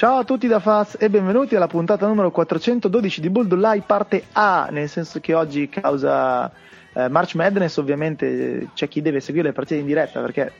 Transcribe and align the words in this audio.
Ciao 0.00 0.16
a 0.16 0.24
tutti 0.24 0.46
da 0.46 0.60
Faz 0.60 0.96
e 0.98 1.10
benvenuti 1.10 1.54
alla 1.54 1.66
puntata 1.66 2.06
numero 2.06 2.30
412 2.30 3.20
di 3.20 3.28
Bulldulai 3.28 3.82
parte 3.84 4.24
A, 4.32 4.68
nel 4.70 4.88
senso 4.88 5.20
che 5.20 5.34
oggi 5.34 5.68
causa 5.68 6.50
eh, 6.94 7.08
March 7.08 7.34
Madness 7.34 7.76
ovviamente 7.76 8.70
c'è 8.72 8.88
chi 8.88 9.02
deve 9.02 9.20
seguire 9.20 9.48
le 9.48 9.52
partite 9.52 9.78
in 9.78 9.84
diretta 9.84 10.22
perché 10.22 10.54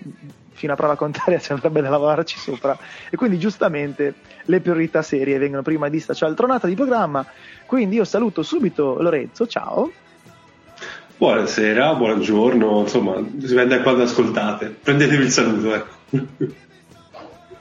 fino 0.50 0.74
a 0.74 0.77
prova 0.77 0.95
contraria 0.95 1.38
ci 1.41 1.52
andrebbe 1.52 1.80
da 1.80 1.88
lavorarci 1.88 2.38
sopra 2.38 2.77
e 3.09 3.16
quindi 3.16 3.38
giustamente 3.38 4.12
le 4.45 4.61
priorità 4.61 5.00
serie 5.00 5.38
vengono 5.38 5.62
prima 5.62 5.88
di 5.88 6.00
sta 6.00 6.12
cialtronata 6.12 6.66
di 6.66 6.75
programma, 6.75 7.25
quindi 7.64 7.97
io 7.97 8.05
saluto 8.05 8.42
subito 8.42 9.00
Lorenzo, 9.00 9.47
ciao. 9.47 9.91
Buonasera, 11.16 11.95
buongiorno, 11.95 12.80
insomma, 12.80 13.14
dipende 13.27 13.78
da 13.78 13.83
quando 13.83 14.02
ascoltate. 14.02 14.66
Prendetevi 14.83 15.25
il 15.25 15.30
saluto, 15.30 15.75
ecco. 15.75 16.27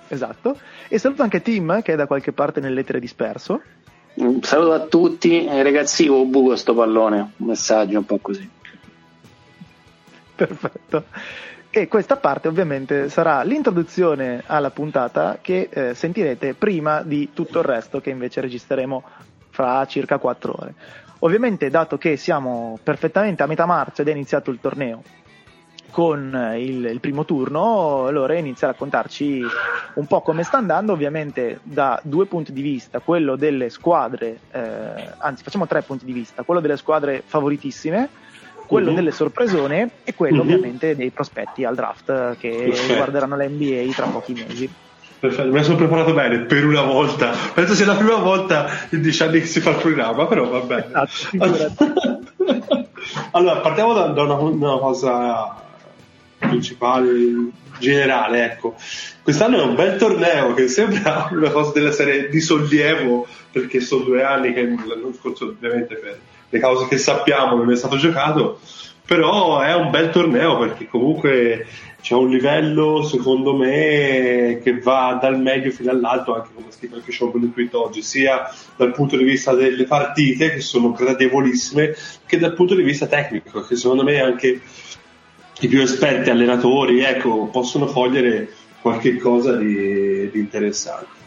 esatto. 0.10 0.58
E 0.92 0.98
saluto 0.98 1.22
anche 1.22 1.44
Tim, 1.44 1.84
che 1.84 1.94
è 1.94 1.96
da 1.96 2.08
qualche 2.08 2.32
parte 2.32 2.60
nell'etere 2.60 3.00
disperso. 3.00 3.62
Un 4.16 4.42
saluto 4.42 4.74
a 4.74 4.80
tutti, 4.88 5.46
eh, 5.46 5.62
ragazzi, 5.62 6.08
ho 6.08 6.26
buco 6.26 6.56
sto 6.56 6.74
pallone, 6.74 7.34
un 7.38 7.46
messaggio 7.46 8.00
un 8.00 8.06
po' 8.06 8.18
così. 8.18 8.50
Perfetto. 10.36 11.04
E 11.70 11.88
questa 11.88 12.18
parte 12.18 12.48
ovviamente 12.48 13.08
sarà 13.10 13.44
l'introduzione 13.44 14.42
alla 14.48 14.72
puntata 14.72 15.38
che 15.40 15.70
eh, 15.72 15.94
sentirete 15.94 16.56
prima 16.56 17.04
di 17.04 17.30
tutto 17.34 17.60
il 17.60 17.66
resto 17.66 18.02
che 18.02 18.10
invece 18.10 18.42
registreremo 18.42 19.04
fra 19.52 19.86
circa 19.86 20.18
4 20.18 20.56
ore. 20.58 20.74
Ovviamente, 21.20 21.70
dato 21.70 22.00
che 22.00 22.18
siamo 22.18 22.80
perfettamente 22.82 23.44
a 23.44 23.46
metà 23.46 23.68
marcia 23.68 24.02
ed 24.02 24.08
è 24.08 24.12
iniziato 24.12 24.50
il 24.50 24.60
torneo 24.60 25.04
con 25.90 26.56
il, 26.58 26.86
il, 26.86 27.00
primo 27.00 27.26
turno, 27.26 28.06
allora 28.06 28.36
inizia 28.36 28.68
a 28.68 28.72
raccontarci 28.72 29.44
un 29.96 30.06
po' 30.08 30.22
come 30.22 30.44
sta 30.44 30.58
andando, 30.58 30.94
ovviamente 30.94 31.60
da 31.64 32.00
due 32.04 32.26
punti 32.26 32.54
di 32.54 32.62
vista, 32.62 33.00
quello 33.00 33.36
delle 33.36 33.70
squadre, 33.70 34.40
eh, 34.52 35.12
anzi 35.18 35.44
facciamo 35.44 35.68
tre 35.68 35.82
punti 35.82 36.06
di 36.06 36.14
vista, 36.14 36.44
quello 36.44 36.62
delle 36.62 36.78
squadre 36.78 37.24
favoritissime, 37.26 38.10
quello 38.70 38.90
uh-huh. 38.90 38.96
delle 38.96 39.12
sorpresone 39.12 39.90
e 40.04 40.14
quello 40.14 40.38
uh-huh. 40.38 40.44
ovviamente 40.44 40.96
dei 40.96 41.10
prospetti 41.10 41.66
al 41.66 41.74
draft 41.74 42.38
che 42.38 42.50
Perfetto. 42.50 42.88
riguarderanno 42.88 43.36
la 43.36 43.48
NBA 43.48 43.92
tra 43.96 44.06
pochi 44.06 44.34
mesi. 44.34 44.70
Perfetto, 45.20 45.52
mi 45.52 45.64
sono 45.64 45.76
preparato 45.76 46.14
bene 46.14 46.46
per 46.46 46.66
una 46.66 46.84
volta. 46.84 47.34
Penso 47.54 47.74
sia 47.74 47.86
la 47.86 47.96
prima 47.96 48.16
volta 48.16 48.68
in 48.92 49.02
dieci 49.02 49.22
anni 49.22 49.40
che 49.42 49.48
si 49.48 49.60
fa 49.60 49.72
il 49.72 49.78
programma, 49.78 50.26
però 50.28 50.48
va 50.48 50.60
bene. 50.62 50.86
Esatto, 50.86 51.94
allora, 53.32 53.60
partiamo 53.60 53.94
da, 53.94 54.08
da 54.08 54.24
una, 54.24 54.36
una, 54.36 54.78
cosa 54.78 55.56
principale, 56.40 57.12
generale. 57.78 58.46
Ecco. 58.46 58.76
Quest'anno 59.22 59.62
è 59.62 59.64
un 59.64 59.76
bel 59.76 59.98
torneo 59.98 60.54
che 60.54 60.68
sembra 60.68 61.30
una 61.32 61.52
cosa 61.52 61.72
della 61.74 61.92
serie 61.92 62.30
di 62.30 62.40
sollievo, 62.40 63.28
perché 63.52 63.80
sono 63.82 64.06
due 64.06 64.24
anni 64.24 64.54
che 64.54 64.64
l'anno 64.64 65.14
scorso, 65.14 65.46
ovviamente, 65.46 65.96
per 65.96 66.20
le 66.50 66.60
cause 66.60 66.88
che 66.88 66.98
sappiamo, 66.98 67.56
non 67.56 67.72
è 67.72 67.76
stato 67.76 67.98
giocato. 67.98 68.60
Però 69.06 69.60
è 69.60 69.74
un 69.74 69.90
bel 69.90 70.12
torneo 70.12 70.60
perché 70.60 70.88
comunque 70.88 71.66
c'è 72.02 72.14
un 72.14 72.30
livello 72.30 73.04
secondo 73.04 73.56
me 73.56 74.60
che 74.64 74.80
va 74.80 75.18
dal 75.22 75.40
medio 75.40 75.72
fino 75.72 75.92
all'alto 75.92 76.34
anche 76.34 76.50
come 76.54 76.68
scritto 76.70 76.96
anche 76.96 77.12
Sean 77.12 77.32
nel 77.34 77.52
tweet 77.52 77.74
oggi 77.74 78.02
sia 78.02 78.50
dal 78.78 78.94
punto 78.94 79.18
di 79.18 79.24
vista 79.26 79.54
delle 79.54 79.84
partite 79.84 80.52
che 80.52 80.62
sono 80.62 80.92
gradevolissime 80.92 81.94
che 82.26 82.38
dal 82.38 82.54
punto 82.54 82.74
di 82.74 82.84
vista 82.84 83.08
tecnico 83.08 83.66
che 83.66 83.76
secondo 83.76 84.04
me 84.04 84.22
anche 84.22 84.62
i 85.60 85.68
più 85.68 85.82
esperti 85.82 86.30
allenatori 86.30 87.02
ecco, 87.02 87.50
possono 87.52 87.86
cogliere 87.86 88.50
qualche 88.82 89.18
cosa 89.18 89.56
di, 89.56 90.30
di 90.32 90.40
interessante 90.40 91.18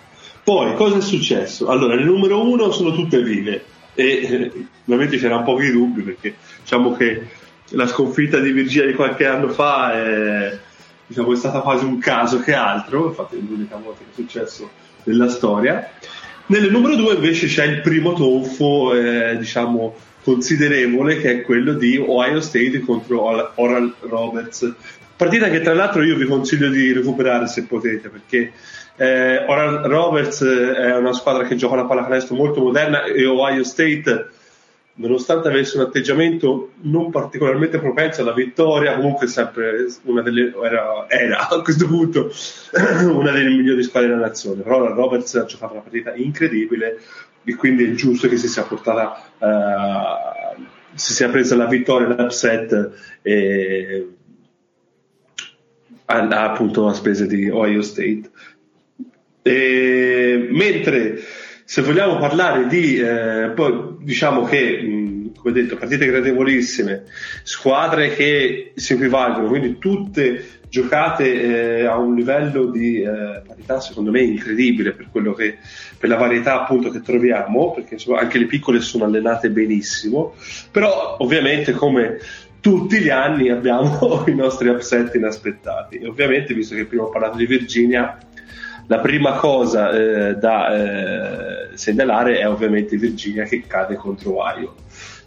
poi 0.42 0.74
cosa 0.74 0.96
è 0.96 1.00
successo? 1.00 1.68
allora 1.68 1.94
il 1.94 2.04
numero 2.04 2.42
uno 2.42 2.70
sono 2.72 2.92
tutte 2.92 3.22
vive 3.22 3.64
e 3.94 4.04
eh, 4.04 4.52
ovviamente 4.84 5.18
c'erano 5.18 5.42
pochi 5.42 5.70
dubbi 5.70 6.02
perché 6.02 6.34
diciamo 6.60 6.96
che 6.96 7.28
la 7.74 7.86
sconfitta 7.86 8.38
di 8.38 8.52
Virginia 8.52 8.86
di 8.86 8.94
qualche 8.94 9.26
anno 9.26 9.48
fa 9.48 9.92
è, 9.92 10.58
diciamo, 11.06 11.32
è 11.32 11.36
stata 11.36 11.60
quasi 11.60 11.84
un 11.84 11.98
caso 11.98 12.40
che 12.40 12.54
altro, 12.54 13.08
infatti 13.08 13.36
è 13.36 13.40
l'unica 13.40 13.76
volta 13.76 14.00
che 14.04 14.10
è 14.10 14.14
successo 14.14 14.70
nella 15.04 15.28
storia. 15.28 15.90
Nel 16.46 16.70
numero 16.70 16.96
due 16.96 17.14
invece 17.14 17.46
c'è 17.46 17.64
il 17.64 17.80
primo 17.80 18.12
tonfo, 18.12 18.94
eh, 18.94 19.36
diciamo, 19.38 19.94
considerevole 20.22 21.18
che 21.18 21.30
è 21.30 21.42
quello 21.42 21.74
di 21.74 21.96
Ohio 21.96 22.40
State 22.40 22.80
contro 22.80 23.22
Oral 23.22 23.94
Roberts. 24.00 24.72
Partita 25.16 25.48
che 25.50 25.60
tra 25.60 25.74
l'altro 25.74 26.02
io 26.02 26.16
vi 26.16 26.26
consiglio 26.26 26.68
di 26.68 26.92
recuperare 26.92 27.46
se 27.46 27.64
potete, 27.64 28.08
perché 28.08 28.52
eh, 28.96 29.44
Oral 29.46 29.82
Roberts 29.84 30.42
è 30.42 30.96
una 30.96 31.12
squadra 31.12 31.44
che 31.44 31.56
gioca 31.56 31.76
la 31.76 31.84
pallacanestro 31.84 32.34
molto 32.34 32.60
moderna 32.60 33.04
e 33.04 33.24
Ohio 33.26 33.64
State 33.64 34.40
nonostante 34.94 35.48
avesse 35.48 35.78
un 35.78 35.84
atteggiamento 35.84 36.72
non 36.82 37.10
particolarmente 37.10 37.78
propenso 37.78 38.20
alla 38.20 38.34
vittoria, 38.34 38.94
comunque 38.94 39.26
sempre 39.26 39.86
una 40.02 40.20
delle, 40.20 40.52
era, 40.62 41.06
era 41.08 41.48
a 41.48 41.62
questo 41.62 41.86
punto 41.86 42.30
una 43.08 43.30
delle 43.30 43.48
migliori 43.48 43.82
squadre 43.82 44.10
della 44.10 44.20
nazione. 44.20 44.62
Però 44.62 44.80
la 44.80 44.94
Roberts 44.94 45.34
ha 45.36 45.44
giocato 45.44 45.72
una 45.72 45.82
partita 45.82 46.14
incredibile 46.14 47.00
e 47.44 47.54
quindi 47.54 47.84
è 47.84 47.92
giusto 47.92 48.28
che 48.28 48.36
si 48.36 48.48
sia 48.48 48.62
portata, 48.62 49.22
uh, 49.38 50.62
si 50.94 51.12
sia 51.12 51.28
presa 51.28 51.56
la 51.56 51.66
vittoria, 51.66 52.08
l'upset 52.08 52.90
e, 53.22 54.08
a, 56.04 56.50
appunto 56.50 56.86
a 56.86 56.94
spese 56.94 57.26
di 57.26 57.48
Ohio 57.48 57.82
State. 57.82 58.30
E, 59.42 60.48
mentre 60.50 61.20
se 61.64 61.82
vogliamo 61.82 62.18
parlare 62.18 62.66
di, 62.66 62.98
eh, 62.98 63.52
poi 63.54 63.96
diciamo 64.00 64.44
che, 64.44 65.01
come 65.42 65.52
detto, 65.52 65.76
partite 65.76 66.06
gradevolissime, 66.06 67.02
squadre 67.42 68.14
che 68.14 68.72
si 68.76 68.92
equivalgono, 68.92 69.48
quindi 69.48 69.76
tutte 69.78 70.60
giocate 70.68 71.80
eh, 71.80 71.84
a 71.84 71.98
un 71.98 72.14
livello 72.14 72.66
di 72.66 73.02
eh, 73.02 73.42
parità 73.46 73.80
secondo 73.80 74.10
me 74.10 74.22
incredibile 74.22 74.92
per, 74.92 75.10
che, 75.36 75.58
per 75.98 76.08
la 76.08 76.16
varietà 76.16 76.62
appunto 76.62 76.90
che 76.90 77.02
troviamo, 77.02 77.72
perché 77.72 77.94
insomma, 77.94 78.20
anche 78.20 78.38
le 78.38 78.46
piccole 78.46 78.80
sono 78.80 79.04
allenate 79.04 79.50
benissimo, 79.50 80.34
però 80.70 81.16
ovviamente 81.18 81.72
come 81.72 82.18
tutti 82.60 83.00
gli 83.00 83.10
anni 83.10 83.50
abbiamo 83.50 84.24
i 84.28 84.34
nostri 84.34 84.68
upset 84.68 85.12
inaspettati. 85.14 85.98
E 85.98 86.06
ovviamente, 86.06 86.54
visto 86.54 86.76
che 86.76 86.86
prima 86.86 87.02
ho 87.02 87.10
parlato 87.10 87.36
di 87.36 87.46
Virginia, 87.46 88.16
la 88.86 88.98
prima 89.00 89.32
cosa 89.32 89.90
eh, 89.90 90.34
da 90.36 91.70
eh, 91.72 91.76
segnalare 91.76 92.38
è 92.38 92.48
ovviamente 92.48 92.96
Virginia 92.96 93.44
che 93.44 93.64
cade 93.66 93.96
contro 93.96 94.36
Ohio, 94.36 94.74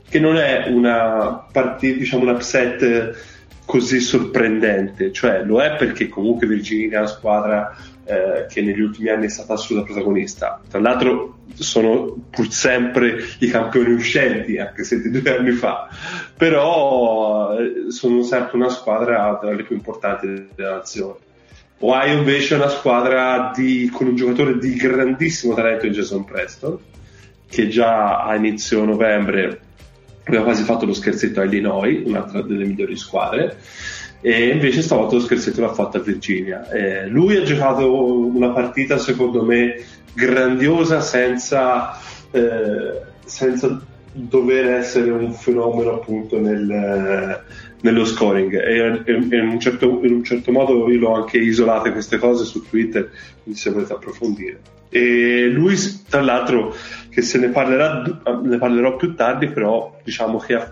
che 0.07 0.19
non 0.19 0.37
è 0.37 0.67
una 0.67 1.47
partita, 1.51 1.97
diciamo 1.97 2.23
un 2.23 2.35
upset 2.35 3.33
così 3.65 3.99
sorprendente, 3.99 5.11
cioè 5.11 5.43
lo 5.43 5.59
è 5.59 5.75
perché 5.75 6.07
comunque 6.07 6.47
Virginia 6.47 6.97
è 6.97 6.99
una 6.99 7.07
squadra 7.07 7.75
eh, 8.05 8.45
che 8.47 8.61
negli 8.61 8.79
ultimi 8.79 9.09
anni 9.09 9.25
è 9.25 9.29
stata 9.29 9.53
assoluta 9.53 9.85
protagonista. 9.85 10.61
Tra 10.69 10.79
l'altro 10.79 11.39
sono 11.55 12.15
pur 12.29 12.51
sempre 12.51 13.17
i 13.39 13.47
campioni 13.47 13.93
uscenti, 13.93 14.57
anche 14.57 14.83
se 14.83 15.01
di 15.01 15.09
due 15.09 15.35
anni 15.35 15.51
fa, 15.51 15.89
però 16.37 17.57
eh, 17.57 17.91
sono 17.91 18.21
sempre 18.21 18.57
una 18.57 18.69
squadra 18.69 19.37
tra 19.41 19.51
le 19.51 19.63
più 19.63 19.75
importanti 19.75 20.49
della 20.53 20.75
nazione. 20.75 21.23
Ohio 21.79 22.17
invece 22.17 22.55
è 22.55 22.57
una 22.57 22.69
squadra 22.69 23.51
di, 23.53 23.89
con 23.91 24.07
un 24.07 24.15
giocatore 24.15 24.57
di 24.57 24.75
grandissimo 24.75 25.53
talento 25.55 25.85
in 25.85 25.91
Jason 25.91 26.23
Preston, 26.23 26.77
che 27.49 27.67
già 27.67 28.23
a 28.23 28.35
inizio 28.35 28.85
novembre 28.85 29.59
aveva 30.25 30.43
quasi 30.43 30.63
fatto 30.63 30.85
lo 30.85 30.93
scherzetto 30.93 31.39
a 31.39 31.45
Illinois, 31.45 32.01
un'altra 32.05 32.41
delle 32.41 32.65
migliori 32.65 32.95
squadre, 32.95 33.57
e 34.21 34.49
invece 34.49 34.81
stavolta 34.81 35.15
lo 35.15 35.21
scherzetto 35.21 35.61
l'ha 35.61 35.73
fatto 35.73 35.97
a 35.97 36.01
Virginia. 36.01 36.69
Eh, 36.69 37.07
lui 37.07 37.35
ha 37.35 37.43
giocato 37.43 38.27
una 38.27 38.49
partita 38.49 38.97
secondo 38.97 39.43
me 39.43 39.75
grandiosa 40.13 40.99
senza, 41.01 41.97
eh, 42.31 43.01
senza 43.23 43.79
dover 44.11 44.65
essere 44.75 45.11
un 45.11 45.33
fenomeno 45.33 45.95
appunto 45.95 46.39
nel, 46.39 47.43
nello 47.85 48.03
scoring 48.03 48.51
e, 48.55 49.03
e, 49.05 49.13
e 49.13 49.37
in, 49.37 49.47
un 49.47 49.59
certo, 49.59 50.01
in, 50.03 50.11
un 50.11 50.23
certo, 50.23 50.51
modo 50.51 50.89
io 50.89 50.97
l'ho 50.97 51.13
anche 51.13 51.37
isolate 51.37 51.91
queste 51.91 52.17
cose 52.17 52.43
su 52.43 52.67
Twitter 52.67 53.11
quindi 53.43 53.59
se 53.59 53.69
volete 53.69 53.93
approfondire 53.93 54.59
e 54.89 55.47
lui 55.49 55.75
tra 56.09 56.21
l'altro 56.21 56.75
che 57.09 57.21
se 57.21 57.37
ne 57.37 57.49
parlerà 57.49 58.03
ne 58.43 58.57
parlerò 58.57 58.95
più 58.95 59.13
tardi 59.13 59.49
però 59.49 59.99
diciamo 60.03 60.39
che 60.39 60.55
ha, 60.55 60.71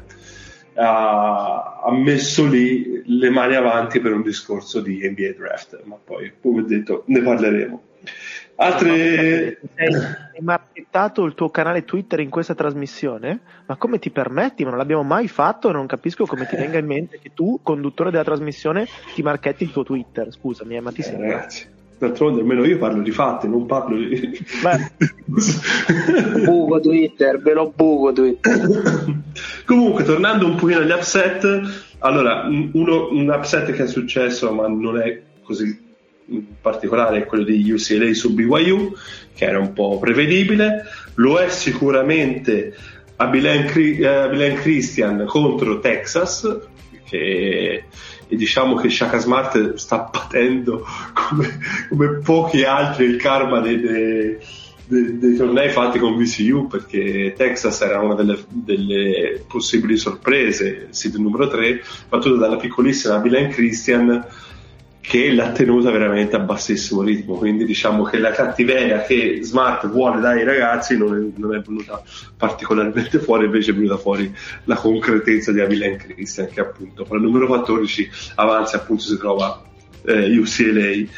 ha, 0.73 1.81
ha 1.85 1.91
messo 1.91 2.47
lì 2.47 3.03
le 3.05 3.29
mani 3.29 3.55
avanti 3.55 3.99
per 3.99 4.13
un 4.13 4.23
discorso 4.23 4.81
di 4.81 5.07
NBA 5.07 5.35
draft 5.37 5.81
ma 5.83 5.97
poi 6.03 6.31
come 6.41 6.65
detto 6.65 7.03
ne 7.07 7.21
parleremo 7.21 7.83
Altre... 8.55 9.59
Hai 10.35 10.41
marchettato 10.41 11.23
il 11.25 11.35
tuo 11.35 11.51
canale 11.51 11.85
Twitter 11.85 12.19
in 12.19 12.31
questa 12.31 12.55
trasmissione? 12.55 13.41
Ma 13.67 13.75
come 13.75 13.99
ti 13.99 14.09
permetti? 14.09 14.63
Ma 14.63 14.69
non 14.69 14.79
l'abbiamo 14.79 15.03
mai 15.03 15.27
fatto 15.27 15.69
e 15.69 15.73
non 15.73 15.85
capisco 15.85 16.25
come 16.25 16.47
ti 16.47 16.55
venga 16.55 16.79
in 16.79 16.87
mente 16.87 17.19
che 17.19 17.33
tu, 17.35 17.59
conduttore 17.61 18.09
della 18.09 18.23
trasmissione, 18.23 18.87
ti 19.13 19.21
marchetti 19.21 19.63
il 19.63 19.71
tuo 19.71 19.83
Twitter. 19.83 20.31
Scusami, 20.31 20.75
eh, 20.75 20.79
ma 20.79 20.91
ti 20.91 21.01
eh, 21.01 21.03
sembra? 21.03 21.27
Ragazzi, 21.27 21.67
D'altronde 21.99 22.41
almeno 22.41 22.65
io 22.65 22.79
parlo 22.79 23.03
di 23.03 23.11
fatti, 23.11 23.47
non 23.47 23.67
parlo 23.67 23.95
di... 23.95 24.43
buco 26.43 26.79
Twitter, 26.79 27.39
ve 27.39 27.53
lo 27.53 27.71
buco 27.75 28.11
Twitter. 28.11 29.13
Comunque, 29.67 30.03
tornando 30.03 30.47
un 30.47 30.55
pochino 30.55 30.79
agli 30.79 30.89
upset, 30.89 31.45
allora, 31.99 32.47
uno, 32.47 33.09
un 33.11 33.29
upset 33.29 33.71
che 33.71 33.83
è 33.83 33.87
successo, 33.87 34.51
ma 34.51 34.67
non 34.67 34.99
è 34.99 35.21
così 35.43 35.91
particolare, 36.61 37.19
è 37.19 37.25
quello 37.25 37.43
di 37.43 37.71
UCLA 37.71 38.13
su 38.13 38.33
BYU, 38.33 38.93
che 39.35 39.45
era 39.45 39.59
un 39.59 39.73
po' 39.73 39.99
prevedibile. 39.99 40.85
Lo 41.15 41.37
è 41.37 41.49
sicuramente 41.49 42.75
a 43.15 43.27
Bilen, 43.27 43.65
uh, 43.65 44.55
Christian 44.55 45.25
contro 45.25 45.79
Texas, 45.79 46.59
che 47.07 47.85
e 48.33 48.35
diciamo 48.35 48.75
che 48.75 48.89
Shaka 48.89 49.19
Smart 49.19 49.75
sta 49.75 49.99
patendo 50.11 50.85
come, 51.13 51.59
come 51.89 52.19
pochi 52.23 52.63
altri 52.63 53.05
il 53.05 53.17
karma 53.17 53.59
dei, 53.59 53.79
dei, 53.79 54.37
dei, 54.87 55.19
dei, 55.19 55.35
tornei 55.35 55.69
fatti 55.69 55.99
con 55.99 56.17
VCU 56.17 56.67
perché 56.67 57.33
Texas 57.37 57.81
era 57.81 57.99
una 57.99 58.15
delle, 58.15 58.43
delle 58.49 59.43
possibili 59.47 59.97
sorprese, 59.97 60.87
seed 60.89 61.15
numero 61.15 61.47
3, 61.47 61.83
battuta 62.09 62.39
dalla 62.39 62.57
piccolissima 62.57 63.19
Bilen 63.19 63.49
Christian 63.51 64.25
che 65.05 65.33
l'ha 65.33 65.51
tenuta 65.51 65.91
veramente 65.91 66.37
a 66.37 66.39
bassissimo 66.39 67.01
ritmo. 67.01 67.35
Quindi 67.35 67.65
diciamo 67.65 68.03
che 68.03 68.17
la 68.19 68.31
cattiveria 68.31 69.01
che 69.01 69.39
Smart 69.41 69.89
vuole 69.89 70.21
dai 70.21 70.45
ragazzi 70.45 70.97
non 70.97 71.13
è, 71.13 71.39
non 71.39 71.53
è 71.53 71.59
venuta 71.59 72.01
particolarmente 72.37 73.19
fuori, 73.19 73.43
invece 73.43 73.71
è 73.71 73.73
venuta 73.73 73.97
fuori 73.97 74.33
la 74.63 74.75
concretezza 74.75 75.51
di 75.51 75.59
Avilen 75.59 75.97
Christian, 75.97 76.47
che 76.47 76.61
appunto 76.61 77.03
con 77.03 77.17
il 77.17 77.23
numero 77.23 77.47
14 77.47 78.09
avanza 78.35 78.77
appunto 78.77 79.03
si 79.03 79.17
trova 79.17 79.61
eh, 80.05 80.37
UCLA. 80.37 81.09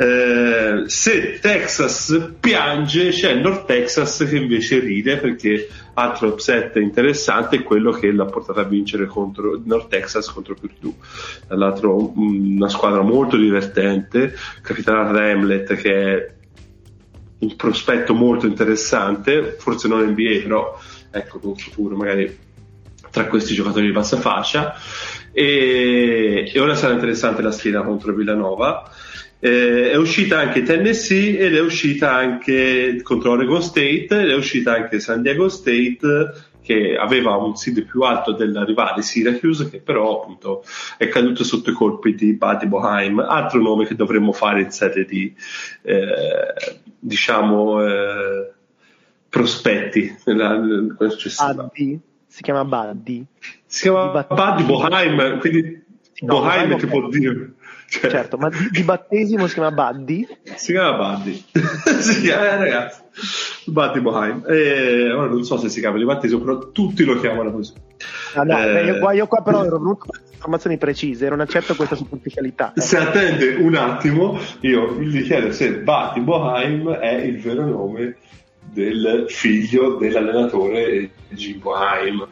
Eh, 0.00 0.84
se 0.86 1.40
Texas 1.40 2.36
piange, 2.38 3.08
c'è 3.08 3.34
North 3.34 3.66
Texas 3.66 4.24
che 4.28 4.36
invece 4.36 4.78
ride 4.78 5.16
perché 5.16 5.68
altro 5.94 6.28
upset 6.28 6.76
interessante 6.76 7.56
è 7.56 7.62
quello 7.64 7.90
che 7.90 8.12
l'ha 8.12 8.26
portato 8.26 8.60
a 8.60 8.64
vincere 8.64 9.06
contro 9.06 9.60
North 9.64 9.88
Texas 9.88 10.30
contro 10.30 10.54
Purdue. 10.54 10.94
Dall'altro 11.48 12.12
una 12.16 12.68
squadra 12.68 13.02
molto 13.02 13.36
divertente, 13.36 14.36
capitanata 14.62 15.10
da 15.10 15.30
Hamlet 15.32 15.74
che 15.74 15.92
è 15.92 16.32
un 17.40 17.56
prospetto 17.56 18.14
molto 18.14 18.46
interessante, 18.46 19.56
forse 19.58 19.88
non 19.88 20.04
NBA, 20.04 20.42
però 20.42 20.78
ecco 21.10 21.40
con 21.40 21.56
futuro 21.56 21.96
magari 21.96 22.46
tra 23.10 23.26
questi 23.26 23.52
giocatori 23.52 23.86
di 23.86 23.92
bassa 23.92 24.16
fascia. 24.16 24.74
E, 25.32 26.50
e 26.52 26.60
ora 26.60 26.76
sarà 26.76 26.94
interessante 26.94 27.42
la 27.42 27.50
sfida 27.50 27.82
contro 27.82 28.14
Villanova. 28.14 28.90
Eh, 29.40 29.92
è 29.92 29.96
uscita 29.96 30.40
anche 30.40 30.62
Tennessee 30.62 31.38
ed 31.38 31.54
è 31.54 31.60
uscita 31.60 32.12
anche 32.12 33.00
contro 33.02 33.32
Oregon 33.32 33.62
State 33.62 34.08
ed 34.10 34.30
è 34.30 34.34
uscita 34.34 34.74
anche 34.74 34.98
San 34.98 35.22
Diego 35.22 35.48
State 35.48 36.46
che 36.68 36.96
aveva 36.96 37.36
un 37.36 37.56
seed 37.56 37.84
più 37.84 38.02
alto 38.02 38.32
del 38.32 38.64
rivale 38.66 39.00
Syracuse 39.00 39.70
che 39.70 39.80
però 39.80 40.20
appunto 40.20 40.62
è 40.98 41.08
caduto 41.08 41.42
sotto 41.42 41.70
i 41.70 41.72
colpi 41.72 42.14
di 42.14 42.34
Buddy 42.34 42.66
Boheim 42.66 43.20
altro 43.20 43.62
nome 43.62 43.86
che 43.86 43.94
dovremmo 43.94 44.32
fare 44.32 44.60
in 44.60 44.70
sede 44.70 45.06
di 45.06 45.34
eh, 45.82 46.80
diciamo 46.98 47.86
eh, 47.86 48.52
prospetti 49.28 50.14
nella, 50.26 50.58
nella 50.58 50.94
Buddy? 50.98 52.00
si 52.26 52.42
chiama 52.42 52.64
Buddy? 52.64 53.24
Si 53.64 53.82
chiama 53.82 54.26
Buddy 54.28 54.64
Boheim? 54.64 55.38
Quindi 55.38 55.82
no, 56.20 56.40
Boheim 56.40 56.76
ti 56.76 56.86
può 56.86 57.08
dire 57.08 57.54
cioè, 57.88 58.10
certo, 58.10 58.36
ma 58.36 58.50
di, 58.50 58.68
di, 58.70 58.82
battesimo 58.82 59.46
si 59.46 59.54
chiama 59.54 59.70
Buddy? 59.70 60.26
Si 60.56 60.72
chiama 60.72 61.14
Buddy. 61.14 61.42
chiama, 62.20 62.42
eh, 62.42 62.56
ragazzi, 62.58 63.00
Buddy 63.64 64.00
Boheim. 64.00 64.44
Eh, 64.46 65.10
ora 65.10 65.28
non 65.28 65.42
so 65.42 65.56
se 65.56 65.70
si 65.70 65.80
chiama 65.80 65.96
di 65.96 66.04
battesimo, 66.04 66.40
però 66.44 66.70
tutti 66.70 67.02
lo 67.04 67.18
chiamano 67.18 67.50
così. 67.50 67.72
Ah, 68.34 68.42
no, 68.42 68.58
eh, 68.62 68.84
io, 68.84 68.98
qua, 68.98 69.14
io, 69.14 69.26
qua, 69.26 69.40
però 69.42 69.64
ero 69.64 69.78
venuto 69.78 70.04
con 70.06 70.20
informazioni 70.30 70.76
precise, 70.76 71.30
non 71.30 71.40
accetto 71.40 71.74
questa 71.74 71.96
superficialità. 71.96 72.74
Eh. 72.74 72.80
Se 72.82 72.98
attende 72.98 73.54
un 73.54 73.74
attimo, 73.74 74.38
io 74.60 75.00
gli 75.00 75.22
chiedo 75.22 75.50
se 75.50 75.78
Buddy 75.78 76.20
Boheim 76.20 76.90
è 76.90 77.14
il 77.14 77.40
vero 77.40 77.64
nome 77.64 78.16
del 78.60 79.24
figlio 79.28 79.96
dell'allenatore 79.96 81.10
Jim 81.30 81.58
Boheim. 81.58 82.26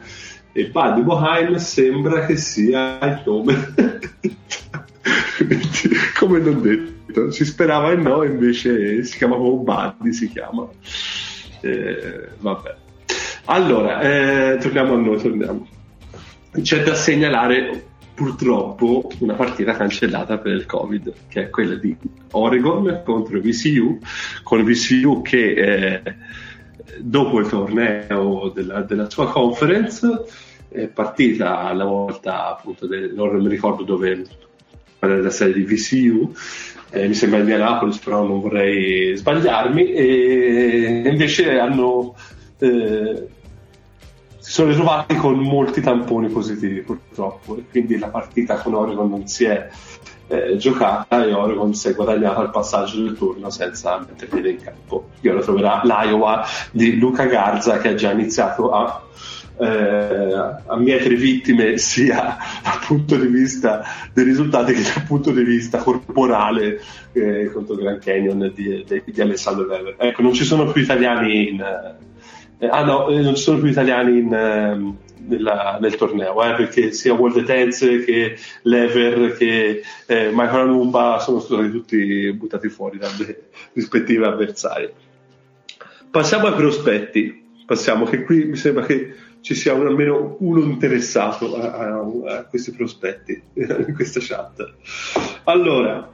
E 0.51 0.69
Buddy 0.69 1.01
Boheim 1.01 1.55
sembra 1.55 2.25
che 2.25 2.35
sia 2.35 2.99
il 3.01 3.21
nome 3.25 3.73
come 6.17 6.39
non 6.39 6.61
detto, 6.61 7.31
si 7.31 7.45
sperava 7.45 7.91
il 7.91 7.99
no, 7.99 8.23
invece 8.23 9.03
si 9.03 9.17
chiama 9.17 9.37
Buddy, 9.37 10.13
si 10.13 10.29
chiama. 10.29 10.67
Eh, 11.61 12.29
vabbè. 12.39 12.75
Allora, 13.45 14.01
eh, 14.01 14.57
torniamo 14.57 14.93
a 14.93 14.97
noi, 14.97 15.21
torniamo. 15.21 15.67
C'è 16.61 16.83
da 16.83 16.95
segnalare 16.95 17.85
purtroppo 18.13 19.11
una 19.19 19.35
partita 19.35 19.73
cancellata 19.73 20.39
per 20.39 20.53
il 20.53 20.65
Covid, 20.65 21.13
che 21.27 21.43
è 21.43 21.49
quella 21.49 21.75
di 21.75 21.95
Oregon 22.31 23.03
contro 23.05 23.39
VCU, 23.39 23.99
con 24.43 24.63
VCU 24.63 25.21
che 25.21 25.53
eh, 25.53 26.15
dopo 26.99 27.39
il 27.39 27.47
torneo 27.47 28.49
della, 28.49 28.81
della 28.81 29.09
sua 29.09 29.29
conference 29.29 30.25
è 30.69 30.87
partita 30.87 31.59
alla 31.59 31.85
volta 31.85 32.49
appunto 32.49 32.87
del, 32.87 33.13
non 33.13 33.35
mi 33.37 33.49
ricordo 33.49 33.83
dove 33.83 34.25
della 34.99 35.29
serie 35.29 35.53
di 35.53 35.63
VCU, 35.63 36.33
eh, 36.89 37.07
mi 37.07 37.13
sembra 37.13 37.39
Indianapolis, 37.39 37.97
però 37.99 38.25
non 38.25 38.39
vorrei 38.39 39.15
sbagliarmi, 39.15 39.91
e 39.91 41.01
invece 41.05 41.59
hanno, 41.59 42.15
eh, 42.59 43.27
si 44.39 44.51
sono 44.51 44.69
ritrovati 44.69 45.15
con 45.15 45.37
molti 45.39 45.81
tamponi 45.81 46.29
positivi 46.29 46.81
purtroppo, 46.81 47.57
e 47.57 47.65
quindi 47.69 47.97
la 47.97 48.07
partita 48.07 48.55
con 48.55 48.73
Oregon 48.73 49.09
non 49.09 49.27
si 49.27 49.45
è 49.45 49.69
eh, 50.29 50.57
giocata 50.57 51.25
e 51.25 51.33
Oregon 51.33 51.73
si 51.73 51.89
è 51.89 51.93
guadagnata 51.93 52.41
il 52.41 52.49
passaggio 52.49 53.01
del 53.01 53.17
turno 53.17 53.49
senza 53.49 53.97
mettere 53.99 54.27
piede 54.27 54.49
in 54.51 54.61
campo. 54.61 55.09
Io 55.21 55.33
lo 55.33 55.41
troverà 55.41 55.81
l'Iowa 55.83 56.45
di 56.71 56.97
Luca 56.97 57.25
Garza 57.25 57.77
che 57.77 57.89
ha 57.89 57.95
già 57.95 58.11
iniziato 58.11 58.71
a 58.71 59.03
eh, 59.59 60.33
a 60.65 60.77
mietere 60.77 61.15
vittime 61.15 61.77
sia 61.77 62.37
dal 62.63 62.79
punto 62.85 63.15
di 63.15 63.27
vista 63.27 63.83
dei 64.13 64.23
risultati 64.23 64.73
che 64.73 64.81
dal 64.81 65.03
punto 65.03 65.31
di 65.31 65.43
vista 65.43 65.79
corporale 65.79 66.81
eh, 67.13 67.49
contro 67.51 67.75
Grand 67.75 67.99
Canyon 67.99 68.51
di, 68.53 68.85
di, 68.87 69.03
di 69.05 69.21
Alessandro 69.21 69.65
Weber. 69.65 69.95
Ecco, 69.97 70.21
non 70.21 70.33
ci 70.33 70.43
sono 70.43 70.71
più 70.71 70.81
italiani 70.81 71.49
in... 71.49 71.95
Eh, 72.59 72.67
ah 72.67 72.83
no, 72.83 73.07
eh, 73.09 73.21
non 73.21 73.35
ci 73.35 73.43
sono 73.43 73.59
più 73.59 73.69
italiani 73.69 74.19
in, 74.19 74.33
ehm, 74.33 74.97
nella, 75.27 75.77
nel 75.79 75.95
torneo, 75.95 76.43
eh, 76.43 76.55
perché 76.55 76.91
sia 76.91 77.13
World 77.13 77.43
Tense 77.45 78.03
che 78.03 78.37
Lever 78.63 79.35
che 79.37 79.81
eh, 80.05 80.29
Michael 80.31 80.67
Anumba 80.67 81.19
sono 81.19 81.39
stati 81.39 81.69
tutti 81.69 82.31
buttati 82.33 82.69
fuori 82.69 82.97
dalle 82.97 83.49
rispettive 83.73 84.25
avversarie. 84.25 84.93
Passiamo 86.09 86.47
ai 86.47 86.53
prospetti. 86.53 87.45
Passiamo 87.65 88.05
che 88.05 88.23
qui 88.23 88.45
mi 88.45 88.55
sembra 88.55 88.85
che 88.85 89.13
ci 89.41 89.55
sia 89.55 89.73
un, 89.73 89.87
almeno 89.87 90.35
uno 90.39 90.61
interessato 90.61 91.55
a, 91.55 91.73
a, 91.73 92.37
a, 92.37 92.43
questi 92.45 92.71
prospetti 92.71 93.41
in 93.55 93.93
questa 93.93 94.19
chat. 94.21 94.73
Allora, 95.45 96.09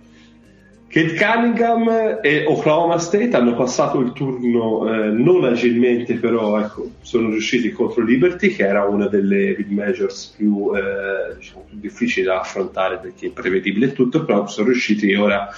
Kate 0.94 1.16
Cunningham 1.16 2.20
e 2.22 2.46
Oklahoma 2.46 3.00
State 3.00 3.36
hanno 3.36 3.56
passato 3.56 4.00
il 4.00 4.12
turno 4.14 4.88
eh, 4.88 5.08
non 5.08 5.44
agilmente, 5.44 6.14
però 6.16 6.60
ecco, 6.60 6.92
sono 7.02 7.30
riusciti 7.30 7.72
contro 7.72 8.04
Liberty, 8.04 8.50
che 8.50 8.64
era 8.64 8.86
una 8.86 9.08
delle 9.08 9.56
big 9.56 9.70
majors 9.70 10.36
più, 10.38 10.72
eh, 10.76 11.34
diciamo, 11.36 11.66
più 11.68 11.80
difficili 11.80 12.28
da 12.28 12.42
affrontare 12.42 13.00
perché 13.00 13.26
imprevedibile 13.26 13.92
tutto, 13.92 14.24
però 14.24 14.46
sono 14.46 14.68
riusciti 14.68 15.12
ora 15.16 15.50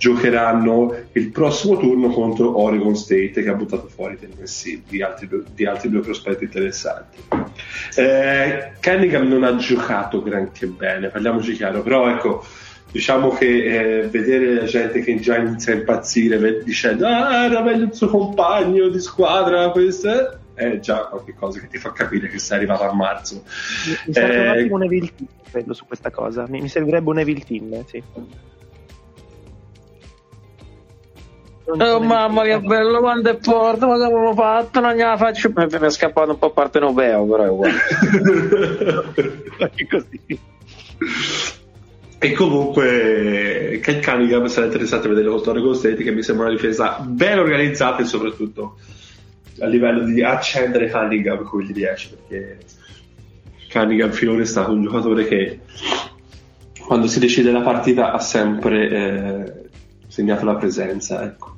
giocheranno 0.00 0.96
il 1.12 1.30
prossimo 1.30 1.76
turno 1.76 2.08
contro 2.08 2.58
Oregon 2.58 2.96
State 2.96 3.42
che 3.42 3.50
ha 3.50 3.52
buttato 3.52 3.86
fuori 3.88 4.18
Tennessee 4.18 4.80
di 4.88 5.02
altri, 5.02 5.28
di 5.52 5.66
altri 5.66 5.90
due 5.90 6.00
prospetti 6.00 6.44
interessanti. 6.44 7.18
Eh, 7.96 8.72
Cunningham 8.80 9.28
non 9.28 9.44
ha 9.44 9.54
giocato 9.56 10.22
granché 10.22 10.66
bene, 10.68 11.08
parliamoci 11.08 11.52
chiaro, 11.52 11.82
però 11.82 12.08
ecco, 12.08 12.42
diciamo 12.90 13.28
che 13.28 13.98
eh, 13.98 14.08
vedere 14.08 14.54
la 14.54 14.64
gente 14.64 15.02
che 15.02 15.20
già 15.20 15.36
inizia 15.36 15.74
a 15.74 15.76
impazzire 15.76 16.62
dicendo 16.64 17.06
ah 17.06 17.44
era 17.44 17.62
meglio 17.62 17.84
il 17.84 17.94
suo 17.94 18.08
compagno 18.08 18.88
di 18.88 18.98
squadra 19.00 19.70
questo 19.70 20.38
è 20.54 20.78
già 20.80 21.04
qualcosa 21.04 21.60
che 21.60 21.68
ti 21.68 21.76
fa 21.76 21.92
capire 21.92 22.28
che 22.28 22.38
sei 22.38 22.56
arrivato 22.56 22.84
a 22.84 22.94
marzo. 22.94 23.44
Mi, 23.86 23.96
mi 24.06 24.12
serve 24.14 24.34
eh, 24.34 24.40
un 24.40 24.48
attimo 24.48 24.74
un 24.76 24.82
Evil 24.84 25.14
Team 25.14 25.28
credo 25.50 25.74
su 25.74 25.84
questa 25.84 26.10
cosa. 26.10 26.46
Mi, 26.48 26.62
mi 26.62 26.68
servirebbe 26.68 27.10
un 27.10 27.18
Evil 27.18 27.44
Team 27.44 27.84
sì 27.84 28.02
Oh 31.78 32.00
mamma 32.00 32.42
che 32.42 32.60
bello 32.60 33.00
quando 33.00 33.30
è 33.30 33.38
forte, 33.40 33.86
ma 33.86 33.96
l'ho 33.96 34.34
fatto? 34.34 34.80
Non 34.80 34.94
gliela 34.94 35.16
faccio. 35.16 35.50
Mi 35.54 35.66
è 35.66 35.90
scappato 35.90 36.30
un 36.30 36.38
po' 36.38 36.50
parte 36.50 36.78
noveo, 36.78 37.26
però 37.26 37.44
è 37.44 37.48
uguale. 37.48 37.78
così. 39.88 40.38
e 42.22 42.32
comunque 42.32 43.80
Kyle 43.82 44.00
Cunningham 44.00 44.46
sarà 44.46 44.66
interessante 44.66 45.08
vedere 45.08 45.28
contro 45.28 45.52
Oregon 45.52 45.74
State 45.74 46.02
che 46.02 46.10
mi 46.10 46.22
sembra 46.22 46.46
una 46.46 46.54
difesa 46.54 46.98
ben 47.00 47.38
organizzata 47.38 48.02
e 48.02 48.04
soprattutto 48.04 48.76
a 49.60 49.66
livello 49.66 50.04
di 50.04 50.22
accendere 50.22 50.90
Cunningham 50.90 51.44
come 51.44 51.64
gli 51.64 51.72
riesce 51.72 52.14
perché 52.14 52.58
Cunningham 53.72 54.10
finora 54.10 54.42
è 54.42 54.44
stato 54.44 54.72
un 54.72 54.82
giocatore 54.82 55.26
che 55.26 55.60
quando 56.86 57.06
si 57.06 57.20
decide 57.20 57.52
la 57.52 57.62
partita 57.62 58.12
ha 58.12 58.18
sempre 58.18 58.90
eh, 58.90 59.52
segnato 60.08 60.44
la 60.44 60.56
presenza 60.56 61.24
ecco. 61.24 61.56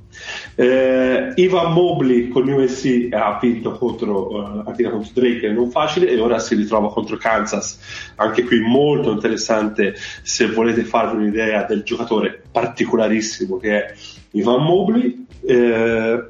Eh, 0.54 1.32
Ivan 1.36 1.72
Mobley 1.72 2.28
con 2.28 2.44
l'USC 2.44 3.08
ha 3.12 3.38
vinto 3.40 3.72
contro 3.72 4.54
la 4.56 4.62
partita 4.62 4.90
contro 4.90 5.12
Drake, 5.14 5.50
non 5.50 5.70
facile, 5.70 6.08
e 6.08 6.20
ora 6.20 6.38
si 6.38 6.54
ritrova 6.54 6.90
contro 6.90 7.16
Kansas. 7.16 8.12
Anche 8.16 8.44
qui 8.44 8.60
molto 8.60 9.10
interessante 9.12 9.94
se 10.22 10.46
volete 10.48 10.84
farvi 10.84 11.22
un'idea 11.22 11.64
del 11.64 11.82
giocatore 11.82 12.42
particolarissimo 12.50 13.56
che 13.56 13.84
è 13.84 13.94
Ivan 14.32 14.62
Mobley. 14.62 15.26
Eh, 15.44 16.26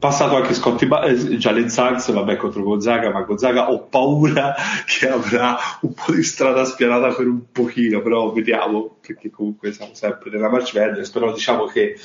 passato 0.00 0.34
anche 0.34 0.54
Scotti 0.54 0.86
ba- 0.86 1.04
eh, 1.04 1.14
Jalen 1.14 1.68
Sachs 1.68 2.10
vabbè 2.10 2.36
contro 2.36 2.62
Gonzaga 2.62 3.10
ma 3.10 3.20
Gonzaga 3.20 3.70
ho 3.70 3.82
paura 3.82 4.54
che 4.86 5.10
avrà 5.10 5.58
un 5.82 5.92
po' 5.92 6.12
di 6.12 6.22
strada 6.22 6.64
spianata 6.64 7.12
per 7.12 7.26
un 7.28 7.52
pochino 7.52 8.00
però 8.00 8.32
vediamo 8.32 8.96
perché 9.06 9.28
comunque 9.30 9.72
siamo 9.72 9.92
sempre 9.92 10.30
nella 10.30 10.48
March 10.48 10.74
Madness 10.74 11.10
però 11.10 11.30
diciamo 11.34 11.66
che 11.66 11.96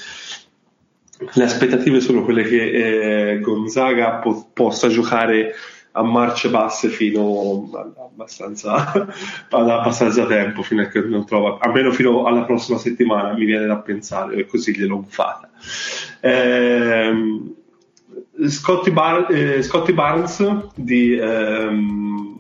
le 1.18 1.44
aspettative 1.44 2.02
sono 2.02 2.24
quelle 2.24 2.44
che 2.44 3.32
eh, 3.32 3.40
Gonzaga 3.40 4.16
po- 4.16 4.50
possa 4.54 4.90
giocare 4.90 5.54
a 5.98 6.04
marce 6.04 6.50
basse 6.50 6.90
fino 6.90 7.70
abbastanza, 7.98 8.92
ad 9.50 9.70
abbastanza 9.70 10.26
tempo, 10.26 10.62
fino 10.62 10.82
a 10.82 10.88
che 10.88 11.00
non 11.00 11.26
trova, 11.26 11.58
almeno 11.62 11.92
fino 11.92 12.26
alla 12.26 12.44
prossima 12.44 12.78
settimana, 12.78 13.34
mi 13.34 13.46
viene 13.46 13.66
da 13.66 13.78
pensare, 13.78 14.36
e 14.36 14.46
così 14.46 14.76
gliel'ho 14.76 14.98
buffata. 14.98 15.50
Eh, 16.20 17.14
Scotty, 18.48 18.92
Bar- 18.92 19.32
eh, 19.32 19.64
Scotty, 19.64 19.94
Barnes 19.94 20.46
di 20.76 21.16
ehm, 21.16 22.40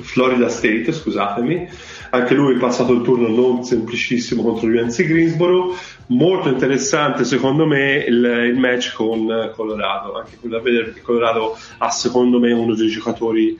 Florida 0.00 0.48
State, 0.48 0.92
scusatemi, 0.92 1.68
anche 2.10 2.34
lui 2.34 2.54
è 2.54 2.58
passato 2.58 2.92
il 2.92 3.02
turno 3.02 3.28
non 3.28 3.62
semplicissimo 3.62 4.42
contro 4.42 4.66
UNC 4.68 5.04
Greensboro, 5.04 5.74
molto 6.08 6.48
interessante 6.48 7.24
secondo 7.24 7.66
me 7.66 8.04
il, 8.06 8.24
il 8.52 8.58
match 8.58 8.94
con 8.94 9.52
Colorado, 9.54 10.18
anche 10.18 10.36
quello 10.38 10.56
da 10.56 10.62
vedere 10.62 10.84
perché 10.84 11.00
Colorado 11.00 11.56
ha 11.78 11.90
secondo 11.90 12.38
me 12.38 12.52
uno 12.52 12.74
dei 12.74 12.88
giocatori 12.88 13.58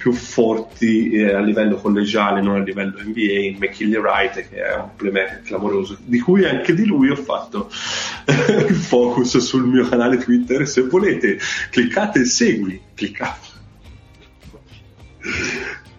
più 0.00 0.12
forti 0.12 1.10
eh, 1.10 1.34
a 1.34 1.40
livello 1.40 1.76
collegiale, 1.76 2.40
non 2.40 2.56
a 2.56 2.64
livello 2.64 2.98
NBA, 3.04 3.58
McKinley 3.58 4.00
Wright, 4.00 4.48
che 4.48 4.56
è 4.56 4.74
un 4.76 4.96
playmaker 4.96 5.42
clamoroso, 5.42 5.98
di 6.02 6.18
cui 6.18 6.46
anche 6.46 6.72
di 6.72 6.86
lui 6.86 7.10
ho 7.10 7.16
fatto 7.16 7.68
il 8.66 8.74
focus 8.74 9.36
sul 9.36 9.66
mio 9.66 9.86
canale 9.86 10.16
Twitter. 10.16 10.66
Se 10.66 10.80
volete, 10.84 11.38
cliccate 11.68 12.24
segui, 12.24 12.80
cliccate. 12.94 13.48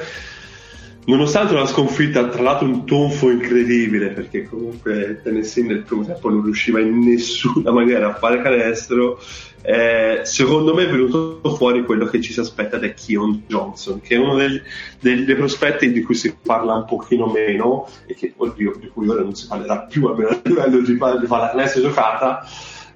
nonostante 1.05 1.53
una 1.53 1.65
sconfitta 1.65 2.27
tra 2.27 2.43
l'altro 2.43 2.67
un 2.67 2.85
tonfo 2.85 3.31
incredibile 3.31 4.09
perché 4.09 4.43
comunque 4.43 5.19
Tennessee 5.23 5.63
nel 5.63 5.81
primo 5.81 6.05
tempo 6.05 6.29
non 6.29 6.43
riusciva 6.43 6.79
in 6.79 6.99
nessuna 6.99 7.71
maniera 7.73 8.09
a 8.09 8.13
fare 8.13 8.41
canestro 8.41 9.19
eh, 9.63 10.21
secondo 10.23 10.73
me 10.73 10.83
è 10.83 10.89
venuto 10.89 11.39
fuori 11.55 11.83
quello 11.83 12.05
che 12.05 12.19
ci 12.21 12.33
si 12.33 12.39
aspetta 12.39 12.77
da 12.77 12.91
Keon 12.93 13.43
Johnson 13.47 14.01
che 14.01 14.15
è 14.15 14.17
uno 14.17 14.35
dei, 14.35 14.61
dei, 14.99 15.23
dei, 15.23 15.35
prospetti 15.35 15.91
di 15.91 16.01
cui 16.01 16.15
si 16.15 16.35
parla 16.35 16.73
un 16.73 16.85
pochino 16.85 17.27
meno 17.27 17.87
e 18.05 18.15
che 18.15 18.33
oddio, 18.35 18.75
di 18.79 18.87
cui 18.87 19.07
ora 19.07 19.21
non 19.21 19.35
si 19.35 19.47
parlerà 19.47 19.81
più 19.81 20.07
almeno 20.07 20.29
a 20.29 20.39
livello 20.43 20.79
di, 20.79 20.93
di 20.93 20.97
fare 20.97 21.19
la 21.27 21.49
canestro 21.49 21.81
giocata 21.81 22.47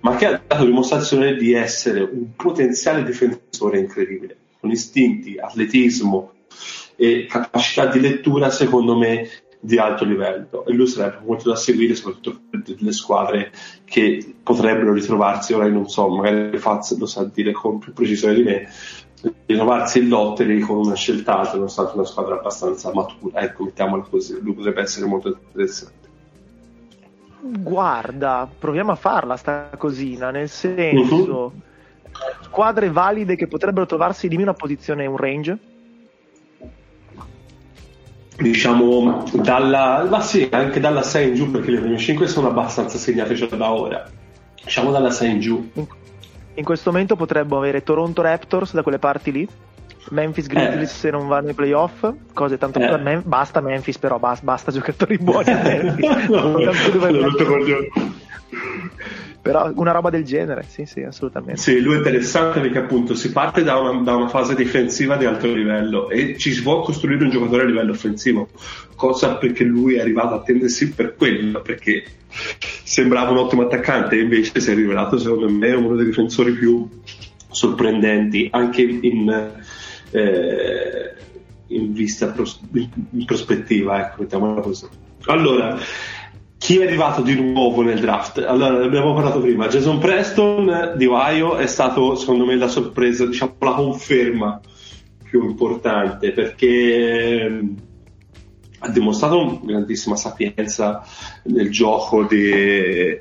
ma 0.02 0.16
che 0.16 0.26
ha 0.26 0.42
dato 0.46 0.66
dimostrazione 0.66 1.36
di 1.36 1.54
essere 1.54 2.02
un 2.02 2.36
potenziale 2.36 3.04
difensore 3.04 3.80
incredibile 3.80 4.38
con 4.60 4.72
istinti, 4.72 5.38
atletismo 5.38 6.32
e 6.96 7.26
capacità 7.30 7.88
di 7.88 8.00
lettura, 8.00 8.50
secondo 8.50 8.98
me, 8.98 9.28
di 9.66 9.78
alto 9.78 10.06
livello. 10.06 10.66
E 10.66 10.74
lui 10.74 10.88
sarebbe 10.88 11.26
molto 11.26 11.50
da 11.50 11.56
seguire, 11.56 11.96
soprattutto 11.96 12.40
per 12.50 12.62
delle 12.62 12.92
squadre 12.92 13.52
che 13.84 14.36
potrebbero 14.44 14.94
ritrovarsi, 14.94 15.54
ora 15.54 15.68
non 15.68 15.90
so, 15.90 16.08
magari 16.08 16.58
Faz 16.58 16.98
lo 16.98 17.06
sa 17.06 17.24
dire 17.26 17.52
con 17.52 17.80
più 17.80 17.94
precisione 17.94 18.36
di 18.36 18.44
me, 18.44 18.70
ritrovarsi 19.46 20.00
in 20.00 20.10
lottery 20.10 20.60
con 20.60 20.78
una 20.78 20.96
scelta 20.96 21.40
alta, 21.40 21.56
nonostante 21.56 21.96
una 21.96 22.06
squadra 22.06 22.36
abbastanza 22.36 22.92
matura. 22.94 23.42
Ecco, 23.42 23.64
mettiamola 23.64 24.04
così, 24.04 24.40
lui 24.42 24.54
potrebbe 24.54 24.82
essere 24.82 25.06
molto 25.06 25.28
interessante. 25.30 26.04
Guarda, 27.42 28.50
proviamo 28.58 28.92
a 28.92 28.96
farla 28.96 29.36
sta 29.36 29.70
cosina, 29.78 30.32
nel 30.32 30.50
senso... 30.50 31.52
Uh-huh 31.54 31.74
squadre 32.44 32.90
valide 32.90 33.36
che 33.36 33.48
potrebbero 33.48 33.86
trovarsi 33.86 34.30
di 34.30 34.38
una 34.38 34.54
posizione 34.54 35.06
un 35.06 35.18
range? 35.18 35.58
Diciamo 38.38 39.24
dalla, 39.34 40.06
ma 40.10 40.20
sì, 40.22 40.48
anche 40.52 40.80
dalla 40.80 41.02
6 41.02 41.28
in 41.30 41.36
giù 41.36 41.52
perché 41.52 41.72
le 41.72 41.80
prime 41.80 41.98
5 41.98 42.28
sono 42.28 42.50
abbastanza 42.50 42.98
segnate 42.98 43.34
già 43.34 43.46
da 43.46 43.72
ora. 43.72 44.06
Diciamo 44.62 44.92
dalla 44.92 45.12
6 45.12 45.32
in 45.32 45.40
giù. 45.40 45.72
In, 46.56 46.64
questo 46.64 46.92
momento 46.92 47.16
potremmo 47.16 47.58
avere 47.58 47.84
Toronto 47.84 48.22
Raptors 48.22 48.74
da 48.74 48.82
quelle 48.82 49.00
parti 49.00 49.32
lì, 49.32 49.48
Memphis 50.10 50.48
Grizzlies 50.48 50.92
eh. 50.92 50.96
se 50.96 51.10
non 51.12 51.28
vanno 51.28 51.50
ai 51.50 51.54
playoff, 51.54 52.12
cose 52.34 52.58
tanto 52.58 52.80
eh. 52.80 52.98
Mem- 52.98 53.24
basta 53.24 53.62
Memphis 53.62 53.98
però, 53.98 54.20
basta, 54.20 54.44
basta 54.44 54.72
giocatori 54.72 55.18
buoni 55.18 55.50
a 55.52 55.62
Memphis. 55.62 56.30
no, 56.30 56.42
no, 56.50 56.60
no, 56.60 56.72
però 59.46 59.72
una 59.76 59.92
roba 59.92 60.10
del 60.10 60.24
genere, 60.24 60.66
sì, 60.68 60.88
sì, 60.88 61.02
assolutamente. 61.02 61.62
Sì, 61.62 61.80
lui 61.80 61.94
è 61.94 61.98
interessante 61.98 62.60
perché 62.60 62.80
appunto 62.80 63.14
si 63.14 63.32
parte 63.32 63.62
da 63.62 63.78
una, 63.78 64.02
da 64.02 64.16
una, 64.16 64.28
fase 64.28 64.56
difensiva 64.56 65.18
di 65.18 65.26
alto 65.26 65.54
livello 65.54 66.10
e 66.10 66.36
ci 66.36 66.52
si 66.52 66.64
può 66.64 66.82
costruire 66.82 67.26
un 67.26 67.30
giocatore 67.30 67.62
a 67.62 67.66
livello 67.66 67.92
offensivo, 67.92 68.50
cosa 68.96 69.36
perché 69.36 69.64
lui 69.64 69.98
è 69.98 70.00
arrivato 70.00 70.34
a 70.34 70.42
tendersi 70.42 70.94
per 70.94 71.14
quello, 71.14 71.62
perché 71.62 72.04
sembrava 72.84 73.30
un 73.30 73.38
ottimo 73.38 73.62
attaccante 73.62 74.16
e 74.16 74.22
invece 74.22 74.60
si 74.60 74.72
è 74.72 74.74
rivelato 74.74 75.20
secondo 75.20 75.48
me 75.48 75.74
uno 75.74 75.96
dei 75.96 76.06
difensori 76.08 76.54
più 76.54 76.90
sorprendenti 77.48 78.48
anche 78.52 78.82
in, 78.82 79.30
eh, 80.10 81.14
in 81.68 81.94
vista 81.94 82.30
pros- 82.30 82.62
in 82.72 83.26
prospettiva, 83.26 84.08
ecco, 84.08 84.24
mettiamola 84.24 84.62
così. 84.62 84.88
Allora, 85.28 85.78
chi 86.66 86.80
è 86.80 86.84
arrivato 86.84 87.22
di 87.22 87.40
nuovo 87.40 87.84
nel 87.84 88.00
draft? 88.00 88.40
Allora, 88.40 88.80
ne 88.80 88.86
abbiamo 88.86 89.14
parlato 89.14 89.40
prima. 89.40 89.68
Jason 89.68 90.00
Preston 90.00 90.94
di 90.98 91.06
Ohio 91.06 91.58
è 91.58 91.68
stato, 91.68 92.16
secondo 92.16 92.44
me, 92.44 92.56
la 92.56 92.68
sorpresa, 92.68 93.24
diciamo, 93.28 93.54
la 93.60 93.74
conferma 93.74 94.60
più 95.22 95.44
importante 95.48 96.32
perché 96.32 97.42
ehm, 97.44 97.76
ha 98.80 98.90
dimostrato 98.90 99.60
grandissima 99.64 100.16
sapienza 100.16 101.06
nel 101.44 101.70
gioco 101.70 102.24
di, 102.24 103.16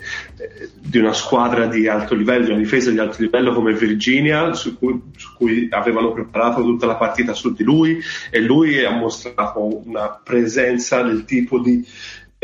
di, 0.81 0.99
una 0.99 1.13
squadra 1.13 1.67
di 1.67 1.87
alto 1.87 2.15
livello, 2.15 2.47
di 2.47 2.51
una 2.51 2.61
difesa 2.61 2.91
di 2.91 2.99
alto 2.99 3.21
livello 3.21 3.53
come 3.53 3.75
Virginia, 3.75 4.55
su 4.55 4.79
cui, 4.79 4.99
su 5.17 5.35
cui, 5.37 5.69
avevano 5.71 6.13
preparato 6.13 6.63
tutta 6.63 6.87
la 6.87 6.97
partita 6.97 7.35
su 7.35 7.53
di 7.53 7.63
lui 7.63 8.01
e 8.31 8.41
lui 8.41 8.83
ha 8.83 8.93
mostrato 8.93 9.87
una 9.87 10.19
presenza 10.23 11.03
del 11.03 11.27
tipo 11.27 11.59
di 11.59 11.87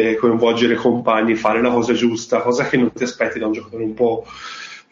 eh, 0.00 0.16
coinvolgere 0.16 0.74
i 0.74 0.76
compagni, 0.76 1.34
fare 1.34 1.60
la 1.60 1.70
cosa 1.70 1.92
giusta, 1.92 2.40
cosa 2.40 2.66
che 2.66 2.76
non 2.76 2.92
ti 2.92 3.02
aspetti 3.02 3.38
da 3.38 3.46
un 3.46 3.52
giocatore 3.52 3.84
un 3.84 3.94
po' 3.94 4.24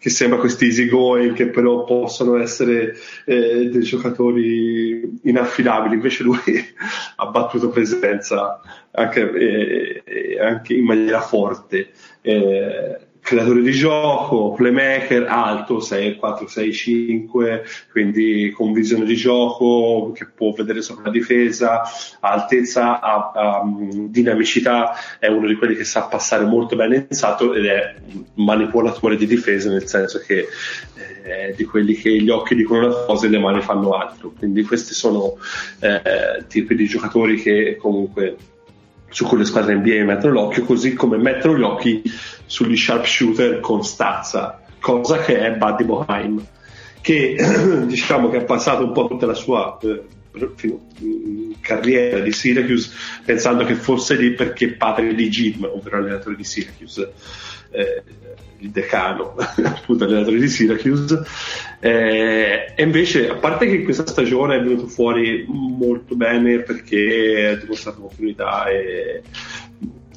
che 0.01 0.11
sembra 0.11 0.39
questi 0.39 0.67
easy 0.67 0.87
going, 0.87 1.35
che 1.35 1.49
però 1.49 1.85
possono 1.85 2.37
essere 2.39 2.95
eh, 3.25 3.69
dei 3.69 3.83
giocatori 3.83 5.19
inaffidabili. 5.25 5.95
Invece 5.95 6.23
lui 6.23 6.39
ha 7.17 7.27
battuto 7.27 7.69
presenza 7.71 8.61
anche, 8.93 10.03
eh, 10.05 10.41
anche 10.41 10.75
in 10.75 10.85
maniera 10.85 11.21
forte. 11.21 11.91
Eh, 12.21 12.99
creatore 13.29 13.61
di 13.61 13.73
gioco, 13.73 14.53
playmaker 14.53 15.27
alto 15.29 15.81
6, 15.81 16.17
4, 16.17 16.47
6, 16.49 16.73
5, 16.73 17.65
quindi 17.91 18.51
con 18.57 18.73
visione 18.73 19.05
di 19.05 19.17
gioco 19.17 20.13
che 20.15 20.25
può 20.35 20.53
vedere 20.53 20.81
sopra 20.81 21.05
la 21.05 21.11
difesa, 21.11 21.83
altezza, 22.21 23.01
a, 23.01 23.33
a, 23.35 23.63
dinamicità, 23.67 24.95
è 25.19 25.27
uno 25.27 25.47
di 25.47 25.57
quelli 25.57 25.75
che 25.75 25.85
sa 25.85 26.05
passare 26.05 26.47
molto 26.47 26.75
bene 26.75 27.07
in 27.07 27.15
salto 27.15 27.53
ed 27.53 27.67
è 27.67 27.97
un 28.15 28.25
manipolatore 28.47 29.17
di 29.17 29.27
difesa 29.27 29.69
nel 29.69 29.87
senso 29.87 30.23
che 30.27 30.47
eh, 30.95 31.51
è 31.51 31.55
di 31.55 31.65
quelli 31.65 31.97
che 31.97 32.11
gli 32.11 32.31
occhi 32.31 32.55
dicono 32.55 32.87
una 32.87 33.05
cosa 33.05 33.27
e 33.27 33.29
le 33.29 33.39
mani 33.39 33.61
fanno 33.61 33.91
altro. 33.91 34.33
Quindi 34.39 34.63
questi 34.63 34.95
sono 34.95 35.37
eh, 35.81 36.45
tipi 36.49 36.75
di 36.75 36.87
giocatori 36.87 37.37
che 37.37 37.77
comunque 37.79 38.37
su 39.11 39.27
cui 39.27 39.39
le 39.39 39.45
squadre 39.45 39.75
NBA 39.75 40.05
mettono 40.05 40.33
l'occhio, 40.33 40.65
così 40.65 40.95
come 40.95 41.17
mettono 41.17 41.59
gli 41.59 41.63
occhi 41.63 42.03
sugli 42.49 42.77
sharpshooter 42.77 43.61
con 43.61 43.85
stazza, 43.85 44.63
cosa 44.81 45.19
che 45.19 45.39
è 45.39 45.53
Buddy 45.53 45.85
Boheim, 45.85 46.45
che 47.01 47.37
diciamo 47.87 48.31
che 48.31 48.39
ha 48.39 48.45
passato 48.45 48.85
un 48.85 48.93
po' 48.93 49.07
tutta 49.07 49.27
la 49.27 49.35
sua 49.35 49.79
eh, 49.83 50.05
mm, 51.05 51.53
carriera 51.61 52.21
di 52.21 52.33
Syracuse 52.33 52.91
pensando 53.25 53.65
che 53.65 53.75
fosse 53.75 54.17
lì 54.17 54.33
perché 54.33 54.73
padre 54.73 55.15
di 55.15 55.29
Jim, 55.29 55.65
ovvero 55.65 55.99
allenatore 55.99 56.37
di 56.37 56.45
Syracuse. 56.45 57.13
Eh, 57.71 58.03
il 58.61 58.71
decano, 58.71 59.37
appunto 59.63 60.05
allenatore 60.05 60.39
di 60.39 60.49
Syracuse. 60.49 61.23
Eh, 61.81 62.73
e 62.75 62.83
invece, 62.83 63.29
a 63.29 63.37
parte 63.37 63.67
che 63.67 63.83
questa 63.83 64.07
stagione 64.07 64.57
è 64.57 64.63
venuto 64.63 64.89
fuori 64.89 65.45
molto 65.47 66.17
bene 66.17 66.61
perché 66.61 67.51
ha 67.53 67.57
dimostrato 67.57 68.01
continuità 68.01 68.67
e, 68.67 69.23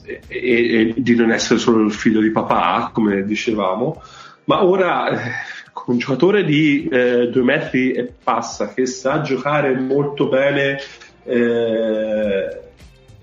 e, 0.03 0.22
e, 0.27 0.93
di 0.98 1.15
non 1.15 1.31
essere 1.31 1.60
solo 1.60 1.84
il 1.84 1.91
figlio 1.91 2.22
di 2.22 2.31
papà, 2.31 2.91
come 2.93 3.24
dicevamo, 3.24 4.01
ma 4.46 4.63
ora 4.63 5.10
eh, 5.10 5.31
con 5.72 5.93
un 5.93 5.98
giocatore 6.00 6.43
di 6.43 6.88
eh, 6.88 7.29
due 7.29 7.43
metri 7.43 7.91
e 7.91 8.12
passa 8.24 8.74
che 8.74 8.86
sa 8.86 9.22
giocare 9.22 9.74
molto 9.75 10.27
bene. 10.27 10.77
Eh, 11.24 12.60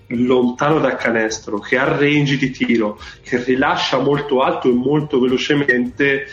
lontano 0.09 0.79
dal 0.79 0.97
canestro, 0.97 1.59
che 1.59 1.77
ha 1.77 1.85
range 1.85 2.37
di 2.37 2.51
tiro, 2.51 2.99
che 3.23 3.43
rilascia 3.43 3.99
molto 3.99 4.41
alto 4.41 4.69
e 4.69 4.73
molto 4.73 5.21
velocemente, 5.21 6.27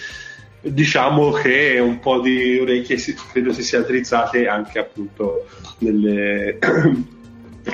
diciamo 0.62 1.32
che 1.32 1.78
un 1.80 2.00
po' 2.00 2.22
di 2.22 2.58
orecchie 2.58 2.98
si, 2.98 3.14
credo 3.32 3.52
si 3.52 3.64
sia 3.64 3.82
drizzate 3.82 4.48
anche 4.48 4.80
appunto 4.80 5.46
nelle, 5.80 6.58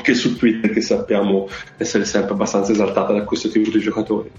che 0.01 0.13
su 0.13 0.37
Twitter 0.37 0.71
che 0.71 0.81
sappiamo 0.81 1.49
essere 1.77 2.05
sempre 2.05 2.33
abbastanza 2.33 2.71
esaltata 2.71 3.13
da 3.13 3.23
questo 3.23 3.49
tipo 3.49 3.69
di 3.69 3.79
giocatori. 3.79 4.31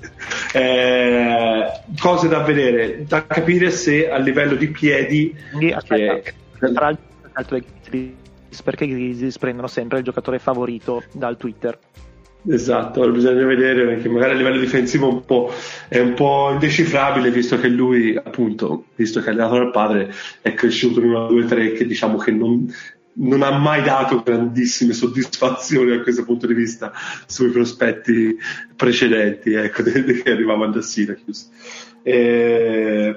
Eh, 0.52 1.66
cose 2.00 2.28
da 2.28 2.40
vedere, 2.40 3.04
da 3.06 3.26
capire 3.26 3.71
se 3.71 4.11
a 4.11 4.18
livello 4.18 4.54
di 4.54 4.68
piedi... 4.68 5.35
Aspetta, 5.75 6.21
che... 6.21 6.35
tra 6.73 6.97
l'altro 7.32 7.59
perché 8.64 8.85
i 8.85 8.88
Grizzlies 8.88 9.38
prendono 9.38 9.66
sempre 9.66 9.99
il 9.99 10.04
giocatore 10.04 10.38
favorito 10.38 11.02
dal 11.12 11.37
Twitter. 11.37 11.78
Esatto, 12.49 13.09
bisogna 13.11 13.47
vedere 13.47 13.87
perché 13.87 14.09
magari 14.09 14.32
a 14.32 14.37
livello 14.37 14.59
difensivo 14.59 15.09
un 15.09 15.23
è 15.88 16.00
un 16.00 16.14
po' 16.14 16.50
indecifrabile 16.52 17.30
visto 17.30 17.59
che 17.59 17.68
lui, 17.68 18.16
appunto, 18.16 18.87
visto 18.97 19.21
che 19.21 19.28
è 19.28 19.30
allenato 19.30 19.59
dal 19.59 19.71
padre, 19.71 20.12
è 20.40 20.52
cresciuto 20.52 21.00
in 21.00 21.11
una 21.11 21.26
2-3 21.26 21.76
che 21.76 21.87
diciamo 21.87 22.18
che 22.18 22.32
non, 22.32 22.68
non, 23.14 23.42
ha 23.42 23.57
mai 23.59 23.83
dato 23.83 24.23
grandissime 24.23 24.92
soddisfazioni 24.92 25.90
da 25.90 26.03
questo 26.03 26.25
punto 26.25 26.46
di 26.46 26.55
vista 26.55 26.92
sui 27.27 27.51
prospetti 27.51 28.37
precedenti 28.75 29.53
ecco, 29.53 29.83
che 29.85 30.31
arrivavano 30.31 30.72
da 30.72 30.83
Syracuse. 30.83 31.48
E, 32.03 33.16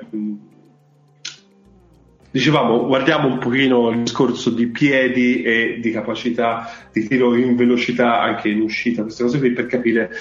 Dicevamo, 2.36 2.86
guardiamo 2.86 3.29
un 3.29 3.38
pochino 3.38 3.91
il 3.91 4.01
discorso 4.01 4.49
di 4.49 4.67
piedi 4.67 5.41
e 5.41 5.79
di 5.81 5.89
capacità 5.91 6.69
di 6.91 7.08
tiro 7.08 7.34
in 7.34 7.55
velocità 7.55 8.19
anche 8.19 8.49
in 8.49 8.60
uscita, 8.60 9.03
queste 9.03 9.23
cose 9.23 9.39
qui 9.39 9.53
per 9.53 9.67
capire 9.67 10.12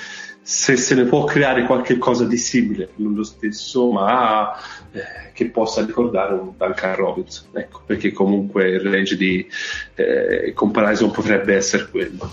se 0.46 0.76
se 0.76 0.94
ne 0.94 1.04
può 1.04 1.24
creare 1.24 1.64
qualche 1.64 1.96
cosa 1.96 2.26
di 2.26 2.36
simile, 2.36 2.90
non 2.96 3.14
lo 3.14 3.24
stesso, 3.24 3.90
ma 3.90 4.54
eh, 4.92 5.32
che 5.32 5.48
possa 5.48 5.86
ricordare 5.86 6.34
un 6.34 6.52
Duncan 6.54 6.94
Robinson, 6.96 7.48
ecco, 7.54 7.80
perché 7.86 8.12
comunque 8.12 8.68
il 8.68 8.80
range 8.80 9.16
di 9.16 9.46
eh, 9.94 10.52
comparison 10.54 11.10
potrebbe 11.10 11.54
essere 11.54 11.88
quello. 11.88 12.30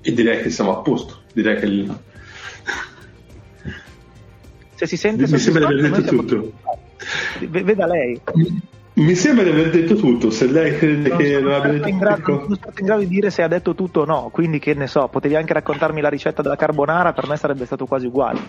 E 0.00 0.12
direi 0.12 0.42
che 0.42 0.50
siamo 0.50 0.76
a 0.76 0.82
posto, 0.82 1.22
direi 1.32 1.60
che 1.60 1.66
il... 1.66 1.98
se 4.74 4.86
si 4.88 4.96
sente 4.96 5.28
mi 5.28 5.38
sembra 5.38 5.68
di 5.68 5.78
aver 5.78 5.90
detto 5.92 6.16
tutto. 6.16 6.52
Veda 7.48 7.86
lei. 7.86 8.20
Mi 8.98 9.14
sembra 9.14 9.44
di 9.44 9.50
aver 9.50 9.70
detto 9.70 9.94
tutto, 9.94 10.28
se 10.30 10.46
lei 10.46 10.76
crede 10.76 11.08
non 11.08 11.18
che 11.18 11.40
non 11.40 11.52
abbia 11.52 11.70
detto 11.70 11.96
grado, 11.96 12.22
Non 12.26 12.42
sono 12.42 12.54
stato 12.56 12.80
in 12.80 12.86
grado 12.86 13.00
di 13.02 13.08
dire 13.08 13.30
se 13.30 13.42
ha 13.42 13.48
detto 13.48 13.74
tutto 13.76 14.00
o 14.00 14.04
no, 14.04 14.28
quindi 14.32 14.58
che 14.58 14.74
ne 14.74 14.88
so, 14.88 15.06
potevi 15.06 15.36
anche 15.36 15.52
raccontarmi 15.52 16.00
la 16.00 16.08
ricetta 16.08 16.42
della 16.42 16.56
carbonara, 16.56 17.12
per 17.12 17.28
me 17.28 17.36
sarebbe 17.36 17.64
stato 17.64 17.86
quasi 17.86 18.06
uguale. 18.06 18.40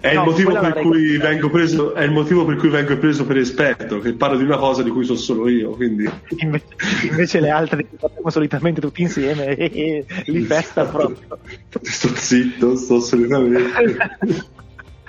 È, 0.00 0.12
no, 0.14 0.24
il 0.34 1.48
preso, 1.50 1.94
è, 1.94 2.02
il 2.02 2.10
motivo 2.10 2.44
per 2.46 2.56
cui 2.56 2.68
vengo 2.68 2.96
preso, 2.96 3.24
per 3.26 3.36
esperto, 3.36 4.00
che 4.00 4.14
parlo 4.14 4.38
di 4.38 4.44
una 4.44 4.56
cosa 4.56 4.82
di 4.82 4.90
cui 4.90 5.04
so 5.04 5.14
solo 5.14 5.46
io. 5.46 5.70
Quindi. 5.70 6.10
Invece, 6.38 6.66
invece 7.08 7.38
le 7.38 7.50
altre 7.50 7.86
che 7.86 7.96
facciamo 7.96 8.30
solitamente 8.30 8.80
tutti 8.80 9.02
insieme 9.02 9.54
e, 9.54 10.04
li 10.24 10.40
festa 10.40 10.86
proprio. 10.86 11.38
Sto 11.82 12.08
zitto, 12.14 12.76
sto 12.76 12.98
solitamente. 12.98 14.48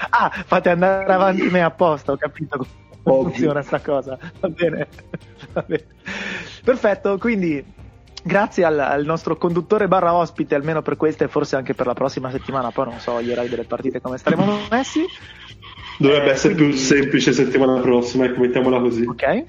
Ah, 0.09 0.31
fate 0.47 0.69
andare 0.71 1.13
avanti 1.13 1.47
me 1.51 1.61
apposta, 1.61 2.11
ho 2.11 2.17
capito 2.17 2.65
come 3.03 3.23
funziona 3.31 3.61
sta 3.61 3.79
cosa. 3.79 4.17
Va 4.39 4.49
bene. 4.49 4.87
Va 5.53 5.63
bene. 5.67 5.85
Perfetto, 6.63 7.17
quindi 7.17 7.63
grazie 8.23 8.63
al, 8.63 8.79
al, 8.79 9.03
nostro 9.03 9.37
conduttore 9.37 9.87
barra 9.87 10.13
ospite, 10.13 10.55
almeno 10.55 10.81
per 10.81 10.97
questa 10.97 11.25
e 11.25 11.27
forse 11.27 11.55
anche 11.55 11.73
per 11.73 11.87
la 11.87 11.93
prossima 11.93 12.29
settimana, 12.29 12.71
poi 12.71 12.85
non 12.85 12.99
so 12.99 13.21
gli 13.21 13.31
orari 13.31 13.49
delle 13.49 13.63
partite 13.63 14.01
come 14.01 14.17
staremo 14.17 14.67
messi. 14.69 15.05
Dovrebbe 15.97 16.29
eh, 16.29 16.31
essere 16.31 16.53
quindi... 16.53 16.73
più 16.73 16.81
semplice 16.81 17.33
settimana 17.33 17.79
prossima, 17.79 18.25
ecco, 18.25 18.41
mettiamola 18.41 18.79
così. 18.79 19.05
Ok, 19.05 19.45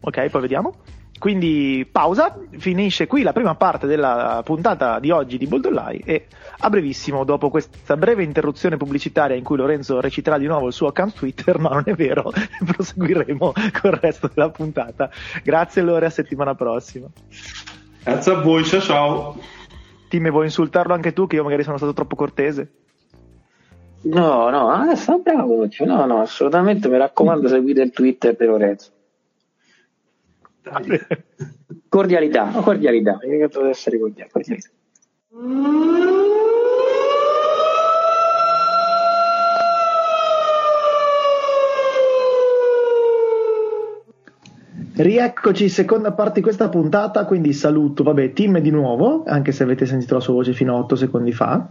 ok, 0.00 0.28
poi 0.28 0.40
vediamo. 0.40 0.74
Quindi 1.18 1.88
pausa, 1.90 2.38
finisce 2.50 3.06
qui 3.06 3.22
la 3.22 3.32
prima 3.32 3.54
parte 3.54 3.86
della 3.86 4.42
puntata 4.44 4.98
di 4.98 5.10
oggi 5.10 5.38
di 5.38 5.46
Boldolai 5.46 6.02
e 6.04 6.26
a 6.58 6.68
brevissimo, 6.68 7.24
dopo 7.24 7.48
questa 7.48 7.96
breve 7.96 8.22
interruzione 8.22 8.76
pubblicitaria 8.76 9.34
in 9.34 9.42
cui 9.42 9.56
Lorenzo 9.56 10.00
reciterà 10.00 10.36
di 10.36 10.46
nuovo 10.46 10.66
il 10.66 10.74
suo 10.74 10.88
account 10.88 11.14
Twitter, 11.14 11.58
no 11.58 11.70
non 11.70 11.84
è 11.86 11.94
vero, 11.94 12.32
proseguiremo 12.64 13.52
col 13.80 13.92
resto 13.92 14.30
della 14.32 14.50
puntata. 14.50 15.10
Grazie 15.42 15.82
Lore, 15.82 16.06
a 16.06 16.10
settimana 16.10 16.54
prossima. 16.54 17.06
Grazie 18.02 18.32
a 18.32 18.40
voi, 18.40 18.64
ciao 18.64 18.80
ciao. 18.80 19.36
Tim, 20.08 20.30
vuoi 20.30 20.44
insultarlo 20.44 20.92
anche 20.92 21.12
tu 21.12 21.26
che 21.26 21.36
io 21.36 21.42
magari 21.42 21.62
sono 21.62 21.78
stato 21.78 21.94
troppo 21.94 22.14
cortese? 22.14 22.70
No, 24.02 24.50
no, 24.50 24.70
adesso 24.70 25.12
ah, 25.12 25.18
bravo, 25.18 25.66
no, 25.80 26.06
no, 26.06 26.20
assolutamente 26.20 26.88
mi 26.88 26.98
raccomando 26.98 27.48
seguite 27.48 27.82
il 27.82 27.90
Twitter 27.90 28.36
di 28.36 28.44
Lorenzo. 28.44 28.90
Cordialità, 31.88 32.50
cordialità, 32.50 33.18
io 33.22 33.48
deve 33.48 33.68
essere 33.68 33.98
cordiale, 33.98 34.30
cordialità. 34.30 34.68
Rieccoci, 44.96 45.68
seconda 45.68 46.12
parte 46.12 46.34
di 46.34 46.40
questa 46.40 46.68
puntata, 46.68 47.24
quindi 47.26 47.52
saluto, 47.52 48.02
vabbè, 48.02 48.32
Tim 48.32 48.58
di 48.58 48.70
nuovo, 48.70 49.24
anche 49.26 49.52
se 49.52 49.62
avete 49.62 49.86
sentito 49.86 50.14
la 50.14 50.20
sua 50.20 50.34
voce 50.34 50.52
fino 50.52 50.74
a 50.74 50.78
8 50.78 50.96
secondi 50.96 51.32
fa. 51.32 51.68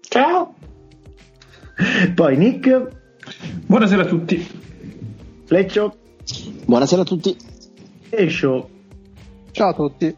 Ciao! 0.00 0.54
Poi 2.14 2.36
Nick. 2.36 2.88
Buonasera 3.66 4.02
a 4.02 4.06
tutti. 4.06 4.46
Leccio. 5.48 5.96
Buonasera 6.64 7.02
a 7.02 7.04
tutti 7.04 7.45
Show. 8.28 8.68
Ciao 9.50 9.68
a 9.68 9.74
tutti. 9.74 10.16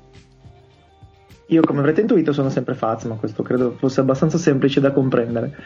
Io, 1.50 1.62
come 1.62 1.78
avrete 1.78 2.02
intuito, 2.02 2.32
sono 2.32 2.50
sempre 2.50 2.74
Faz, 2.74 3.04
ma 3.04 3.14
questo 3.14 3.42
credo 3.42 3.74
fosse 3.78 4.00
abbastanza 4.00 4.36
semplice 4.36 4.80
da 4.80 4.92
comprendere. 4.92 5.56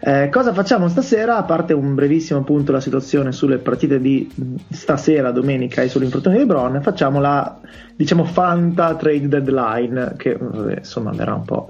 Eh, 0.00 0.28
cosa 0.30 0.52
facciamo 0.52 0.88
stasera? 0.88 1.36
A 1.36 1.44
parte 1.44 1.72
un 1.72 1.94
brevissimo 1.94 2.40
appunto 2.40 2.72
la 2.72 2.80
situazione 2.80 3.32
sulle 3.32 3.58
partite 3.58 4.00
di 4.00 4.30
stasera, 4.70 5.30
domenica 5.30 5.82
e 5.82 5.88
sull'infortunio 5.88 6.38
di 6.38 6.46
Bron, 6.46 6.80
facciamo 6.82 7.20
la 7.20 7.58
diciamo 7.96 8.24
Fanta 8.24 8.94
Trade 8.94 9.28
Deadline, 9.28 10.14
che 10.16 10.36
vabbè, 10.36 10.78
insomma 10.78 11.10
verrà 11.10 11.34
un 11.34 11.44
po' 11.44 11.68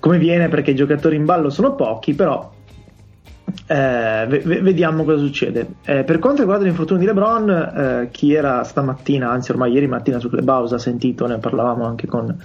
come 0.00 0.18
viene 0.18 0.48
perché 0.48 0.70
i 0.70 0.76
giocatori 0.76 1.16
in 1.16 1.24
ballo 1.24 1.50
sono 1.50 1.74
pochi, 1.74 2.14
però 2.14 2.50
eh, 3.66 4.26
v- 4.26 4.60
vediamo 4.60 5.04
cosa 5.04 5.18
succede. 5.18 5.66
Eh, 5.84 6.04
per 6.04 6.18
quanto 6.18 6.40
riguarda 6.40 6.64
l'infortunio 6.64 7.02
di 7.02 7.08
LeBron, 7.08 7.50
eh, 7.50 8.08
chi 8.10 8.32
era 8.32 8.62
stamattina, 8.64 9.30
anzi 9.30 9.50
ormai 9.50 9.72
ieri 9.72 9.86
mattina 9.86 10.18
su 10.18 10.28
Clubhouse 10.28 10.74
ha 10.74 10.78
sentito, 10.78 11.26
ne 11.26 11.38
parlavamo 11.38 11.84
anche 11.84 12.06
con 12.06 12.36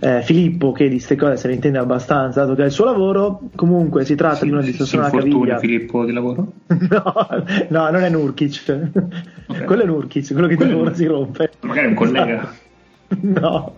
eh, 0.00 0.22
Filippo 0.22 0.72
che 0.72 0.84
di 0.84 0.94
queste 0.94 1.16
cose 1.16 1.36
se 1.36 1.48
ne 1.48 1.54
intende 1.54 1.78
abbastanza 1.78 2.40
dato 2.40 2.54
che 2.54 2.62
è 2.62 2.66
il 2.66 2.72
suo 2.72 2.86
lavoro. 2.86 3.40
Comunque 3.54 4.04
si 4.04 4.14
tratta 4.14 4.36
sì, 4.36 4.44
di 4.46 4.50
una 4.50 4.62
distorsione 4.62 5.06
alla 5.06 5.16
caviglia. 5.16 5.58
Filippo 5.58 6.04
di 6.04 6.12
lavoro? 6.12 6.52
no, 6.66 7.12
no, 7.68 7.90
non 7.90 8.02
è 8.02 8.08
Nurkic. 8.08 8.88
Okay. 9.46 9.64
quello 9.64 9.82
è 9.82 9.86
Nurkic 9.86 10.32
quello 10.32 10.46
che 10.46 10.56
quello... 10.56 10.70
di 10.70 10.76
lavoro 10.78 10.94
si 10.94 11.06
rompe. 11.06 11.50
Magari 11.60 11.86
è 11.86 11.88
un 11.88 11.94
collega. 11.94 12.52
No. 13.10 13.74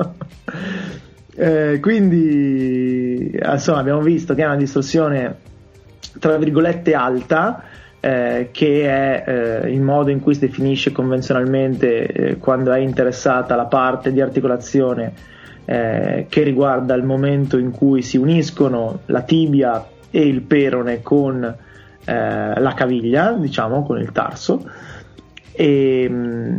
Eh, 1.34 1.78
quindi 1.80 3.34
insomma 3.42 3.78
abbiamo 3.78 4.02
visto 4.02 4.34
che 4.34 4.42
è 4.42 4.44
una 4.44 4.56
distorsione 4.56 5.36
tra 6.18 6.36
virgolette 6.36 6.94
alta 6.94 7.62
eh, 8.00 8.48
che 8.50 8.82
è 8.88 9.24
eh, 9.64 9.70
il 9.72 9.80
modo 9.80 10.10
in 10.10 10.20
cui 10.20 10.34
si 10.34 10.40
definisce 10.40 10.90
convenzionalmente 10.92 12.06
eh, 12.06 12.36
quando 12.38 12.72
è 12.72 12.78
interessata 12.78 13.54
la 13.54 13.66
parte 13.66 14.12
di 14.12 14.20
articolazione 14.20 15.12
eh, 15.64 16.26
che 16.28 16.42
riguarda 16.42 16.94
il 16.94 17.04
momento 17.04 17.56
in 17.58 17.70
cui 17.70 18.02
si 18.02 18.16
uniscono 18.16 19.00
la 19.06 19.22
tibia 19.22 19.86
e 20.10 20.26
il 20.26 20.42
perone 20.42 21.00
con 21.02 21.44
eh, 21.44 22.60
la 22.60 22.74
caviglia, 22.74 23.32
diciamo, 23.32 23.84
con 23.84 24.00
il 24.00 24.10
tarso. 24.10 24.68
E, 25.52 26.06
mm, 26.10 26.56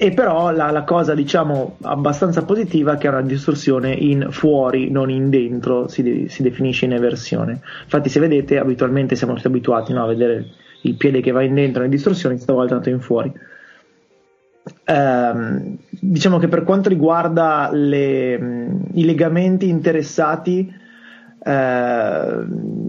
e 0.00 0.12
però 0.12 0.52
la, 0.52 0.70
la, 0.70 0.84
cosa 0.84 1.12
diciamo 1.12 1.76
abbastanza 1.82 2.44
positiva 2.44 2.94
è 2.94 2.98
che 2.98 3.08
è 3.08 3.10
una 3.10 3.22
distorsione 3.22 3.92
in 3.92 4.28
fuori, 4.30 4.92
non 4.92 5.10
in 5.10 5.28
dentro, 5.28 5.88
si, 5.88 6.04
de- 6.04 6.28
si 6.28 6.44
definisce 6.44 6.84
in 6.84 6.92
eversione. 6.92 7.60
Infatti 7.82 8.08
se 8.08 8.20
vedete 8.20 8.60
abitualmente 8.60 9.16
siamo 9.16 9.34
tutti 9.34 9.48
abituati 9.48 9.92
no, 9.92 10.04
a 10.04 10.06
vedere 10.06 10.46
il 10.82 10.94
piede 10.94 11.20
che 11.20 11.32
va 11.32 11.42
in 11.42 11.54
dentro 11.54 11.80
nelle 11.82 11.92
distorsioni, 11.92 12.38
stavolta 12.38 12.74
è 12.74 12.76
andato 12.76 12.90
in 12.90 13.00
fuori. 13.00 13.32
Um, 14.86 15.78
diciamo 15.90 16.38
che 16.38 16.46
per 16.46 16.62
quanto 16.62 16.88
riguarda 16.88 17.68
le, 17.72 18.34
i 18.92 19.04
legamenti 19.04 19.68
interessati, 19.68 20.72
uh, 21.38 22.46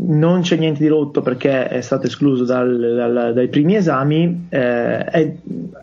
non 0.07 0.41
c'è 0.41 0.57
niente 0.57 0.79
di 0.79 0.87
rotto 0.87 1.21
perché 1.21 1.67
è 1.67 1.81
stato 1.81 2.07
escluso 2.07 2.43
dal, 2.43 2.77
dal, 2.95 3.33
dai 3.33 3.47
primi 3.47 3.75
esami. 3.75 4.47
Uh, 4.49 4.55
è, 4.55 5.33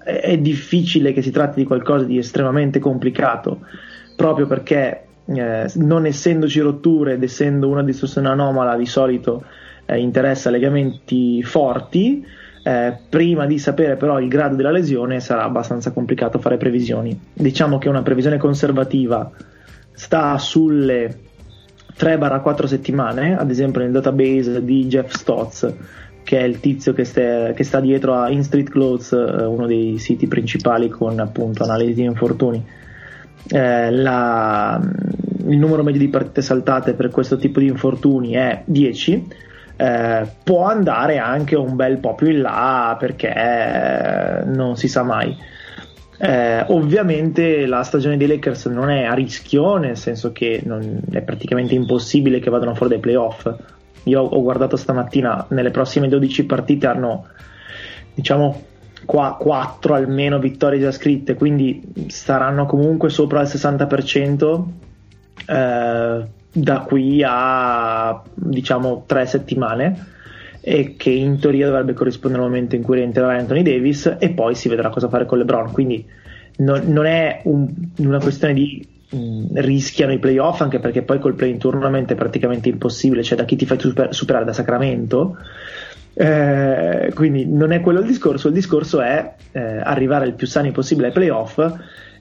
è, 0.05 0.38
difficile 0.38 1.12
che 1.12 1.22
si 1.22 1.31
tratti 1.31 1.61
di 1.61 1.66
qualcosa 1.66 2.05
di 2.05 2.18
estremamente 2.18 2.79
complicato 2.79 3.61
proprio 4.16 4.46
perché, 4.46 5.05
uh, 5.24 5.35
non 5.74 6.07
essendoci 6.07 6.61
rotture 6.61 7.14
ed 7.14 7.22
essendo 7.22 7.68
una 7.68 7.83
distorsione 7.83 8.29
anomala, 8.29 8.76
di 8.76 8.87
solito 8.87 9.44
interessa 9.94 10.50
legamenti 10.50 11.42
forti. 11.42 12.24
Eh, 12.66 12.98
prima 13.09 13.46
di 13.46 13.61
sapere 13.61 13.94
però 13.94 14.18
il 14.18 14.26
grado 14.26 14.57
della 14.57 14.72
lesione 14.72 15.20
sarà 15.20 15.44
abbastanza 15.44 15.92
complicato 15.92 16.40
fare 16.40 16.57
previsioni. 16.57 17.16
Diciamo 17.33 17.79
che 17.79 17.88
una 17.88 18.02
previsione 18.02 18.38
conservativa 18.38 19.31
sta 19.92 20.37
sulle 20.38 21.26
3-4 21.98 22.64
settimane, 22.66 23.37
ad 23.37 23.50
esempio 23.50 23.80
nel 23.80 23.92
database 23.92 24.64
di 24.64 24.87
Jeff 24.87 25.12
Stotz, 25.12 25.74
che 26.22 26.38
è 26.38 26.42
il 26.42 26.61
tizio 26.61 26.92
che, 26.92 27.04
ste, 27.04 27.52
che 27.54 27.64
sta 27.64 27.80
dietro 27.80 28.14
a 28.14 28.30
In 28.30 28.42
Street 28.42 28.68
Clothes, 28.68 29.12
eh, 29.12 29.44
uno 29.44 29.66
dei 29.66 29.98
siti 29.98 30.26
principali 30.26 30.88
con 30.88 31.18
appunto 31.20 31.62
analisi 31.62 31.94
di 31.94 32.04
infortuni. 32.04 32.64
Eh, 33.48 33.90
la, 33.92 34.80
il 35.46 35.59
numero 35.59 35.82
medio 35.82 36.00
di 36.00 36.09
partite 36.09 36.42
saltate 36.42 36.94
per 36.94 37.11
questo 37.11 37.37
tipo 37.37 37.61
di 37.61 37.66
infortuni 37.66 38.32
è 38.32 38.62
10 38.64 39.44
eh, 39.76 40.26
può 40.42 40.64
andare 40.64 41.18
anche 41.18 41.54
un 41.54 41.76
bel 41.76 41.98
po' 41.98 42.14
più 42.14 42.28
in 42.28 42.40
là 42.40 42.96
perché 42.98 44.42
non 44.46 44.76
si 44.76 44.88
sa 44.88 45.02
mai. 45.02 45.37
Eh, 46.18 46.64
ovviamente 46.68 47.66
la 47.66 47.83
stagione 47.83 48.16
dei 48.16 48.26
Lakers 48.26 48.66
non 48.66 48.90
è 48.90 49.05
a 49.05 49.14
rischio, 49.14 49.76
nel 49.76 49.96
senso 49.96 50.33
che 50.33 50.62
è 51.11 51.22
praticamente 51.22 51.74
impossibile 51.74 52.40
che 52.40 52.50
vadano 52.50 52.74
fuori 52.74 52.92
dai 52.92 53.00
playoff. 53.00 53.52
Io 54.05 54.22
ho 54.22 54.42
guardato 54.42 54.76
stamattina, 54.76 55.46
nelle 55.50 55.70
prossime 55.70 56.09
12 56.09 56.44
partite 56.44 56.87
hanno, 56.87 57.26
diciamo, 58.14 58.62
qua 59.05 59.37
4 59.38 59.94
almeno 59.94 60.38
vittorie 60.38 60.81
già 60.81 60.92
scritte, 60.92 61.35
quindi 61.35 61.83
saranno 62.09 62.66
comunque 62.66 63.11
sopra 63.11 63.40
il 63.40 63.48
60%. 63.48 64.64
Eh, 65.46 66.35
da 66.57 66.81
qui 66.81 67.22
a 67.22 68.22
diciamo 68.33 69.05
tre 69.07 69.26
settimane 69.26 70.14
e 70.68 70.96
che 70.96 71.11
in 71.11 71.38
teoria 71.38 71.66
dovrebbe 71.66 71.92
corrispondere 71.92 72.42
al 72.42 72.48
momento 72.48 72.74
in 72.74 72.83
cui 72.83 72.96
rientrerà 72.96 73.37
Anthony 73.37 73.62
Davis 73.62 74.16
e 74.18 74.31
poi 74.31 74.57
si 74.57 74.68
vedrà 74.68 74.88
cosa 74.88 75.09
fare 75.09 75.24
con 75.24 75.38
LeBron. 75.38 75.70
Quindi 75.70 76.05
non, 76.57 76.83
non 76.87 77.07
è 77.07 77.42
un, 77.44 77.72
una 77.98 78.18
questione 78.18 78.52
di 78.52 78.85
mh, 79.11 79.61
rischiano 79.61 80.12
i 80.12 80.18
playoff 80.18 80.62
anche 80.62 80.81
perché 80.81 81.02
poi 81.02 81.20
col 81.20 81.35
play 81.35 81.52
in 81.52 81.59
tournament 81.59 82.11
è 82.11 82.16
praticamente 82.16 82.68
impossibile 82.68 83.22
cioè 83.22 83.38
da 83.38 83.44
chi 83.44 83.55
ti 83.55 83.64
fai 83.64 83.79
super, 83.79 84.12
superare 84.12 84.44
da 84.44 84.52
Sacramento. 84.52 85.37
Eh, 86.14 87.12
quindi 87.14 87.46
non 87.46 87.70
è 87.70 87.81
quello 87.81 88.00
il 88.00 88.07
discorso 88.07 88.48
il 88.48 88.55
discorso 88.55 89.00
è 89.02 89.35
eh, 89.52 89.61
arrivare 89.61 90.26
il 90.26 90.33
più 90.33 90.48
sani 90.48 90.72
possibile 90.72 91.09
ai 91.09 91.12
playoff 91.12 91.61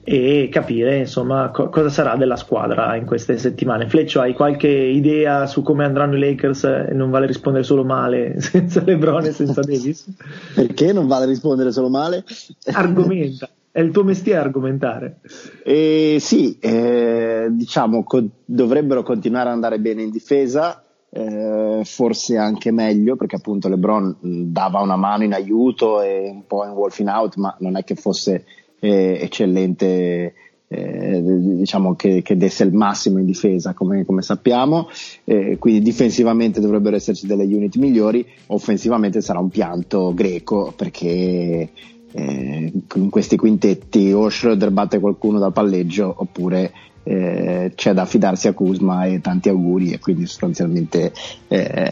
e 0.08 0.48
capire 0.52 0.98
insomma 0.98 1.50
co- 1.50 1.68
cosa 1.68 1.88
sarà 1.88 2.14
della 2.14 2.36
squadra 2.36 2.94
in 2.94 3.04
queste 3.04 3.38
settimane. 3.38 3.88
Fleccio, 3.88 4.20
hai 4.20 4.34
qualche 4.34 4.68
idea 4.68 5.48
su 5.48 5.62
come 5.62 5.84
andranno 5.84 6.14
i 6.14 6.20
Lakers 6.20 6.62
non 6.92 7.10
vale 7.10 7.26
rispondere 7.26 7.64
solo 7.64 7.84
male 7.84 8.36
senza 8.40 8.84
LeBron 8.84 9.24
e 9.24 9.32
senza 9.32 9.62
Davis? 9.66 10.06
Perché 10.54 10.92
non 10.92 11.08
vale 11.08 11.26
rispondere 11.26 11.72
solo 11.72 11.88
male? 11.88 12.22
Argomenta. 12.72 13.48
È 13.68 13.80
il 13.80 13.90
tuo 13.90 14.04
mestiere 14.04 14.38
argomentare. 14.38 15.18
Eh, 15.64 16.18
sì, 16.20 16.56
eh, 16.60 17.48
diciamo 17.50 18.04
co- 18.04 18.28
dovrebbero 18.44 19.02
continuare 19.02 19.48
ad 19.48 19.54
andare 19.54 19.80
bene 19.80 20.02
in 20.02 20.10
difesa, 20.10 20.84
eh, 21.10 21.80
forse 21.84 22.36
anche 22.36 22.70
meglio 22.70 23.16
perché 23.16 23.36
appunto 23.36 23.68
LeBron 23.68 24.18
dava 24.20 24.80
una 24.80 24.96
mano 24.96 25.24
in 25.24 25.34
aiuto 25.34 26.00
e 26.00 26.30
un 26.30 26.46
po' 26.46 26.64
in 26.64 26.70
wolfing 26.70 27.08
out, 27.08 27.34
ma 27.36 27.56
non 27.58 27.76
è 27.76 27.82
che 27.82 27.96
fosse 27.96 28.44
eh, 28.80 29.18
eccellente 29.20 30.34
eh, 30.68 31.22
diciamo 31.22 31.94
che, 31.94 32.22
che, 32.22 32.36
desse 32.36 32.64
il 32.64 32.72
massimo 32.72 33.18
in 33.18 33.24
difesa 33.24 33.72
come, 33.72 34.04
come 34.04 34.22
sappiamo. 34.22 34.88
Eh, 35.24 35.56
quindi 35.58 35.80
difensivamente 35.80 36.60
dovrebbero 36.60 36.96
esserci 36.96 37.26
delle 37.26 37.44
unit 37.44 37.76
migliori 37.76 38.26
offensivamente 38.46 39.20
sarà 39.20 39.38
un 39.38 39.48
pianto 39.48 40.12
greco 40.14 40.72
perché 40.74 41.70
eh, 42.12 42.72
in 42.94 43.10
questi 43.10 43.36
quintetti 43.36 44.12
o 44.12 44.28
Schroeder 44.28 44.70
batte 44.70 44.98
qualcuno 44.98 45.38
dal 45.38 45.52
palleggio 45.52 46.12
oppure 46.16 46.72
eh, 47.04 47.72
c'è 47.76 47.92
da 47.92 48.02
affidarsi 48.02 48.48
a 48.48 48.52
Kuzma 48.52 49.04
e 49.04 49.20
tanti 49.20 49.48
auguri 49.48 49.92
e 49.92 50.00
quindi 50.00 50.26
sostanzialmente 50.26 51.12
eh, 51.46 51.90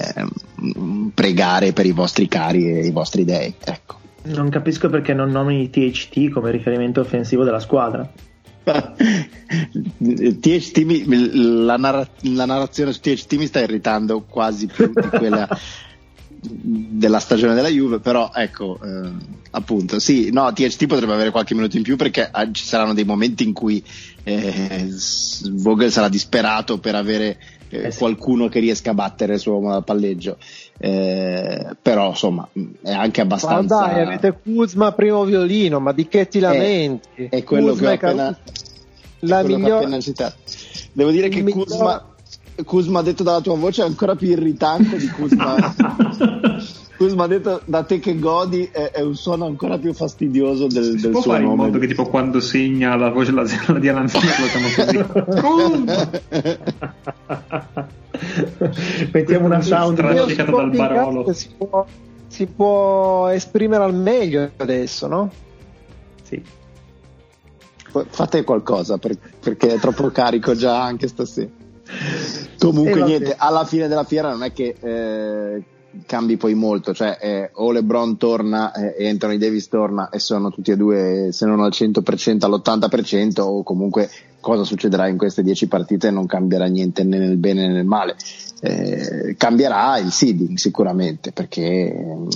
pregare 1.14 1.72
per 1.72 1.86
i 1.86 1.92
vostri 1.92 2.26
cari 2.26 2.68
e 2.68 2.86
i 2.86 2.90
vostri 2.90 3.24
dei 3.24 3.54
ecco 3.62 4.02
non 4.24 4.48
capisco 4.48 4.88
perché 4.88 5.12
non 5.12 5.30
nomini 5.30 5.70
THT 5.70 6.30
come 6.30 6.50
riferimento 6.50 7.00
offensivo 7.00 7.44
della 7.44 7.60
squadra. 7.60 8.10
THT 8.64 10.78
mi, 10.84 11.64
la, 11.64 11.76
narra, 11.76 12.08
la, 12.22 12.46
narrazione 12.46 12.92
su 12.92 13.00
THT 13.00 13.34
mi 13.34 13.46
sta 13.46 13.60
irritando 13.60 14.22
quasi 14.22 14.66
più 14.66 14.90
di 14.94 15.08
quella 15.08 15.46
della 16.40 17.18
stagione 17.18 17.54
della 17.54 17.68
Juve, 17.68 18.00
però 18.00 18.30
ecco, 18.34 18.78
eh, 18.82 19.10
appunto, 19.50 19.98
sì, 19.98 20.30
no, 20.30 20.52
THT 20.52 20.86
potrebbe 20.86 21.12
avere 21.12 21.30
qualche 21.30 21.54
minuto 21.54 21.76
in 21.76 21.82
più 21.82 21.96
perché 21.96 22.30
eh, 22.34 22.48
ci 22.52 22.64
saranno 22.64 22.94
dei 22.94 23.04
momenti 23.04 23.44
in 23.44 23.52
cui 23.52 23.82
eh, 24.22 24.88
Vogel 25.50 25.92
sarà 25.92 26.08
disperato 26.08 26.78
per 26.78 26.94
avere 26.94 27.38
eh, 27.68 27.90
sì. 27.90 27.98
qualcuno 27.98 28.48
che 28.48 28.60
riesca 28.60 28.90
a 28.90 28.94
battere 28.94 29.34
il 29.34 29.40
suo 29.40 29.82
palleggio. 29.82 30.38
Eh, 30.76 31.76
però 31.80 32.08
insomma 32.10 32.48
è 32.82 32.92
anche 32.92 33.20
abbastanza. 33.20 33.80
Ma 33.80 33.86
dai, 33.86 34.02
avete 34.02 34.38
Kuzma 34.42 34.92
primo 34.92 35.24
violino, 35.24 35.80
ma 35.80 35.92
di 35.92 36.08
che 36.08 36.28
ti 36.28 36.40
lamenti? 36.40 37.26
È, 37.26 37.36
è 37.36 37.44
quello 37.44 37.70
Kuzma 37.70 37.96
che 37.96 38.06
ho 38.06 38.08
appena, 38.10 38.38
la 39.20 39.42
miglior... 39.42 39.78
appena 39.78 40.00
citato. 40.00 40.36
Devo 40.92 41.10
dire 41.10 41.28
che 41.28 41.42
miglior... 41.42 41.66
Kuzma, 41.66 42.04
Kuzma 42.64 43.02
detto 43.02 43.22
dalla 43.22 43.40
tua 43.40 43.56
voce 43.56 43.82
è 43.82 43.84
ancora 43.84 44.14
più 44.14 44.28
irritante 44.28 44.96
di 44.96 45.08
Kuzma. 45.08 45.56
Kuzma 46.96 47.26
detto 47.26 47.60
da 47.64 47.82
te 47.82 47.98
che 47.98 48.18
godi 48.18 48.68
è, 48.70 48.90
è, 48.92 49.00
un 49.00 49.16
suono 49.16 49.46
ancora 49.46 49.78
più 49.78 49.92
fastidioso 49.92 50.66
del, 50.68 51.00
del 51.00 51.10
può 51.10 51.20
suo 51.20 51.32
fare 51.32 51.42
nome. 51.42 51.54
in 51.54 51.60
modo 51.60 51.78
che 51.78 51.88
tipo 51.88 52.06
quando 52.06 52.38
segna 52.40 52.94
la 52.94 53.10
voce 53.10 53.32
la, 53.32 53.42
la 53.42 53.92
l'anziano 53.92 54.26
lo 54.38 54.46
così 54.76 55.04
mettiamo 59.12 59.46
una 59.46 59.60
sound 59.60 59.96
strascicata 59.96 60.50
dal 60.52 60.70
Barolo. 60.70 61.32
si 61.32 61.48
può, 61.56 61.84
si 62.28 62.46
può 62.46 63.28
esprimere 63.28 63.82
al 63.82 63.94
meglio 63.94 64.50
adesso 64.56 65.06
no? 65.08 65.30
sì. 66.22 66.42
Fate 68.08 68.42
qualcosa 68.42 68.98
per, 68.98 69.16
perché 69.38 69.74
è 69.74 69.78
troppo 69.78 70.10
carico 70.10 70.54
già 70.56 70.82
anche 70.82 71.06
stasera. 71.06 71.48
Comunque 72.58 73.02
niente 73.04 73.34
alla 73.36 73.64
fine 73.64 73.88
della 73.88 74.04
fiera 74.04 74.30
non 74.30 74.42
è 74.42 74.52
che 74.52 74.74
eh, 74.80 75.23
cambi 76.06 76.36
poi 76.36 76.54
molto, 76.54 76.92
cioè 76.92 77.18
eh, 77.20 77.50
o 77.54 77.70
LeBron 77.72 78.16
torna 78.16 78.72
eh, 78.72 78.94
e 78.98 79.08
Anthony 79.08 79.38
Davis 79.38 79.68
torna 79.68 80.08
e 80.10 80.18
sono 80.18 80.50
tutti 80.50 80.70
e 80.70 80.76
due 80.76 81.28
se 81.32 81.46
non 81.46 81.60
al 81.60 81.72
100% 81.72 82.44
all'80% 82.44 83.40
o 83.40 83.62
comunque 83.62 84.10
cosa 84.40 84.64
succederà 84.64 85.08
in 85.08 85.16
queste 85.16 85.42
10 85.42 85.68
partite 85.68 86.10
non 86.10 86.26
cambierà 86.26 86.66
niente 86.66 87.02
né 87.02 87.18
nel 87.18 87.36
bene 87.36 87.66
né 87.66 87.72
nel 87.72 87.86
male. 87.86 88.16
Eh, 88.60 89.34
cambierà 89.36 89.98
il 89.98 90.10
seeding 90.10 90.56
sicuramente 90.56 91.32
perché 91.32 91.92
mh, 91.92 92.28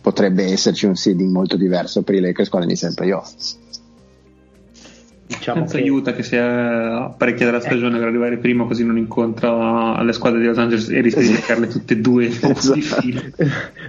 potrebbe 0.00 0.44
esserci 0.44 0.86
un 0.86 0.96
seeding 0.96 1.30
molto 1.30 1.56
diverso 1.56 2.02
per 2.02 2.14
i 2.14 2.20
Lakers 2.20 2.48
quando 2.48 2.68
inizia 2.68 2.88
il 2.88 2.94
playoff. 2.94 3.60
Diciamo 5.36 5.60
Senza 5.60 5.76
che... 5.76 5.82
aiuta 5.82 6.12
che 6.12 6.22
sia 6.22 7.12
parecchia 7.16 7.46
della 7.46 7.60
stagione 7.60 7.98
per 7.98 8.08
arrivare 8.08 8.36
primo 8.36 8.66
così 8.66 8.84
non 8.84 8.98
incontra 8.98 10.00
le 10.02 10.12
squadre 10.12 10.40
di 10.40 10.46
Los 10.46 10.58
Angeles 10.58 10.88
e 10.88 11.00
rischia 11.00 11.22
di 11.22 11.30
beccarle 11.30 11.66
tutte 11.68 11.94
e 11.94 11.96
due 11.98 12.26
esatto. 12.28 12.72
di 12.74 12.82
fila. 12.82 13.22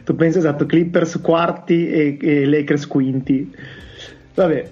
tu 0.03 0.15
pensi 0.15 0.37
esatto 0.37 0.65
Clippers 0.65 1.19
quarti 1.21 1.89
e, 1.89 2.17
e 2.21 2.45
Lakers 2.45 2.87
quinti 2.87 3.55
vabbè 4.33 4.69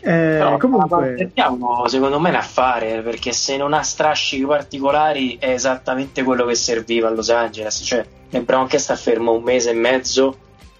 eh, 0.00 0.38
no, 0.38 0.58
comunque 0.58 1.14
cerchiamo 1.16 1.86
secondo 1.88 2.20
me 2.20 2.28
un 2.28 2.34
affare 2.34 3.00
perché 3.00 3.32
se 3.32 3.56
non 3.56 3.72
ha 3.72 3.82
strascichi 3.82 4.44
particolari 4.44 5.36
è 5.38 5.50
esattamente 5.50 6.22
quello 6.22 6.44
che 6.44 6.54
serviva 6.54 7.08
a 7.08 7.10
Los 7.10 7.30
Angeles 7.30 7.80
cioè 7.84 8.04
LeBron 8.30 8.66
che 8.66 8.78
sta 8.78 8.96
fermo 8.96 9.32
un 9.32 9.42
mese 9.42 9.70
e 9.70 9.74
mezzo 9.74 10.36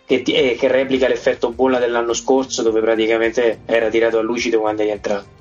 che, 0.06 0.20
ti, 0.20 0.32
eh, 0.32 0.56
che, 0.56 0.68
replica 0.68 1.08
l'effetto 1.08 1.50
bolla 1.50 1.78
dell'anno 1.78 2.12
scorso 2.12 2.62
dove 2.62 2.80
praticamente 2.80 3.60
era 3.64 3.88
tirato 3.88 4.18
a 4.18 4.22
lucido 4.22 4.60
quando 4.60 4.82
è 4.82 4.90
entrato 4.90 5.33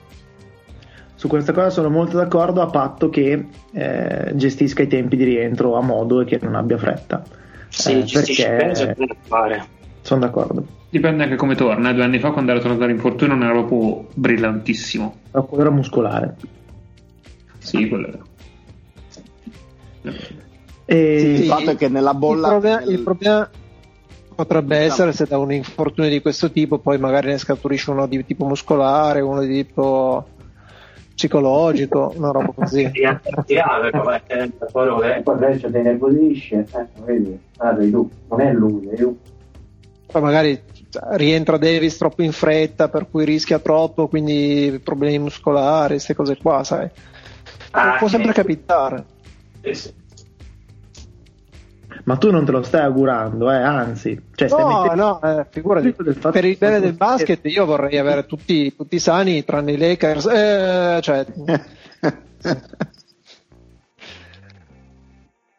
su 1.23 1.29
questa 1.29 1.53
cosa 1.53 1.69
sono 1.69 1.89
molto 1.89 2.17
d'accordo 2.17 2.61
a 2.61 2.65
patto 2.65 3.09
che 3.09 3.45
eh, 3.71 4.31
gestisca 4.35 4.83
i 4.83 4.87
tempi 4.87 5.15
di 5.15 5.23
rientro 5.23 5.77
a 5.77 5.81
modo 5.81 6.19
e 6.19 6.25
che 6.25 6.37
non 6.41 6.53
abbia 6.53 6.77
fretta 6.77 7.23
sì, 7.69 7.99
eh, 7.99 8.05
perché 8.11 9.07
fare. 9.21 9.65
sono 10.01 10.19
d'accordo 10.19 10.65
Dipende 10.89 11.23
anche 11.23 11.37
come 11.37 11.55
torna. 11.55 11.91
Due 11.91 12.03
anni 12.03 12.19
fa, 12.19 12.29
quando 12.29 12.51
era 12.51 12.59
tornato 12.59 12.81
dall'infortunio, 12.81 13.33
non 13.33 13.49
era 13.49 13.63
proprio 13.63 14.05
brillantissimo. 14.13 15.15
Ma 15.31 15.41
quello 15.41 15.63
era 15.63 15.71
muscolare. 15.71 16.35
Sì, 17.57 17.87
quello 17.89 18.07
era. 18.09 18.19
E... 20.85 21.19
Sì, 21.19 21.25
il 21.25 21.43
fatto 21.45 21.71
è 21.71 21.75
che 21.75 21.87
nella 21.87 22.13
bolla. 22.13 22.45
Il 22.45 22.53
problema, 22.53 22.81
il 22.81 22.99
problema 22.99 23.49
potrebbe 24.35 24.75
diciamo. 24.75 24.91
essere 24.91 25.13
se 25.13 25.25
da 25.25 25.39
un 25.39 25.51
infortunio 25.51 26.09
di 26.09 26.21
questo 26.21 26.51
tipo 26.51 26.77
poi 26.77 26.97
magari 26.97 27.27
ne 27.27 27.37
scaturisce 27.37 27.89
uno 27.89 28.05
di 28.05 28.23
tipo 28.23 28.45
muscolare, 28.45 29.21
uno 29.21 29.41
di 29.41 29.65
tipo 29.65 30.27
psicologico, 31.23 32.13
una 32.15 32.31
roba 32.31 32.51
così. 32.53 32.91
Poi 34.71 35.33
invece 35.33 35.71
ti 35.71 35.81
nervosisce, 35.81 36.67
eh, 36.75 36.87
vedi, 37.05 37.39
ah, 37.57 37.73
tu, 37.73 38.09
non 38.29 38.41
è 38.41 38.51
lui, 38.51 38.89
è 38.89 38.99
io. 38.99 39.15
Poi 40.05 40.21
magari 40.21 40.61
rientra 41.11 41.57
Davis 41.57 41.97
troppo 41.97 42.21
in 42.21 42.33
fretta, 42.33 42.89
per 42.89 43.07
cui 43.09 43.25
rischia 43.25 43.59
troppo, 43.59 44.07
quindi 44.07 44.79
problemi 44.83 45.19
muscolari, 45.19 45.93
queste 45.93 46.13
cose 46.13 46.37
qua, 46.37 46.63
sai. 46.63 46.89
Ah, 47.71 47.95
può 47.97 48.07
sempre 48.07 48.33
capitare. 48.33 49.05
Sì, 49.63 49.73
sì. 49.73 49.93
Ma 52.05 52.17
tu 52.17 52.31
non 52.31 52.45
te 52.45 52.51
lo 52.51 52.63
stai 52.63 52.81
augurando, 52.81 53.51
eh? 53.51 53.61
anzi, 53.61 54.21
cioè 54.35 54.47
stai 54.47 54.63
no, 54.63 54.81
mettendo... 54.81 55.19
no, 55.21 55.39
eh, 55.39 55.45
figurati, 55.49 55.93
per 55.93 56.45
il 56.45 56.57
bene 56.57 56.79
del 56.79 56.95
basket 56.95 57.39
io 57.45 57.65
vorrei 57.65 57.97
avere 57.97 58.25
tutti, 58.25 58.75
tutti 58.75 58.99
sani 58.99 59.43
tranne 59.43 59.73
i 59.73 59.77
Lakers, 59.77 60.25
eh, 60.25 60.99
cioè... 61.01 61.25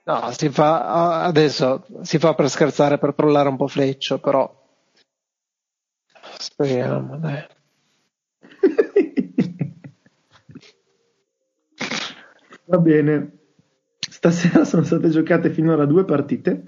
No, 0.07 0.31
si 0.33 0.51
fa 0.51 1.23
adesso 1.23 1.87
si 2.03 2.19
fa 2.19 2.35
per 2.35 2.51
scherzare, 2.51 2.99
per 2.99 3.15
trollare 3.15 3.49
un 3.49 3.57
po' 3.57 3.69
Fleccio, 3.69 4.19
però 4.19 4.55
speriamo, 6.37 7.17
dai. 7.17 7.43
Va 12.67 12.79
bene. 12.79 13.44
Stasera 14.25 14.65
sono 14.65 14.83
state 14.83 15.11
giocate 15.11 15.51
finora 15.51 15.85
due 15.85 16.07
partite. 16.07 16.63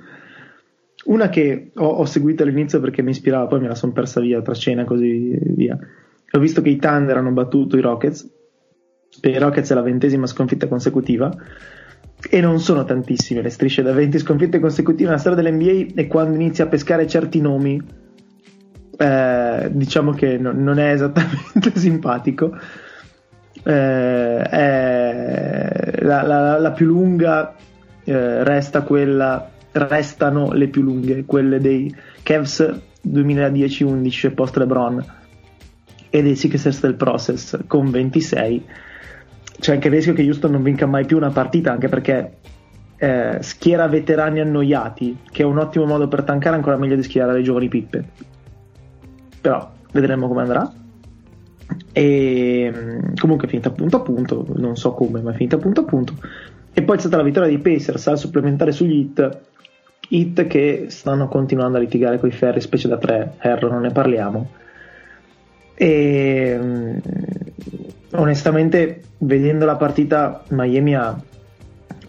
Una 1.07 1.31
che 1.31 1.71
ho, 1.75 1.87
ho 1.87 2.05
seguito 2.05 2.43
all'inizio 2.43 2.81
perché 2.81 3.01
mi 3.01 3.11
ispirava, 3.11 3.47
poi 3.47 3.61
me 3.61 3.69
la 3.69 3.75
sono 3.75 3.93
persa 3.93 4.21
via 4.21 4.43
tra 4.43 4.53
cena 4.53 4.83
e 4.83 4.85
così 4.85 5.39
via. 5.55 5.79
Ho 6.33 6.39
visto 6.39 6.61
che 6.61 6.69
i 6.69 6.77
Thunder 6.77 7.17
hanno 7.17 7.31
battuto 7.31 7.79
i 7.79 7.81
Rockets. 7.81 8.31
Per 9.21 9.31
i 9.31 9.39
Rockets 9.39 9.71
è 9.71 9.75
la 9.75 9.81
ventesima 9.81 10.27
sconfitta 10.27 10.69
consecutiva 10.69 11.33
e 12.29 12.41
non 12.41 12.61
sono 12.61 12.85
tantissime 12.85 13.41
le 13.41 13.51
strisce 13.51 13.83
da 13.83 13.93
20 13.93 14.19
sconfitte 14.19 14.59
consecutive 14.59 15.05
nella 15.05 15.19
storia 15.19 15.43
dell'NBA 15.43 16.01
e 16.01 16.07
quando 16.07 16.35
inizia 16.35 16.65
a 16.65 16.69
pescare 16.69 17.07
certi 17.07 17.41
nomi 17.41 17.81
eh, 18.99 19.71
diciamo 19.71 20.13
che 20.13 20.39
no, 20.39 20.53
non 20.53 20.79
è 20.79 20.93
esattamente 20.93 21.73
simpatico 21.79 22.57
eh, 23.67 24.43
è 24.43 25.99
la, 26.03 26.23
la, 26.23 26.59
la, 26.59 26.71
più 26.73 26.87
lunga 26.87 27.55
eh, 28.05 28.45
resta 28.45 28.83
quella 28.83 29.51
restano 29.73 30.53
le 30.53 30.69
più 30.69 30.83
lunghe 30.83 31.25
quelle 31.25 31.59
dei 31.59 31.95
Cavs 32.23 32.81
2010-11 33.07 34.35
post 34.35 34.57
LeBron 34.57 35.05
e 36.09 36.23
dei 36.23 36.37
Sixers 36.37 36.81
del 36.81 36.95
Process 36.95 37.59
con 37.67 37.91
26 37.91 38.65
c'è 39.59 39.73
anche 39.73 39.89
il 39.89 39.95
rischio 39.95 40.13
che 40.13 40.23
Houston 40.23 40.53
non 40.53 40.63
vinca 40.63 40.87
mai 40.87 41.07
più 41.07 41.17
una 41.17 41.31
partita, 41.31 41.73
anche 41.73 41.89
perché 41.89 42.37
eh, 42.97 43.39
schiera 43.41 43.89
veterani 43.89 44.41
annoiati, 44.41 45.19
che 45.31 45.43
è 45.43 45.47
un 45.47 45.59
ottimo 45.59 45.87
modo 45.87 46.09
per 46.09 46.23
tankare, 46.23 46.57
ancora 46.57 46.77
meglio 46.77 46.97
di 46.97 47.03
schierare 47.03 47.39
le 47.39 47.43
giovani 47.43 47.69
pippe. 47.69 48.05
Però 49.41 49.71
vedremo 49.93 50.29
come 50.29 50.43
andrà. 50.43 50.71
E 51.93 53.01
comunque 53.19 53.47
è 53.47 53.51
finita 53.51 53.71
punto 53.71 53.97
a 53.97 54.01
punto, 54.01 54.47
non 54.57 54.77
so 54.77 54.93
come, 54.93 55.21
ma 55.21 55.33
è 55.33 55.35
finita 55.35 55.57
punto 55.57 55.81
a 55.81 55.85
punto. 55.85 56.15
E 56.73 56.83
poi 56.83 56.97
c'è 56.97 57.03
stata 57.03 57.17
la 57.17 57.23
vittoria 57.23 57.49
dei 57.49 57.59
Pacers 57.59 58.07
al 58.07 58.19
supplementare 58.19 58.73
sugli 58.73 58.99
hit. 58.99 59.39
Hit 60.09 60.47
che 60.47 60.87
stanno 60.89 61.27
continuando 61.27 61.79
a 61.79 61.81
litigare 61.81 62.19
con 62.19 62.29
i 62.29 62.33
ferri, 62.33 62.61
specie 62.61 62.87
da 62.87 62.99
tre, 62.99 63.35
Erro, 63.39 63.71
non 63.71 63.81
ne 63.81 63.91
parliamo. 63.91 64.51
E 65.75 66.59
mm, 66.61 66.97
onestamente 68.13 69.03
vedendo 69.19 69.65
la 69.65 69.77
partita 69.77 70.43
Miami 70.49 70.95
ha 70.95 71.19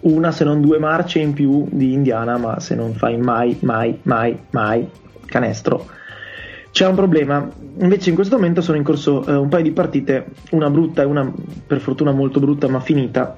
una 0.02 0.32
se 0.32 0.44
non 0.44 0.62
due 0.62 0.80
marce 0.80 1.20
in 1.20 1.34
più 1.34 1.68
di 1.70 1.94
Indiana 1.94 2.38
ma 2.38 2.60
se 2.60 2.76
non 2.76 2.94
fai 2.94 3.18
mai 3.18 3.58
mai 3.62 4.00
mai 4.04 4.40
mai 4.52 4.88
canestro 5.26 5.88
c'è 6.78 6.86
un 6.86 6.94
problema 6.94 7.50
invece 7.80 8.10
in 8.10 8.16
questo 8.16 8.36
momento 8.36 8.62
sono 8.62 8.78
in 8.78 8.84
corso 8.84 9.26
eh, 9.26 9.34
un 9.34 9.50
paio 9.50 9.64
di 9.64 9.72
partite 9.72 10.28
una 10.52 10.70
brutta 10.70 11.02
e 11.02 11.06
una 11.06 11.34
per 11.66 11.80
fortuna 11.80 12.12
molto 12.12 12.40
brutta 12.40 12.68
ma 12.68 12.80
finita 12.80 13.36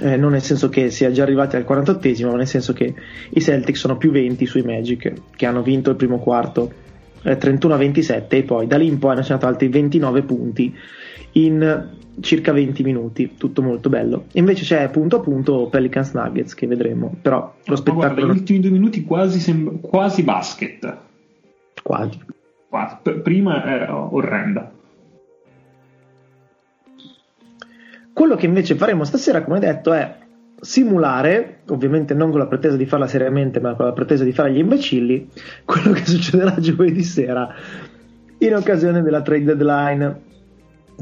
eh, 0.00 0.16
non 0.16 0.30
nel 0.30 0.40
senso 0.40 0.68
che 0.68 0.88
sia 0.92 1.10
già 1.10 1.24
arrivati 1.24 1.56
al 1.56 1.66
48esimo 1.68 2.28
ma 2.28 2.36
nel 2.36 2.46
senso 2.46 2.72
che 2.72 2.94
i 3.30 3.40
Celtics 3.40 3.80
sono 3.80 3.96
più 3.96 4.12
20 4.12 4.46
sui 4.46 4.62
Magic 4.62 5.12
che 5.34 5.46
hanno 5.46 5.62
vinto 5.62 5.90
il 5.90 5.96
primo 5.96 6.20
quarto 6.20 6.72
eh, 7.22 7.36
31 7.36 7.74
a 7.74 7.76
27 7.76 8.36
e 8.36 8.42
poi 8.44 8.68
da 8.68 8.76
lì 8.76 8.86
in 8.86 9.00
poi 9.00 9.14
hanno 9.14 9.22
segnato 9.24 9.48
altri 9.48 9.66
29 9.66 10.22
punti 10.22 10.72
in 11.32 11.88
circa 12.20 12.52
20 12.52 12.82
minuti, 12.82 13.34
tutto 13.36 13.62
molto 13.62 13.88
bello. 13.88 14.26
Invece 14.32 14.64
c'è 14.64 14.90
punto 14.90 15.16
a 15.16 15.20
punto 15.20 15.68
Pelicans 15.68 16.12
Nuggets 16.12 16.54
che 16.54 16.66
vedremo, 16.66 17.16
però 17.22 17.52
lo 17.64 17.76
spettacolo... 17.76 18.12
Guarda, 18.14 18.32
gli 18.32 18.36
ultimi 18.36 18.60
due 18.60 18.70
minuti 18.70 19.04
quasi, 19.04 19.40
sem- 19.40 19.80
quasi 19.80 20.22
basket. 20.22 20.98
Quasi. 21.82 22.18
P- 22.70 23.20
prima 23.20 23.64
era 23.64 23.96
orrenda. 23.96 24.70
Quello 28.12 28.36
che 28.36 28.46
invece 28.46 28.74
faremo 28.76 29.04
stasera, 29.04 29.42
come 29.42 29.58
detto, 29.58 29.92
è 29.92 30.16
simulare, 30.60 31.60
ovviamente 31.68 32.14
non 32.14 32.30
con 32.30 32.38
la 32.38 32.46
pretesa 32.46 32.76
di 32.76 32.86
farla 32.86 33.06
seriamente, 33.06 33.60
ma 33.60 33.74
con 33.74 33.86
la 33.86 33.92
pretesa 33.92 34.24
di 34.24 34.32
fare 34.32 34.52
gli 34.52 34.58
imbecilli, 34.58 35.28
quello 35.64 35.92
che 35.92 36.04
succederà 36.04 36.54
giovedì 36.60 37.02
sera 37.02 37.54
in 38.42 38.54
occasione 38.54 39.02
della 39.02 39.22
trade 39.22 39.44
deadline 39.44 40.20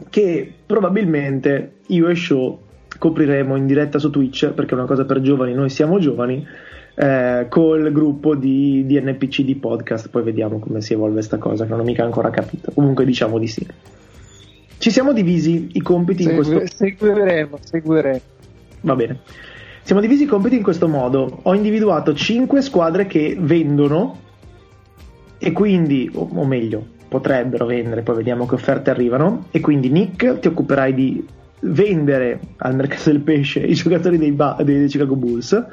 che 0.09 0.52
probabilmente 0.66 1.78
io 1.88 2.09
e 2.09 2.14
Show 2.14 2.61
copriremo 2.98 3.57
in 3.57 3.66
diretta 3.66 3.98
su 3.98 4.11
Twitch 4.11 4.50
perché 4.52 4.74
è 4.74 4.78
una 4.78 4.87
cosa 4.87 5.04
per 5.04 5.20
giovani, 5.20 5.54
noi 5.54 5.68
siamo 5.68 5.98
giovani 5.98 6.46
eh, 7.01 7.47
col 7.49 7.93
gruppo 7.93 8.35
di, 8.35 8.85
di 8.85 9.01
NPC 9.01 9.43
di 9.43 9.55
podcast. 9.55 10.11
Poi 10.11 10.25
vediamo 10.25 10.59
come 10.59 10.81
si 10.81 10.95
evolve 10.95 11.15
questa 11.15 11.39
cosa 11.39 11.65
che 11.65 11.71
non 11.71 11.81
ho 11.81 11.85
mica 11.85 12.03
ancora 12.03 12.31
capito. 12.31 12.73
Comunque 12.75 13.05
diciamo 13.05 13.39
di 13.39 13.47
sì. 13.47 13.65
Ci 14.79 14.91
siamo 14.91 15.13
divisi 15.13 15.71
i 15.73 15.81
compiti 15.81 16.25
Segui, 16.25 16.39
in 16.39 16.43
questo 16.43 16.77
seguiremo, 16.77 17.59
seguiremo. 17.61 18.21
Va 18.81 18.97
bene. 18.97 19.21
Siamo 19.83 20.01
divisi 20.01 20.25
i 20.25 20.27
compiti 20.27 20.57
in 20.57 20.63
questo 20.63 20.89
modo. 20.89 21.41
Ho 21.43 21.55
individuato 21.55 22.15
5 22.15 22.61
squadre 22.63 23.07
che 23.07 23.37
vendono 23.39 24.19
e 25.39 25.53
quindi 25.53 26.11
o, 26.13 26.29
o 26.35 26.45
meglio 26.45 26.85
potrebbero 27.09 27.65
vendere, 27.65 28.03
poi 28.03 28.17
vediamo 28.17 28.45
che 28.45 28.57
offerte 28.57 28.91
arrivano. 28.91 29.47
E 29.53 29.61
quindi 29.61 29.89
Nick 29.89 30.41
ti 30.41 30.49
occuperai 30.49 30.95
di 30.95 31.25
vendere 31.61 32.41
al 32.57 32.75
mercato 32.75 33.11
del 33.11 33.21
pesce 33.21 33.61
i 33.61 33.75
giocatori 33.75 34.19
dei, 34.19 34.33
ba- 34.33 34.57
dei 34.65 34.87
Chicago 34.89 35.15
Bulls. 35.15 35.67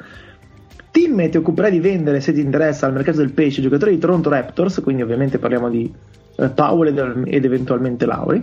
Timme 0.96 1.28
ti 1.28 1.36
occuperai 1.36 1.70
di 1.70 1.78
vendere, 1.78 2.22
se 2.22 2.32
ti 2.32 2.40
interessa, 2.40 2.86
al 2.86 2.94
mercato 2.94 3.18
del 3.18 3.32
pesce, 3.32 3.60
giocatori 3.60 3.90
di 3.90 3.98
Toronto 3.98 4.30
Raptors, 4.30 4.80
quindi 4.80 5.02
ovviamente 5.02 5.36
parliamo 5.36 5.68
di 5.68 5.92
eh, 6.36 6.48
Powell 6.48 6.88
ed, 6.88 7.22
ed 7.26 7.44
eventualmente 7.44 8.06
Lauri. 8.06 8.42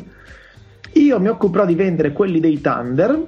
Io 0.91 1.19
mi 1.19 1.29
occuperò 1.29 1.65
di 1.65 1.73
vendere 1.73 2.11
quelli 2.11 2.39
dei 2.39 2.61
Thunder. 2.61 3.25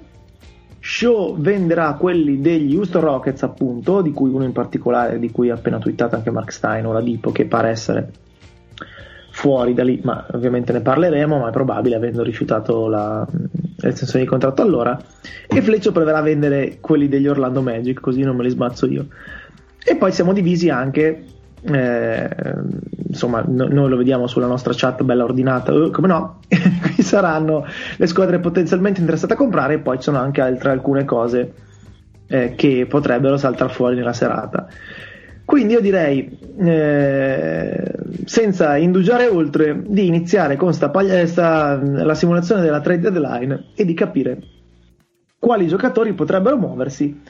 Show 0.79 1.39
venderà 1.39 1.93
quelli 1.93 2.39
degli 2.39 2.75
Houston 2.75 3.01
Rockets, 3.01 3.41
appunto, 3.41 4.03
di 4.03 4.11
cui 4.11 4.29
uno 4.29 4.43
in 4.43 4.51
particolare, 4.51 5.17
di 5.17 5.31
cui 5.31 5.49
ha 5.49 5.55
appena 5.55 5.79
twittato 5.79 6.15
anche 6.15 6.29
Mark 6.29 6.51
Stein, 6.51 6.85
ora 6.85 7.01
Dipo, 7.01 7.31
che 7.31 7.45
pare 7.45 7.69
essere 7.69 8.11
fuori 9.31 9.73
da 9.73 9.83
lì, 9.83 10.01
ma 10.03 10.23
ovviamente 10.33 10.71
ne 10.71 10.81
parleremo, 10.81 11.39
ma 11.39 11.49
è 11.49 11.51
probabile 11.51 11.95
avendo 11.95 12.21
rifiutato 12.21 12.87
la, 12.87 13.27
l'estensione 13.77 14.23
di 14.23 14.29
contratto 14.29 14.61
allora. 14.61 14.99
E 15.47 15.61
Fleccio 15.61 15.91
proverà 15.91 16.19
a 16.19 16.21
vendere 16.21 16.77
quelli 16.79 17.07
degli 17.07 17.27
Orlando 17.27 17.61
Magic, 17.61 17.99
così 17.99 18.21
non 18.21 18.35
me 18.35 18.43
li 18.43 18.49
sbazzo 18.49 18.85
io. 18.87 19.07
E 19.83 19.95
poi 19.95 20.11
siamo 20.11 20.33
divisi 20.33 20.69
anche, 20.69 21.25
eh, 21.61 22.29
insomma, 23.07 23.43
no- 23.45 23.67
noi 23.67 23.89
lo 23.89 23.97
vediamo 23.97 24.27
sulla 24.27 24.47
nostra 24.47 24.73
chat 24.75 25.03
bella 25.03 25.23
ordinata, 25.23 25.71
eh, 25.73 25.91
come 25.91 26.07
no, 26.07 26.39
qui 26.47 27.03
saranno 27.03 27.65
le 27.97 28.07
squadre 28.07 28.39
potenzialmente 28.39 28.99
interessate 28.99 29.33
a 29.33 29.37
comprare 29.37 29.75
e 29.75 29.79
poi 29.79 29.97
ci 29.97 30.03
sono 30.03 30.17
anche 30.17 30.41
altre 30.41 30.71
alcune 30.71 31.05
cose 31.05 31.53
eh, 32.27 32.53
che 32.55 32.87
potrebbero 32.89 33.37
saltare 33.37 33.71
fuori 33.71 33.95
nella 33.95 34.13
serata. 34.13 34.67
Quindi 35.45 35.73
io 35.73 35.79
direi, 35.79 36.37
eh, 36.59 37.93
senza 38.25 38.75
indugiare 38.77 39.27
oltre, 39.27 39.83
di 39.85 40.07
iniziare 40.07 40.55
con 40.55 40.73
sta 40.73 40.89
paglia- 40.89 41.25
sta- 41.27 41.79
la 41.81 42.15
simulazione 42.15 42.61
della 42.61 42.81
trade 42.81 43.11
deadline 43.11 43.65
e 43.75 43.85
di 43.85 43.93
capire 43.93 44.39
quali 45.37 45.67
giocatori 45.67 46.13
potrebbero 46.13 46.57
muoversi 46.57 47.21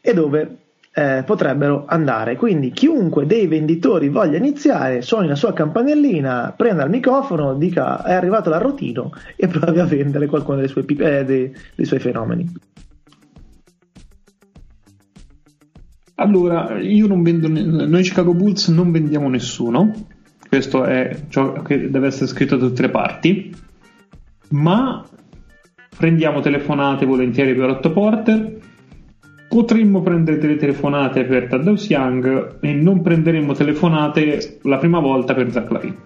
e 0.00 0.12
dove 0.12 0.56
eh, 0.92 1.22
potrebbero 1.24 1.84
andare. 1.86 2.34
Quindi 2.34 2.72
chiunque 2.72 3.24
dei 3.24 3.46
venditori 3.46 4.08
voglia 4.08 4.38
iniziare, 4.38 5.02
suoni 5.02 5.28
la 5.28 5.36
sua 5.36 5.52
campanellina, 5.52 6.52
prenda 6.56 6.82
il 6.82 6.90
microfono, 6.90 7.54
dica 7.54 8.02
è 8.02 8.12
arrivato 8.12 8.50
l'arrotino 8.50 9.12
e 9.36 9.46
provi 9.48 9.78
a 9.78 9.84
vendere 9.84 10.26
qualcuno 10.26 10.58
dei 10.58 10.68
suoi, 10.68 10.84
eh, 10.98 11.24
dei- 11.24 11.54
dei 11.76 11.86
suoi 11.86 12.00
fenomeni. 12.00 12.52
Allora, 16.20 16.78
io 16.78 17.06
non 17.06 17.22
vendo, 17.22 17.48
noi 17.48 18.02
Chicago 18.02 18.34
Bulls 18.34 18.68
non 18.68 18.90
vendiamo 18.90 19.30
nessuno, 19.30 20.06
questo 20.46 20.84
è 20.84 21.18
ciò 21.30 21.62
che 21.62 21.90
deve 21.90 22.08
essere 22.08 22.26
scritto 22.26 22.56
da 22.58 22.66
tutte 22.66 22.82
le 22.82 22.90
parti, 22.90 23.56
ma 24.48 25.02
prendiamo 25.96 26.40
telefonate 26.40 27.06
volentieri 27.06 27.54
per 27.54 27.70
Otto 27.70 27.90
Porter, 27.90 28.58
potremmo 29.48 30.02
prendere 30.02 30.36
delle 30.36 30.56
telefonate 30.56 31.24
per 31.24 31.48
Taddeus 31.48 31.88
Young 31.88 32.58
e 32.60 32.72
non 32.74 33.00
prenderemo 33.00 33.54
telefonate 33.54 34.58
la 34.64 34.76
prima 34.76 35.00
volta 35.00 35.32
per 35.32 35.50
Zach 35.50 35.70
Lavin. 35.70 35.96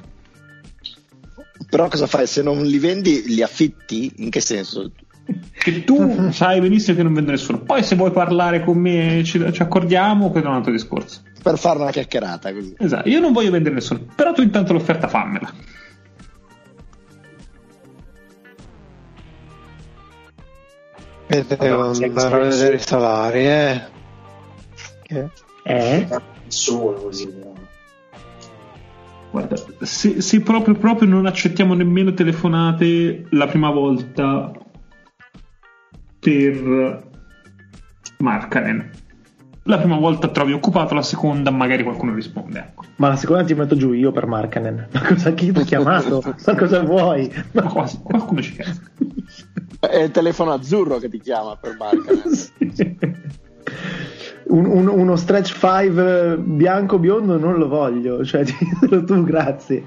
Però 1.68 1.88
cosa 1.88 2.07
fai? 2.07 2.29
Se 2.29 2.40
non 2.40 2.62
li 2.64 2.79
vendi, 2.79 3.24
li 3.27 3.42
affitti? 3.42 4.12
In 4.18 4.31
che 4.31 4.40
senso? 4.40 4.92
Che 5.57 5.85
tu 5.85 6.31
sai 6.31 6.61
benissimo 6.61 6.97
che 6.97 7.03
non 7.03 7.15
vendo 7.15 7.31
nessuno. 7.31 7.61
Poi 7.61 7.83
se 7.83 7.97
vuoi 7.97 8.11
parlare 8.11 8.63
con 8.63 8.77
me 8.77 9.23
ci, 9.25 9.43
ci 9.53 9.63
accordiamo, 9.63 10.31
quello 10.31 10.47
è 10.47 10.51
un 10.51 10.57
altro 10.57 10.73
discorso. 10.73 11.23
Per 11.43 11.59
fare 11.59 11.79
una 11.79 11.91
chiacchierata 11.91 12.53
così. 12.53 12.75
Esatto, 12.79 13.09
io 13.09 13.21
non 13.21 13.33
voglio 13.33 13.51
vendere 13.51 13.75
nessuno, 13.75 14.01
però 14.15 14.33
tu 14.33 14.43
intanto 14.43 14.73
l'offerta 14.75 15.09
fammela. 15.09 15.53
E 21.27 21.45
devo 21.47 21.91
andare 21.91 22.35
a 22.35 22.49
vedere 22.49 22.77
i 22.77 22.81
salari, 22.81 23.47
eh. 23.47 23.83
Che- 25.03 25.31
Eh? 25.65 26.07
Nessuno 26.45 26.93
così. 26.93 27.33
Guarda, 29.31 29.57
se, 29.81 30.21
se 30.21 30.41
proprio, 30.43 30.75
proprio 30.75 31.09
non 31.09 31.27
accettiamo 31.27 31.75
nemmeno 31.75 32.13
telefonate 32.13 33.25
la 33.31 33.47
prima 33.47 33.71
volta 33.71 34.53
per 36.25 37.03
Markkanen, 38.19 38.91
la 39.65 39.79
prima 39.79 39.97
volta 39.97 40.29
trovi 40.29 40.53
occupato, 40.53 40.95
la 40.95 41.03
seconda 41.03 41.51
magari 41.51 41.83
qualcuno 41.83 42.15
risponde. 42.15 42.59
Ecco. 42.59 42.85
Ma 42.97 43.09
la 43.09 43.17
seconda 43.17 43.45
ti 43.45 43.55
metto 43.55 43.77
giù 43.77 43.93
io 43.93 44.11
per 44.11 44.27
Markanen. 44.27 44.89
Ma 44.93 45.03
cosa 45.03 45.33
chi 45.33 45.53
ti 45.53 45.61
ha 45.61 45.65
chiamato? 45.65 46.23
Ma 46.47 46.55
cosa 46.55 46.83
vuoi? 46.83 47.31
Ma 47.53 47.63
quasi, 47.63 47.99
qualcuno 48.03 48.41
ci 48.41 48.53
chiede. 48.53 48.73
È 49.81 49.99
il 49.99 50.11
telefono 50.11 50.53
azzurro 50.53 50.97
che 50.99 51.09
ti 51.11 51.21
chiama 51.21 51.57
per 51.57 51.77
Marca. 51.79 52.13
Sì. 52.31 52.97
Un- 54.47 54.67
un- 54.67 54.89
uno 54.89 55.17
stretch 55.17 55.59
5 55.59 56.37
bianco 56.39 56.99
biondo 56.99 57.39
non 57.39 57.57
lo 57.57 57.67
voglio, 57.67 58.23
cioè 58.25 58.45
ditelo 58.45 59.03
tu, 59.05 59.25
grazie, 59.25 59.83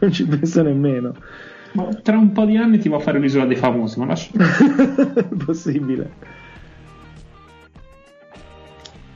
non 0.00 0.12
ci 0.12 0.26
penso 0.26 0.62
nemmeno. 0.62 1.14
Ma 1.74 1.88
tra 2.02 2.16
un 2.16 2.32
po' 2.32 2.44
di 2.44 2.56
anni 2.56 2.78
ti 2.78 2.88
va 2.88 2.96
a 2.96 3.00
fare 3.00 3.18
l'isola 3.18 3.46
dei 3.46 3.56
famosi, 3.56 3.98
ma 3.98 4.06
lascia. 4.06 4.30
Possibile. 5.44 6.10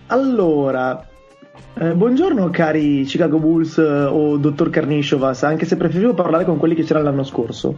Allora, 0.07 1.07
eh, 1.75 1.93
buongiorno 1.95 2.49
cari 2.51 3.05
Chicago 3.05 3.39
Bulls 3.39 3.79
eh, 3.79 3.83
o 4.05 4.37
dottor 4.39 4.71
Carnisciovas, 4.71 5.43
anche 5.45 5.67
se 5.67 5.77
preferivo 5.77 6.15
parlare 6.15 6.45
con 6.45 6.57
quelli 6.57 6.75
che 6.75 6.83
c'erano 6.83 7.05
l'anno 7.07 7.25
scorso. 7.25 7.77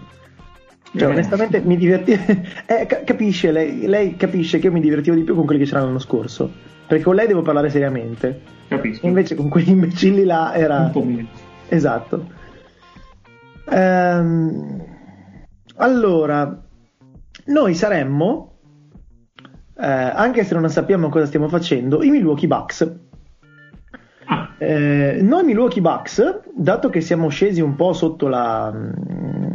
Cioè, 0.97 1.09
Eh. 1.09 1.13
onestamente 1.13 1.61
mi 1.61 1.77
divertivo. 1.77 2.19
Eh, 2.67 2.87
ca- 2.87 3.03
capisce, 3.05 3.51
lei, 3.51 3.87
lei 3.87 4.17
capisce 4.17 4.59
che 4.61 4.67
io 4.69 4.73
mi 4.73 4.81
divertivo 4.81 5.17
di 5.17 5.23
più 5.23 5.35
con 5.35 5.45
quelli 5.45 5.61
che 5.61 5.67
c'erano 5.67 5.87
l'anno 5.87 5.99
scorso. 5.99 6.51
Perché 6.87 7.05
con 7.05 7.15
lei 7.17 7.27
devo 7.27 7.43
parlare 7.43 7.69
seriamente. 7.69 8.41
Capisco. 8.69 9.07
Invece 9.07 9.35
con 9.35 9.49
quegli 9.49 9.71
imbecilli 9.71 10.25
là 10.25 10.55
era. 10.55 10.79
un 10.79 10.91
po' 10.91 11.03
meno. 11.05 11.29
Esatto. 11.69 12.39
Ehm, 13.71 14.85
allora, 15.77 16.63
noi 17.47 17.75
saremmo, 17.75 18.53
eh, 19.79 19.87
anche 19.87 20.45
se 20.45 20.55
non 20.55 20.69
sappiamo 20.69 21.09
cosa 21.09 21.27
stiamo 21.27 21.49
facendo, 21.49 22.03
i 22.03 22.11
Milwaukee 22.11 22.47
Bucks. 22.49 22.93
Ah, 24.27 24.49
Eh, 24.59 25.21
noi 25.23 25.45
Milwaukee 25.45 25.81
Bucks, 25.81 26.41
dato 26.55 26.91
che 26.91 27.01
siamo 27.01 27.29
scesi 27.29 27.61
un 27.63 27.75
po' 27.77 27.93
sotto 27.95 28.29
la, 28.29 28.73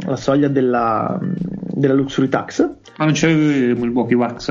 la 0.04 0.16
soglia 0.16 0.48
della, 0.48 1.18
della 1.22 1.94
luxury 1.94 2.28
tax, 2.28 2.68
ma 2.98 3.04
non 3.04 3.14
ce 3.14 3.28
l'avevo 3.28 3.52
io 3.52 3.76
Milwaukee 3.76 4.16
Bucks? 4.16 4.48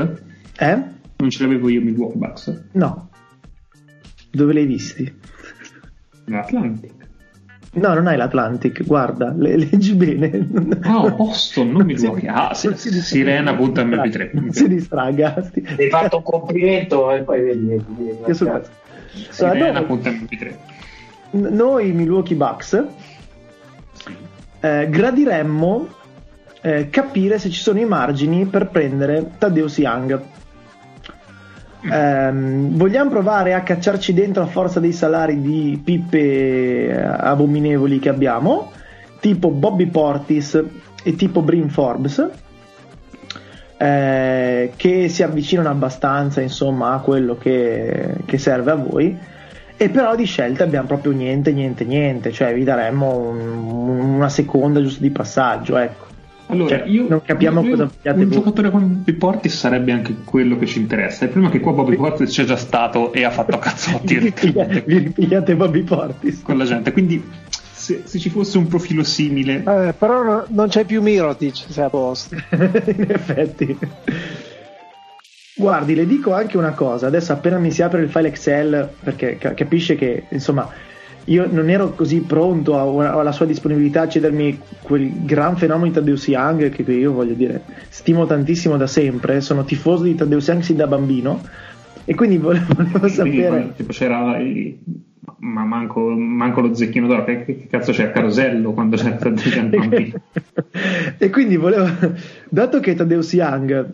eh? 0.57 0.83
Non 1.17 1.29
ce 1.29 1.43
l'avevo 1.43 1.69
io 1.69 1.81
Milwaukee 1.81 2.17
Bucks? 2.17 2.63
No. 2.71 3.09
Dove 4.31 4.53
li 4.53 4.59
hai 4.59 4.65
visti? 4.65 5.13
L'Atlantic. 6.25 6.94
No, 7.75 7.93
non 7.93 8.07
hai 8.07 8.15
l'Atlantic, 8.17 8.83
guarda, 8.83 9.33
le- 9.37 9.57
leggi 9.57 9.93
bene. 9.95 10.47
Ah, 10.83 11.09
Boston, 11.09 11.71
non 11.71 11.85
Milwaukee. 11.85 12.27
Ah, 12.33 12.53
sì, 12.53 12.67
Non 12.67 12.77
si 12.77 12.89
distraga. 12.89 13.25
Sirena 13.25 13.53
punta 13.55 13.83
MP3. 13.83 14.29
Non 14.33 14.51
si 14.51 14.67
distraga. 14.67 15.41
sti- 15.43 15.61
Mi 15.61 15.83
hai 15.83 15.89
fatto 15.89 16.17
un 16.17 16.23
complimento 16.23 17.11
e 17.11 17.21
poi 17.23 17.41
vedi. 17.41 17.65
vedi- 17.65 18.17
Che 18.25 18.33
sul 18.33 18.47
cazzo. 18.47 18.69
Allora, 19.11 19.53
Sirena 19.53 19.79
noi- 19.79 19.85
punta 19.85 20.09
MP3. 20.09 20.55
N- 21.31 21.47
noi 21.55 21.91
Milwaukee 21.91 22.35
Bucks 22.35 22.83
eh, 24.61 24.87
gradiremmo 24.89 25.87
eh, 26.61 26.89
capire 26.89 27.37
se 27.39 27.49
ci 27.49 27.59
sono 27.61 27.79
i 27.79 27.85
margini 27.85 28.45
per 28.45 28.67
prendere 28.69 29.31
Taddeus 29.37 29.77
Young. 29.77 30.19
Ehm, 31.91 32.75
vogliamo 32.75 33.09
provare 33.09 33.53
a 33.53 33.61
cacciarci 33.61 34.13
dentro 34.13 34.41
a 34.43 34.47
forza 34.47 34.79
dei 34.79 34.91
salari 34.91 35.41
di 35.41 35.79
pippe 35.83 36.87
eh, 36.87 36.93
abominevoli 37.01 37.99
che 37.99 38.09
abbiamo, 38.09 38.71
tipo 39.19 39.49
Bobby 39.51 39.85
Portis 39.87 40.61
e 41.03 41.15
tipo 41.15 41.41
Brin 41.41 41.69
Forbes, 41.69 42.27
eh, 43.77 44.71
che 44.75 45.09
si 45.09 45.21
avvicinano 45.23 45.69
abbastanza 45.69 46.41
insomma 46.41 46.93
a 46.93 46.99
quello 46.99 47.37
che, 47.37 48.15
che 48.25 48.37
serve 48.37 48.71
a 48.71 48.75
voi. 48.75 49.17
E 49.77 49.89
però 49.89 50.15
di 50.15 50.23
scelte 50.23 50.63
abbiamo 50.63 50.87
proprio 50.87 51.11
niente, 51.11 51.51
niente, 51.51 51.83
niente, 51.83 52.31
cioè 52.31 52.53
vi 52.53 52.63
daremmo 52.63 53.17
un- 53.17 54.13
una 54.15 54.29
seconda 54.29 54.81
giusto 54.81 55.01
di 55.01 55.09
passaggio, 55.09 55.77
ecco. 55.77 56.05
Allora, 56.47 56.77
Cioè, 56.77 56.87
io 56.87 57.07
non 57.09 57.21
capiamo 57.23 57.61
io- 57.63 57.69
cosa 57.71 57.85
vogliate 57.85 58.19
Un 58.21 58.25
voi. 58.27 58.37
giocatore 58.37 58.69
come 58.71 58.85
Bobby 58.85 59.13
Portis 59.13 59.55
sarebbe 59.57 59.91
anche 59.91 60.15
quello 60.23 60.57
che 60.59 60.65
ci 60.67 60.79
interessa. 60.79 61.25
Il 61.25 61.31
prima 61.31 61.49
che 61.49 61.59
qua 61.59 61.71
Bobby 61.73 61.95
Portis 61.95 62.29
c'è 62.31 62.43
già 62.43 62.55
stato 62.55 63.11
e 63.13 63.23
ha 63.23 63.31
fatto 63.31 63.57
cazzotti 63.59 64.13
vi 64.15 64.19
ripigliate, 64.25 64.83
vi 64.85 64.97
ripigliate 64.99 65.55
Bobby 65.55 65.81
Portis. 65.81 66.41
con 66.43 66.57
la 66.57 66.65
gente. 66.65 66.91
Quindi, 66.91 67.23
se, 67.49 68.03
se 68.05 68.19
ci 68.19 68.29
fosse 68.29 68.57
un 68.59 68.67
profilo 68.67 69.03
simile, 69.03 69.63
Eh, 69.65 69.93
però 69.97 70.23
no- 70.23 70.45
non 70.49 70.67
c'è 70.67 70.85
più 70.85 71.01
Mirotic, 71.01 71.65
sei 71.69 71.83
a 71.85 71.89
posto. 71.89 72.35
in 72.51 73.05
effetti. 73.09 73.77
Guardi, 75.57 75.95
le 75.95 76.05
dico 76.05 76.33
anche 76.33 76.57
una 76.57 76.71
cosa, 76.73 77.07
adesso 77.07 77.31
appena 77.31 77.57
mi 77.57 77.71
si 77.71 77.81
apre 77.81 78.01
il 78.01 78.09
file 78.09 78.27
Excel, 78.27 78.89
perché 79.01 79.37
ca- 79.37 79.53
capisce 79.53 79.95
che 79.95 80.25
insomma 80.29 80.69
io 81.25 81.47
non 81.49 81.69
ero 81.69 81.93
così 81.93 82.21
pronto 82.21 82.99
alla 82.99 83.31
sua 83.31 83.45
disponibilità 83.45 84.01
a 84.01 84.07
cedermi 84.07 84.59
quel 84.81 85.25
gran 85.25 85.57
fenomeno 85.57 85.87
di 85.87 85.93
Tadeusz 85.93 86.27
Young 86.27 86.69
che 86.69 86.83
io 86.91 87.13
voglio 87.13 87.33
dire 87.33 87.63
stimo 87.89 88.25
tantissimo 88.25 88.77
da 88.77 88.87
sempre, 88.87 89.41
sono 89.41 89.63
tifoso 89.63 90.03
di 90.03 90.15
Tadeusz 90.15 90.47
Young 90.47 90.61
sin 90.61 90.75
da 90.75 90.87
bambino 90.87 91.41
E 92.05 92.13
quindi 92.13 92.37
volevo, 92.39 92.73
volevo 92.75 93.07
sapere... 93.07 93.73
Tipo 93.75 93.91
c'era 93.91 94.37
i- 94.39 94.79
ma 95.37 95.63
manco, 95.63 96.09
manco 96.09 96.61
lo 96.61 96.73
zecchino 96.73 97.07
d'oro, 97.07 97.23
che, 97.23 97.45
che 97.45 97.67
cazzo 97.69 97.91
c'è 97.91 98.05
a 98.05 98.11
Carosello 98.11 98.73
quando 98.73 98.95
c'è 98.95 99.17
Federico 99.17 99.77
Campi? 99.77 100.13
e 101.17 101.29
quindi 101.29 101.55
volevo, 101.57 101.87
dato 102.49 102.79
che 102.79 102.95
Tadeusz 102.95 103.33
Young 103.33 103.93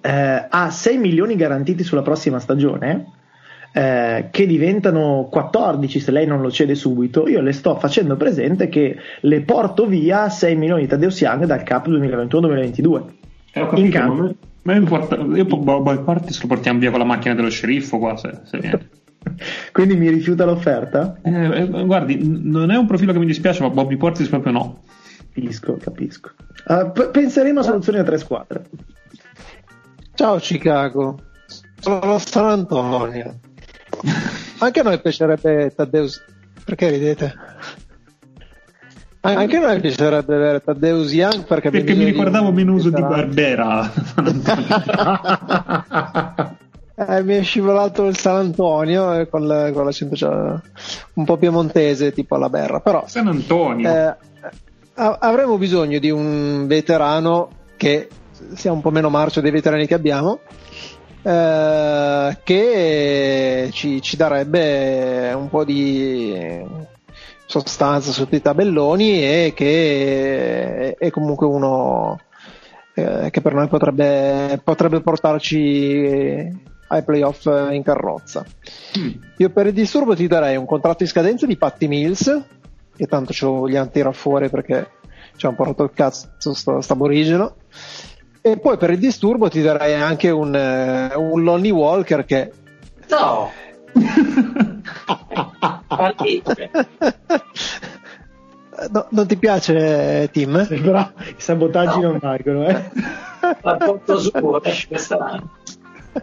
eh, 0.00 0.46
ha 0.48 0.70
6 0.70 0.98
milioni 0.98 1.36
garantiti 1.36 1.82
sulla 1.82 2.02
prossima 2.02 2.38
stagione, 2.38 3.06
eh, 3.72 4.28
che 4.30 4.46
diventano 4.46 5.28
14 5.30 6.00
se 6.00 6.10
lei 6.10 6.26
non 6.26 6.40
lo 6.40 6.50
cede 6.50 6.74
subito, 6.74 7.28
io 7.28 7.40
le 7.40 7.52
sto 7.52 7.76
facendo 7.76 8.16
presente 8.16 8.68
che 8.68 8.96
le 9.20 9.40
porto 9.42 9.86
via 9.86 10.28
6 10.28 10.56
milioni 10.56 10.82
di 10.82 10.88
Tadeusz 10.88 11.20
Young 11.20 11.44
dal 11.44 11.62
cap 11.62 11.88
2021-2022. 11.88 13.02
Eh, 13.52 13.60
ho 13.60 13.64
In 13.64 13.68
capito, 13.68 13.98
campo. 13.98 14.22
ma 14.22 14.32
ma 14.62 14.74
io, 14.74 14.84
porto, 14.84 15.14
io 15.34 15.44
boh, 15.46 15.80
boh, 15.80 16.02
parti 16.02 16.32
se 16.32 16.42
lo 16.42 16.48
portiamo 16.48 16.78
via 16.78 16.90
con 16.90 16.98
la 16.98 17.06
macchina 17.06 17.34
dello 17.34 17.48
sceriffo 17.48 17.98
qua, 17.98 18.16
se, 18.18 18.40
se 18.44 18.58
viene. 18.58 18.88
Quindi 19.72 19.96
mi 19.96 20.10
rifiuta 20.10 20.44
l'offerta? 20.44 21.16
Eh, 21.22 21.60
eh, 21.62 21.84
guardi, 21.84 22.18
non 22.22 22.70
è 22.70 22.76
un 22.76 22.86
profilo 22.86 23.12
che 23.12 23.18
mi 23.18 23.24
dispiace, 23.24 23.62
ma 23.62 23.70
Bobby 23.70 23.96
Portis 23.96 24.28
proprio 24.28 24.52
no. 24.52 24.82
Capisco, 25.32 25.78
capisco. 25.80 26.32
Uh, 26.66 26.90
p- 26.92 27.10
penseremo 27.10 27.60
a 27.60 27.62
soluzioni 27.62 27.98
a 27.98 28.02
tre 28.02 28.18
squadre. 28.18 28.64
Ciao 30.14 30.36
Chicago, 30.38 31.18
sono 31.80 32.18
San 32.18 32.46
Antonio. 32.46 33.38
Anche 34.58 34.80
a 34.80 34.82
noi 34.82 35.00
piacerebbe 35.00 35.72
Taddeus. 35.74 36.22
Perché 36.64 36.90
ridete? 36.90 37.34
Anche 39.20 39.56
a 39.56 39.60
noi 39.60 39.80
piacerebbe 39.80 40.34
avere 40.34 40.60
Taddeus 40.62 41.12
Young 41.12 41.44
perché, 41.44 41.70
Perché 41.70 41.94
mi 41.94 42.04
ricordavo 42.04 42.52
meno 42.52 42.74
uso 42.74 42.90
di 42.90 43.00
Barbera. 43.00 43.90
Eh, 47.00 47.22
mi 47.22 47.36
è 47.36 47.42
scivolato 47.44 48.06
il 48.06 48.16
San 48.16 48.34
Antonio 48.34 49.14
eh, 49.14 49.28
con, 49.28 49.46
la- 49.46 49.70
con 49.70 49.84
l'accento 49.84 50.16
cioè, 50.16 50.52
un 51.12 51.24
po' 51.24 51.36
piemontese 51.36 52.10
tipo 52.10 52.34
alla 52.34 52.48
berra. 52.48 52.80
Però 52.80 53.04
San 53.06 53.28
Antonio. 53.28 53.88
eh, 53.88 54.16
avremo 54.94 55.58
bisogno 55.58 56.00
di 56.00 56.10
un 56.10 56.66
veterano 56.66 57.50
che 57.76 58.08
sia 58.54 58.72
un 58.72 58.80
po' 58.80 58.90
meno 58.90 59.10
marcio 59.10 59.40
dei 59.40 59.52
veterani 59.52 59.86
che 59.86 59.94
abbiamo, 59.94 60.40
eh, 61.22 62.38
che 62.42 63.68
ci, 63.72 64.00
ci 64.02 64.16
darebbe 64.16 65.32
un 65.34 65.48
po' 65.48 65.64
di 65.64 66.64
sostanza 67.46 68.12
sotto 68.12 68.36
i 68.36 68.42
tabelloni 68.42 69.22
e 69.24 69.52
che 69.54 70.94
è 70.98 71.10
comunque 71.10 71.46
uno 71.46 72.20
eh, 72.94 73.30
che 73.30 73.40
per 73.40 73.54
noi 73.54 73.68
potrebbe, 73.68 74.60
potrebbe 74.62 75.00
portarci 75.00 76.66
ai 76.88 77.02
playoff 77.04 77.46
in 77.70 77.82
carrozza. 77.82 78.44
Mm. 78.98 79.10
Io 79.36 79.50
per 79.50 79.66
il 79.66 79.72
disturbo 79.72 80.14
ti 80.14 80.26
darei 80.26 80.56
un 80.56 80.66
contratto 80.66 81.04
in 81.04 81.08
scadenza 81.08 81.46
di 81.46 81.56
Patti 81.56 81.86
Mills, 81.86 82.44
che 82.96 83.06
tanto 83.06 83.32
ce 83.32 83.44
lo 83.44 83.52
vogliamo 83.52 83.90
tirare 83.90 84.14
fuori 84.14 84.48
perché 84.50 84.90
ci 85.36 85.46
ha 85.46 85.50
un 85.50 85.54
po' 85.54 85.64
rotto 85.64 85.84
il 85.84 85.92
cazzo 85.94 86.54
sto, 86.54 86.80
sto 86.80 86.92
aborigeno. 86.92 87.54
E 88.50 88.56
poi 88.58 88.78
per 88.78 88.90
il 88.90 88.98
disturbo 88.98 89.48
ti 89.50 89.60
darei 89.60 89.94
anche 89.94 90.30
un, 90.30 90.54
eh, 90.54 91.12
un 91.14 91.42
Lonnie 91.42 91.70
Walker 91.70 92.24
che 92.24 92.50
No! 93.10 93.50
Partite. 95.86 96.70
No, 98.90 99.06
non 99.10 99.26
ti 99.26 99.36
piace 99.36 100.28
Tim? 100.32 100.64
Però 100.68 101.10
i 101.20 101.34
sabotaggi 101.36 102.00
non 102.00 102.18
valgono, 102.18 102.68
eh. 102.68 102.90
La 103.62 103.76
porto 103.76 104.18
su, 104.18 104.30
quest'anno. 104.88 105.50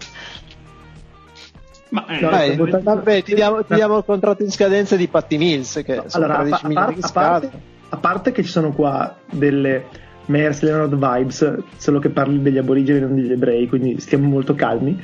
Ma 1.89 2.05
eh, 2.07 2.19
No, 2.21 2.29
Dai, 2.29 2.49
sabotaggio- 2.51 2.83
vabbè, 2.83 3.23
ti, 3.23 3.35
diamo, 3.35 3.63
ti 3.63 3.73
diamo 3.75 3.97
il 3.97 4.03
contratto 4.05 4.41
in 4.43 4.51
scadenza 4.51 4.95
di 4.95 5.07
Patti 5.07 5.37
Mills 5.37 5.81
che 5.85 6.01
sono 6.07 6.25
Allora, 6.25 6.39
a, 6.39 6.41
13 6.43 6.61
pa- 6.61 6.65
a 6.65 6.67
milioni 6.69 6.95
par- 6.95 7.05
a 7.05 7.11
parte, 7.11 7.51
a 7.89 7.97
parte 7.97 8.31
che 8.31 8.43
ci 8.43 8.49
sono 8.49 8.71
qua 8.71 9.15
delle 9.29 9.85
Meyers 10.27 10.61
Leonard 10.61 10.93
vibes, 10.95 11.55
solo 11.77 11.99
che 11.99 12.09
parli 12.09 12.41
degli 12.41 12.57
aborigeni 12.57 12.99
e 12.99 13.01
non 13.01 13.15
degli 13.15 13.31
ebrei, 13.31 13.67
quindi 13.67 13.99
stiamo 13.99 14.27
molto 14.27 14.55
calmi. 14.55 15.01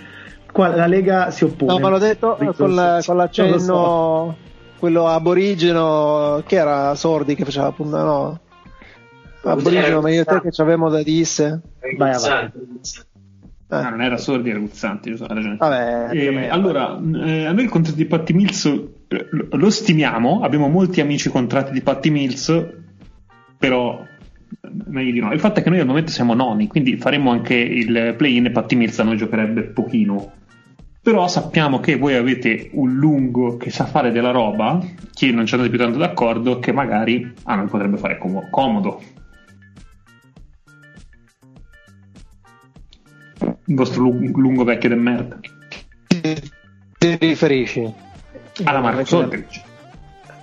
Qua 0.51 0.75
la 0.75 0.87
Lega 0.87 1.31
si 1.31 1.43
oppone. 1.45 1.71
No, 1.73 1.79
ma 1.79 1.89
l'ho 1.89 1.97
detto 1.97 2.35
Ricorso- 2.39 2.63
con, 2.63 2.75
la- 2.75 3.01
con 3.05 3.15
Non 3.15 3.25
lo 3.25 3.31
so. 3.31 3.43
l'accenno 3.43 4.35
quello 4.79 5.07
aborigeno 5.07 6.41
che 6.45 6.55
era 6.55 6.95
Sordi 6.95 7.35
che 7.35 7.45
faceva 7.45 7.71
punta 7.71 8.01
no 8.03 8.39
aborigeno 9.43 10.01
ma 10.01 10.09
io 10.09 10.21
e 10.21 10.25
te 10.25 10.41
che 10.41 10.51
ci 10.51 10.59
avevamo 10.61 10.89
da 10.89 11.03
disse 11.03 11.61
Vai 11.97 12.11
Guzzanti, 12.13 12.59
ah, 13.69 13.89
non 13.89 14.01
era 14.01 14.17
sordi, 14.17 14.49
era 14.49 14.57
Guzzanti, 14.59 15.09
giusto, 15.11 15.25
hai 15.27 15.35
ragione. 15.35 15.57
vabbè 15.57 16.07
Eh, 16.11 16.47
allora, 16.49 16.99
eh, 17.23 17.45
a 17.45 17.51
noi 17.51 17.63
il 17.63 17.69
contratto 17.69 17.95
di 17.97 18.05
Patti 18.05 18.33
Mills 18.33 18.81
lo, 19.51 19.69
stimiamo, 19.69 20.41
abbiamo 20.41 20.67
molti 20.67 20.99
amici 20.99 21.29
contratti 21.29 21.71
di 21.71 21.81
Patti 21.81 22.09
Mills, 22.09 22.65
però 23.57 23.99
meglio 24.85 25.11
di 25.11 25.19
no. 25.19 25.31
Il 25.31 25.39
fatto 25.39 25.59
è 25.59 25.63
che 25.63 25.69
noi 25.69 25.79
al 25.79 25.85
momento 25.87 26.11
siamo 26.11 26.33
noni, 26.33 26.67
quindi 26.67 26.97
faremo 26.97 27.31
anche 27.31 27.55
il 27.55 28.15
play-in 28.17 28.45
e 28.45 28.51
Patti 28.51 28.75
Mills 28.75 28.99
a 28.99 29.03
noi 29.03 29.17
giocherebbe 29.17 29.63
pochino. 29.63 30.33
Però 31.01 31.27
sappiamo 31.27 31.79
che 31.79 31.97
voi 31.97 32.13
avete 32.13 32.69
un 32.73 32.93
lungo 32.93 33.57
che 33.57 33.71
sa 33.71 33.85
fare 33.85 34.11
della 34.11 34.29
roba, 34.29 34.79
che 35.13 35.31
non 35.31 35.47
ci 35.47 35.55
andate 35.55 35.71
più 35.73 35.81
tanto 35.81 35.97
d'accordo, 35.97 36.59
che 36.59 36.71
magari 36.71 37.33
a 37.43 37.55
noi 37.55 37.67
potrebbe 37.67 37.97
fare 37.97 38.17
com- 38.19 38.47
comodo. 38.51 39.01
Il 43.65 43.75
vostro 43.75 44.03
lu- 44.03 44.37
lungo 44.37 44.63
vecchio 44.63 44.89
del 44.89 44.99
merda. 44.99 45.39
ti 46.97 47.17
riferisci 47.19 47.91
Alla 48.63 48.81
Marco 48.81 49.05
Soldrich. 49.05 49.61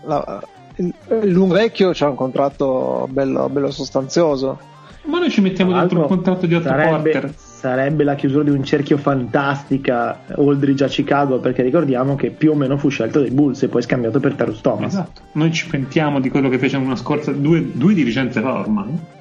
La- 0.04 0.42
il, 0.78 0.94
il 1.22 1.30
lungo 1.30 1.54
vecchio 1.54 1.90
c'ha 1.92 2.08
un 2.08 2.14
contratto 2.14 3.06
bello, 3.10 3.48
bello 3.48 3.70
sostanzioso 3.70 4.58
Ma 5.06 5.18
noi 5.18 5.30
ci 5.30 5.40
mettiamo 5.40 5.70
Tra 5.72 5.80
dentro 5.80 6.00
un 6.00 6.06
contratto 6.06 6.46
di 6.46 6.54
8 6.54 6.68
sarebbe, 6.68 7.10
quarter. 7.10 7.34
sarebbe 7.36 8.04
la 8.04 8.14
chiusura 8.14 8.44
di 8.44 8.50
un 8.50 8.62
cerchio 8.64 8.96
fantastica 8.96 10.20
Aldridge 10.36 10.84
a 10.84 10.88
Chicago 10.88 11.40
perché 11.40 11.62
ricordiamo 11.62 12.14
che 12.14 12.30
più 12.30 12.52
o 12.52 12.54
meno 12.54 12.76
fu 12.76 12.88
scelto 12.88 13.20
dai 13.20 13.30
Bulls 13.30 13.62
e 13.62 13.68
poi 13.68 13.82
scambiato 13.82 14.20
per 14.20 14.34
Terus 14.34 14.60
Thomas 14.60 14.92
Esatto. 14.92 15.22
Noi 15.32 15.52
ci 15.52 15.66
pentiamo 15.66 16.20
di 16.20 16.30
quello 16.30 16.48
che 16.48 16.58
fecero 16.58 16.82
una 16.82 16.96
scorsa 16.96 17.32
due, 17.32 17.70
due 17.72 17.94
dirigenze 17.94 18.40
fa 18.40 18.58
ormai. 18.58 19.16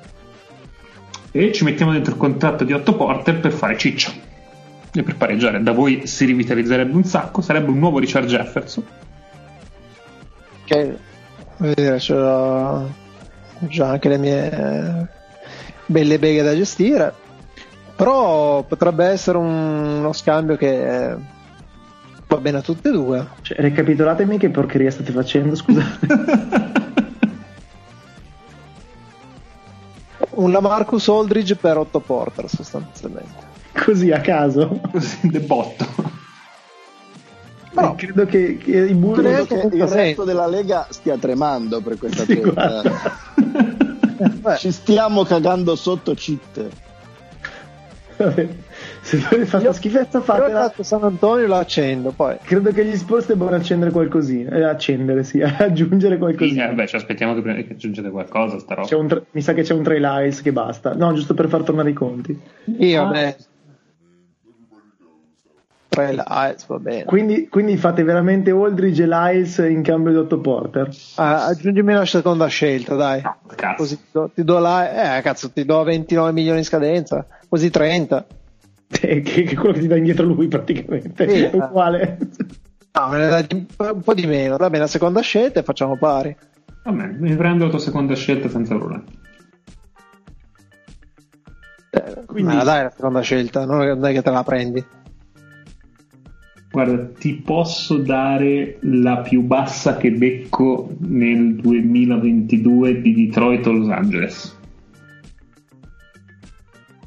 E 1.32 1.51
ci 1.51 1.64
mettiamo 1.64 1.91
dentro 1.91 2.14
il 2.14 2.18
contratto 2.18 2.64
di 2.64 2.74
8 2.74 2.95
porter 2.95 3.39
per 3.39 3.51
fare 3.51 3.78
ciccia. 3.78 4.12
E 4.91 5.03
per 5.03 5.16
pareggiare. 5.16 5.62
Da 5.62 5.72
voi 5.72 6.08
si 6.08 6.26
rivitalizzerebbe 6.26 6.95
un 6.95 7.03
sacco, 7.03 7.41
sarebbe 7.41 7.70
un 7.70 7.78
nuovo 7.78 7.99
Richard 7.99 8.28
Jefferson. 8.28 8.84
che 10.68 10.97
c'ho 11.60 12.16
ho 12.16 12.89
già 13.68 13.89
anche 13.89 14.10
le 14.10 14.18
mie 14.18 15.08
belle 15.86 16.20
beghe 16.20 16.43
da 16.43 16.55
gestire. 16.55 17.14
Però 17.95 18.62
potrebbe 18.64 19.05
essere 19.05 19.38
un- 19.38 19.97
uno 19.97 20.14
scambio 20.14 20.55
che 20.55 21.16
va 22.28 22.38
bene 22.38 22.58
a 22.58 22.62
tutte 22.62 22.89
e 22.89 22.91
due. 22.91 23.28
Cioè, 23.41 23.58
recapitolatemi 23.60 24.38
che 24.38 24.49
porcheria 24.49 24.91
state 24.91 25.12
facendo 25.12 25.55
scusate 25.55 26.05
un 30.32 30.51
Lamarcus 30.51 31.08
Aldridge 31.08 31.55
per 31.55 31.78
8 31.78 31.99
porter 31.99 32.47
sostanzialmente. 32.49 33.45
Così 33.74 34.12
a 34.12 34.22
caso? 34.22 34.80
Così, 34.91 35.28
de 35.30 35.39
botto. 35.39 35.86
No. 37.74 37.95
credo 37.95 38.26
che, 38.26 38.57
che 38.57 38.72
i 38.86 38.93
Bulls 38.93 39.18
che 39.47 39.53
il 39.55 39.70
resto 39.72 39.88
senso. 39.88 40.24
della 40.24 40.47
Lega 40.47 40.88
stia 40.89 41.18
tremando 41.18 41.82
per 41.82 41.97
questa 41.97 42.24
Sì, 42.24 42.41
Ci 44.57 44.72
stiamo 44.72 45.24
cagando 45.24 45.76
sotto 45.76 46.13
cheat. 46.15 46.65
Vabbè, 48.18 48.47
se 49.01 49.18
fare 49.18 49.41
Io- 49.41 49.45
sta 49.45 49.74
schifezza 49.74 50.22
fatela 50.22 50.74
San 50.80 51.03
Antonio 51.03 51.45
lo 51.45 51.53
accendo 51.57 52.09
poi 52.09 52.36
credo 52.41 52.72
che 52.72 52.84
gli 52.84 52.95
Spurs 52.95 53.28
debbano 53.28 53.55
accendere 53.55 53.91
qualcosina 53.91 54.55
eh, 54.55 54.63
accendere 54.63 55.24
sì 55.24 55.39
aggiungere 55.45 56.15
Sì, 56.15 56.20
qualcosina 56.20 56.72
eh, 56.72 56.74
beh, 56.74 56.88
ci 56.88 56.95
aspettiamo 56.95 57.36
che, 57.36 57.41
prima- 57.43 57.61
che 57.61 57.74
aggiungete 57.74 58.09
qualcosa, 58.09 58.57
sta 58.57 58.74
roba. 58.74 58.88
C'è 58.88 58.95
un 58.95 59.07
tra- 59.07 59.22
mi 59.30 59.41
sa 59.43 59.53
che 59.53 59.61
c'è 59.61 59.76
un 59.76 59.84
Trail 59.84 60.03
Eyes 60.03 60.41
che 60.41 60.51
basta 60.51 60.95
no 60.95 61.13
giusto 61.13 61.36
per 61.36 61.47
far 61.47 61.61
tornare 61.61 61.91
i 61.91 61.93
conti 61.93 62.36
io 62.80 63.03
Ah. 63.03 63.05
beh 63.11 63.36
tre 65.98 66.14
lights 66.14 66.68
va 66.68 66.78
bene 66.78 67.04
quindi, 67.06 67.48
quindi 67.50 67.76
fate 67.78 68.04
veramente 68.04 68.52
Aldridge 68.52 69.02
e 69.04 69.08
Lyles 69.08 69.58
in 69.58 69.82
cambio 69.82 70.12
di 70.12 70.18
8 70.20 70.39
porter 70.39 70.89
Ah, 71.16 71.45
aggiungimi 71.48 71.93
la 71.93 72.06
seconda 72.06 72.45
scelta 72.48 72.95
dai 72.95 73.22
Cazzo. 73.56 73.76
Così 73.78 73.95
ti 73.95 74.04
do, 74.12 74.30
ti 74.34 74.43
do 74.43 74.60
la, 74.60 75.18
eh, 75.18 75.22
cazzo, 75.22 75.50
ti 75.52 75.66
do 75.66 75.84
29 75.84 76.32
milioni 76.32 76.60
in 76.60 76.64
scadenza, 76.66 77.26
così 77.50 77.70
30. 77.72 78.26
che, 78.88 79.22
che 79.22 79.43
è 79.43 79.54
quello 79.56 79.74
che 79.74 79.80
ti 79.80 79.88
dà 79.88 79.95
indietro 79.98 80.26
lui 80.26 80.48
praticamente 80.48 81.28
Sì. 81.30 81.43
è 81.43 81.50
uguale 81.56 82.18
No, 82.93 83.08
me 83.10 83.18
ne 83.18 83.28
dai 83.28 83.48
un 83.78 84.02
po' 84.02 84.14
di 84.14 84.26
meno, 84.28 84.58
dammi 84.58 84.78
la 84.78 84.88
seconda 84.88 85.22
scelta 85.22 85.60
e 85.60 85.64
facciamo 85.64 85.98
pari. 85.98 86.36
Va 86.84 86.91
bene, 86.91 87.16
mi 87.20 87.36
prendo 87.36 87.66
la 87.66 87.70
tua 87.70 87.80
seconda 87.80 88.14
scelta 88.16 88.50
senza 88.50 88.76
problemi. 88.76 89.04
Eh, 91.91 92.24
Quindi- 92.26 92.50
me 92.52 92.56
la 92.58 92.64
dai 92.64 92.84
la 92.84 92.91
seconda 92.95 93.22
scelta, 93.22 93.66
non 93.66 94.04
è 94.06 94.14
che 94.14 94.22
te 94.22 94.30
la 94.32 94.43
prendi. 94.43 94.86
Guarda, 96.70 97.07
ti 97.18 97.36
posso 97.36 97.97
dare 97.97 98.78
la 98.82 99.20
più 99.20 99.41
bassa 99.41 99.97
che 99.97 100.11
becco 100.11 100.95
nel 100.99 101.55
2022 101.55 103.01
di 103.01 103.13
Detroit 103.13 103.65
o 103.68 103.72
Los 103.72 103.89
Angeles. 103.89 104.55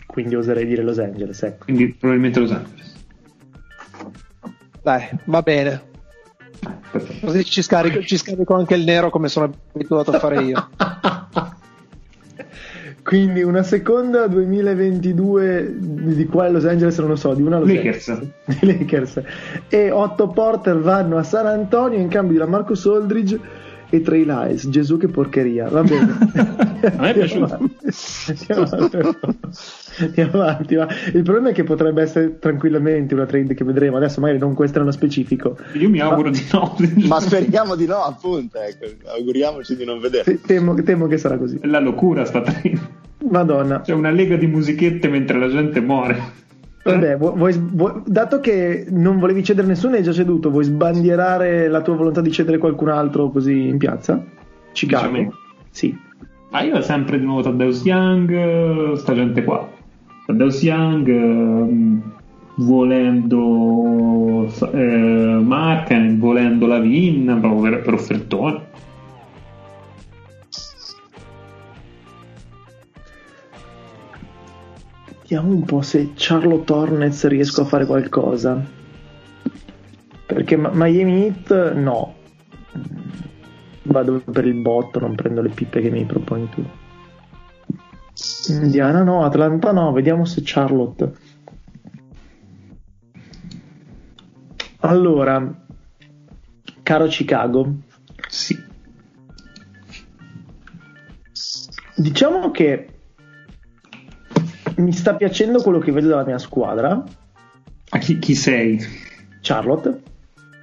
Quindi 0.06 0.34
oserei 0.34 0.66
dire 0.66 0.82
Los 0.82 0.98
Angeles, 0.98 1.42
ecco. 1.42 1.64
Quindi 1.64 1.92
probabilmente 1.92 2.40
Los 2.40 2.50
Angeles. 2.52 2.94
Dai, 4.82 5.08
va 5.26 5.42
bene. 5.42 5.88
Perfetto. 6.90 7.26
Così 7.26 7.44
ci 7.44 7.62
scarico, 7.62 8.02
ci 8.02 8.16
scarico 8.16 8.54
anche 8.54 8.74
il 8.74 8.84
nero 8.84 9.10
come 9.10 9.28
sono 9.28 9.52
abituato 9.72 10.10
a 10.10 10.18
fare 10.18 10.42
io. 10.42 10.68
Quindi 13.02 13.42
una 13.42 13.62
seconda 13.62 14.26
2022 14.26 15.74
di 15.78 16.26
quale 16.26 16.50
Los 16.50 16.64
Angeles 16.66 16.98
non 16.98 17.08
lo 17.08 17.16
so, 17.16 17.34
di 17.34 17.42
una 17.42 17.58
Los 17.58 17.68
Lakers. 17.68 18.08
Angeles. 18.08 18.32
Di 18.60 18.66
Lakers. 18.66 19.22
E 19.68 19.90
8 19.90 20.28
Porter 20.28 20.78
vanno 20.78 21.16
a 21.16 21.22
San 21.22 21.46
Antonio 21.46 21.98
in 21.98 22.08
cambio 22.08 22.38
da 22.38 22.46
Marcus 22.46 22.84
Aldridge 22.86 23.40
e 23.90 24.00
Trey 24.00 24.24
Lyles. 24.24 24.68
Gesù 24.68 24.96
che 24.96 25.08
porcheria, 25.08 25.68
va 25.68 25.82
bene. 25.82 26.18
A 26.96 27.00
me 27.00 27.10
è 27.10 27.14
piaciuto. 27.14 27.58
Andiamo 28.28 28.62
avanti. 28.62 28.96
Andiamo 29.98 30.42
avanti, 30.42 30.76
ma 30.76 30.88
il 31.12 31.22
problema 31.22 31.50
è 31.50 31.52
che 31.52 31.64
potrebbe 31.64 32.02
essere 32.02 32.38
tranquillamente 32.38 33.14
una 33.14 33.26
trade 33.26 33.54
che 33.54 33.64
vedremo. 33.64 33.96
Adesso 33.96 34.20
magari 34.20 34.38
non 34.38 34.54
questo 34.54 34.78
nello 34.78 34.92
specifico. 34.92 35.58
Io 35.74 35.90
mi 35.90 36.00
auguro 36.00 36.30
di 36.30 36.46
no. 36.52 36.76
Ma 37.06 37.20
speriamo 37.20 37.74
di 37.74 37.86
no, 37.86 38.02
appunto. 38.02 38.58
Ecco. 38.58 38.86
Auguriamoci 39.10 39.76
di 39.76 39.84
non 39.84 40.00
vedere. 40.00 40.24
Te- 40.24 40.40
Temo, 40.40 40.74
temo 40.82 41.06
che 41.06 41.18
sarà 41.18 41.36
così. 41.36 41.58
È 41.60 41.66
la 41.66 41.80
locura 41.80 42.24
sta 42.24 42.40
trend. 42.40 42.80
Madonna. 43.28 43.82
C'è 43.82 43.92
una 43.92 44.10
lega 44.10 44.36
di 44.36 44.46
musichette 44.46 45.08
mentre 45.08 45.38
la 45.38 45.48
gente 45.48 45.80
muore. 45.80 46.39
Vabbè, 46.82 47.16
vu- 47.18 47.36
vuoi, 47.36 47.52
vuoi- 47.58 48.02
dato 48.06 48.40
che 48.40 48.86
non 48.90 49.18
volevi 49.18 49.44
cedere 49.44 49.66
nessuno 49.66 49.94
e 49.94 49.98
hai 49.98 50.02
già 50.02 50.12
ceduto, 50.12 50.50
vuoi 50.50 50.64
sbandierare 50.64 51.68
la 51.68 51.82
tua 51.82 51.94
volontà 51.94 52.20
di 52.20 52.30
cedere 52.32 52.58
qualcun 52.58 52.88
altro 52.88 53.30
così 53.30 53.68
in 53.68 53.76
piazza? 53.76 54.22
Chicago? 54.72 55.06
Dici 55.08 55.18
a 55.18 55.22
me? 55.22 55.30
Sì. 55.70 55.98
Ma 56.50 56.62
io 56.62 56.80
sempre 56.80 57.18
di 57.18 57.24
nuovo 57.24 57.42
Taddeus 57.42 57.84
Young, 57.84 58.30
eh, 58.30 58.92
sta 58.96 59.14
gente 59.14 59.44
qua. 59.44 59.68
Taddeus 60.26 60.62
Young, 60.62 61.06
ehm, 61.08 62.02
volendo 62.56 64.46
eh, 64.72 65.40
Marken, 65.42 66.18
volendo 66.18 66.66
Lavin, 66.66 67.38
proprio 67.40 67.60
per, 67.70 67.82
per 67.82 67.94
offertone. 67.94 68.60
Vediamo 75.30 75.54
un 75.54 75.64
po' 75.64 75.80
se 75.80 76.10
Charlotte 76.16 76.72
Hornets 76.72 77.24
riesco 77.28 77.60
a 77.60 77.64
fare 77.64 77.86
qualcosa. 77.86 78.60
Perché 80.26 80.56
Miami 80.56 81.26
Heat 81.26 81.74
no. 81.74 82.16
Vado 83.82 84.22
per 84.28 84.44
il 84.44 84.60
botto, 84.60 84.98
non 84.98 85.14
prendo 85.14 85.40
le 85.40 85.50
pippe 85.50 85.80
che 85.82 85.90
mi 85.90 86.04
proponi 86.04 86.48
tu. 86.48 86.68
Indiana 88.48 89.04
no, 89.04 89.24
Atlanta 89.24 89.70
no, 89.70 89.92
vediamo 89.92 90.24
se 90.24 90.40
Charlotte. 90.42 91.14
Allora, 94.80 95.64
caro 96.82 97.06
Chicago, 97.06 97.72
Sì. 98.26 98.58
diciamo 101.94 102.50
che 102.50 102.94
mi 104.80 104.92
sta 104.92 105.14
piacendo 105.14 105.60
quello 105.62 105.78
che 105.78 105.92
vedo 105.92 106.08
dalla 106.08 106.24
mia 106.24 106.38
squadra, 106.38 107.02
A 107.90 107.98
chi, 107.98 108.18
chi 108.18 108.34
sei? 108.34 108.78
Charlotte. 109.40 110.02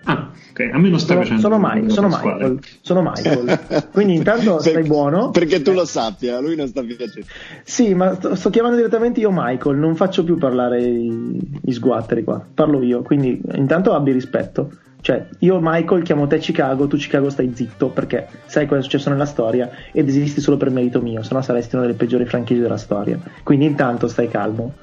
Ah, 0.03 0.29
ok. 0.51 0.69
A 0.71 0.77
me 0.77 0.87
non 0.89 0.99
sta 0.99 1.07
Sono, 1.13 1.19
piacendo. 1.19 1.41
sono, 1.41 1.59
Mike- 1.59 1.89
sono. 1.89 2.07
Michael, 2.07 2.59
sono 2.81 3.01
Michael. 3.01 3.59
Quindi 3.91 4.15
intanto 4.15 4.59
stai 4.63 4.83
buono. 4.83 5.31
Perché 5.31 5.61
tu 5.61 5.73
lo 5.73 5.83
sappia, 5.85 6.37
a 6.37 6.39
lui 6.39 6.55
non 6.55 6.67
sta 6.67 6.81
piacendo. 6.81 7.27
Sì, 7.63 7.93
ma 7.93 8.13
sto, 8.15 8.35
sto 8.35 8.49
chiamando 8.49 8.77
direttamente 8.77 9.19
io 9.19 9.31
Michael, 9.33 9.75
non 9.77 9.95
faccio 9.97 10.23
più 10.23 10.37
parlare 10.37 10.81
i, 10.81 11.59
gli 11.61 11.71
sguatteri 11.73 12.23
qua, 12.23 12.41
parlo 12.53 12.81
io, 12.81 13.01
quindi 13.01 13.41
intanto 13.55 13.93
abbi 13.93 14.11
rispetto. 14.13 14.71
Cioè, 14.99 15.25
io 15.39 15.59
Michael 15.61 16.03
chiamo 16.03 16.27
te 16.27 16.37
Chicago, 16.39 16.87
tu 16.87 16.97
Chicago 16.97 17.29
stai 17.29 17.51
zitto 17.55 17.89
perché 17.89 18.27
sai 18.45 18.65
cosa 18.65 18.79
è 18.81 18.83
successo 18.83 19.09
nella 19.09 19.25
storia 19.25 19.69
ed 19.93 20.07
esisti 20.07 20.41
solo 20.41 20.57
per 20.57 20.69
merito 20.69 21.01
mio, 21.01 21.23
sennò 21.23 21.41
saresti 21.41 21.75
una 21.75 21.85
delle 21.85 21.97
peggiori 21.97 22.25
franchigie 22.25 22.61
della 22.61 22.77
storia. 22.77 23.17
Quindi 23.43 23.65
intanto 23.65 24.07
stai 24.07 24.27
calmo. 24.27 24.73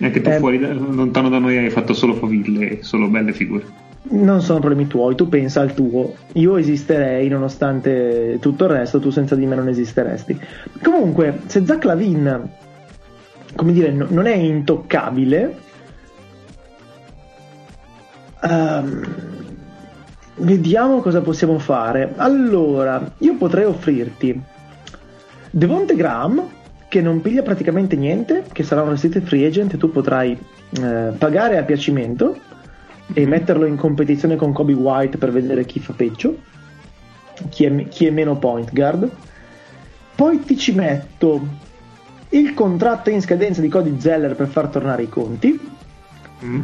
Anche 0.00 0.20
tu 0.20 0.28
Eh, 0.28 0.38
fuori, 0.38 0.58
da- 0.58 0.72
lontano 0.72 1.28
da 1.30 1.38
noi, 1.38 1.56
hai 1.56 1.70
fatto 1.70 1.94
solo 1.94 2.14
faville, 2.14 2.82
solo 2.82 3.08
belle 3.08 3.32
figure. 3.32 3.64
Non 4.06 4.42
sono 4.42 4.58
problemi 4.58 4.86
tuoi, 4.86 5.14
tu 5.14 5.28
pensa 5.30 5.62
al 5.62 5.72
tuo. 5.72 6.14
Io 6.32 6.56
esisterei 6.58 7.26
nonostante 7.28 8.36
tutto 8.40 8.64
il 8.64 8.70
resto, 8.70 8.98
tu 9.00 9.08
senza 9.08 9.34
di 9.34 9.46
me 9.46 9.54
non 9.54 9.68
esisteresti. 9.68 10.38
Comunque, 10.82 11.40
se 11.46 11.64
Zach 11.64 11.84
Lavin, 11.84 12.50
come 13.54 13.72
dire, 13.72 13.92
no- 13.92 14.08
non 14.10 14.26
è 14.26 14.34
intoccabile, 14.34 15.56
ehm, 18.42 19.02
vediamo 20.36 21.00
cosa 21.00 21.20
possiamo 21.20 21.58
fare. 21.58 22.12
Allora, 22.16 23.12
io 23.18 23.34
potrei 23.36 23.64
offrirti 23.64 24.40
Devonte 25.50 25.94
Graham, 25.94 26.48
che 26.88 27.00
non 27.00 27.20
piglia 27.20 27.42
praticamente 27.42 27.96
niente, 27.96 28.44
che 28.52 28.62
sarà 28.62 28.82
un 28.82 28.90
restricted 28.90 29.24
free 29.24 29.46
agent 29.46 29.74
e 29.74 29.76
tu 29.76 29.90
potrai 29.90 30.38
eh, 30.80 31.12
pagare 31.16 31.58
a 31.58 31.62
piacimento 31.62 32.38
e 33.12 33.26
metterlo 33.26 33.66
in 33.66 33.76
competizione 33.76 34.36
con 34.36 34.52
Kobe 34.52 34.72
White 34.72 35.18
per 35.18 35.30
vedere 35.30 35.64
chi 35.64 35.80
fa 35.80 35.92
peggio, 35.92 36.36
chi 37.48 37.64
è, 37.64 37.88
chi 37.88 38.06
è 38.06 38.10
meno 38.10 38.36
point 38.36 38.72
guard. 38.72 39.10
Poi 40.14 40.40
ti 40.40 40.56
ci 40.56 40.72
metto 40.72 41.62
il 42.30 42.54
contratto 42.54 43.10
in 43.10 43.20
scadenza 43.20 43.60
di 43.60 43.68
Cody 43.68 44.00
Zeller 44.00 44.34
per 44.34 44.46
far 44.46 44.68
tornare 44.68 45.02
i 45.02 45.08
conti 45.08 45.72
Mm. 46.44 46.60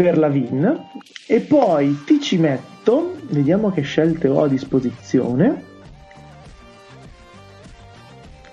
Per 0.00 0.16
la 0.16 0.28
VIN 0.28 0.86
e 1.26 1.40
poi 1.40 2.04
ti 2.06 2.22
ci 2.22 2.38
metto, 2.38 3.16
vediamo 3.28 3.70
che 3.70 3.82
scelte 3.82 4.28
ho 4.28 4.44
a 4.44 4.48
disposizione. 4.48 5.64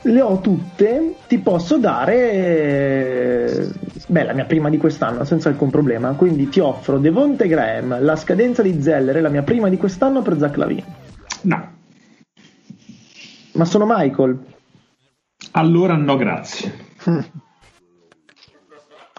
Le 0.01 0.21
ho 0.21 0.41
tutte, 0.41 1.15
ti 1.25 1.37
posso 1.39 1.77
dare 1.77 2.31
eh, 2.31 3.69
beh, 4.07 4.23
la 4.25 4.33
mia 4.33 4.43
prima 4.43 4.69
di 4.69 4.77
quest'anno 4.77 5.23
senza 5.23 5.47
alcun 5.47 5.69
problema. 5.69 6.11
Quindi 6.15 6.49
ti 6.49 6.59
offro 6.59 6.97
Devonte 6.97 7.47
Graham, 7.47 8.03
la 8.03 8.17
scadenza 8.17 8.61
di 8.61 8.81
Zeller 8.81 9.15
e 9.15 9.21
la 9.21 9.29
mia 9.29 9.43
prima 9.43 9.69
di 9.69 9.77
quest'anno 9.77 10.21
per 10.21 10.37
Zach 10.37 10.57
Lavin. 10.57 10.83
No. 11.43 11.75
Ma 13.53 13.63
sono 13.63 13.85
Michael, 13.87 14.37
Allora 15.51 15.95
no, 15.95 16.17
grazie. 16.17 16.73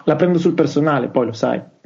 la 0.05 0.15
prendo 0.15 0.37
sul 0.37 0.53
personale, 0.53 1.09
poi 1.09 1.25
lo 1.25 1.33
sai. 1.33 1.77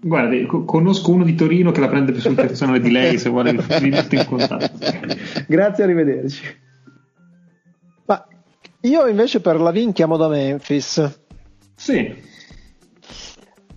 Guardi, 0.00 0.46
co- 0.46 0.64
conosco 0.64 1.10
uno 1.10 1.24
di 1.24 1.34
Torino 1.34 1.70
che 1.72 1.80
la 1.80 1.88
prende 1.88 2.12
più 2.12 2.20
sul 2.22 2.34
personale 2.34 2.80
di 2.80 2.90
lei 2.90 3.18
se 3.18 3.28
vuole 3.28 3.52
vi 3.52 3.88
metto 3.90 4.14
in 4.14 4.24
contatto. 4.26 4.78
Grazie, 5.46 5.84
arrivederci. 5.84 6.42
Ma 8.06 8.26
io 8.82 9.06
invece 9.06 9.40
per 9.40 9.60
la 9.60 9.70
Vin 9.70 9.92
chiamo 9.92 10.16
da 10.16 10.28
Memphis. 10.28 11.20
Sì. 11.74 12.14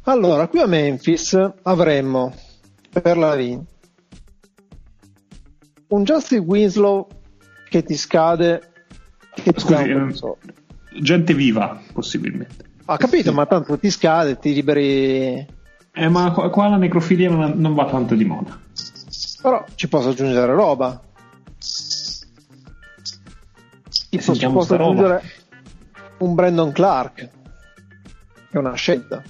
Allora, 0.04 0.48
qui 0.48 0.60
a 0.60 0.68
Memphis 0.68 1.38
avremmo 1.64 2.34
per 2.90 3.18
la 3.18 3.36
Vin 3.36 3.66
un 5.92 6.04
Justin 6.04 6.40
Winslow 6.40 7.08
che 7.70 7.84
ti 7.84 7.96
scade 7.96 8.62
che 9.34 9.54
ti 9.54 9.60
Scusi, 9.60 9.74
dà 9.74 9.80
un 9.82 9.90
ehm, 9.90 10.10
soldi. 10.12 10.54
gente 11.02 11.34
viva, 11.34 11.82
possibilmente. 11.94 12.66
Ho 12.86 12.98
capito, 12.98 13.32
ma 13.32 13.46
tanto 13.46 13.78
ti 13.78 13.90
scade, 13.90 14.38
ti 14.38 14.54
liberi. 14.54 15.46
Eh, 15.94 16.08
ma 16.08 16.32
qua, 16.32 16.68
la 16.70 16.78
necrofilia 16.78 17.30
non, 17.30 17.54
non 17.56 17.74
va 17.74 17.86
tanto 17.86 18.16
di 18.16 18.24
moda. 18.26 18.58
Però 19.42 19.66
ci 19.76 19.88
posso 19.88 20.10
aggiungere 20.10 20.54
roba. 20.54 21.02
Tipo, 24.10 24.10
ci 24.10 24.20
sentiamo 24.22 24.54
posso 24.56 24.66
sta 24.68 24.78
roba. 24.78 24.90
aggiungere 24.92 25.24
un 26.20 26.36
Brandon 26.36 26.72
Clark. 26.72 27.30
È 28.50 28.58
una 28.58 28.74
scelta. 28.74 29.22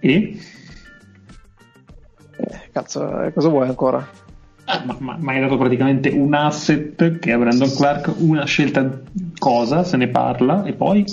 E? 0.00 0.40
Eh, 2.36 2.68
cazzo, 2.72 3.22
eh, 3.22 3.32
cosa 3.32 3.48
vuoi 3.48 3.68
ancora? 3.68 4.06
Ah, 4.64 4.82
ma, 4.84 4.96
ma- 4.98 5.16
ma 5.18 5.32
hai 5.32 5.40
dato 5.40 5.56
praticamente 5.56 6.08
un 6.10 6.34
asset 6.34 7.18
che 7.18 7.32
è 7.32 7.36
Brandon 7.36 7.70
Clark, 7.72 8.12
una 8.18 8.44
scelta 8.44 9.00
cosa, 9.38 9.84
se 9.84 9.96
ne 9.96 10.08
parla, 10.08 10.64
e 10.64 10.72
poi... 10.72 11.04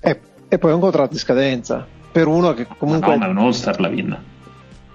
E, 0.00 0.20
e 0.48 0.58
poi 0.58 0.72
un 0.72 0.80
contratto 0.80 1.12
di 1.14 1.18
scadenza. 1.18 1.86
Per 2.12 2.26
uno 2.26 2.52
che 2.52 2.66
comunque. 2.78 3.12
No, 3.12 3.18
ma 3.18 3.26
è 3.26 3.28
un 3.30 3.38
all-star 3.38 3.80
la 3.80 3.88
Vin. 3.88 4.18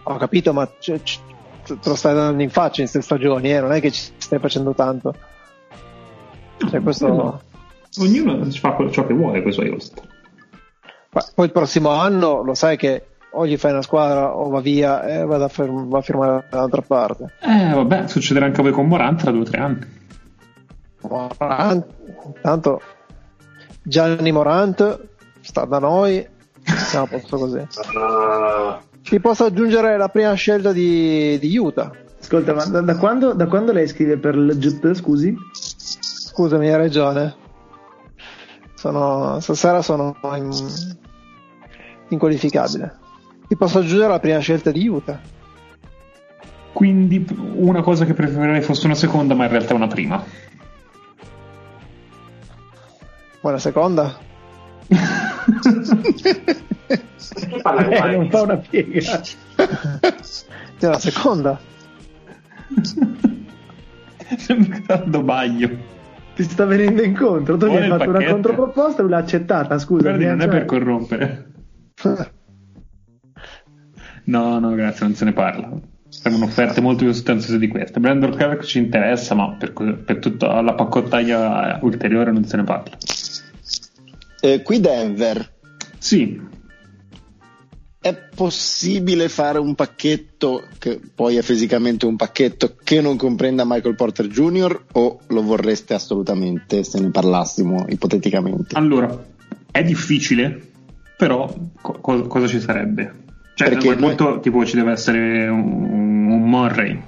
Ho 0.03 0.15
capito, 0.17 0.53
ma 0.53 0.67
c- 0.79 1.01
c- 1.01 1.19
te 1.63 1.89
lo 1.89 1.95
stai 1.95 2.13
dando 2.13 2.41
in 2.41 2.49
faccia 2.49 2.81
in 2.81 2.87
queste 2.87 3.01
stagioni, 3.01 3.51
eh? 3.51 3.59
non 3.59 3.73
è 3.73 3.81
che 3.81 3.91
ci 3.91 4.11
stai 4.17 4.39
facendo 4.39 4.73
tanto. 4.73 5.13
Cioè, 6.57 6.81
questo... 6.81 7.07
No. 7.07 7.41
Ognuno 7.99 8.45
fa 8.51 8.75
ciò 8.91 9.05
che 9.07 9.13
vuole 9.13 9.41
con 9.41 9.49
i 9.49 9.53
suoi 9.53 9.69
all-star. 9.69 10.05
Ma 11.11 11.23
Poi 11.33 11.45
il 11.45 11.51
prossimo 11.51 11.89
anno 11.89 12.43
lo 12.43 12.53
sai 12.53 12.77
che 12.77 13.05
o 13.31 13.45
gli 13.45 13.57
fai 13.57 13.71
una 13.71 13.81
squadra 13.81 14.35
o 14.35 14.49
va 14.49 14.61
via 14.61 15.03
e 15.03 15.25
va 15.25 15.43
a, 15.43 15.47
ferm- 15.47 15.87
va 15.87 15.97
a 15.97 16.01
firmare 16.01 16.47
dall'altra 16.49 16.81
parte. 16.81 17.33
Eh, 17.41 17.73
vabbè, 17.73 18.07
succederà 18.07 18.45
anche 18.45 18.59
a 18.61 18.63
voi 18.63 18.71
con 18.71 18.87
Morant 18.87 19.19
tra 19.21 19.31
due 19.31 19.41
o 19.41 19.43
tre 19.43 19.59
anni. 19.59 19.79
Morant, 21.01 21.85
tanto 22.41 22.81
Gianni 23.83 24.31
Morant 24.31 25.07
sta 25.41 25.65
da 25.65 25.79
noi, 25.79 26.25
siamo 26.75 27.05
a 27.05 27.07
posto 27.07 27.37
così. 27.37 27.57
Uh, 27.57 28.77
Ci 29.01 29.19
posso 29.19 29.45
aggiungere 29.45 29.97
la 29.97 30.09
prima 30.09 30.33
scelta 30.33 30.71
di, 30.71 31.37
di 31.39 31.57
Utah. 31.57 31.91
Ascolta, 32.19 32.53
ma 32.53 32.65
da, 32.65 32.81
da 32.81 32.97
quando, 32.97 33.33
da 33.33 33.47
quando 33.47 33.71
lei 33.71 33.87
scrive 33.87 34.17
per 34.17 34.35
il 34.35 34.57
GT, 34.57 34.93
scusi? 34.93 35.35
Scusami, 35.51 36.67
hai 36.67 36.75
ragione. 36.77 37.35
Sono, 38.75 39.39
stasera 39.39 39.81
sono 39.81 40.15
in- 40.35 40.95
inqualificabile. 42.09 42.97
Ti 43.47 43.55
posso 43.55 43.79
aggiungere 43.79 44.09
la 44.09 44.19
prima 44.19 44.39
scelta 44.39 44.71
di 44.71 44.87
Utah. 44.87 45.19
Quindi 46.73 47.25
una 47.55 47.81
cosa 47.81 48.05
che 48.05 48.13
preferirei 48.13 48.61
fosse 48.61 48.85
una 48.85 48.95
seconda, 48.95 49.33
ma 49.33 49.45
in 49.45 49.51
realtà 49.51 49.71
è 49.71 49.75
una 49.75 49.87
prima. 49.87 50.23
Buona 53.41 53.57
seconda. 53.57 54.26
Chi 57.49 57.59
parla 57.61 57.83
con 57.85 57.93
Eh, 57.93 58.15
non 58.15 58.29
fa 58.29 58.41
una 58.41 58.57
piega. 58.57 59.21
C'è 59.21 60.87
la 60.87 60.99
seconda. 60.99 61.59
Sembra 64.37 64.79
dando 64.85 65.21
bagno. 65.23 65.95
Ti 66.35 66.43
sta 66.43 66.65
venendo 66.65 67.01
incontro. 67.03 67.57
Tu 67.57 67.65
gli 67.65 67.69
Vuole 67.69 67.85
hai 67.85 67.87
il 67.89 67.93
fatto 67.97 68.09
una 68.09 68.19
pacchetto? 68.19 68.33
controproposta 68.33 68.99
e 68.99 69.01
lui 69.01 69.11
l'ha 69.11 69.17
accettata. 69.17 69.77
Scusa, 69.79 70.03
Guardi, 70.09 70.25
non 70.25 70.41
è 70.41 70.47
per 70.47 70.65
corrompere. 70.65 71.51
No, 74.27 74.59
no, 74.59 74.71
grazie, 74.75 75.05
non 75.05 75.15
se 75.15 75.23
ne 75.23 75.31
parla. 75.31 75.71
Servono 76.09 76.43
offerte 76.43 76.81
molto 76.81 77.05
più 77.05 77.13
sostanziose 77.13 77.57
di 77.57 77.69
queste. 77.69 78.01
Brandon 78.01 78.31
Clark 78.31 78.61
ci 78.63 78.77
interessa, 78.77 79.35
ma 79.35 79.55
per, 79.57 79.71
per 79.71 80.19
tutta 80.19 80.59
la 80.59 80.73
paccottaglia 80.73 81.79
ulteriore 81.81 82.31
non 82.33 82.43
se 82.43 82.57
ne 82.57 82.63
parla. 82.63 82.97
Eh, 84.39 84.61
qui 84.61 84.79
Denver, 84.79 85.53
Sì, 85.97 86.39
è 87.99 88.15
possibile 88.35 89.27
fare 89.27 89.59
un 89.59 89.75
pacchetto 89.75 90.63
che 90.77 90.99
poi 91.13 91.37
è 91.37 91.41
fisicamente 91.41 92.05
un 92.05 92.15
pacchetto 92.15 92.75
che 92.83 93.01
non 93.01 93.17
comprenda 93.17 93.63
Michael 93.65 93.95
Porter 93.95 94.27
Jr. 94.27 94.85
o 94.93 95.19
lo 95.27 95.41
vorreste 95.41 95.93
assolutamente 95.93 96.83
se 96.83 96.99
ne 96.99 97.09
parlassimo 97.09 97.85
ipoteticamente? 97.89 98.75
allora, 98.77 99.25
è 99.71 99.83
difficile, 99.83 100.61
però 101.17 101.53
co- 101.81 101.99
co- 101.99 102.27
cosa 102.27 102.47
ci 102.47 102.59
sarebbe? 102.59 103.25
Cioè, 103.55 103.69
Perché 103.69 103.89
a 103.89 103.95
quel 103.95 104.15
punto 104.15 104.39
tipo 104.39 104.63
ci 104.63 104.75
deve 104.75 104.91
essere 104.91 105.47
un, 105.47 106.29
un 106.29 106.47
Murray. 106.47 107.01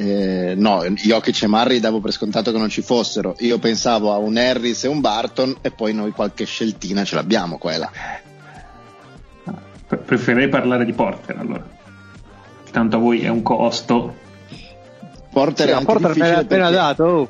Eh, 0.00 0.54
no, 0.56 0.84
Jokic 0.84 1.42
e 1.42 1.46
Murray 1.48 1.80
davo 1.80 1.98
per 2.00 2.12
scontato 2.12 2.52
che 2.52 2.58
non 2.58 2.68
ci 2.68 2.82
fossero. 2.82 3.34
Io 3.40 3.58
pensavo 3.58 4.12
a 4.12 4.18
un 4.18 4.36
Harris 4.36 4.84
e 4.84 4.88
un 4.88 5.00
Barton 5.00 5.56
e 5.60 5.72
poi 5.72 5.92
noi 5.92 6.12
qualche 6.12 6.44
sceltina 6.44 7.02
ce 7.04 7.16
l'abbiamo. 7.16 7.58
Pre- 7.58 7.90
Preferirei 9.98 10.48
parlare 10.48 10.84
di 10.84 10.92
Porter 10.92 11.36
allora. 11.38 11.66
Tanto 12.70 12.96
a 12.96 12.98
voi 13.00 13.22
è 13.22 13.28
un 13.28 13.42
costo. 13.42 14.14
Porter 15.32 15.66
Sì, 15.68 15.72
è 15.72 15.84
porta 15.84 16.08
me 16.08 16.14
l'ha 16.16 16.38
appena 16.38 16.68
perché- 16.68 16.74
dato. 16.76 17.04
oh. 17.04 17.28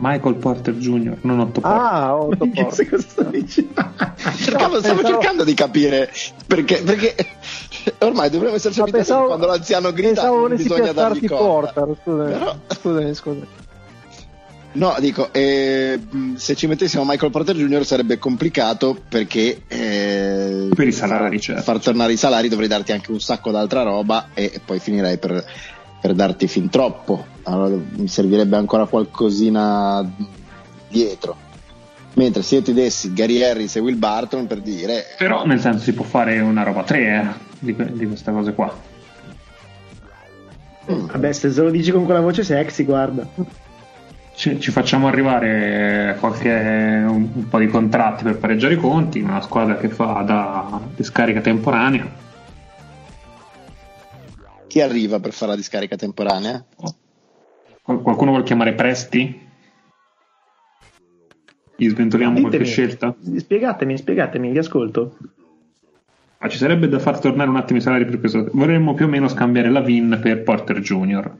Michael 0.00 0.36
Porter 0.36 0.74
Jr., 0.74 1.16
non 1.22 1.40
Otto 1.40 1.60
Porter. 1.60 1.80
Ah, 1.80 2.16
Otto 2.16 2.46
Porter. 2.54 2.88
cosa 2.88 3.08
sta 3.08 3.22
dicendo? 3.24 3.72
Cercavo- 4.36 4.74
No, 4.74 4.80
stavo 4.80 4.82
pensavo- 5.00 5.08
cercando 5.08 5.44
di 5.44 5.54
capire 5.54 6.12
perché, 6.46 6.82
perché 6.82 7.14
ormai 8.00 8.30
dovremmo 8.30 8.54
esserci 8.56 8.78
Ma 8.78 8.84
abituati 8.84 9.06
pensavo- 9.08 9.26
quando 9.28 9.46
l'anziano 9.46 9.92
grida 9.92 10.12
Pensavo 10.22 10.48
bisogna 10.48 10.92
dargli 10.92 11.26
corda. 11.26 11.72
Porter. 11.72 11.96
Scusami, 12.02 12.32
Però- 12.32 12.56
scusami, 12.68 13.14
scusami. 13.14 13.46
No, 14.70 14.94
dico, 15.00 15.32
eh, 15.32 15.98
se 16.36 16.54
ci 16.54 16.66
mettessimo 16.66 17.02
Michael 17.04 17.32
Porter 17.32 17.56
Jr. 17.56 17.84
sarebbe 17.86 18.18
complicato 18.18 18.96
perché 19.08 19.62
eh, 19.66 20.68
Per 20.72 20.86
i 20.86 20.92
salari, 20.92 21.36
far, 21.36 21.40
certo. 21.40 21.62
far 21.62 21.78
tornare 21.80 22.12
i 22.12 22.16
salari 22.18 22.48
dovrei 22.48 22.68
darti 22.68 22.92
anche 22.92 23.10
un 23.10 23.18
sacco 23.18 23.50
d'altra 23.50 23.82
roba 23.82 24.28
e 24.34 24.60
poi 24.64 24.78
finirei 24.78 25.16
per, 25.18 25.42
per 26.00 26.12
darti 26.12 26.46
fin 26.46 26.68
troppo. 26.68 27.26
Allora 27.44 27.76
mi 27.96 28.06
servirebbe 28.08 28.56
ancora 28.56 28.84
qualcosina 28.86 30.08
dietro. 30.86 31.36
Mentre 32.14 32.42
se 32.42 32.56
io 32.56 32.62
ti 32.62 32.74
dessi 32.74 33.12
Gary 33.14 33.42
Harris 33.42 33.74
e 33.76 33.80
Will 33.80 33.96
Barton 33.98 34.46
per 34.46 34.60
dire 34.60 35.04
Però 35.16 35.44
nel 35.46 35.60
senso 35.60 35.84
si 35.84 35.92
può 35.92 36.04
fare 36.04 36.38
una 36.40 36.62
roba 36.62 36.82
3 36.82 36.98
eh, 37.00 37.46
di, 37.58 37.74
di 37.92 38.06
queste 38.06 38.32
cose 38.32 38.52
qua. 38.54 38.74
Vabbè, 40.86 41.32
se 41.32 41.48
lo 41.62 41.70
dici 41.70 41.90
con 41.90 42.04
quella 42.04 42.20
voce 42.20 42.42
sexy, 42.44 42.84
guarda. 42.84 43.28
Ci, 44.34 44.60
ci 44.60 44.70
facciamo 44.70 45.08
arrivare 45.08 46.16
qualche, 46.20 46.50
un, 46.50 47.28
un 47.34 47.48
po' 47.48 47.58
di 47.58 47.66
contratti 47.66 48.24
per 48.24 48.38
pareggiare 48.38 48.74
i 48.74 48.78
conti, 48.78 49.20
una 49.20 49.40
squadra 49.40 49.76
che 49.76 49.88
fa 49.88 50.22
da 50.22 50.80
discarica 50.94 51.40
temporanea. 51.40 52.26
chi 54.68 54.80
arriva 54.80 55.18
per 55.18 55.32
fare 55.32 55.52
la 55.52 55.56
discarica 55.56 55.96
temporanea? 55.96 56.64
Qual- 57.82 58.02
qualcuno 58.02 58.30
vuole 58.30 58.44
chiamare 58.44 58.74
Presti? 58.74 59.46
Gli 61.76 61.88
sventoliamo 61.88 62.40
qualche 62.40 62.58
Ditemi. 62.58 62.70
scelta? 62.70 63.14
Spiegatemi, 63.36 63.96
spiegatemi, 63.96 64.50
vi 64.50 64.58
ascolto. 64.58 65.16
Ma 66.40 66.48
ci 66.48 66.56
sarebbe 66.56 66.88
da 66.88 66.98
far 66.98 67.18
tornare 67.18 67.50
un 67.50 67.56
attimo 67.56 67.78
i 67.78 67.82
salari 67.82 68.04
per 68.04 68.20
questo. 68.20 68.48
Vorremmo 68.52 68.94
più 68.94 69.06
o 69.06 69.08
meno 69.08 69.28
scambiare 69.28 69.70
la 69.70 69.80
VIN 69.80 70.18
per 70.22 70.42
Porter 70.42 70.80
Jr. 70.80 71.36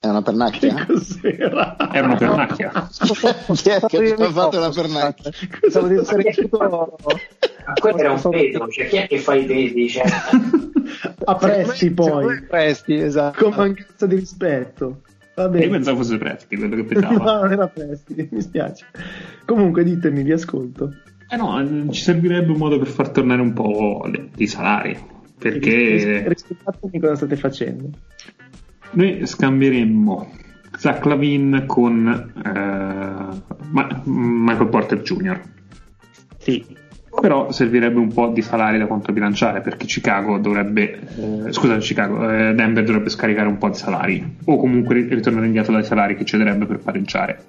È 0.00 0.08
una 0.08 0.22
pernacchia? 0.22 0.86
Cos'era? 0.86 1.76
Era 1.92 2.06
una 2.06 2.16
pernacchia. 2.16 2.88
Chi 2.90 3.68
è 3.68 3.80
che 3.80 4.14
ha 4.18 4.30
fatto 4.30 4.58
la 4.58 4.70
pernacchia? 4.70 5.30
Pensavo 5.60 5.86
di 5.86 5.96
essere 5.96 6.48
Ma 6.50 7.72
quello 7.78 7.98
era 7.98 8.12
un 8.12 8.30
pedo, 8.30 8.68
cioè 8.68 8.88
chi 8.88 8.96
è 8.96 9.06
che 9.06 9.18
fa 9.18 9.34
i 9.34 9.44
pesi? 9.44 9.88
Cioè, 9.88 10.04
A 11.24 11.34
presti 11.36 11.90
poi. 11.90 12.42
Presti, 12.42 12.94
esatto. 12.94 13.44
Con 13.44 13.54
mancanza 13.54 14.06
di 14.06 14.16
rispetto. 14.16 15.02
Va 15.48 15.58
Io 15.58 15.70
pensavo 15.70 15.96
fosse 15.98 16.18
Presti 16.18 16.56
quello 16.56 16.76
che 16.76 16.82
No, 16.94 17.00
pensava. 17.00 17.40
non 17.40 17.52
era 17.52 17.66
presti, 17.68 18.28
mi 18.30 18.40
spiace. 18.40 18.86
Comunque 19.44 19.84
ditemi, 19.84 20.22
vi 20.22 20.32
ascolto. 20.32 20.94
Eh 21.28 21.36
no, 21.36 21.88
ci 21.92 22.02
servirebbe 22.02 22.50
un 22.50 22.58
modo 22.58 22.78
per 22.78 22.88
far 22.88 23.10
tornare 23.10 23.40
un 23.40 23.52
po' 23.52 24.06
le- 24.10 24.30
i 24.36 24.46
salari. 24.46 24.98
Perché 25.38 26.24
Rispettatemi 26.26 26.98
cosa 27.00 27.14
state 27.14 27.36
facendo. 27.36 27.88
noi 28.92 29.26
scambieremmo 29.26 30.30
Zach 30.76 31.04
Lavin 31.06 31.64
con 31.66 32.32
eh, 32.44 32.48
Ma- 33.70 34.02
Michael 34.04 34.68
Porter 34.68 35.00
Jr. 35.00 35.40
Sì. 36.38 36.64
Però 37.20 37.52
servirebbe 37.52 37.98
un 37.98 38.12
po' 38.12 38.28
di 38.28 38.40
salari 38.40 38.78
da 38.78 38.86
controbilanciare 38.86 39.60
perché 39.60 39.84
Chicago 39.84 40.38
dovrebbe, 40.38 41.00
eh, 41.46 41.52
scusa, 41.52 41.76
Chicago, 41.76 42.30
eh, 42.30 42.54
Denver 42.54 42.82
dovrebbe 42.82 43.10
scaricare 43.10 43.46
un 43.46 43.58
po' 43.58 43.68
di 43.68 43.76
salari 43.76 44.36
o 44.46 44.56
comunque 44.56 44.94
ri- 44.94 45.14
ritornare 45.14 45.46
indietro 45.46 45.72
dai 45.72 45.84
salari 45.84 46.16
che 46.16 46.24
cederebbe 46.24 46.64
per 46.64 46.78
pareggiare. 46.78 47.42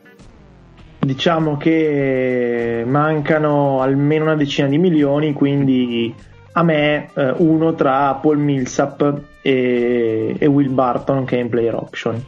Diciamo 1.00 1.58
che 1.58 2.84
mancano 2.86 3.82
almeno 3.82 4.26
una 4.26 4.36
decina 4.36 4.68
di 4.68 4.78
milioni, 4.78 5.34
quindi 5.34 6.14
a 6.52 6.64
me 6.64 7.10
eh, 7.16 7.34
uno 7.38 7.74
tra 7.74 8.14
Paul 8.16 8.38
Millsap 8.38 9.22
e, 9.42 10.36
e 10.38 10.46
Will 10.46 10.74
Barton 10.74 11.24
che 11.24 11.38
è 11.38 11.40
in 11.40 11.50
player 11.50 11.76
option. 11.76 12.22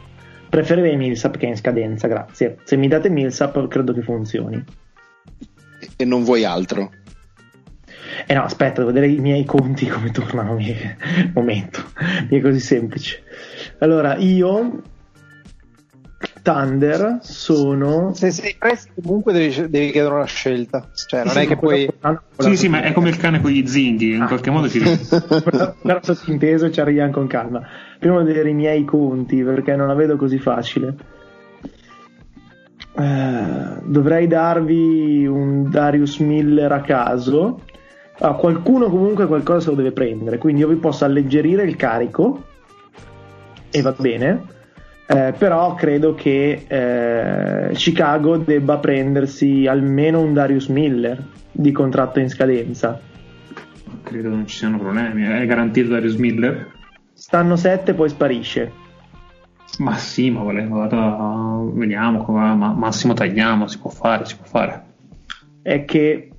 Preferirei 0.48 0.96
Millsap 0.96 1.36
che 1.36 1.46
è 1.46 1.50
in 1.50 1.56
scadenza, 1.56 2.08
grazie. 2.08 2.56
Se 2.64 2.76
mi 2.76 2.88
date 2.88 3.10
Millsap 3.10 3.68
credo 3.68 3.92
che 3.92 4.02
funzioni. 4.02 4.64
E 5.96 6.04
non 6.04 6.24
vuoi 6.24 6.44
altro? 6.44 6.90
Eh 8.26 8.34
no, 8.34 8.42
aspetta, 8.44 8.80
devo 8.80 8.92
vedere 8.92 9.12
i 9.12 9.18
miei 9.18 9.44
conti 9.44 9.86
come 9.88 10.10
tornano. 10.10 10.54
Mi... 10.54 10.74
Momento, 11.32 11.82
mi 12.30 12.38
è 12.38 12.40
così 12.40 12.60
semplice. 12.60 13.22
Allora, 13.78 14.16
io 14.16 14.82
Thunder 16.42 17.20
sono 17.22 18.12
Se 18.14 18.30
sei 18.30 18.54
presti 18.58 18.90
comunque 19.02 19.32
devi, 19.32 19.68
devi 19.70 19.90
chiedere 19.90 20.14
una 20.14 20.26
scelta. 20.26 20.90
Cioè, 21.06 21.24
non 21.24 21.38
è 21.38 21.46
che 21.46 21.56
puoi... 21.56 21.88
Sì, 22.38 22.56
sì, 22.56 22.68
ma 22.68 22.82
è 22.82 22.92
come 22.92 23.08
il 23.08 23.16
cane 23.16 23.40
con 23.40 23.50
gli 23.50 23.66
zinghi, 23.66 24.12
in 24.12 24.22
Ah. 24.22 24.26
qualche 24.26 24.50
modo 24.50 24.68
ci 24.68 24.80
Però 25.82 25.98
sottinteso 26.02 26.70
ci 26.70 26.80
arriviamo 26.80 27.12
con 27.12 27.26
calma. 27.26 27.62
Prima 27.98 28.16
devo 28.16 28.26
vedere 28.26 28.50
i 28.50 28.54
miei 28.54 28.84
conti 28.84 29.42
perché 29.42 29.74
non 29.74 29.86
la 29.88 29.94
vedo 29.94 30.16
così 30.16 30.38
facile. 30.38 30.94
Eh, 32.96 33.80
dovrei 33.84 34.26
darvi 34.26 35.26
un 35.26 35.70
Darius 35.70 36.18
Miller 36.18 36.72
a 36.72 36.80
caso. 36.82 37.60
Ah, 38.18 38.34
qualcuno 38.34 38.88
comunque 38.88 39.26
qualcosa 39.26 39.60
se 39.60 39.70
lo 39.70 39.76
deve 39.76 39.92
prendere, 39.92 40.38
quindi 40.38 40.60
io 40.60 40.68
vi 40.68 40.76
posso 40.76 41.04
alleggerire 41.04 41.64
il 41.64 41.76
carico 41.76 42.44
e 43.70 43.82
va 43.82 43.94
bene. 43.96 44.52
Eh, 45.06 45.34
però 45.36 45.74
credo 45.74 46.14
che 46.14 46.64
eh, 46.66 47.74
Chicago 47.74 48.38
debba 48.38 48.78
prendersi 48.78 49.66
almeno 49.66 50.20
un 50.20 50.32
Darius 50.32 50.68
Miller 50.68 51.22
di 51.50 51.72
contratto 51.72 52.20
in 52.20 52.30
scadenza. 52.30 52.98
Credo 54.02 54.28
non 54.28 54.46
ci 54.46 54.56
siano 54.56 54.78
problemi. 54.78 55.24
È 55.24 55.44
garantito 55.44 55.90
Darius 55.90 56.14
Miller? 56.16 56.72
Stanno 57.12 57.56
sette, 57.56 57.94
poi 57.94 58.08
sparisce. 58.08 58.72
Ma 59.78 59.96
sì, 59.96 60.30
ma 60.30 60.42
vediamo, 60.44 62.24
ma, 62.28 62.54
massimo 62.54 63.12
tagliamo, 63.12 63.66
si 63.66 63.78
può 63.78 63.90
fare, 63.90 64.24
si 64.24 64.36
può 64.36 64.46
fare. 64.46 64.84
È 65.62 65.84
che 65.84 66.30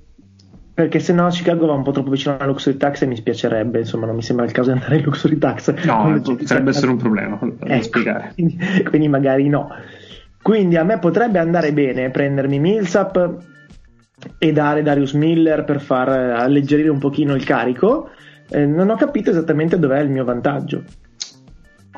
perché 0.76 0.98
se 0.98 1.14
no 1.14 1.26
Chicago 1.30 1.64
va 1.64 1.72
un 1.72 1.82
po' 1.82 1.90
troppo 1.90 2.10
vicino 2.10 2.36
alla 2.36 2.44
luxury 2.44 2.76
tax 2.76 3.00
e 3.00 3.06
mi 3.06 3.16
spiacerebbe, 3.16 3.78
insomma 3.78 4.04
non 4.04 4.14
mi 4.14 4.20
sembra 4.20 4.44
il 4.44 4.52
caso 4.52 4.70
di 4.70 4.76
andare 4.76 4.98
in 4.98 5.04
luxury 5.04 5.38
tax. 5.38 5.72
No, 5.86 6.20
potrebbe 6.22 6.68
essere 6.68 6.90
un 6.90 6.98
problema 6.98 7.38
da 7.40 7.64
ecco, 7.64 7.82
spiegare. 7.82 8.32
Quindi, 8.34 8.58
quindi, 8.84 9.08
magari 9.08 9.48
no. 9.48 9.70
Quindi 10.42 10.76
a 10.76 10.84
me 10.84 10.98
potrebbe 10.98 11.38
andare 11.38 11.72
bene 11.72 12.10
prendermi 12.10 12.58
Millsap 12.58 13.38
e 14.36 14.52
dare 14.52 14.82
Darius 14.82 15.14
Miller 15.14 15.64
per 15.64 15.80
far 15.80 16.10
alleggerire 16.10 16.90
un 16.90 16.98
pochino 16.98 17.34
il 17.34 17.44
carico. 17.44 18.10
Eh, 18.46 18.66
non 18.66 18.90
ho 18.90 18.96
capito 18.96 19.30
esattamente 19.30 19.78
dov'è 19.78 20.00
il 20.00 20.10
mio 20.10 20.24
vantaggio. 20.24 20.84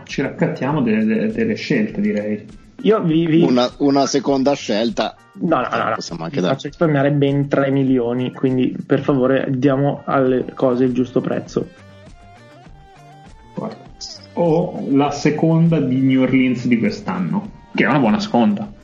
Ci 0.05 0.23
raccattiamo 0.23 0.83
delle, 0.83 1.05
delle, 1.05 1.33
delle 1.33 1.55
scelte, 1.57 2.01
direi. 2.01 2.47
Io 2.83 3.01
vi, 3.03 3.27
vi... 3.27 3.43
Una, 3.43 3.71
una, 3.79 4.07
seconda 4.07 4.55
scelta. 4.55 5.17
No, 5.41 5.61
no, 5.61 5.69
no, 5.71 5.89
no. 5.89 5.95
possiamo 5.95 6.25
anche 6.25 6.41
dare. 6.41 6.55
Faccio 6.55 6.69
risparmiare 6.69 7.11
ben 7.11 7.49
3 7.49 7.71
milioni, 7.71 8.33
quindi 8.33 8.77
per 8.85 9.01
favore 9.01 9.47
diamo 9.51 10.03
alle 10.05 10.45
cose 10.55 10.85
il 10.85 10.93
giusto 10.93 11.21
prezzo. 11.21 11.69
O 14.35 14.87
la 14.91 15.11
seconda 15.11 15.81
di 15.81 16.01
New 16.01 16.23
Orleans 16.23 16.67
di 16.67 16.79
quest'anno, 16.79 17.51
che 17.75 17.85
è 17.85 17.89
una 17.89 17.99
buona 17.99 18.21
seconda 18.21 18.77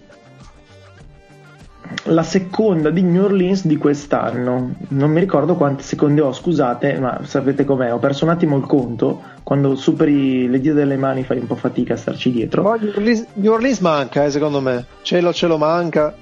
la 2.05 2.23
seconda 2.23 2.91
di 2.91 3.03
New 3.03 3.25
Orleans 3.25 3.67
di 3.67 3.77
quest'anno. 3.77 4.75
Non 4.89 5.11
mi 5.11 5.21
ricordo 5.21 5.55
quante 5.55 5.83
seconde 5.83 6.21
ho, 6.21 6.33
scusate, 6.33 6.99
ma 6.99 7.21
sapete 7.25 7.65
com'è? 7.65 7.93
Ho 7.93 7.99
perso 7.99 8.25
un 8.25 8.31
attimo 8.31 8.57
il 8.57 8.67
conto. 8.67 9.23
Quando 9.43 9.75
superi 9.77 10.49
le 10.49 10.61
dita 10.61 10.75
delle 10.75 10.97
mani 10.97 11.25
fai 11.25 11.39
un 11.39 11.47
po' 11.47 11.57
fatica 11.57 11.95
a 11.95 11.97
starci 11.97 12.31
dietro. 12.31 12.63
Ma 12.63 12.77
New 12.77 12.93
Orleans, 12.95 13.27
New 13.35 13.53
Orleans 13.53 13.79
manca, 13.81 14.25
eh, 14.25 14.31
secondo 14.31 14.61
me. 14.61 14.85
Cielo, 15.03 15.33
cielo 15.33 15.59
manca. 15.59 16.15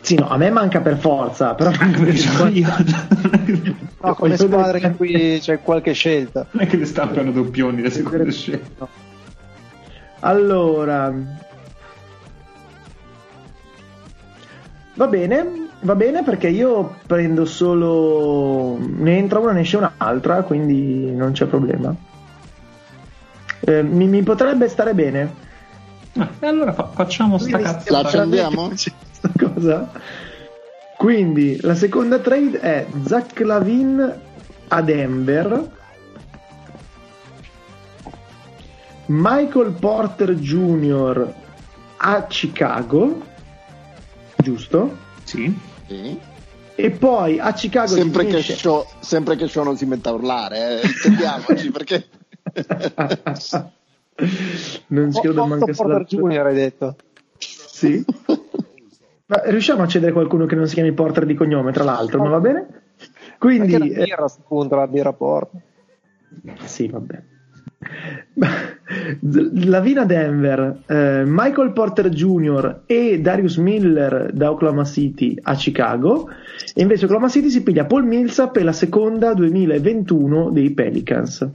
Sì, 0.00 0.14
no, 0.14 0.28
a 0.28 0.36
me 0.36 0.50
manca 0.50 0.80
per 0.80 0.96
forza, 0.96 1.54
però 1.54 1.70
manca 1.70 2.00
per 2.00 2.14
io. 2.54 2.68
no, 4.00 4.14
come 4.14 4.36
squadre 4.38 4.78
in 4.78 4.96
cui 4.96 5.38
c'è 5.40 5.60
qualche 5.60 5.92
scelta. 5.92 6.46
Non 6.52 6.62
è 6.62 6.66
che 6.66 6.76
le 6.76 6.86
stampano 6.86 7.30
doppioni 7.32 7.82
le 7.82 7.90
seconde 7.90 8.30
scelte. 8.30 8.86
Allora, 10.20 11.12
Va 14.98 15.06
bene, 15.06 15.68
va 15.82 15.94
bene 15.94 16.24
perché 16.24 16.48
io 16.48 16.96
prendo 17.06 17.44
solo. 17.44 18.76
Ne 18.80 19.16
entra 19.16 19.38
una, 19.38 19.52
ne 19.52 19.60
esce 19.60 19.76
un'altra, 19.76 20.42
quindi 20.42 21.12
non 21.12 21.30
c'è 21.30 21.46
problema. 21.46 21.94
Eh, 23.60 23.84
mi, 23.84 24.08
mi, 24.08 24.24
potrebbe 24.24 24.68
stare 24.68 24.94
bene. 24.94 25.32
Ah, 26.16 26.28
e 26.40 26.46
allora 26.48 26.72
fa- 26.72 26.88
facciamo 26.92 27.38
sta 27.38 27.58
cazzo. 27.58 27.92
La 27.92 28.00
accendiamo? 28.00 28.72
cosa. 29.38 29.88
Quindi 30.96 31.60
la 31.60 31.76
seconda 31.76 32.18
trade 32.18 32.58
è 32.58 32.86
Zach 33.04 33.38
Lavin 33.38 34.20
a 34.66 34.82
Denver. 34.82 35.76
Michael 39.06 39.76
Porter 39.78 40.34
Jr. 40.34 41.34
a 41.98 42.26
Chicago 42.26 43.26
giusto? 44.42 44.96
Sì. 45.24 45.56
sì. 45.86 46.18
E 46.74 46.90
poi 46.90 47.40
a 47.40 47.52
Chicago 47.52 47.88
sempre, 47.88 48.26
che 48.26 48.40
show, 48.40 48.86
sempre 49.00 49.36
che 49.36 49.48
show 49.48 49.64
non 49.64 49.76
si 49.76 49.84
metta 49.84 50.10
a 50.10 50.12
urlare, 50.12 50.80
eh, 50.80 50.86
intendiamoci 50.86 51.70
perché. 51.70 52.06
non 54.88 55.12
ci 55.12 55.20
credo 55.20 55.46
manco 55.46 55.66
Porter 55.66 56.04
Junior 56.04 56.46
hai 56.46 56.54
detto. 56.54 56.96
Sì. 57.38 58.04
Ma 59.26 59.42
riusciamo 59.44 59.82
a 59.82 59.88
cedere 59.88 60.12
qualcuno 60.12 60.46
che 60.46 60.54
non 60.54 60.66
si 60.66 60.74
chiami 60.74 60.92
Porter 60.92 61.26
di 61.26 61.34
cognome, 61.34 61.72
tra 61.72 61.84
l'altro, 61.84 62.22
ma 62.22 62.28
va 62.28 62.40
bene? 62.40 62.66
Quindi. 63.38 63.72
La 63.72 63.84
birra, 63.84 64.24
eh, 64.24 64.42
punto, 64.46 64.76
la 64.76 64.86
birra 64.86 65.12
Porter. 65.12 65.60
Sì, 66.64 66.88
vabbè. 66.88 67.22
Lavina 69.64 70.04
Denver, 70.04 70.82
eh, 70.86 71.22
Michael 71.24 71.72
Porter 71.72 72.08
Jr. 72.08 72.80
e 72.86 73.20
Darius 73.20 73.56
Miller 73.56 74.32
da 74.32 74.50
Oklahoma 74.50 74.84
City 74.84 75.38
a 75.42 75.54
Chicago 75.54 76.28
e 76.74 76.82
invece 76.82 77.04
Oklahoma 77.04 77.28
City 77.28 77.50
si 77.50 77.62
piglia 77.62 77.84
Paul 77.84 78.04
Millsap 78.04 78.56
e 78.56 78.62
la 78.62 78.72
seconda 78.72 79.32
2021 79.34 80.50
dei 80.50 80.70
Pelicans 80.72 81.48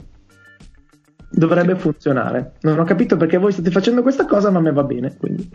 dovrebbe 1.35 1.75
funzionare 1.75 2.53
non 2.61 2.77
ho 2.77 2.83
capito 2.83 3.17
perché 3.17 3.37
voi 3.37 3.51
state 3.51 3.71
facendo 3.71 4.01
questa 4.01 4.25
cosa 4.25 4.51
ma 4.51 4.59
a 4.59 4.61
me 4.61 4.71
va 4.71 4.83
bene 4.83 5.17
quindi. 5.17 5.49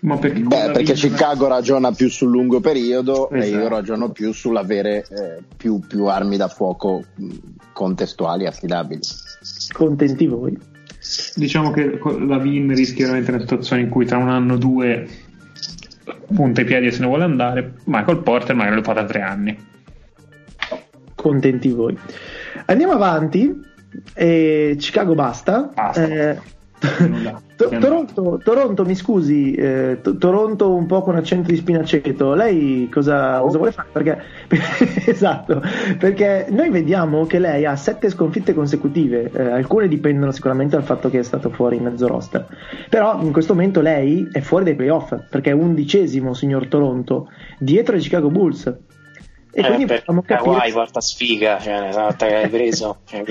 Ma 0.00 0.16
perché, 0.16 0.40
Beh, 0.40 0.70
perché 0.70 0.92
Chicago 0.92 1.48
ragiona 1.48 1.90
più 1.90 2.08
sul 2.08 2.30
lungo 2.30 2.60
periodo 2.60 3.30
esatto. 3.30 3.34
e 3.34 3.48
io 3.48 3.58
esatto. 3.58 3.74
ragiono 3.74 4.10
più 4.10 4.32
sull'avere 4.32 4.98
eh, 4.98 5.42
più, 5.56 5.80
più, 5.80 6.04
armi 6.04 6.36
da 6.36 6.46
fuoco 6.46 7.02
contestuali 7.72 8.46
affidabili. 8.46 9.00
Contenti 9.72 10.26
voi? 10.26 10.56
Diciamo 11.34 11.72
che 11.72 11.98
la 12.20 12.38
VIN 12.38 12.74
rischia 12.74 13.06
veramente 13.06 13.32
una 13.32 13.40
situazione 13.40 13.82
in 13.82 13.88
cui 13.88 14.04
tra 14.04 14.18
un 14.18 14.28
anno 14.28 14.54
o 14.54 14.56
due 14.56 15.06
punta 16.32 16.60
i 16.60 16.64
piedi 16.64 16.86
e 16.86 16.90
se 16.92 17.00
ne 17.00 17.06
vuole 17.06 17.24
andare. 17.24 17.74
Michael 17.84 18.18
Porter 18.18 18.54
magari 18.54 18.76
lo 18.76 18.82
fa 18.82 18.92
da 18.92 19.04
tre 19.04 19.20
anni. 19.20 19.66
Contenti 21.16 21.70
voi. 21.70 21.98
Andiamo 22.66 22.92
avanti. 22.92 23.52
Eh, 24.14 24.76
Chicago 24.78 25.14
basta. 25.14 25.70
basta. 25.74 26.06
Eh, 26.06 26.40
Toronto, 27.56 28.40
Toronto, 28.42 28.84
mi 28.84 28.94
scusi, 28.94 29.52
eh, 29.52 30.00
Toronto 30.18 30.74
un 30.74 30.86
po' 30.86 31.02
con 31.02 31.16
accento 31.16 31.50
di 31.50 31.56
spinaceto, 31.56 32.34
lei 32.34 32.88
cosa, 32.88 33.40
oh. 33.40 33.46
cosa 33.46 33.56
vuole 33.56 33.72
fare? 33.72 33.88
Perché, 33.92 34.22
esatto, 35.10 35.60
perché 35.98 36.46
noi 36.50 36.70
vediamo 36.70 37.26
che 37.26 37.40
lei 37.40 37.64
ha 37.64 37.74
sette 37.74 38.10
sconfitte 38.10 38.54
consecutive, 38.54 39.30
eh, 39.32 39.42
alcune 39.50 39.88
dipendono 39.88 40.30
sicuramente 40.30 40.76
dal 40.76 40.84
fatto 40.84 41.10
che 41.10 41.18
è 41.18 41.24
stato 41.24 41.50
fuori 41.50 41.76
in 41.76 41.82
mezzo 41.82 42.06
roster, 42.06 42.46
però 42.88 43.20
in 43.22 43.32
questo 43.32 43.54
momento 43.54 43.80
lei 43.80 44.28
è 44.30 44.40
fuori 44.40 44.64
dai 44.64 44.76
playoff 44.76 45.16
perché 45.28 45.50
è 45.50 45.54
undicesimo, 45.54 46.34
signor 46.34 46.68
Toronto, 46.68 47.28
dietro 47.58 47.96
ai 47.96 48.00
Chicago 48.00 48.30
Bulls. 48.30 48.72
E 49.58 49.60
eh, 49.60 49.66
quindi 49.66 49.86
per 49.86 50.04
Kawhi 50.04 50.70
porta 50.70 51.00
sfiga, 51.00 51.58
cioè, 51.58 51.90
volta 51.92 52.26
che 52.26 52.32
l'hai 52.32 52.48
preso. 52.48 52.98
Cioè, 53.08 53.24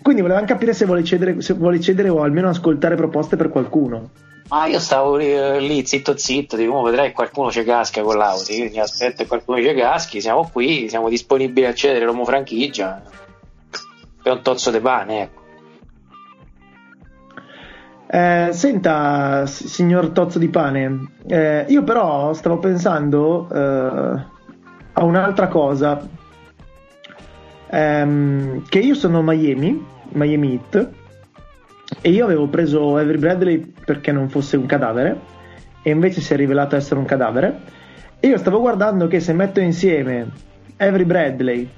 quindi 0.00 0.22
volevamo 0.22 0.46
capire 0.46 0.72
se 0.72 0.84
vuole, 0.84 1.02
cedere, 1.02 1.40
se 1.40 1.54
vuole 1.54 1.80
cedere 1.80 2.08
o 2.10 2.22
almeno 2.22 2.48
ascoltare 2.48 2.94
proposte 2.94 3.34
per 3.34 3.48
qualcuno. 3.48 4.10
Ah, 4.48 4.68
io 4.68 4.78
stavo 4.78 5.16
lì, 5.16 5.66
lì 5.66 5.84
zitto 5.84 6.16
zitto, 6.16 6.54
dico, 6.54 6.80
vedrai 6.82 7.10
qualcuno 7.10 7.50
ci 7.50 7.64
casca 7.64 8.02
con 8.02 8.16
l'Audi, 8.16 8.56
quindi 8.56 8.78
aspetta 8.78 9.24
che 9.24 9.26
qualcuno 9.26 9.60
ci 9.60 9.74
caschi, 9.74 10.20
siamo 10.20 10.48
qui, 10.52 10.88
siamo 10.88 11.08
disponibili 11.08 11.66
a 11.66 11.74
cedere 11.74 12.04
l'uomo 12.04 12.24
franchigia 12.24 13.02
per 14.22 14.32
un 14.32 14.42
tozzo 14.42 14.70
di 14.70 14.78
pane, 14.78 15.22
ecco. 15.22 15.44
Eh, 18.08 18.50
senta, 18.52 19.44
signor 19.46 20.10
Tozzo 20.10 20.38
di 20.38 20.48
Pane, 20.48 21.08
eh, 21.26 21.64
io 21.66 21.82
però 21.82 22.32
stavo 22.34 22.58
pensando 22.58 23.48
eh, 23.52 24.34
a 24.98 25.04
un'altra 25.04 25.48
cosa, 25.48 26.00
ehm, 27.68 28.62
che 28.66 28.78
io 28.78 28.94
sono 28.94 29.22
Miami, 29.22 29.84
Miami 30.12 30.52
Heat, 30.52 30.90
e 32.00 32.10
io 32.10 32.24
avevo 32.24 32.46
preso 32.48 32.96
Avery 32.96 33.18
Bradley 33.18 33.72
perché 33.84 34.10
non 34.10 34.30
fosse 34.30 34.56
un 34.56 34.64
cadavere, 34.64 35.20
e 35.82 35.90
invece 35.90 36.22
si 36.22 36.32
è 36.32 36.36
rivelato 36.36 36.76
essere 36.76 36.98
un 36.98 37.04
cadavere, 37.04 37.60
e 38.20 38.28
io 38.28 38.38
stavo 38.38 38.58
guardando 38.60 39.06
che 39.06 39.20
se 39.20 39.34
metto 39.34 39.60
insieme 39.60 40.28
Avery 40.78 41.04
Bradley 41.04 41.68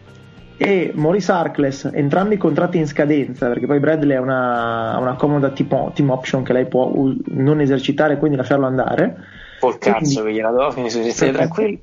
e 0.56 0.92
Maurice 0.94 1.32
Harkless, 1.32 1.90
entrambi 1.92 2.36
contratti 2.36 2.78
in 2.78 2.86
scadenza, 2.86 3.48
perché 3.48 3.66
poi 3.66 3.80
Bradley 3.80 4.16
ha 4.16 4.20
una, 4.20 4.96
una 4.96 5.14
comoda 5.14 5.50
team, 5.50 5.92
team 5.92 6.10
option 6.10 6.44
che 6.44 6.52
lei 6.52 6.66
può 6.66 6.92
non 7.26 7.60
esercitare, 7.60 8.16
quindi 8.16 8.36
lasciarlo 8.36 8.66
andare, 8.66 9.16
Col 9.61 9.78
cazzo 9.78 10.22
che 10.22 10.32
gliela 10.32 10.50
do, 10.50 10.70
quindi 10.72 10.90
siete 10.90 11.32
tranquilli. 11.32 11.80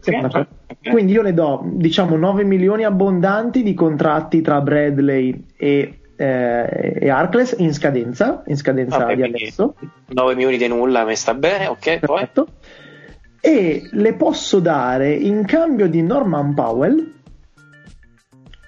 Quindi 0.81 1.11
io 1.13 1.21
le 1.21 1.33
do, 1.33 1.61
diciamo, 1.65 2.15
9 2.15 2.43
milioni 2.43 2.83
abbondanti 2.83 3.63
di 3.63 3.73
contratti 3.73 4.41
tra 4.41 4.61
Bradley 4.61 5.45
e, 5.57 5.99
eh, 6.15 6.97
e 6.99 7.09
Arcles 7.09 7.55
in 7.57 7.73
scadenza, 7.73 8.43
in 8.47 8.55
scadenza 8.55 8.99
Vabbè, 8.99 9.15
di 9.15 9.23
adesso. 9.23 9.75
9 10.07 10.35
milioni 10.35 10.57
di 10.57 10.67
nulla, 10.67 11.03
mi 11.03 11.15
sta 11.15 11.33
bene, 11.33 11.67
ok, 11.67 11.99
Perfetto. 11.99 12.43
poi. 12.43 12.53
E 13.41 13.89
le 13.91 14.13
posso 14.13 14.59
dare 14.59 15.11
in 15.11 15.45
cambio 15.45 15.87
di 15.87 16.01
Norman 16.01 16.53
Powell, 16.53 17.13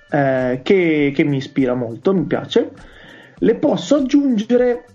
eh, 0.10 0.60
che, 0.64 1.12
che 1.16 1.24
mi 1.24 1.38
ispira 1.38 1.74
molto, 1.74 2.14
mi 2.14 2.24
piace, 2.24 2.72
le 3.38 3.56
posso 3.56 3.96
aggiungere 3.96 4.86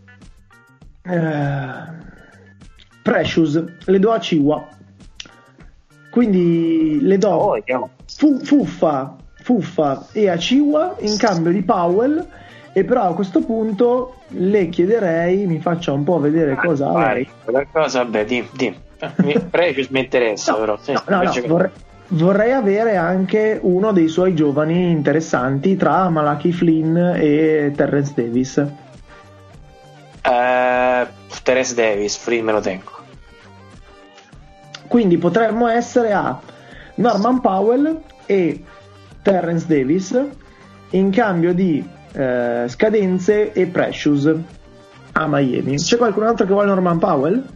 Eh, 1.05 2.11
Precious, 3.03 3.63
le 3.85 3.99
do 3.99 4.11
a 4.13 4.21
Ciwa. 4.21 4.69
Quindi 6.11 6.99
le 7.01 7.19
do 7.19 7.29
Oh, 7.31 7.59
fu- 8.07 8.39
Fuffa, 8.45 9.17
Fuffa 9.43 10.07
e 10.13 10.29
a 10.29 10.37
Ciwa 10.37 10.97
in 11.01 11.17
cambio 11.17 11.51
di 11.53 11.63
Powell. 11.63 12.27
E 12.75 12.85
però 12.85 13.03
a 13.11 13.15
questo 13.15 13.41
punto 13.41 14.15
le 14.29 14.69
chiederei, 14.71 15.45
mi 15.47 15.59
faccia 15.61 15.93
un 15.93 16.05
po' 16.05 16.19
vedere 16.19 16.55
cosa 16.57 16.89
ha 16.89 17.15
qualcosa, 17.45 18.03
vabbè, 18.03 18.25
di, 18.25 18.49
di. 18.53 18.75
Mi- 19.17 19.39
Precious 19.51 19.89
mi 19.89 20.01
interessa, 20.01 20.53
No, 20.53 20.59
però. 20.59 20.79
No, 20.87 21.03
no, 21.23 21.23
no, 21.23 21.33
vorrei, 21.47 21.71
vorrei 22.09 22.53
avere 22.53 22.97
anche 22.97 23.59
uno 23.61 23.93
dei 23.93 24.09
suoi 24.09 24.35
giovani 24.35 24.91
interessanti 24.91 25.77
tra 25.77 26.09
Malachi 26.09 26.51
Flynn 26.53 26.97
e 26.97 27.73
Terrence 27.77 28.13
Davis. 28.15 28.57
Eh, 30.23 31.07
Terence 31.43 31.75
Davis, 31.75 32.17
free 32.17 32.43
me 32.43 32.53
lo 32.53 32.61
tengo. 32.61 33.01
Quindi 34.87 35.17
potremmo 35.17 35.69
essere 35.69 36.13
a 36.13 36.39
Norman 36.97 37.41
Powell 37.41 38.03
e 38.27 38.63
Terrence 39.23 39.67
Davis 39.67 40.21
in 40.91 41.11
cambio 41.11 41.55
di 41.55 41.83
eh, 42.13 42.67
scadenze 42.69 43.53
e 43.53 43.67
Precious 43.67 44.31
a 45.13 45.27
Miami. 45.27 45.77
C'è 45.77 45.97
qualcun 45.97 46.25
altro 46.25 46.45
che 46.45 46.53
vuole 46.53 46.69
Norman 46.69 46.99
Powell? 46.99 47.47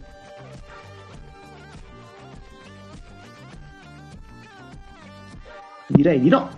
Direi 5.87 6.19
di 6.19 6.29
no. 6.29 6.49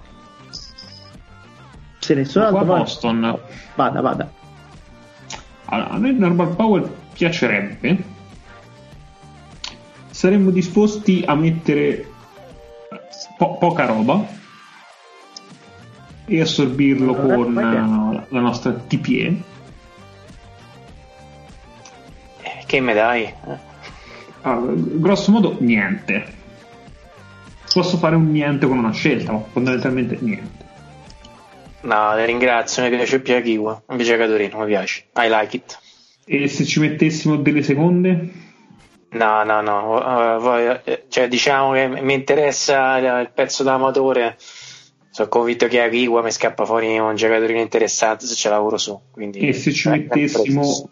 Se 2.00 2.14
nessuno 2.14 2.46
altro 2.46 2.66
Boston. 2.66 3.40
Vada, 3.76 4.02
vada. 4.02 4.32
Allora, 5.66 5.90
a 5.90 5.98
noi 5.98 6.16
Norman 6.18 6.56
Powell 6.56 6.90
piacerebbe. 7.20 7.98
Saremmo 10.10 10.52
disposti 10.52 11.22
a 11.26 11.36
mettere 11.36 12.08
po- 13.38 13.58
poca 13.58 13.86
roba 13.86 14.26
e 16.26 16.40
assorbirlo 16.42 17.14
Allora, 17.14 17.36
con 17.36 17.58
eh, 17.58 18.26
la 18.30 18.40
nostra 18.40 18.72
TPE. 18.72 19.42
Eh, 22.42 22.64
Che 22.66 22.80
me 22.80 22.94
dai? 22.94 23.24
Eh, 23.24 23.58
Allora, 24.42 24.72
grosso 24.76 25.32
modo 25.32 25.58
niente. 25.60 26.38
Posso 27.74 27.98
fare 27.98 28.16
un 28.16 28.32
niente 28.32 28.66
con 28.66 28.78
una 28.78 28.92
scelta, 28.92 29.34
ma 29.34 29.40
fondamentalmente 29.52 30.18
niente. 30.22 30.68
No, 31.82 32.14
ti 32.16 32.26
ringrazio, 32.26 32.84
mi 32.84 32.90
piace 32.90 33.20
più 33.22 33.36
Akiwa, 33.36 33.82
invece 33.90 34.18
Catorino, 34.18 34.60
mi 34.60 34.66
piace. 34.66 35.06
I 35.16 35.28
like 35.30 35.56
it. 35.56 35.79
E 36.32 36.48
se 36.48 36.64
ci 36.64 36.80
mettessimo 36.80 37.38
delle 37.38 37.64
seconde? 37.64 38.30
No, 39.12 39.44
no, 39.44 39.62
no, 39.62 40.40
voi- 40.40 40.80
eh, 40.84 41.06
cioè 41.10 41.28
diciamo 41.28 41.72
che 41.74 41.88
mi 41.88 42.14
interessa 42.14 42.98
il, 42.98 43.32
pezzo 43.34 43.64
d'amatore. 43.64 44.38
Sono 45.10 45.28
convinto 45.28 45.66
che 45.68 45.82
Akiwa 45.82 46.22
mi 46.22 46.30
scappa 46.32 46.66
fuori 46.66 47.00
un 47.00 47.16
giocatorino 47.16 47.60
interessante 47.60 48.28
se 48.28 48.36
ce 48.36 48.50
lavoro 48.50 48.78
su. 48.78 48.98
Quindi, 49.10 49.40
E 49.40 49.54
se 49.54 49.72
ci 49.72 49.90
mettessimo 49.90 50.88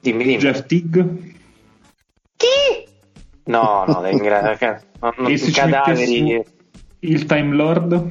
dimmi, 0.00 0.24
dimmi. 0.24 0.38
Jeff 0.38 0.66
Tigg? 0.66 0.98
No, 3.44 3.84
no, 3.86 4.02
ti 4.02 4.08
ringrazio. 4.10 4.80
Non, 5.00 5.12
non, 5.18 5.30
E 5.30 5.36
se 5.38 5.46
ci 5.46 5.52
cadaveri. 5.52 6.22
mettessimo 6.22 6.44
il 7.00 7.26
Time 7.26 7.54
Lord? 7.54 8.10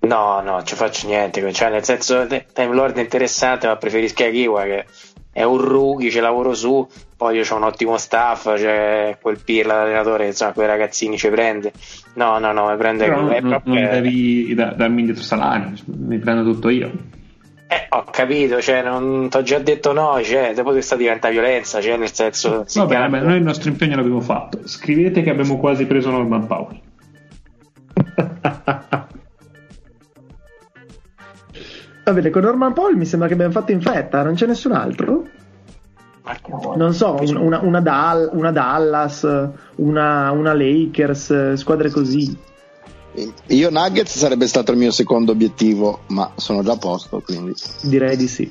No, 0.00 0.40
no, 0.40 0.62
ci 0.64 0.74
faccio 0.74 1.06
niente. 1.06 1.52
Cioè, 1.52 1.70
nel 1.70 1.84
senso, 1.84 2.26
Time 2.26 2.74
Lord 2.74 2.96
è 2.96 3.00
interessante, 3.00 3.68
ma 3.68 3.76
preferisco 3.76 4.24
Akiwa 4.24 4.64
che 4.64 4.84
è 5.32 5.42
un 5.44 5.58
rookie, 5.58 6.10
ci 6.10 6.20
lavoro 6.20 6.54
su. 6.54 6.86
Poi 7.16 7.36
io 7.36 7.44
ho 7.48 7.56
un 7.56 7.62
ottimo 7.62 7.96
staff, 7.98 8.52
c'è 8.54 9.16
quel 9.20 9.38
Pirla, 9.44 9.74
l'allenatore, 9.76 10.26
insomma, 10.26 10.52
quei 10.52 10.66
ragazzini 10.66 11.16
ci 11.16 11.28
prende. 11.30 11.72
No, 12.14 12.38
no, 12.38 12.52
no, 12.52 12.68
mi 12.70 12.76
prende 12.76 13.04
Però 13.06 13.20
non, 13.20 13.32
È 13.32 13.40
non 13.40 13.50
proprio- 13.50 13.88
devi 13.90 14.54
da- 14.54 14.74
darmi 14.76 15.00
indietro 15.00 15.22
salario, 15.22 15.72
mi 15.86 16.18
prendo 16.18 16.42
tutto 16.42 16.68
io. 16.68 16.90
Eh, 17.68 17.86
ho 17.88 18.04
capito, 18.10 18.60
cioè, 18.60 18.82
non 18.82 19.28
ti 19.30 19.36
ho 19.38 19.42
già 19.42 19.58
detto 19.58 19.92
no, 19.94 20.20
cioè, 20.22 20.52
dopo 20.54 20.72
questa 20.72 20.94
diventa 20.96 21.30
violenza, 21.30 21.80
cioè, 21.80 21.96
nel 21.96 22.12
senso. 22.12 22.64
si 22.66 22.78
Va 22.78 22.84
bene, 22.86 23.00
cambia. 23.00 23.18
vabbè, 23.20 23.30
noi 23.30 23.38
il 23.38 23.44
nostro 23.44 23.70
impegno 23.70 23.96
l'abbiamo 23.96 24.20
fatto. 24.20 24.58
Scrivete 24.64 25.22
che 25.22 25.30
abbiamo 25.30 25.56
quasi 25.58 25.86
preso 25.86 26.10
Norman 26.10 26.46
Powell. 26.46 26.80
Va 32.04 32.12
bene, 32.12 32.30
con 32.30 32.42
Norman 32.42 32.72
Paul 32.72 32.96
mi 32.96 33.04
sembra 33.06 33.28
che 33.28 33.34
abbiamo 33.34 33.52
fatto 33.52 33.70
in 33.72 33.80
fretta, 33.80 34.22
non 34.22 34.34
c'è 34.34 34.46
nessun 34.46 34.72
altro? 34.72 35.28
Non 36.76 36.94
so, 36.94 37.14
un- 37.20 37.36
una, 37.36 37.60
una 37.60 37.80
Dal- 37.80 38.30
una 38.32 38.50
Dallas, 38.52 39.22
una, 39.76 40.30
una 40.32 40.52
Lakers, 40.54 41.54
squadre 41.54 41.90
così. 41.90 42.36
Io 43.48 43.70
Nuggets 43.70 44.16
sarebbe 44.16 44.46
stato 44.46 44.72
il 44.72 44.78
mio 44.78 44.90
secondo 44.90 45.32
obiettivo, 45.32 46.00
ma 46.08 46.32
sono 46.36 46.62
già 46.62 46.72
a 46.72 46.76
posto, 46.78 47.20
quindi 47.20 47.52
Direi 47.82 48.16
di 48.16 48.26
sì. 48.28 48.50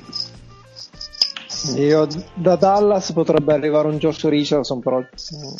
Io 1.75 2.07
da 2.33 2.55
Dallas 2.55 3.11
potrebbe 3.11 3.53
arrivare 3.53 3.87
un 3.87 3.97
Josh 3.97 4.27
Richardson, 4.27 4.79
però 4.81 4.99
mm, 4.99 5.53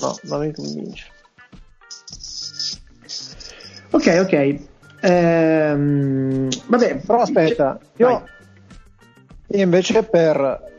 no, 0.00 0.18
non 0.22 0.40
mi 0.40 0.52
convince. 0.52 1.06
Ok, 3.90 4.06
ok. 4.20 4.70
Ehm, 5.02 6.48
vabbè, 6.66 7.00
Però 7.04 7.20
aspetta, 7.20 7.78
io, 7.96 8.24
io 9.48 9.62
invece 9.62 10.04
per 10.04 10.70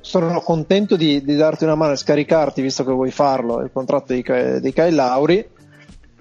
sono 0.00 0.40
contento 0.40 0.96
di, 0.96 1.22
di 1.22 1.36
darti 1.36 1.64
una 1.64 1.74
mano 1.74 1.92
e 1.92 1.96
scaricarti, 1.96 2.62
visto 2.62 2.84
che 2.84 2.92
vuoi 2.92 3.10
farlo, 3.10 3.60
il 3.60 3.70
contratto 3.72 4.12
di, 4.12 4.22
di 4.60 4.72
Kyle 4.72 4.90
Lauri. 4.90 5.48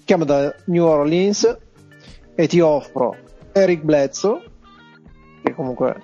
Chiamo 0.04 0.26
da 0.26 0.54
New 0.66 0.86
Orleans 0.86 1.58
e 2.36 2.48
ti 2.48 2.60
offro 2.60 3.16
Eric 3.52 3.82
Bledsoe, 3.82 4.42
che 5.44 5.54
comunque 5.54 5.96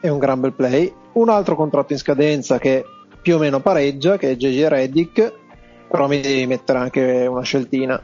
è 0.00 0.08
un 0.08 0.18
gran 0.18 0.40
bel 0.40 0.54
play, 0.54 0.92
un 1.14 1.28
altro 1.28 1.56
contratto 1.56 1.92
in 1.92 1.98
scadenza 1.98 2.58
che 2.58 2.84
più 3.20 3.36
o 3.36 3.38
meno 3.38 3.60
pareggia, 3.60 4.16
che 4.16 4.30
è 4.30 4.36
JJ 4.36 4.66
Reddick, 4.66 5.32
però 5.90 6.06
mi 6.06 6.20
devi 6.20 6.46
mettere 6.46 6.78
anche 6.78 7.26
una 7.26 7.42
sceltina. 7.42 8.00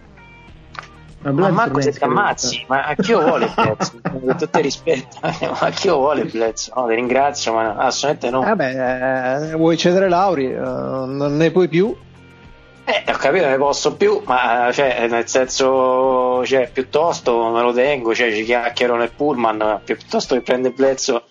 Ma 1.27 1.33
Ma 1.33 1.49
Marco 1.51 1.81
se 1.81 1.91
ti 1.91 2.05
ammazzi, 2.05 2.65
ma 2.69 2.85
a 2.85 2.95
chi 2.95 3.11
lo 3.11 3.23
vuole 3.23 3.51
Bledsoe? 3.53 4.01
Con 4.01 4.37
tutto 4.39 4.59
il 4.59 4.63
rispetto, 4.65 5.19
ma 5.21 5.59
a 5.59 5.71
chi 5.71 5.89
lo 5.89 5.97
vuole 5.97 6.25
Bledsoe? 6.25 6.73
No, 6.77 6.87
ti 6.87 6.95
ringrazio, 6.95 7.53
ma 7.53 7.75
assolutamente 7.75 8.31
no. 8.31 8.49
Eh 8.49 8.55
beh, 8.55 9.51
eh, 9.51 9.57
vuoi 9.57 9.77
cedere 9.77 10.09
Lauri, 10.09 10.53
eh, 10.53 10.57
non 10.57 11.37
ne 11.37 11.51
puoi 11.51 11.69
più. 11.69 11.95
Eh, 12.85 13.13
ho 13.13 13.17
capito, 13.17 13.47
ne 13.49 13.57
posso 13.57 13.97
più, 13.97 14.23
ma 14.25 14.71
cioè, 14.73 15.09
nel 15.09 15.27
senso, 15.27 16.47
cioè, 16.47 16.71
piuttosto 16.73 17.51
me 17.51 17.61
lo 17.61 17.73
tengo, 17.73 18.15
cioè, 18.15 18.33
ci 18.33 18.45
chiacchiero 18.45 18.95
nel 18.95 19.11
pullman, 19.11 19.81
piuttosto 19.85 20.37
che 20.37 20.43
prende 20.43 20.71
Bledsoe, 20.71 21.25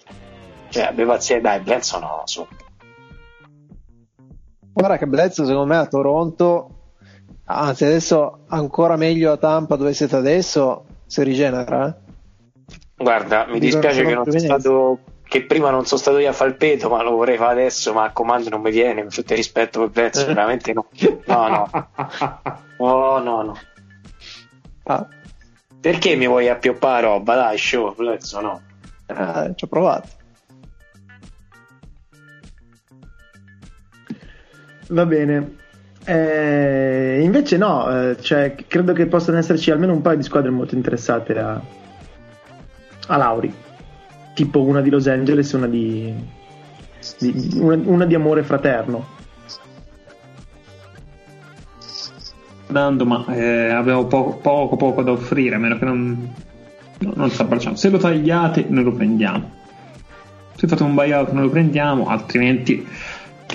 cioè, 0.68 0.84
abbi 0.84 1.06
pazienza, 1.06 1.48
dai, 1.48 1.62
Bledsoe 1.62 2.00
no, 2.02 2.22
su. 2.26 2.46
Guarda 4.74 4.98
che 4.98 5.06
Bledsoe 5.06 5.46
secondo 5.46 5.74
me 5.74 5.78
a 5.78 5.86
Toronto, 5.86 6.75
anzi 7.46 7.86
adesso 7.86 8.40
ancora 8.48 8.96
meglio 8.96 9.32
a 9.32 9.38
Tampa 9.38 9.76
dove 9.76 9.94
siete 9.94 10.16
adesso, 10.16 10.86
si 11.06 11.24
rigenera. 11.24 11.88
eh. 11.88 12.04
Guarda, 12.98 13.46
mi 13.48 13.60
Dico 13.60 13.80
dispiace 13.80 14.04
che, 14.06 14.14
non 14.14 14.26
sono 14.26 14.40
Fluminense. 14.40 14.60
stato, 14.60 15.00
che 15.24 15.44
prima 15.46 15.70
non 15.70 15.86
sono 15.86 16.00
stato 16.00 16.18
io 16.18 16.30
a 16.30 16.34
Falpeto, 16.34 16.90
ma 16.90 17.04
lo 17.04 17.12
vorrei 17.12 17.38
fare 17.38 17.52
adesso, 17.62 17.94
ma 17.94 18.06
a 18.06 18.12
comando 18.12 18.50
non 18.50 18.62
mi 18.62 18.72
viene, 18.72 19.02
con 19.02 19.10
tutto 19.12 19.32
il 19.34 19.38
rispetto 19.38 19.80
per 19.82 19.90
Bledsoe, 19.90 20.26
veramente 20.28 20.74
no. 20.74 20.88
No, 21.26 21.48
no, 21.48 21.70
no, 22.78 23.20
no, 23.20 23.42
no. 23.44 23.58
Ah, 24.84 25.08
Perché 25.82 26.16
mi 26.16 26.28
vuoi 26.28 26.48
appioppare 26.50 27.02
roba? 27.06 27.36
Dai, 27.36 27.58
show, 27.58 27.94
Bledsoe, 27.94 28.42
no. 28.42 28.62
eh, 29.08 29.52
ci 29.56 29.64
ho 29.66 29.68
provato. 29.68 30.08
Va 34.90 35.06
bene. 35.06 35.56
Eh, 36.08 37.20
invece 37.24 37.58
no, 37.58 37.90
eh, 37.90 38.18
cioè, 38.22 38.56
credo 38.68 38.94
che 38.94 39.08
possano 39.08 39.40
esserci 39.40 39.72
almeno 39.72 39.94
un 39.94 40.02
paio 40.02 40.18
di 40.18 40.24
squadre 40.24 40.52
molto 40.52 40.76
interessate 40.76 41.38
a, 41.40 41.60
a 43.08 43.18
Lauri. 43.18 43.52
Tipo 44.34 44.62
una 44.62 44.82
di 44.82 44.90
Los 44.90 45.08
Angeles 45.08 45.54
e 45.54 45.56
una 45.58 45.68
di, 45.68 46.14
di- 47.20 47.50
una, 47.60 47.80
una 47.84 48.06
di 48.06 48.14
amore 48.14 48.44
fraterno. 48.44 49.14
Dando, 52.68 53.06
ma 53.06 53.26
eh, 53.30 53.70
abbiamo 53.70 54.06
poco, 54.06 54.38
poco 54.38 54.76
poco 54.76 55.04
da 55.04 55.12
offrire, 55.12 55.56
a 55.56 55.60
meno 55.60 55.78
che 55.78 55.86
non, 55.86 56.34
no, 57.00 57.14
non 57.16 57.32
ci 57.32 57.42
abbracciamo. 57.42 57.76
Se 57.76 57.90
lo 57.90 57.98
tagliate, 57.98 58.66
noi 58.68 58.84
lo 58.84 58.92
prendiamo. 58.92 59.52
Se 60.56 60.68
fate 60.68 60.84
un 60.84 60.94
buyout, 60.94 61.32
noi 61.32 61.44
lo 61.44 61.50
prendiamo, 61.50 62.08
altrimenti, 62.08 62.86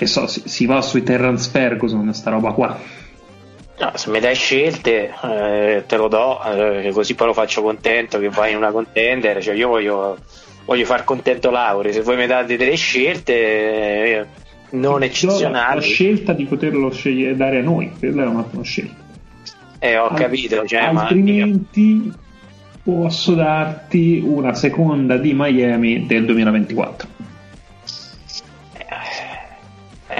che 0.01 0.07
so, 0.07 0.25
si, 0.25 0.41
si 0.45 0.65
va 0.65 0.81
sui 0.81 1.03
Terrance 1.03 1.47
Ferguson, 1.51 2.11
sta 2.11 2.31
roba 2.31 2.53
qua. 2.53 2.75
No, 3.77 3.91
se 3.93 4.09
mi 4.09 4.19
dai 4.19 4.33
scelte, 4.33 5.13
eh, 5.23 5.83
te 5.85 5.95
lo 5.95 6.07
do, 6.07 6.41
eh, 6.43 6.89
così 6.91 7.13
poi 7.13 7.27
lo 7.27 7.33
faccio 7.33 7.61
contento 7.61 8.17
che 8.17 8.29
vai 8.29 8.49
in 8.49 8.57
una 8.57 8.71
contender. 8.71 9.43
Cioè, 9.43 9.53
io 9.53 9.67
voglio 9.67 10.17
voglio 10.65 10.85
far 10.85 11.03
contento 11.03 11.51
Lauri. 11.51 11.93
Se 11.93 12.01
voi 12.01 12.17
mi 12.17 12.25
date 12.25 12.57
delle 12.57 12.75
scelte 12.75 13.33
eh, 13.33 14.25
non 14.71 15.03
eccezionali, 15.03 15.75
la 15.75 15.81
scelta 15.81 16.33
di 16.33 16.45
poterlo 16.45 16.89
scegliere, 16.91 17.35
dare 17.35 17.59
a 17.59 17.61
noi, 17.61 17.91
quella 17.99 18.23
è 18.23 18.27
un'ottima 18.27 18.63
scelta. 18.63 18.95
Eh, 19.77 19.97
ho 19.97 20.09
capito, 20.13 20.65
cioè, 20.65 20.79
altrimenti 20.79 22.05
ma... 22.05 22.15
posso 22.83 23.35
darti 23.35 24.19
una 24.25 24.55
seconda 24.55 25.17
di 25.17 25.33
Miami 25.35 26.07
del 26.07 26.25
2024. 26.25 27.10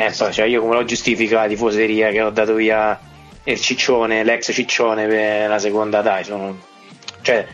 Eh, 0.05 0.11
cioè, 0.11 0.45
io 0.45 0.61
come 0.61 0.75
lo 0.75 0.83
giustifico 0.83 1.35
la 1.35 1.47
tifoseria 1.47 2.09
che 2.09 2.21
ho 2.21 2.29
dato 2.29 2.53
via 2.55 2.99
il 3.43 3.59
ciccione, 3.59 4.23
l'ex 4.23 4.51
ciccione 4.53 5.07
per 5.07 5.49
la 5.49 5.59
seconda, 5.59 6.01
dai, 6.01 6.23
sono... 6.23 6.57
cioè, 7.21 7.45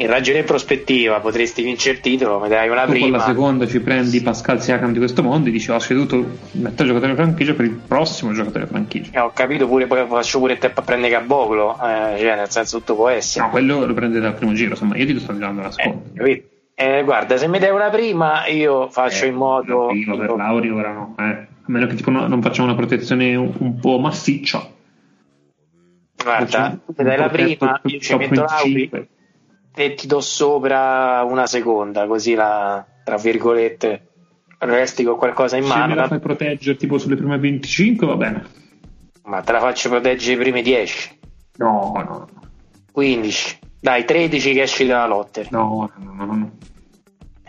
in 0.00 0.06
ragione 0.06 0.40
e 0.40 0.42
prospettiva 0.44 1.18
potresti 1.18 1.62
vincere 1.62 1.96
il 1.96 2.00
titolo, 2.00 2.38
mi 2.38 2.48
dai 2.48 2.68
una 2.68 2.84
tu 2.84 2.90
prima. 2.90 3.08
Con 3.08 3.18
la 3.18 3.24
seconda 3.24 3.66
ci 3.66 3.80
prendi 3.80 4.20
Pascal 4.20 4.62
Siakam 4.62 4.92
di 4.92 4.98
questo 4.98 5.24
mondo 5.24 5.48
e 5.48 5.52
dici 5.52 5.72
ho 5.72 5.80
ceduto 5.80 6.16
il 6.52 6.72
giocatore 6.76 7.14
franchigia 7.14 7.54
per 7.54 7.64
il 7.64 7.80
prossimo 7.86 8.32
giocatore 8.32 8.66
franchigia. 8.66 9.18
Eh, 9.18 9.20
ho 9.20 9.32
capito 9.32 9.66
pure, 9.66 9.86
poi 9.86 10.06
faccio 10.06 10.38
pure 10.38 10.52
il 10.52 10.58
tempo 10.60 10.80
a 10.80 10.82
prendere 10.84 11.12
Caboclo, 11.14 11.74
eh, 11.74 12.16
cioè 12.18 12.36
nel 12.36 12.48
senso 12.48 12.78
tutto 12.78 12.94
può 12.94 13.08
essere. 13.08 13.46
No, 13.46 13.50
quello 13.50 13.84
lo 13.84 13.94
prende 13.94 14.20
dal 14.20 14.34
primo 14.34 14.52
giro, 14.52 14.70
insomma 14.70 14.96
io 14.96 15.06
ti 15.06 15.18
sto 15.18 15.32
dando 15.32 15.62
la 15.62 15.70
seconda. 15.72 16.22
Eh, 16.22 16.44
eh, 16.74 17.02
guarda, 17.02 17.36
se 17.36 17.48
mi 17.48 17.58
dai 17.58 17.70
una 17.70 17.90
prima 17.90 18.46
io 18.46 18.88
faccio 18.88 19.24
eh, 19.24 19.28
in 19.28 19.34
modo... 19.34 19.86
Prima 19.86 20.16
per 20.16 20.30
Lauri 20.30 20.70
ora 20.70 20.92
no, 20.92 21.16
eh. 21.18 21.47
A 21.68 21.72
meno 21.72 21.86
che 21.86 21.94
tipo 21.94 22.10
no, 22.10 22.26
non 22.26 22.40
facciamo 22.40 22.68
una 22.68 22.76
protezione 22.76 23.36
un, 23.36 23.52
un 23.58 23.78
po' 23.78 23.98
massiccia. 23.98 24.66
Guarda, 26.20 26.78
se 26.94 27.02
dai 27.02 27.16
la 27.16 27.28
prima 27.28 27.80
io 27.84 27.98
ci 28.00 28.16
metto 28.16 28.42
Lauri 28.42 29.08
e 29.74 29.94
ti 29.94 30.06
do 30.08 30.20
sopra 30.20 31.22
una 31.22 31.46
seconda, 31.46 32.06
così 32.06 32.34
la, 32.34 32.84
tra 33.04 33.16
virgolette, 33.16 34.06
resti 34.58 35.04
con 35.04 35.16
qualcosa 35.16 35.56
in 35.56 35.66
mano. 35.66 35.82
Se 35.82 35.88
me 35.88 35.94
la 35.94 36.08
fai 36.08 36.18
proteggere 36.18 36.76
tipo 36.76 36.98
sulle 36.98 37.14
prime 37.14 37.38
25 37.38 38.06
va 38.06 38.16
bene. 38.16 38.46
Ma 39.24 39.42
te 39.42 39.52
la 39.52 39.60
faccio 39.60 39.90
proteggere 39.90 40.32
i 40.32 40.38
primi 40.38 40.62
10? 40.62 41.18
No, 41.58 41.92
no. 41.96 42.28
15? 42.90 43.58
Dai, 43.80 44.04
13 44.04 44.52
che 44.54 44.62
esci 44.62 44.86
dalla 44.86 45.06
lotta. 45.06 45.42
No, 45.50 45.90
no, 45.96 46.12
no, 46.12 46.24
no. 46.24 46.50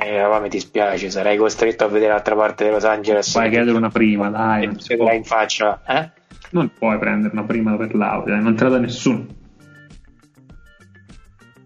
Eh, 0.01 0.21
ma 0.27 0.39
mi 0.39 0.47
dispiace, 0.49 1.09
sarei 1.09 1.35
costretto 1.37 1.83
a 1.83 1.87
vedere 1.87 2.11
l'altra 2.13 2.35
parte 2.35 2.63
di 2.63 2.71
Los 2.71 2.85
Angeles. 2.85 3.33
Vai 3.33 3.49
chiedere 3.49 3.75
una 3.75 3.89
prima, 3.89 4.29
dai. 4.29 4.65
Non 4.67 4.79
si 4.79 4.95
può. 4.95 5.11
in 5.11 5.23
faccia, 5.25 5.81
eh? 5.85 6.09
Non 6.51 6.71
puoi 6.77 6.97
prendere 6.97 7.33
una 7.33 7.43
prima 7.43 7.75
per 7.75 7.93
laurea, 7.93 8.37
non 8.37 8.55
te 8.55 8.63
la 8.63 8.69
dà 8.71 8.77
nessuno. 8.79 9.25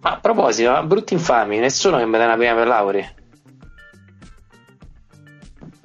Ma 0.02 0.12
a 0.12 0.20
proposito, 0.20 0.84
brutti 0.86 1.14
infami, 1.14 1.60
nessuno 1.60 1.98
che 1.98 2.06
mi 2.06 2.18
dà 2.18 2.26
una 2.26 2.36
prima 2.36 2.54
per 2.56 2.68
laurea. 2.68 3.08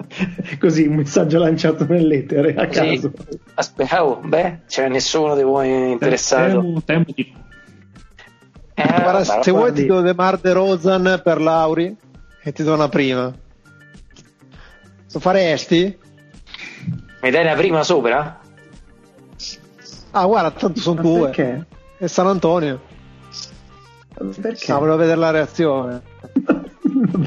Così 0.59 0.87
un 0.87 0.95
messaggio 0.95 1.37
lanciato 1.39 1.85
nell'etere 1.87 2.55
a 2.55 2.63
Sì. 2.71 2.79
caso. 2.79 3.11
Aspetta, 3.53 4.03
oh, 4.05 4.17
beh, 4.17 4.61
c'è 4.67 4.89
nessuno 4.89 5.35
di 5.35 5.43
voi 5.43 5.91
interessato. 5.91 6.59
Temo, 6.61 6.81
temo. 6.83 7.05
Eh, 7.15 9.01
Guarda, 9.01 9.23
se 9.41 9.51
vuoi 9.51 9.71
ti 9.73 9.85
do 9.85 10.01
De 10.01 10.13
Mar 10.13 10.37
De 10.39 10.51
Rozan 10.51 11.21
per 11.23 11.39
Lauri 11.39 11.95
e 12.49 12.51
ti 12.51 12.63
do 12.63 12.73
una 12.73 12.89
prima. 12.89 13.31
Lo 15.11 15.19
faresti? 15.19 15.97
mi 17.21 17.29
dai 17.29 17.43
una 17.43 17.53
prima 17.53 17.83
sopra? 17.83 18.39
Ah, 20.11 20.25
guarda, 20.25 20.49
tanto 20.51 20.79
sono 20.79 20.99
due. 20.99 21.29
perché? 21.29 21.65
E 21.99 22.07
San 22.07 22.25
Antonio. 22.25 22.81
Perché? 24.41 24.71
Ah, 24.71 24.77
volevo 24.79 24.97
vedere 24.97 25.17
la 25.19 25.29
reazione. 25.29 26.01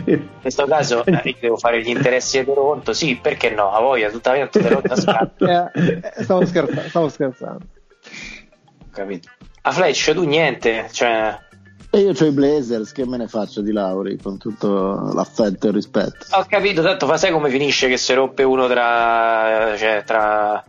In 0.06 0.28
questo 0.40 0.66
caso 0.66 1.04
eh, 1.04 1.20
io 1.24 1.36
devo 1.40 1.56
fare 1.56 1.80
gli 1.80 1.88
interessi 1.88 2.40
di 2.40 2.44
Toronto, 2.46 2.92
sì, 2.92 3.16
perché 3.22 3.50
no? 3.50 3.70
A 3.72 3.80
voglia, 3.80 4.10
tutta 4.10 4.32
la 4.36 4.44
vita 4.44 4.58
Toronto 4.60 4.96
scatto, 4.96 5.46
Eh, 5.46 5.70
eh, 5.72 6.22
stavo 6.24 6.44
scherzando. 6.44 6.88
Stavo 6.88 7.08
scherzando. 7.08 7.64
capito? 8.90 9.28
A 9.62 9.70
Fletch 9.70 10.12
tu 10.12 10.24
niente, 10.24 10.88
cioè... 10.90 11.38
E 11.94 11.98
io 11.98 12.12
ho 12.18 12.24
i 12.24 12.30
Blazers, 12.30 12.90
che 12.92 13.04
me 13.06 13.18
ne 13.18 13.28
faccio 13.28 13.60
di 13.60 13.70
Lauri 13.70 14.16
con 14.16 14.38
tutto 14.38 15.12
l'affetto 15.12 15.66
e 15.66 15.68
il 15.68 15.74
rispetto. 15.74 16.24
Ho 16.30 16.46
capito, 16.48 16.82
tanto 16.82 17.06
fa 17.06 17.18
sai 17.18 17.30
come 17.32 17.50
finisce 17.50 17.86
che 17.88 17.98
si 17.98 18.14
rompe 18.14 18.42
uno 18.44 18.66
tra... 18.66 19.74
cioè 19.76 20.02
tra... 20.06 20.64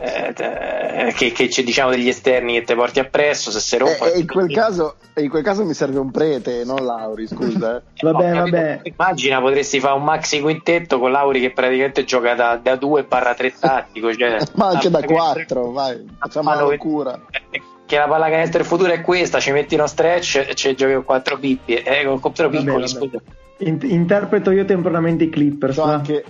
eh, 0.00 0.34
eh, 0.38 1.12
che, 1.14 1.32
che 1.32 1.48
c'è 1.48 1.62
diciamo 1.62 1.90
degli 1.90 2.08
esterni 2.08 2.54
che 2.54 2.62
ti 2.62 2.74
porti 2.74 2.98
appresso, 2.98 3.50
se 3.50 3.60
si 3.60 3.76
rompe... 3.76 4.10
E, 4.12 4.16
e 4.16 4.18
in, 4.20 4.26
quel 4.26 4.50
caso, 4.50 4.94
e 5.12 5.20
in 5.22 5.28
quel 5.28 5.42
caso 5.42 5.66
mi 5.66 5.74
serve 5.74 5.98
un 5.98 6.10
prete, 6.10 6.64
non 6.64 6.82
Lauri, 6.82 7.26
scusa. 7.26 7.76
eh. 7.76 7.82
Vabbè, 8.00 8.32
capito, 8.32 8.56
vabbè. 8.56 8.80
Immagina 8.84 9.40
potresti 9.42 9.80
fare 9.80 9.96
un 9.98 10.04
maxi 10.04 10.40
quintetto 10.40 10.98
con 10.98 11.10
Lauri 11.10 11.40
che 11.40 11.50
praticamente 11.50 12.04
gioca 12.04 12.34
da, 12.34 12.56
da 12.56 12.74
2 12.76 13.04
barra 13.04 13.34
3 13.34 13.52
tattico, 13.58 14.14
cioè, 14.14 14.38
Ma 14.54 14.68
anche 14.68 14.88
da 14.88 15.00
Ah, 15.00 15.04
4, 15.04 15.72
vai, 15.72 16.06
facciamo 16.18 16.54
la 16.54 16.60
locura. 16.62 17.20
eh, 17.50 17.60
Che 17.88 17.96
la 17.96 18.06
pallacanestro 18.06 18.58
del 18.58 18.66
futuro 18.66 18.92
è 18.92 19.00
questa, 19.00 19.40
ci 19.40 19.50
metti 19.50 19.74
uno 19.74 19.86
stretch 19.86 20.44
e 20.46 20.54
ci 20.54 20.74
giochi 20.74 20.92
con 20.92 21.04
4 21.04 21.38
pippi, 21.38 21.74
eh, 21.76 22.04
con 22.04 22.20
4 22.20 22.44
Vabbè, 22.50 22.58
piccoli, 22.58 22.82
vabbè. 22.82 22.86
scusa. 22.86 23.18
In- 23.60 23.78
interpreto 23.82 24.50
io 24.50 24.66
temporaneamente 24.66 25.24
i 25.24 25.30
Clippers. 25.30 25.74
C'ho 25.76 25.84
anche, 25.84 26.22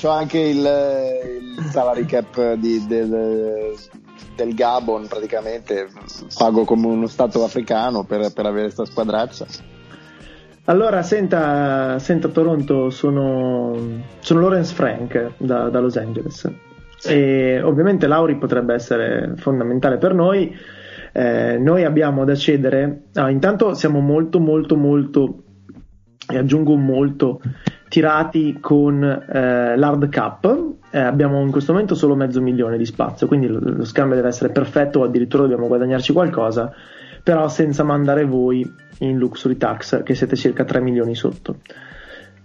c'ho 0.00 0.08
anche 0.08 0.38
il, 0.38 0.56
il 1.58 1.64
salary 1.70 2.06
cap 2.06 2.54
di- 2.54 2.86
del, 2.86 3.74
del 4.34 4.54
Gabon, 4.54 5.06
praticamente. 5.06 5.88
Pago 6.38 6.64
come 6.64 6.86
uno 6.86 7.06
stato 7.06 7.44
africano 7.44 8.04
per, 8.04 8.32
per 8.32 8.46
avere 8.46 8.62
questa 8.72 8.86
squadraccia. 8.86 9.44
Allora, 10.64 11.02
senta, 11.02 11.98
senta 11.98 12.28
Toronto, 12.28 12.88
sono, 12.88 13.76
sono 14.20 14.40
Lawrence 14.40 14.72
Frank 14.72 15.32
da, 15.36 15.68
da 15.68 15.80
Los 15.80 15.96
Angeles. 15.98 16.50
E 17.04 17.60
ovviamente 17.62 18.06
Lauri 18.06 18.36
potrebbe 18.36 18.72
essere 18.72 19.34
fondamentale 19.36 19.98
per 19.98 20.14
noi. 20.14 20.56
Eh, 21.16 21.58
noi 21.58 21.84
abbiamo 21.84 22.24
da 22.24 22.34
cedere. 22.34 23.04
ah, 23.14 23.30
intanto 23.30 23.74
siamo 23.74 24.00
molto, 24.00 24.40
molto, 24.40 24.74
molto, 24.74 25.44
e 26.28 26.36
aggiungo 26.36 26.72
un 26.72 26.84
molto, 26.84 27.40
tirati 27.88 28.58
con 28.60 29.00
eh, 29.04 29.76
l'hard 29.76 30.08
cap. 30.08 30.72
Eh, 30.90 30.98
abbiamo 30.98 31.40
in 31.40 31.52
questo 31.52 31.72
momento 31.72 31.94
solo 31.94 32.16
mezzo 32.16 32.40
milione 32.40 32.76
di 32.76 32.84
spazio, 32.84 33.28
quindi 33.28 33.46
lo, 33.46 33.60
lo 33.60 33.84
scambio 33.84 34.16
deve 34.16 34.26
essere 34.26 34.50
perfetto 34.50 35.00
o 35.00 35.04
addirittura 35.04 35.44
dobbiamo 35.44 35.68
guadagnarci 35.68 36.12
qualcosa, 36.12 36.72
però 37.22 37.46
senza 37.46 37.84
mandare 37.84 38.24
voi 38.24 38.68
in 38.98 39.16
luxury 39.16 39.56
tax 39.56 40.02
che 40.02 40.16
siete 40.16 40.34
circa 40.34 40.64
3 40.64 40.80
milioni 40.80 41.14
sotto. 41.14 41.58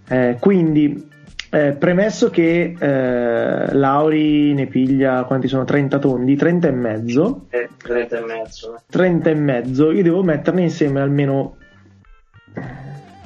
Eh, 0.08 0.36
quindi 0.38 1.08
eh, 1.50 1.72
premesso 1.72 2.30
che 2.30 2.74
eh, 2.78 3.74
Lauri 3.74 4.54
ne 4.54 4.66
piglia 4.66 5.24
quanti 5.24 5.48
sono? 5.48 5.64
30 5.64 5.98
tondi, 5.98 6.36
30 6.36 6.68
e 6.68 6.70
mezzo, 6.70 7.46
Eh, 7.50 7.68
30 7.76 8.18
e 8.18 8.24
mezzo. 8.24 8.82
30 8.88 9.30
e 9.30 9.34
mezzo, 9.34 9.90
io 9.90 10.02
devo 10.02 10.22
metterne 10.22 10.62
insieme 10.62 11.00
almeno 11.00 11.56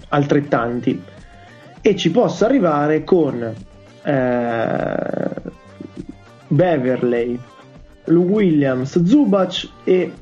altrettanti. 0.08 1.02
E 1.80 1.96
ci 1.96 2.10
posso 2.10 2.44
arrivare 2.46 3.04
con 3.04 3.54
eh, 4.02 4.94
Beverley, 6.48 7.38
Williams, 8.06 9.02
Zubac 9.04 9.68
e 9.84 10.12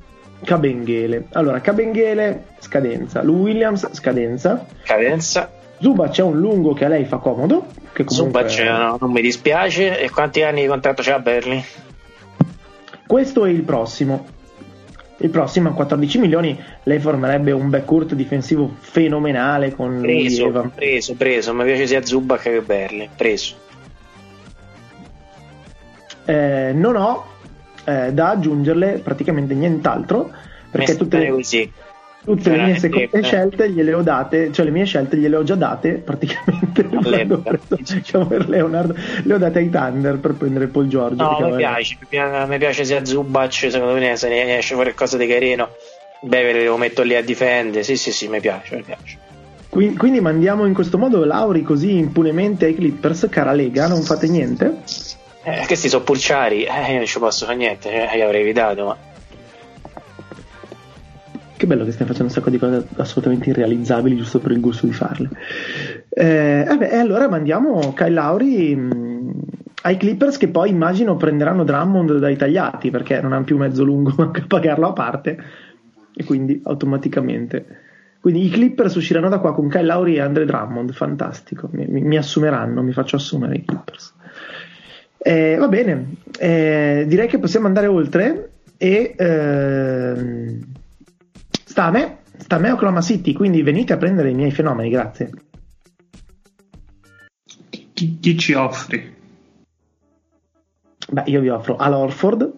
Cabengele. 0.45 1.27
Allora, 1.33 1.61
Cabengele 1.61 2.47
scadenza, 2.59 3.23
Lou 3.23 3.43
Williams 3.43 3.89
scadenza, 3.93 4.67
Cadenza, 4.85 5.51
Zubac 5.81 6.19
è 6.19 6.23
un 6.23 6.39
lungo 6.39 6.73
che 6.73 6.85
a 6.85 6.89
lei 6.89 7.05
fa 7.05 7.19
comodo, 7.19 7.67
che 7.93 8.05
comunque 8.05 8.49
Zubac 8.49 8.69
no, 8.69 8.97
non 9.01 9.13
mi 9.13 9.21
dispiace. 9.21 9.99
E 9.99 10.11
quanti 10.11 10.43
anni 10.43 10.63
di 10.63 10.69
contratto 10.69 11.03
c'ha 11.03 11.19
Berli? 11.19 11.65
Questo 13.07 13.45
è 13.45 13.51
il 13.51 13.63
prossimo. 13.63 14.27
Il 15.19 15.31
prossimo 15.31 15.69
a 15.69 15.73
14 15.73 16.19
milioni 16.19 16.59
lei 16.85 16.99
formerebbe 16.99 17.53
un 17.53 17.71
backcourt 17.71 18.15
difensivo 18.15 18.75
fenomenale 18.81 19.73
con 19.73 20.01
Preso, 20.01 20.47
Evan. 20.47 20.73
preso, 20.75 21.15
preso. 21.15 21.55
Mi 21.55 21.65
piace 21.65 21.87
sia 21.87 22.05
Zubac 22.05 22.43
che 22.43 22.61
Berli. 22.61 23.09
Preso. 23.15 23.55
Eh, 26.25 26.73
non 26.75 26.97
ho 26.97 27.27
eh, 27.85 28.13
da 28.13 28.31
aggiungerle 28.31 29.01
praticamente 29.03 29.55
nient'altro 29.55 30.31
perché 30.71 30.97
tutte, 30.97 31.19
le, 31.19 31.31
così. 31.31 31.73
Tutte 32.25 32.51
le 32.51 32.63
mie 32.65 32.79
seconde 32.79 33.23
scelte 33.23 33.71
gliele 33.71 33.93
ho 33.93 34.03
date, 34.03 34.53
cioè 34.53 34.65
le 34.65 34.71
mie 34.71 34.85
scelte 34.85 35.17
gliele 35.17 35.37
ho 35.37 35.43
già 35.43 35.55
date 35.55 35.95
praticamente 35.95 36.85
quando 36.89 37.09
ho 37.09 37.13
All'epoca. 37.13 37.59
preso 37.69 38.01
Kawhi 38.05 38.47
Leonard, 38.47 38.95
le 39.25 39.35
ho 39.35 39.39
date 39.39 39.59
ai 39.59 39.71
Thunder 39.71 40.19
per 40.19 40.33
prendere 40.35 40.67
Paul 40.69 40.89
George. 40.89 41.17
No, 41.23 41.39
mi 41.41 41.57
piace, 41.57 41.97
mi 42.11 42.59
piace, 42.59 42.85
sia 42.85 43.05
Zubac, 43.05 43.53
secondo 43.53 43.95
me 43.95 44.17
se 44.17 44.29
ne 44.29 44.59
esce 44.59 44.75
fuori 44.75 44.93
qualcosa 44.93 45.17
di 45.17 45.27
carino. 45.27 45.71
Beverly 46.21 46.65
lo 46.65 46.77
metto 46.77 47.03
lì 47.03 47.17
a 47.17 47.23
difendere. 47.23 47.83
Sì, 47.83 47.97
sì, 47.97 48.13
sì, 48.13 48.29
mi 48.29 48.41
piace, 48.41 48.77
mi 48.77 48.83
piace. 48.83 49.19
Quindi, 49.69 49.97
quindi 49.97 50.21
mandiamo 50.21 50.67
in 50.67 50.75
questo 50.75 50.99
modo 50.99 51.25
Lauri 51.25 51.63
così 51.63 51.97
impunemente 51.97 52.67
ai 52.67 52.75
Clippers, 52.75 53.27
cara 53.31 53.53
Lega, 53.53 53.89
non 53.89 54.03
fate 54.03 54.29
niente? 54.29 54.83
Eh, 55.45 55.65
questi 55.67 55.89
sono 55.89 56.05
pulciari, 56.05 56.65
eh, 56.65 56.91
io 56.93 56.97
non 56.99 57.07
ci 57.07 57.19
posso 57.19 57.47
fare 57.47 57.57
niente, 57.57 57.89
eh, 57.91 58.17
gli 58.17 58.21
avrei 58.21 58.43
evitato, 58.43 58.85
ma 58.85 58.97
Che 61.63 61.69
bello 61.69 61.85
che 61.85 61.93
stiamo 61.93 62.11
facendo 62.11 62.33
un 62.33 62.37
sacco 62.37 62.51
di 62.51 62.59
cose 62.59 62.89
assolutamente 62.97 63.51
irrealizzabili 63.51 64.17
giusto 64.17 64.41
per 64.41 64.51
il 64.51 64.59
gusto 64.59 64.85
di 64.85 64.93
farle. 64.93 65.31
Eh, 66.09 66.65
vabbè, 66.67 66.93
e 66.93 66.97
allora 66.97 67.29
mandiamo 67.29 67.93
Kyle 67.93 68.11
Lauri 68.11 68.75
mh, 68.75 69.41
ai 69.83 69.97
Clippers 69.97 70.39
che 70.39 70.49
poi 70.49 70.71
immagino 70.71 71.17
prenderanno 71.17 71.63
Drummond 71.63 72.19
dai 72.19 72.35
tagliati 72.35 72.91
perché 72.91 73.21
non 73.21 73.33
hanno 73.33 73.45
più 73.45 73.59
mezzo 73.59 73.85
lungo 73.85 74.11
a 74.21 74.45
pagarlo 74.45 74.89
a 74.89 74.93
parte 74.93 75.39
e 76.13 76.25
quindi 76.25 76.61
automaticamente. 76.65 77.65
Quindi 78.21 78.45
i 78.45 78.51
Clippers 78.51 78.97
usciranno 78.97 79.29
da 79.29 79.39
qua 79.39 79.55
con 79.55 79.69
Kyle 79.69 79.85
Lauri 79.85 80.17
e 80.17 80.21
Andre 80.21 80.45
Drummond, 80.45 80.91
fantastico, 80.91 81.69
mi, 81.71 81.87
mi, 81.87 82.01
mi 82.01 82.17
assumeranno, 82.17 82.83
mi 82.83 82.93
faccio 82.93 83.15
assumere 83.15 83.55
i 83.55 83.65
Clippers. 83.65 84.13
Eh, 85.17 85.55
va 85.61 85.69
bene, 85.69 86.15
eh, 86.41 87.05
direi 87.07 87.29
che 87.29 87.39
possiamo 87.39 87.69
andare 87.69 87.87
oltre 87.87 88.51
e 88.77 89.15
ehm, 89.17 90.81
sta 91.73 91.85
a 91.85 91.91
me, 91.91 92.19
sta 92.37 92.57
a 92.57 92.59
me 92.59 92.71
Oklahoma 92.71 93.01
City, 93.01 93.33
quindi 93.33 93.63
venite 93.63 93.95
a 93.95 93.97
prendere 93.97 94.29
i 94.29 94.35
miei 94.35 94.51
fenomeni, 94.51 94.91
grazie. 94.91 95.31
Chi, 97.95 98.19
chi 98.21 98.37
ci 98.39 98.53
offri? 98.53 99.17
Beh, 101.09 101.23
io 101.27 101.41
vi 101.41 101.49
offro 101.49 101.77
Al 101.77 101.95
Orford, 101.95 102.53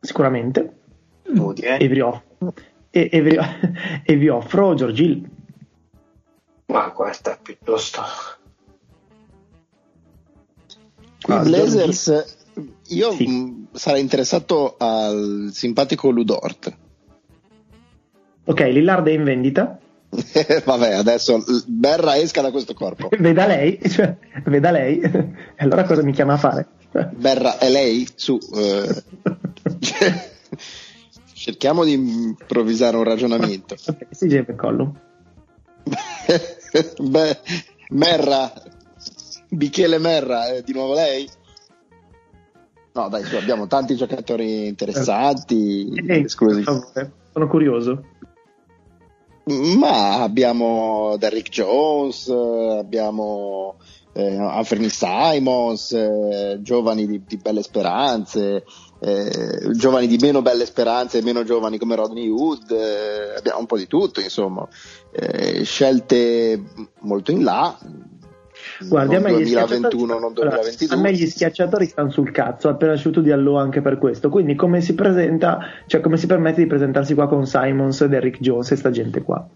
sicuramente, 0.00 0.76
eh? 1.24 1.78
e 1.80 1.88
vi 1.88 2.00
offro, 2.00 2.54
e, 2.90 3.08
e 3.10 3.22
vi, 3.22 3.36
e 4.06 4.16
vi 4.16 4.28
offro 4.28 4.74
George 4.74 5.02
Hill. 5.02 5.28
Ma 6.66 6.88
guarda, 6.90 7.36
piuttosto. 7.42 8.00
I 11.26 11.32
Ah, 11.32 11.40
Blazers, 11.40 12.36
io 12.88 13.10
Sì. 13.12 13.66
sarei 13.72 14.00
interessato 14.00 14.76
al 14.78 15.48
simpatico 15.52 16.10
Ludort. 16.10 16.86
Ok, 18.48 18.60
Lillard 18.60 19.06
è 19.06 19.12
in 19.12 19.24
vendita. 19.24 19.78
Vabbè, 20.64 20.94
adesso 20.94 21.44
Berra 21.66 22.16
esca 22.16 22.40
da 22.40 22.50
questo 22.50 22.72
corpo. 22.72 23.08
Veda 23.18 23.46
lei, 23.46 23.78
cioè, 23.90 24.16
veda 24.46 24.70
lei, 24.70 25.00
e 25.00 25.34
allora 25.58 25.84
cosa 25.84 26.02
mi 26.02 26.12
chiama 26.12 26.32
a 26.32 26.38
fare? 26.38 26.66
Berra 27.14 27.58
è 27.58 27.68
lei? 27.68 28.08
Su. 28.14 28.38
eh, 28.54 29.02
cerchiamo 31.34 31.84
di 31.84 31.92
improvvisare 31.92 32.96
un 32.96 33.04
ragionamento. 33.04 33.74
Ok, 33.86 34.06
sì, 34.10 34.28
Jay 34.28 34.44
McCollum. 34.48 34.98
Beh, 37.00 37.38
Merra, 37.90 38.50
Michele 39.50 39.98
Merra, 39.98 40.46
è 40.48 40.62
di 40.62 40.72
nuovo 40.72 40.94
lei? 40.94 41.28
No, 42.94 43.08
dai, 43.10 43.24
su, 43.24 43.36
abbiamo 43.36 43.66
tanti 43.66 43.94
giocatori 43.94 44.66
interessanti, 44.68 45.92
Eh, 46.06 46.20
esclusivi. 46.20 46.64
favore, 46.64 47.12
sono 47.32 47.46
curioso. 47.46 48.04
Ma 49.48 50.22
abbiamo 50.22 51.16
Derrick 51.16 51.48
Jones, 51.48 52.28
eh, 52.28 52.78
abbiamo 52.78 53.76
eh, 54.12 54.36
Anthony 54.36 54.88
Simons, 54.90 55.92
eh, 55.92 56.58
giovani 56.60 57.06
di, 57.06 57.22
di 57.26 57.36
belle 57.36 57.62
speranze, 57.62 58.64
eh, 59.00 59.70
giovani 59.72 60.06
di 60.06 60.18
meno 60.20 60.42
belle 60.42 60.66
speranze 60.66 61.18
e 61.18 61.22
meno 61.22 61.44
giovani 61.44 61.78
come 61.78 61.94
Rodney 61.94 62.28
Hood, 62.28 62.70
eh, 62.70 63.36
abbiamo 63.36 63.60
un 63.60 63.66
po' 63.66 63.78
di 63.78 63.86
tutto, 63.86 64.20
insomma, 64.20 64.68
Eh, 65.10 65.64
scelte 65.64 66.62
molto 67.00 67.30
in 67.30 67.42
là. 67.42 67.76
Guardi, 68.86 69.14
a 69.16 69.20
non 69.20 69.32
me, 69.32 69.38
gli 69.40 69.50
2021, 69.52 70.18
non 70.18 70.32
schiacciatori- 70.32 70.40
allora, 70.40 70.60
2022. 70.60 70.96
a 70.96 71.00
me 71.00 71.12
gli 71.12 71.26
schiacciatori 71.26 71.86
stanno 71.86 72.10
sul 72.10 72.30
cazzo, 72.30 72.68
appena 72.68 72.92
asciutto 72.92 73.20
di 73.20 73.32
Allo 73.32 73.56
anche 73.56 73.80
per 73.80 73.98
questo. 73.98 74.28
Quindi 74.28 74.54
come 74.54 74.80
si 74.80 74.94
presenta, 74.94 75.58
cioè 75.86 76.00
come 76.00 76.16
si 76.16 76.26
permette 76.26 76.62
di 76.62 76.68
presentarsi 76.68 77.14
qua 77.14 77.26
con 77.26 77.46
Simons, 77.46 78.04
Derrick 78.04 78.40
Jones 78.40 78.70
e 78.70 78.76
sta 78.76 78.90
gente 78.90 79.22
qua? 79.22 79.46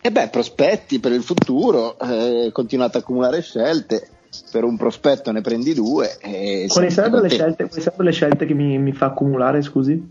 E 0.00 0.10
beh, 0.10 0.28
prospetti 0.28 1.00
per 1.00 1.12
il 1.12 1.22
futuro, 1.22 1.98
eh, 1.98 2.50
continuate 2.52 2.98
a 2.98 3.00
accumulare 3.00 3.42
scelte, 3.42 4.08
per 4.50 4.64
un 4.64 4.76
prospetto 4.76 5.32
ne 5.32 5.40
prendi 5.40 5.74
due. 5.74 6.16
E 6.20 6.66
Quali 6.68 6.90
sarebbero 6.90 7.22
le 7.22 7.28
scelte, 7.28 7.66
quali 7.66 7.82
sarebbero 7.82 8.08
le 8.08 8.12
scelte 8.14 8.46
che 8.46 8.54
mi, 8.54 8.78
mi 8.78 8.92
fa 8.92 9.06
accumulare, 9.06 9.60
scusi? 9.60 10.08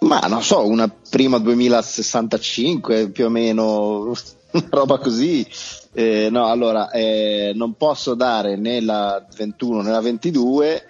Ma 0.00 0.18
non 0.28 0.42
so, 0.42 0.66
una 0.66 0.92
prima 1.10 1.38
2065 1.38 3.10
più 3.10 3.26
o 3.26 3.28
meno, 3.28 4.12
una 4.52 4.68
roba 4.70 4.98
così. 4.98 5.46
Eh, 5.94 6.28
no, 6.30 6.46
allora, 6.46 6.90
eh, 6.90 7.52
non 7.54 7.74
posso 7.74 8.14
dare 8.14 8.56
né 8.56 8.80
la 8.80 9.24
21 9.36 9.82
né 9.82 9.90
la 9.90 10.00
22, 10.00 10.82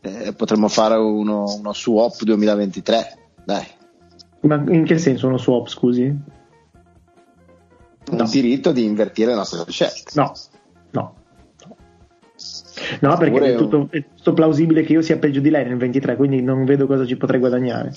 eh, 0.00 0.32
potremmo 0.32 0.68
fare 0.68 0.96
uno, 0.96 1.44
uno 1.56 1.72
swap 1.72 2.22
2023, 2.22 3.18
dai, 3.44 3.66
Ma 4.40 4.56
in 4.68 4.84
che 4.84 4.98
senso 4.98 5.28
uno 5.28 5.38
swap, 5.38 5.68
scusi? 5.68 6.36
un 8.10 8.24
diritto 8.30 8.72
di 8.72 8.84
invertire 8.84 9.30
le 9.30 9.36
nostre 9.36 9.64
scelte. 9.70 10.12
No, 10.14 10.32
no. 10.92 11.14
no. 11.66 11.76
No, 13.00 13.16
perché 13.16 13.54
è 13.54 13.56
tutto, 13.56 13.88
è 13.90 14.04
tutto 14.16 14.32
plausibile 14.32 14.82
che 14.82 14.92
io 14.92 15.02
sia 15.02 15.18
peggio 15.18 15.40
di 15.40 15.50
lei 15.50 15.66
nel 15.66 15.76
23, 15.76 16.16
quindi 16.16 16.40
non 16.40 16.64
vedo 16.64 16.86
cosa 16.86 17.04
ci 17.04 17.16
potrei 17.16 17.40
guadagnare. 17.40 17.92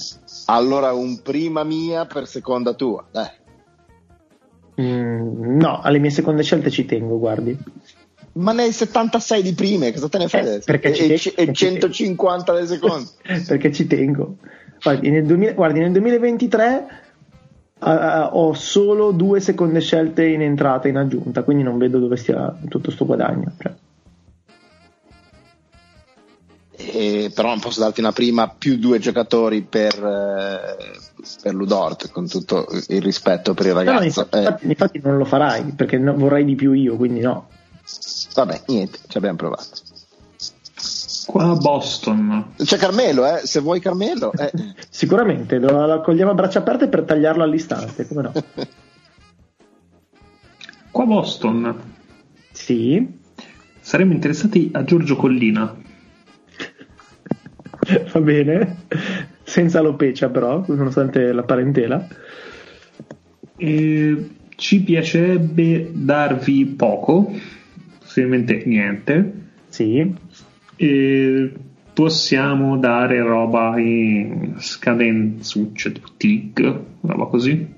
Allora, 0.46 0.92
un 0.94 1.22
prima 1.22 1.64
mia 1.64 2.06
per 2.06 2.28
seconda 2.28 2.74
tua, 2.74 3.06
dai. 3.12 3.30
Mm, 4.82 5.60
no, 5.60 5.80
alle 5.82 6.00
mie 6.00 6.10
seconde 6.10 6.44
scelte 6.44 6.70
ci 6.70 6.86
tengo, 6.86 7.20
guardi. 7.20 7.58
Ma 8.34 8.54
nei 8.54 8.72
76 8.72 9.42
di 9.42 9.54
prime, 9.54 9.92
cosa 9.92 10.08
te 10.08 10.18
ne 10.18 10.28
fai 10.28 10.40
Eh, 10.42 10.44
adesso? 10.44 10.64
perché 10.66 10.90
e, 10.90 10.94
ci 10.94 11.04
e- 11.04 11.08
te- 11.08 11.14
e 11.42 11.46
perché 11.46 11.54
ci 11.54 11.66
150 11.66 12.54
del 12.54 12.68
secondo. 12.68 13.10
perché 13.48 13.72
ci 13.72 13.88
tengo. 13.88 14.38
Guardi, 14.82 15.10
nel, 15.10 15.26
2000 15.26 15.54
guardi, 15.54 15.80
nel 15.80 15.92
2023 15.92 16.86
ah, 17.80 18.30
ho 18.34 18.54
solo 18.54 19.12
due 19.12 19.40
seconde 19.40 19.80
scelte 19.82 20.26
in 20.26 20.42
entrata 20.42 20.88
in 20.88 20.96
aggiunta, 20.98 21.44
quindi 21.44 21.64
non 21.64 21.78
vedo 21.78 22.00
dove 22.00 22.16
stia 22.16 22.58
tutto 22.70 22.90
sto 22.92 23.06
guadagno. 23.06 23.52
Cioè, 23.60 23.72
E- 26.94 27.32
però 27.34 27.50
non 27.50 27.60
posso 27.60 27.80
darti 27.80 28.00
una 28.00 28.12
prima 28.12 28.48
più 28.50 28.78
due 28.78 29.00
giocatori 29.00 29.62
per, 29.62 29.94
eh, 29.96 31.00
per 31.42 31.54
Ludort, 31.54 32.12
con 32.12 32.28
tutto 32.28 32.68
il 32.90 33.02
rispetto 33.02 33.54
per 33.54 33.68
il 33.68 33.74
no, 33.74 33.82
no, 33.82 33.86
ragazzo. 33.90 34.06
infatti, 34.06 34.36
Eh, 34.36 34.40
infatti- 34.40 34.66
infatti 34.68 35.02
non 35.04 35.18
lo 35.18 35.26
farai 35.26 35.64
perché 35.76 35.98
no- 35.98 36.16
vorrei 36.16 36.46
di 36.46 36.56
più 36.56 36.72
io, 36.74 36.96
quindi 36.96 37.20
no. 37.22 37.50
vabbè, 38.34 38.62
niente, 38.68 39.00
ci 39.08 39.18
abbiamo 39.18 39.38
provato. 39.38 39.68
Qua 41.26 41.52
a 41.52 41.56
Boston. 41.56 42.54
C'è 42.58 42.78
Carmelo, 42.78 43.26
eh, 43.26 43.42
se 43.46 43.60
vuoi 43.60 43.80
Carmelo. 43.80 44.32
eh. 44.34 44.52
Sicuramente 44.90 45.60
lo, 45.60 45.86
lo 45.86 45.94
accogliamo 45.94 46.32
a 46.32 46.34
braccia 46.34 46.60
aperte 46.60 46.88
per 46.88 47.04
tagliarlo 47.04 47.44
all'istante, 47.44 48.08
come 48.08 48.22
no? 48.24 48.32
Qua 50.90 51.04
a 51.04 51.08
Boston. 51.08 51.94
Sì, 52.52 53.20
Saremmo 53.80 54.14
interessati 54.14 54.70
a 54.74 54.84
Giorgio 54.84 55.16
Collina. 55.16 55.74
va 58.14 58.20
bene, 58.22 58.86
senza 59.44 59.80
alopecia 59.80 60.30
però, 60.30 60.64
nonostante 60.68 61.32
la 61.32 61.44
parentela. 61.44 62.08
E 63.58 64.30
ci 64.56 64.84
piacerebbe 64.84 65.90
darvi 65.94 66.66
poco, 66.66 67.32
possibilmente 68.00 68.64
niente. 68.66 69.34
Sì, 69.68 70.16
E 70.76 71.54
possiamo 71.94 72.78
dare 72.78 73.22
roba 73.22 73.80
in 73.80 74.56
scadenzucce, 74.60 75.94
TIG, 76.18 76.84
roba 77.02 77.26
così. 77.28 77.76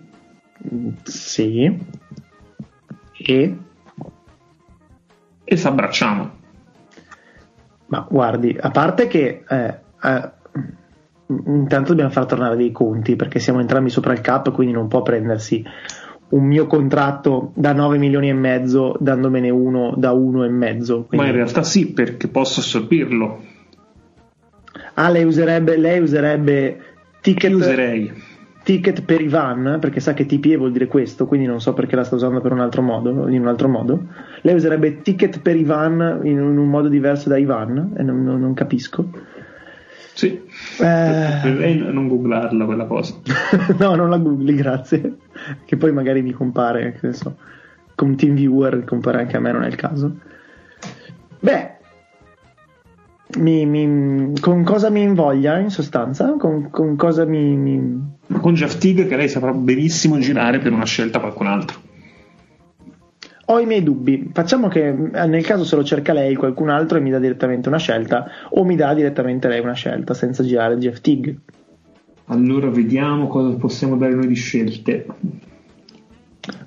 mm, 0.73 0.89
sì. 1.03 1.80
E 3.18 3.57
E 5.45 5.57
ci 5.57 5.68
abbracciamo. 5.68 6.31
Ma 7.88 8.07
guardi, 8.10 8.55
a 8.60 8.72
parte 8.72 9.07
che 9.07 9.43
eh, 9.47 9.82
eh, 10.04 10.30
intanto 11.28 11.90
dobbiamo 11.90 12.12
far 12.12 12.26
tornare 12.26 12.56
dei 12.56 12.72
conti 12.72 13.16
perché 13.16 13.40
siamo 13.40 13.60
entrambi 13.60 13.90
sopra 13.90 14.14
il 14.14 14.22
cap, 14.22 14.52
quindi 14.52 14.74
non 14.74 14.88
può 14.88 15.02
prendersi 15.02 15.64
un 16.30 16.46
mio 16.46 16.66
contratto 16.68 17.52
da 17.54 17.74
9 17.74 17.98
milioni 17.98 18.30
e 18.30 18.34
mezzo 18.34 18.96
dandomene 19.00 19.50
uno 19.50 19.94
da 19.96 20.12
uno 20.12 20.44
e 20.44 20.50
mezzo. 20.50 20.98
Ma 20.98 21.06
Quindi- 21.06 21.28
in 21.28 21.34
realtà 21.34 21.64
sì, 21.64 21.92
perché 21.92 22.28
posso 22.28 22.60
assorbirlo. 22.60 23.52
Ah, 24.96 25.10
lei 25.10 25.24
userebbe, 25.24 25.78
lei 25.78 26.00
userebbe 26.00 26.80
ticket, 27.22 27.54
userei? 27.54 28.12
ticket 28.64 29.04
per 29.04 29.22
Ivan, 29.22 29.78
perché 29.80 30.00
sa 30.00 30.14
che 30.14 30.26
TPE 30.26 30.58
vuol 30.58 30.72
dire 30.72 30.88
questo, 30.88 31.26
quindi 31.26 31.46
non 31.46 31.60
so 31.60 31.74
perché 31.74 31.96
la 31.96 32.04
sta 32.04 32.16
usando 32.16 32.42
per 32.42 32.52
un 32.52 32.60
altro 32.60 32.82
modo, 32.82 33.28
in 33.28 33.42
un 33.42 33.48
altro 33.48 33.68
modo. 33.68 34.06
Lei 34.42 34.56
userebbe 34.56 35.02
ticket 35.02 35.40
per 35.42 35.56
Ivan 35.56 36.22
in 36.24 36.40
un, 36.42 36.52
in 36.52 36.58
un 36.58 36.70
modo 36.70 36.88
diverso 36.90 37.30
da 37.30 37.38
Ivan, 37.38 37.94
e 37.98 38.04
non, 38.04 38.24
non- 38.24 38.40
non 38.40 38.54
capisco. 38.54 39.08
Sì. 40.14 40.40
Eh, 40.80 41.90
non 41.91 42.07
googlarla 42.07 42.65
quella 42.65 42.85
cosa. 42.85 43.15
no, 43.77 43.95
non 43.95 44.10
la 44.10 44.18
googli, 44.18 44.53
grazie. 44.56 45.18
Che 45.65 45.76
poi 45.76 45.91
magari 45.91 46.22
mi 46.22 46.31
compare, 46.31 46.94
che 46.99 47.07
ne 47.07 47.14
so, 47.14 47.35
come 47.95 48.15
team 48.15 48.35
viewer, 48.35 48.84
compare 48.85 49.19
anche 49.19 49.38
a 49.38 49.40
me, 49.40 49.52
non 49.52 49.64
è 49.64 49.68
il 49.68 49.76
caso. 49.76 50.15
Beh, 51.40 51.72
mi, 53.38 53.65
mi, 53.65 54.40
con 54.40 54.64
cosa 54.64 54.90
mi 54.90 55.02
invoglia 55.02 55.57
in 55.57 55.69
sostanza? 55.69 56.35
Con, 56.38 56.69
con 56.69 56.95
cosa 56.95 57.26
mi, 57.26 57.56
mi... 57.56 58.11
Con 58.40 58.53
Jeff 58.53 58.77
Tigg 58.77 59.07
che 59.07 59.15
lei 59.15 59.30
saprà 59.30 59.52
benissimo 59.52 60.19
girare 60.19 60.60
per 60.60 60.72
una 60.72 60.85
scelta 60.85 61.19
qualcun 61.19 61.48
altro. 61.48 61.82
Ho 63.45 63.60
i 63.60 63.65
miei 63.65 63.84
dubbi. 63.84 64.30
Facciamo 64.32 64.70
che 64.70 64.88
eh, 64.88 65.28
nel 65.28 65.45
caso 65.45 65.65
se 65.65 65.76
lo 65.76 65.84
cerca 65.84 66.14
lei 66.14 66.36
qualcun 66.36 66.70
altro 66.70 66.98
e 66.98 67.02
mi 67.02 67.10
dà 67.10 67.20
direttamente 67.20 67.68
una 67.68 67.78
scelta, 67.78 68.26
o 68.49 68.64
mi 68.64 68.76
dà 68.76 68.94
direttamente 68.94 69.48
lei 69.48 69.60
una 69.60 69.74
scelta 69.74 70.14
senza 70.14 70.44
girare 70.44 70.78
Jeff 70.78 71.02
Tigg. 71.02 71.36
Allora 72.28 72.70
vediamo 72.70 73.28
cosa 73.28 73.56
possiamo 73.57 73.98
dare 73.98 74.14
noi 74.14 74.28
di 74.28 74.36
scelte. 74.36 75.06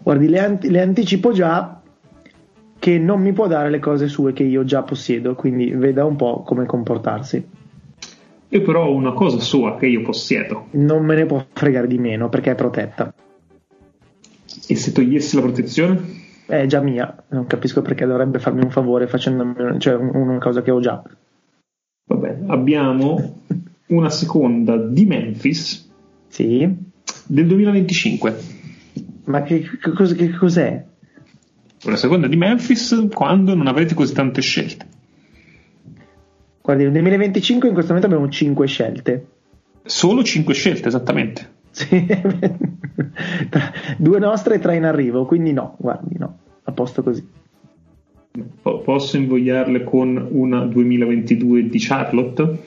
Guardi, 0.02 0.28
le, 0.28 0.38
ant- 0.38 0.64
le 0.64 0.80
anticipo 0.80 1.32
già 1.32 1.80
che 2.78 2.98
non 2.98 3.20
mi 3.22 3.32
può 3.32 3.46
dare 3.46 3.70
le 3.70 3.78
cose 3.78 4.06
sue 4.06 4.32
che 4.32 4.42
io 4.42 4.64
già 4.64 4.82
possiedo, 4.82 5.34
quindi 5.34 5.70
veda 5.70 6.04
un 6.04 6.16
po' 6.16 6.42
come 6.42 6.66
comportarsi. 6.66 7.44
Io 8.48 8.62
però 8.62 8.86
ho 8.86 8.94
una 8.94 9.12
cosa 9.12 9.40
sua 9.40 9.76
che 9.76 9.86
io 9.86 10.02
possiedo. 10.02 10.66
Non 10.72 11.04
me 11.04 11.16
ne 11.16 11.26
può 11.26 11.44
fregare 11.52 11.86
di 11.86 11.98
meno 11.98 12.28
perché 12.28 12.52
è 12.52 12.54
protetta. 12.54 13.12
E 14.68 14.76
se 14.76 14.92
togliessi 14.92 15.34
la 15.36 15.42
protezione? 15.42 16.15
È 16.46 16.66
già 16.66 16.80
mia, 16.80 17.24
non 17.28 17.46
capisco 17.46 17.82
perché 17.82 18.06
dovrebbe 18.06 18.38
farmi 18.38 18.62
un 18.62 18.70
favore 18.70 19.08
facendomi 19.08 19.80
cioè, 19.80 19.94
una 19.94 20.38
cosa 20.38 20.62
che 20.62 20.70
ho 20.70 20.80
già. 20.80 21.02
Vabbè, 22.04 22.38
abbiamo 22.46 23.42
una 23.88 24.10
seconda 24.10 24.76
di 24.76 25.06
Memphis 25.06 25.90
sì. 26.28 26.72
del 27.26 27.46
2025. 27.46 28.36
Ma 29.24 29.42
che, 29.42 29.60
che, 29.60 29.90
cos- 29.90 30.14
che 30.14 30.30
cos'è? 30.30 30.84
Una 31.84 31.96
seconda 31.96 32.28
di 32.28 32.36
Memphis 32.36 33.08
quando 33.12 33.54
non 33.54 33.66
avrete 33.66 33.94
così 33.94 34.14
tante 34.14 34.40
scelte. 34.40 34.86
Guardi, 36.62 36.84
nel 36.84 36.92
2025 36.92 37.68
in 37.68 37.74
questo 37.74 37.92
momento 37.92 38.12
abbiamo 38.12 38.32
5 38.32 38.66
scelte. 38.66 39.26
Solo 39.84 40.22
5 40.22 40.54
scelte, 40.54 40.88
esattamente. 40.88 41.54
Sì, 41.76 42.06
due 43.98 44.18
nostre 44.18 44.54
e 44.54 44.58
tre 44.58 44.76
in 44.76 44.84
arrivo, 44.84 45.26
quindi 45.26 45.52
no, 45.52 45.74
guardi, 45.76 46.16
no, 46.16 46.38
a 46.62 46.72
posto 46.72 47.02
così. 47.02 47.28
P- 48.32 48.80
posso 48.82 49.18
invogliarle 49.18 49.84
con 49.84 50.26
una 50.30 50.64
2022 50.64 51.68
di 51.68 51.78
Charlotte? 51.78 52.64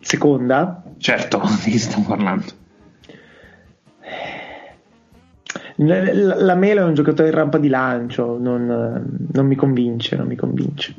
Seconda? 0.00 0.82
Certo, 0.98 1.42
di 1.62 1.70
chi 1.70 1.78
stiamo 1.78 2.04
parlando? 2.08 2.46
La, 5.76 6.12
la, 6.12 6.42
la 6.42 6.54
Melo 6.56 6.80
è 6.80 6.84
un 6.84 6.94
giocatore 6.94 7.28
in 7.28 7.34
rampa 7.34 7.58
di 7.58 7.68
lancio, 7.68 8.36
non, 8.36 9.28
non 9.32 9.46
mi 9.46 9.54
convince, 9.54 10.16
non 10.16 10.26
mi 10.26 10.34
convince. 10.34 10.92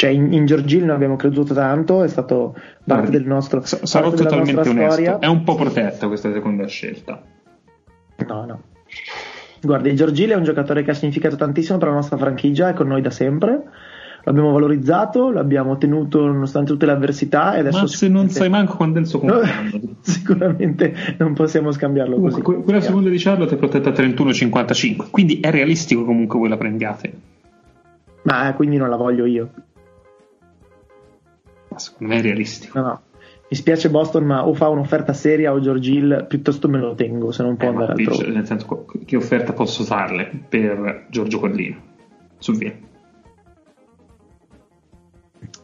Cioè, 0.00 0.08
in, 0.08 0.32
in 0.32 0.46
Giorgil 0.46 0.80
non 0.86 0.94
abbiamo 0.94 1.16
creduto 1.16 1.52
tanto, 1.52 2.02
è 2.02 2.08
stato 2.08 2.52
parte 2.54 2.72
Guardi, 2.84 3.10
del 3.10 3.26
nostro. 3.26 3.60
s- 3.60 3.82
sarò 3.82 4.10
totalmente 4.10 4.66
onesto. 4.70 4.90
storia. 4.92 5.18
È 5.18 5.26
un 5.26 5.42
po' 5.44 5.56
protetta 5.56 6.06
questa 6.06 6.32
seconda 6.32 6.66
scelta. 6.66 7.22
No, 8.26 8.44
no. 8.46 8.62
Guardi, 9.60 9.94
Giorgil 9.94 10.30
è 10.30 10.36
un 10.36 10.42
giocatore 10.42 10.82
che 10.84 10.92
ha 10.92 10.94
significato 10.94 11.36
tantissimo 11.36 11.76
per 11.76 11.88
la 11.88 11.94
nostra 11.96 12.16
franchigia, 12.16 12.70
è 12.70 12.72
con 12.72 12.88
noi 12.88 13.02
da 13.02 13.10
sempre. 13.10 13.62
L'abbiamo 14.24 14.52
valorizzato, 14.52 15.30
l'abbiamo 15.30 15.76
tenuto 15.76 16.24
nonostante 16.24 16.72
tutte 16.72 16.86
le 16.86 16.92
avversità. 16.92 17.54
E 17.56 17.58
adesso 17.58 17.80
Ma 17.82 17.86
se 17.86 18.08
non 18.08 18.30
sai 18.30 18.48
manco 18.48 18.76
quando 18.76 18.96
è 18.96 19.00
il 19.02 19.06
suo 19.06 19.22
No, 19.22 19.34
compleanno. 19.34 19.80
sicuramente 20.00 20.94
non 21.18 21.34
possiamo 21.34 21.72
scambiarlo 21.72 22.18
così. 22.18 22.40
Que- 22.40 22.62
Quella 22.62 22.80
seconda 22.80 23.10
di 23.10 23.18
Charlotte 23.18 23.54
è 23.54 23.58
protetta 23.58 23.90
a 23.90 23.92
31,55, 23.92 25.10
quindi 25.10 25.40
è 25.40 25.50
realistico 25.50 26.06
comunque 26.06 26.38
voi 26.38 26.48
la 26.48 26.56
prendiate. 26.56 27.12
Ma 28.22 28.48
eh, 28.48 28.54
quindi 28.54 28.78
non 28.78 28.88
la 28.88 28.96
voglio 28.96 29.26
io. 29.26 29.50
Secondo 31.76 32.12
me 32.14 32.18
è 32.20 32.22
realistico. 32.22 32.78
No, 32.78 32.86
no. 32.86 33.00
Mi 33.50 33.56
spiace 33.56 33.90
Boston, 33.90 34.24
ma 34.24 34.46
o 34.46 34.54
fa 34.54 34.68
un'offerta 34.68 35.12
seria 35.12 35.52
o 35.52 35.60
Giorgil, 35.60 36.26
piuttosto 36.28 36.68
me 36.68 36.78
lo 36.78 36.94
tengo, 36.94 37.32
se 37.32 37.42
non 37.42 37.56
può 37.56 37.66
Eh, 37.68 37.70
andare 37.70 37.92
altrove. 37.92 38.28
nel 38.28 38.46
senso, 38.46 38.86
che 39.04 39.16
offerta 39.16 39.52
posso 39.52 39.82
farle 39.82 40.30
per 40.48 41.06
Giorgio 41.10 41.40
Collino? 41.40 41.76
Su 42.38 42.52
via. 42.52 42.72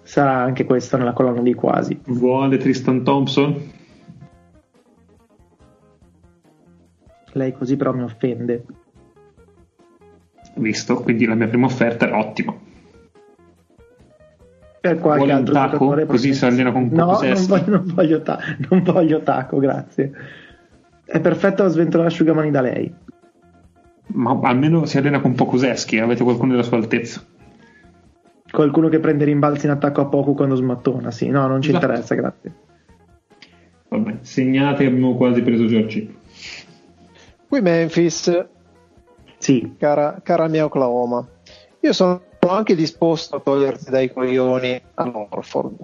Sarà 0.03 0.43
anche 0.43 0.65
questa 0.65 0.97
nella 0.97 1.13
colonna 1.13 1.43
di 1.43 1.55
quasi. 1.55 2.01
Vuole 2.07 2.57
Tristan 2.59 3.05
Thompson? 3.05 3.73
Lei 7.33 7.53
così 7.53 7.77
però 7.77 7.93
mi 7.93 8.03
offende. 8.03 8.65
Visto, 10.57 10.97
quindi 11.03 11.27
la 11.27 11.35
mia 11.35 11.49
prima 11.49 11.67
offerta 11.67 12.09
è 12.09 12.13
ottima. 12.13 12.55
Per 14.89 14.99
qualche 14.99 15.19
Vuole 15.25 15.33
altro 15.33 15.55
taco? 15.55 15.71
giocatore 15.73 16.07
Così 16.07 16.35
si 16.35 16.45
allena 16.45 16.73
con 16.73 16.89
No, 16.93 17.19
non 17.21 17.47
voglio, 17.47 17.65
non, 17.71 17.83
voglio 17.95 18.23
ta- 18.23 18.39
non 18.69 18.83
voglio 18.83 19.21
taco, 19.21 19.59
grazie. 19.59 20.13
È 21.05 21.21
perfetto 21.21 21.63
a 21.65 21.69
sventolare 21.69 22.09
asciugamani 22.09 22.51
da 22.51 22.61
lei. 22.61 22.93
Ma 24.09 24.39
almeno 24.43 24.85
si 24.87 24.99
allena 24.99 25.21
con 25.21 25.35
Pokuseschi, 25.35 25.99
avete 25.99 26.23
qualcuno 26.23 26.53
della 26.53 26.63
sua 26.63 26.77
altezza. 26.77 27.23
Qualcuno 28.51 28.89
che 28.89 29.01
prende 29.01 29.25
rimbalzi 29.25 29.67
in 29.67 29.73
attacco 29.73 30.01
a 30.01 30.07
poco 30.07 30.33
quando 30.35 30.55
smattona, 30.55 31.11
sì. 31.11 31.29
No, 31.29 31.47
non 31.47 31.61
ci 31.61 31.71
Esatto. 31.71 31.85
interessa, 31.87 32.15
grazie. 32.15 32.55
Vabbè, 33.89 34.19
segnate 34.23 34.85
che 34.85 34.91
abbiamo 34.91 35.17
quasi 35.17 35.43
preso 35.43 35.67
Giorgi. 35.67 36.17
Qui 37.49 37.61
Memphis, 37.61 38.47
Sì, 39.39 39.75
cara, 39.79 40.21
cara 40.23 40.49
mia 40.49 40.65
Oklahoma, 40.65 41.25
io 41.81 41.93
sono 41.93 42.23
anche 42.51 42.75
disposto 42.75 43.37
a 43.37 43.41
toglierti 43.41 43.91
dai 43.91 44.13
coglioni 44.13 44.81
a 44.95 45.05
Norfolk. 45.05 45.81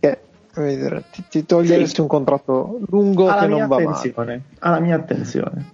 Che, 0.00 0.18
dire, 0.54 1.04
ti, 1.10 1.24
ti 1.28 1.46
toglieresti 1.46 1.94
Sì. 1.96 2.00
un 2.00 2.06
contratto 2.06 2.78
lungo 2.88 3.28
alla 3.28 3.42
che 3.42 3.46
non 3.48 3.66
va 3.66 3.76
male. 3.78 3.84
attenzione. 3.88 4.42
Alla 4.60 4.80
mia 4.80 4.96
attenzione. 4.96 5.72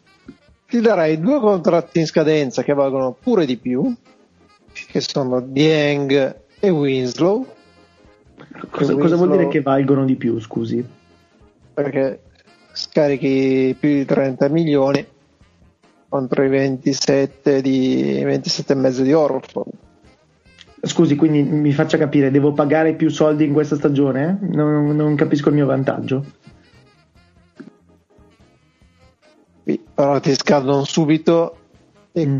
Ti 0.66 0.80
darei 0.80 1.18
due 1.18 1.40
contratti 1.40 1.98
in 1.98 2.06
scadenza 2.06 2.62
che 2.62 2.72
valgono 2.74 3.12
pure 3.20 3.44
di 3.44 3.56
più, 3.56 3.92
che 4.72 5.00
sono 5.00 5.40
Dieng 5.40 6.36
e 6.60 6.68
Winslow. 6.70 7.46
Cosa, 8.70 8.94
Che 8.94 9.00
cosa 9.00 9.16
vuol 9.16 9.32
dire 9.32 9.48
che 9.48 9.60
valgono 9.62 10.04
di 10.04 10.16
più, 10.16 10.38
scusi? 10.40 10.98
perché 11.72 12.22
scarichi 12.72 13.74
più 13.78 13.88
di 13.90 14.04
30 14.04 14.48
milioni 14.48 15.04
contro 16.10 16.42
i 16.42 16.48
27 16.48 17.62
di 17.62 18.20
27 18.24 18.72
e 18.72 18.76
mezzo 18.76 19.02
di 19.02 19.12
Orford. 19.12 19.70
Scusi, 20.82 21.14
quindi 21.14 21.42
mi 21.42 21.72
faccia 21.72 21.96
capire, 21.98 22.32
devo 22.32 22.52
pagare 22.52 22.94
più 22.94 23.10
soldi 23.10 23.44
in 23.44 23.52
questa 23.52 23.76
stagione? 23.76 24.38
Non, 24.40 24.96
non 24.96 25.14
capisco 25.14 25.48
il 25.50 25.54
mio 25.54 25.66
vantaggio. 25.66 26.24
Però 29.62 30.18
ti 30.18 30.34
scadono 30.34 30.84
subito 30.84 31.56
e 32.12 32.26
Mm. 32.26 32.38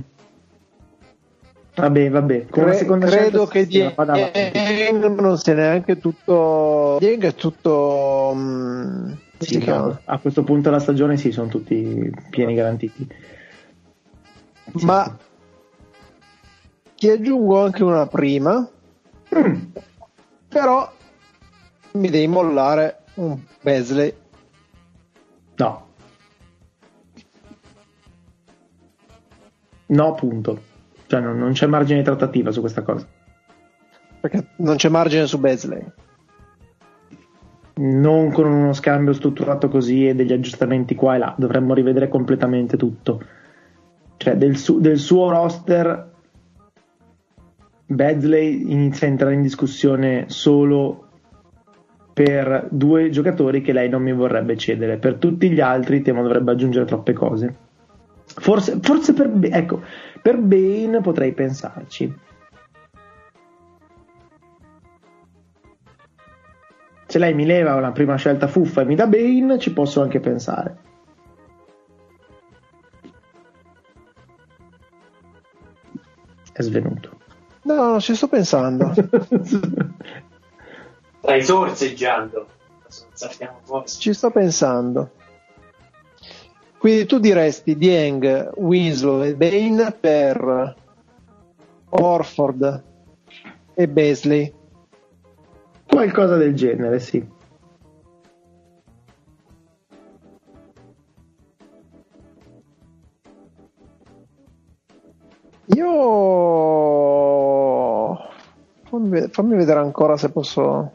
Vabbè, 1.77 2.11
vabbè. 2.11 2.47
Con 2.51 2.65
la 2.65 2.71
cre- 2.71 2.79
seconda 2.79 3.07
credo 3.07 3.47
che. 3.47 3.67
Dieng 3.67 5.21
non 5.21 5.39
sia 5.39 5.55
neanche 5.55 5.99
tutto 5.99 6.97
Dieng 6.99 7.25
è 7.25 7.35
tutto 7.35 8.33
come 8.35 9.17
Sì, 9.39 9.65
a 9.67 10.19
questo 10.19 10.43
punto 10.43 10.69
della 10.69 10.81
stagione 10.81 11.17
sì, 11.17 11.31
sono 11.31 11.49
tutti 11.49 12.11
pieni 12.29 12.55
garantiti. 12.55 13.07
Ma 14.83 15.17
ti 16.97 17.09
aggiungo 17.11 17.63
anche 17.65 17.83
una 17.85 18.07
prima 18.07 18.69
Mm. 19.33 19.55
però 20.49 20.93
mi 21.93 22.11
devi 22.11 22.27
mollare 22.27 23.05
un 23.15 23.39
Besley 23.63 24.13
No. 25.57 25.87
No, 29.87 30.15
punto. 30.15 30.61
Cioè, 31.07 31.21
non, 31.21 31.39
non 31.39 31.53
c'è 31.53 31.67
margine 31.67 31.99
di 31.99 32.05
trattativa 32.05 32.51
su 32.51 32.61
questa 32.61 32.83
cosa. 32.83 33.07
perché 34.21 34.49
non 34.57 34.77
c'è 34.77 34.89
margine 34.89 35.27
su 35.27 35.39
Besley 35.39 35.85
Non 37.77 38.31
con 38.33 38.47
uno 38.47 38.73
scambio 38.73 39.13
strutturato 39.13 39.69
così 39.69 40.07
e 40.09 40.15
degli 40.15 40.33
aggiustamenti 40.33 40.95
qua 40.95 41.15
e 41.15 41.19
là. 41.19 41.35
Dovremmo 41.37 41.75
rivedere 41.75 42.09
completamente 42.09 42.77
tutto. 42.77 43.23
Cioè, 44.21 44.37
del, 44.37 44.59
su- 44.59 44.81
del 44.81 44.99
suo 44.99 45.31
roster, 45.31 46.11
Bedley 47.87 48.71
inizia 48.71 49.07
a 49.07 49.11
entrare 49.11 49.33
in 49.33 49.41
discussione 49.41 50.27
solo 50.29 51.09
per 52.13 52.69
due 52.71 53.09
giocatori 53.09 53.63
che 53.63 53.73
lei 53.73 53.89
non 53.89 54.03
mi 54.03 54.13
vorrebbe 54.13 54.59
cedere. 54.59 54.99
Per 54.99 55.15
tutti 55.15 55.51
gli 55.51 55.61
altri, 55.61 56.03
temo 56.03 56.21
dovrebbe 56.21 56.51
aggiungere 56.51 56.85
troppe 56.85 57.15
cose. 57.15 57.57
Forse, 58.27 58.79
forse 58.83 59.15
per, 59.15 59.33
ecco, 59.41 59.81
per 60.21 60.37
Bane 60.37 61.01
potrei 61.01 61.33
pensarci. 61.33 62.15
Se 67.07 67.19
lei 67.19 67.33
mi 67.33 67.47
leva 67.47 67.75
una 67.75 67.93
prima 67.93 68.17
scelta 68.17 68.49
fuffa 68.49 68.83
e 68.83 68.85
mi 68.85 68.97
dà 68.97 69.07
Bane, 69.07 69.59
ci 69.59 69.73
posso 69.73 70.03
anche 70.03 70.21
pensare. 70.21 70.89
È 76.61 76.63
svenuto. 76.63 77.19
No, 77.63 77.93
no, 77.93 78.01
ci 78.01 78.15
sto 78.15 78.29
pensando. 78.29 78.93
Stai 81.21 81.43
sorseggiando. 81.43 82.47
Ci 83.87 84.13
sto 84.13 84.31
pensando. 84.31 85.11
Quindi 86.77 87.07
tu 87.07 87.19
diresti 87.19 87.79
Dieng, 87.79 88.53
Winslow 88.57 89.23
e 89.23 89.35
Bane 89.35 89.91
per 89.99 90.77
Orford 91.89 92.85
e 93.73 93.89
Beasley. 93.89 94.53
Qualcosa 95.87 96.37
del 96.37 96.55
genere, 96.55 97.01
sì. 97.01 97.27
Io 105.77 105.91
fammi, 108.89 109.09
ved- 109.09 109.31
fammi 109.31 109.55
vedere 109.57 109.81
ancora 109.81 110.17
se 110.17 110.31
posso. 110.31 110.93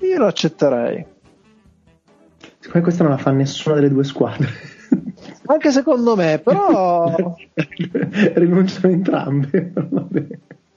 Io 0.00 0.18
lo 0.18 0.26
accetterei. 0.26 1.06
Secondo 2.58 2.74
me 2.74 2.80
questa 2.82 3.02
non 3.02 3.12
la 3.12 3.18
fa 3.18 3.30
nessuna 3.30 3.76
delle 3.76 3.88
due 3.88 4.04
squadre. 4.04 4.48
Anche 5.46 5.70
secondo 5.70 6.16
me, 6.16 6.38
però. 6.38 7.14
Rinunciano 8.34 8.92
entrambe. 8.92 9.72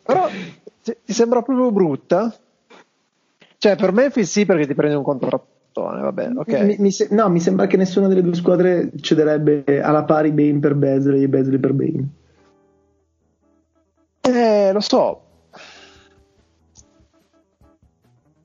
però 0.03 0.29
ti 0.81 1.13
sembra 1.13 1.41
proprio 1.41 1.71
brutta? 1.71 2.33
Cioè, 3.57 3.75
per 3.75 3.91
Memphis 3.91 4.31
sì, 4.31 4.45
perché 4.45 4.65
ti 4.67 4.73
prendi 4.73 4.95
un 4.95 5.03
contrattone, 5.79 6.01
va 6.01 6.11
bene, 6.11 6.39
ok. 6.39 6.59
Mi, 6.61 6.75
mi 6.79 6.91
se- 6.91 7.07
no, 7.11 7.29
mi 7.29 7.39
sembra 7.39 7.67
che 7.67 7.77
nessuna 7.77 8.07
delle 8.07 8.21
due 8.21 8.35
squadre 8.35 8.91
cederebbe 8.99 9.81
alla 9.81 10.03
pari 10.03 10.31
Bane 10.31 10.59
per 10.59 10.75
Beasley 10.75 11.23
e 11.23 11.29
Beasley 11.29 11.59
per 11.59 11.73
Bane. 11.73 12.09
Eh, 14.21 14.71
lo 14.73 14.79
so. 14.79 15.21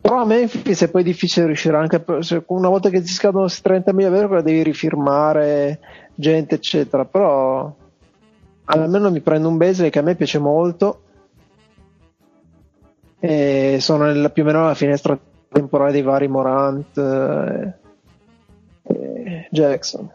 Però 0.00 0.20
a 0.20 0.26
Memphis 0.26 0.82
è 0.82 0.90
poi 0.90 1.02
difficile 1.02 1.46
riuscire 1.46 1.76
anche 1.76 2.04
se 2.20 2.42
una 2.48 2.68
volta 2.68 2.90
che 2.90 3.00
ti 3.00 3.08
scadono 3.08 3.44
questi 3.44 3.66
30.000 3.68 4.14
euro 4.14 4.42
devi 4.42 4.62
rifirmare 4.62 5.80
gente 6.14 6.56
eccetera 6.56 7.06
però 7.06 7.74
almeno 8.66 9.10
mi 9.10 9.20
prendo 9.20 9.48
un 9.48 9.56
Beasley 9.56 9.88
che 9.88 10.00
a 10.00 10.02
me 10.02 10.14
piace 10.14 10.38
molto 10.38 11.00
e 13.18 13.78
sono 13.80 14.04
nella, 14.04 14.28
più 14.28 14.42
o 14.42 14.46
meno 14.46 14.64
alla 14.64 14.74
finestra 14.74 15.18
temporale 15.54 15.92
dei 15.92 16.02
vari 16.02 16.28
Morant 16.28 16.96
eh, 16.98 17.72
e 18.82 19.48
Jackson 19.50 20.10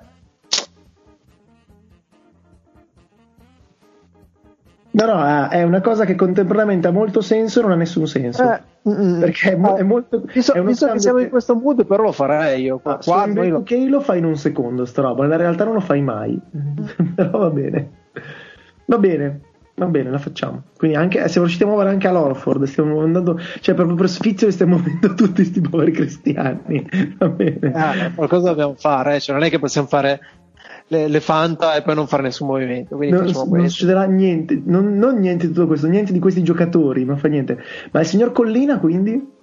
No, 4.91 5.05
no, 5.05 5.23
eh, 5.23 5.47
è 5.49 5.63
una 5.63 5.81
cosa 5.81 6.03
che 6.03 6.15
contemporaneamente 6.15 6.87
ha 6.87 6.91
molto 6.91 7.21
senso 7.21 7.59
e 7.59 7.61
non 7.61 7.71
ha 7.71 7.75
nessun 7.75 8.07
senso. 8.07 8.41
Eh, 8.51 8.59
mm, 8.89 8.91
mm. 9.17 9.19
Perché 9.19 9.51
è, 9.51 9.55
mo- 9.55 9.77
Eh, 9.77 9.79
è 9.81 9.83
molto. 9.83 10.23
visto, 10.33 10.51
è 10.53 10.61
visto 10.63 10.91
che 10.91 10.99
siamo 10.99 11.19
in 11.19 11.29
questo 11.29 11.53
mood 11.55 11.85
però 11.85 12.03
lo 12.03 12.11
farei 12.11 12.63
io 12.63 12.79
Ah, 12.83 12.97
su 12.99 13.11
Quando 13.11 13.43
io 13.43 13.51
lo- 13.51 13.59
NBA 13.59 13.75
2K 13.75 13.89
lo 13.89 14.01
fai 14.01 14.17
in 14.17 14.25
un 14.25 14.35
secondo, 14.35 14.85
sta 14.85 15.03
roba. 15.03 15.21
Nella 15.23 15.35
realtà 15.37 15.63
non 15.63 15.75
lo 15.75 15.79
fai 15.79 16.01
mai. 16.01 16.39
Però 17.15 17.37
va 17.37 17.49
bene. 17.51 17.89
Va 18.85 18.97
bene. 18.97 19.41
Va 19.79 19.85
bene, 19.85 20.09
la 20.09 20.17
facciamo. 20.17 20.63
Quindi 20.75 20.97
anche, 20.97 21.19
siamo 21.29 21.47
riusciti 21.47 21.63
a 21.63 21.67
muovere 21.67 21.89
anche 21.89 22.09
all'Orford. 22.09 22.65
Stiamo 22.65 22.99
andando, 22.99 23.39
cioè, 23.61 23.73
proprio 23.75 23.95
per 23.95 24.09
sfizio 24.09 24.45
li 24.47 24.51
stiamo 24.51 24.75
muovendo 24.75 25.13
tutti 25.13 25.35
questi 25.35 25.61
poveri 25.61 25.93
cristiani. 25.93 26.85
Va 27.17 27.29
bene. 27.29 27.71
Ah, 27.73 28.11
qualcosa 28.13 28.49
dobbiamo 28.49 28.75
fare, 28.77 29.15
eh, 29.15 29.19
cioè 29.21 29.35
non 29.35 29.45
è 29.45 29.49
che 29.49 29.57
possiamo 29.57 29.87
fare 29.87 30.19
le, 30.87 31.07
le 31.07 31.19
Fanta 31.21 31.75
e 31.75 31.81
poi 31.81 31.95
non 31.95 32.07
fare 32.07 32.23
nessun 32.23 32.47
movimento. 32.47 32.97
Quindi 32.97 33.15
Non, 33.15 33.25
facciamo 33.27 33.55
non 33.55 33.69
succederà 33.69 34.03
niente, 34.03 34.61
non, 34.65 34.97
non 34.97 35.17
niente 35.17 35.47
di 35.47 35.53
tutto 35.53 35.67
questo, 35.67 35.87
niente 35.87 36.11
di 36.11 36.19
questi 36.19 36.43
giocatori, 36.43 37.05
non 37.05 37.17
fa 37.17 37.29
niente. 37.29 37.63
Ma 37.91 38.01
il 38.01 38.05
signor 38.05 38.33
Collina, 38.33 38.79
quindi? 38.79 39.37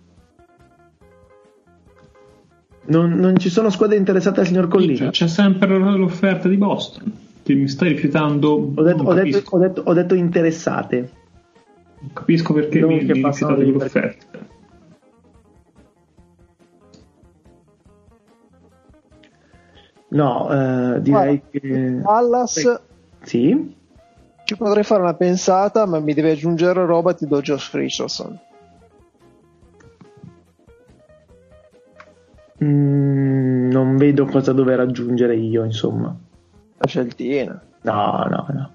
Non, 2.88 3.12
non 3.12 3.38
ci 3.38 3.48
sono 3.48 3.70
squadre 3.70 3.96
interessate 3.96 4.40
al 4.40 4.46
signor 4.46 4.68
Collina? 4.68 4.98
Cioè, 4.98 5.10
c'è 5.10 5.28
sempre 5.28 5.78
l'offerta 5.78 6.46
di 6.46 6.58
Boston. 6.58 7.24
Ti 7.46 7.54
mi 7.54 7.68
stai 7.68 7.90
rifiutando. 7.90 8.72
Ho 8.74 8.82
detto, 8.82 9.04
ho, 9.04 9.14
detto, 9.14 9.30
capisco, 9.30 9.54
ho, 9.54 9.58
detto, 9.60 9.82
ho 9.84 9.92
detto 9.92 10.14
interessate. 10.16 11.10
non 12.00 12.10
capisco 12.12 12.52
perché 12.52 12.80
non 12.80 12.88
mi, 12.88 13.04
mi 13.04 13.12
rifiutate 13.22 13.62
lì 13.62 13.72
quell'offerta. 13.72 14.38
No, 20.08 20.50
eh, 20.50 21.00
direi 21.02 21.40
Guarda, 21.40 21.46
che... 21.50 22.00
Dallas 22.00 22.80
Sì? 23.22 23.74
ci 24.42 24.56
potrei 24.56 24.82
fare 24.82 25.02
una 25.02 25.14
pensata, 25.14 25.86
ma 25.86 26.00
mi 26.00 26.14
deve 26.14 26.32
aggiungere 26.32 26.84
roba 26.84 27.14
ti 27.14 27.28
do 27.28 27.40
Josh 27.40 27.72
Richardson. 27.74 28.36
Mm, 32.64 33.70
non 33.70 33.96
vedo 33.96 34.24
cosa 34.24 34.52
dover 34.52 34.80
aggiungere 34.80 35.36
io, 35.36 35.62
insomma. 35.62 36.25
La 36.78 36.86
sceltina. 36.86 37.60
No, 37.82 38.26
no, 38.28 38.46
no. 38.48 38.70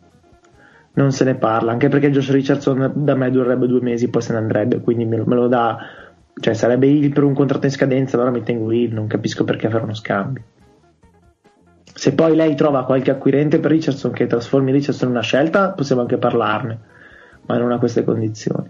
Non 0.93 1.11
se 1.11 1.23
ne 1.23 1.35
parla, 1.35 1.71
anche 1.71 1.87
perché 1.87 2.11
Josh 2.11 2.31
Richardson 2.31 2.91
da 2.95 3.15
me 3.15 3.31
durerebbe 3.31 3.67
due 3.67 3.81
mesi, 3.81 4.09
poi 4.09 4.21
se 4.21 4.33
ne 4.33 4.39
andrebbe, 4.39 4.81
quindi 4.81 5.05
me 5.05 5.17
lo, 5.17 5.47
dà... 5.47 5.77
Cioè, 6.33 6.53
sarebbe 6.53 6.87
Hill 6.87 7.13
per 7.13 7.23
un 7.23 7.33
contratto 7.33 7.65
in 7.65 7.71
scadenza, 7.71 8.15
allora 8.15 8.31
mi 8.31 8.43
tengo 8.43 8.71
Hill, 8.71 8.93
non 8.93 9.07
capisco 9.07 9.43
perché 9.43 9.69
fare 9.69 9.83
uno 9.83 9.93
scambio. 9.93 10.43
Se 11.93 12.13
poi 12.13 12.35
lei 12.35 12.55
trova 12.55 12.85
qualche 12.85 13.11
acquirente 13.11 13.59
per 13.59 13.71
Richardson 13.71 14.11
che 14.11 14.27
trasformi 14.27 14.71
Richardson 14.71 15.09
in 15.09 15.15
una 15.15 15.23
scelta, 15.23 15.71
possiamo 15.71 16.01
anche 16.01 16.17
parlarne, 16.17 16.79
ma 17.45 17.57
non 17.57 17.71
a 17.71 17.77
queste 17.77 18.03
condizioni. 18.03 18.69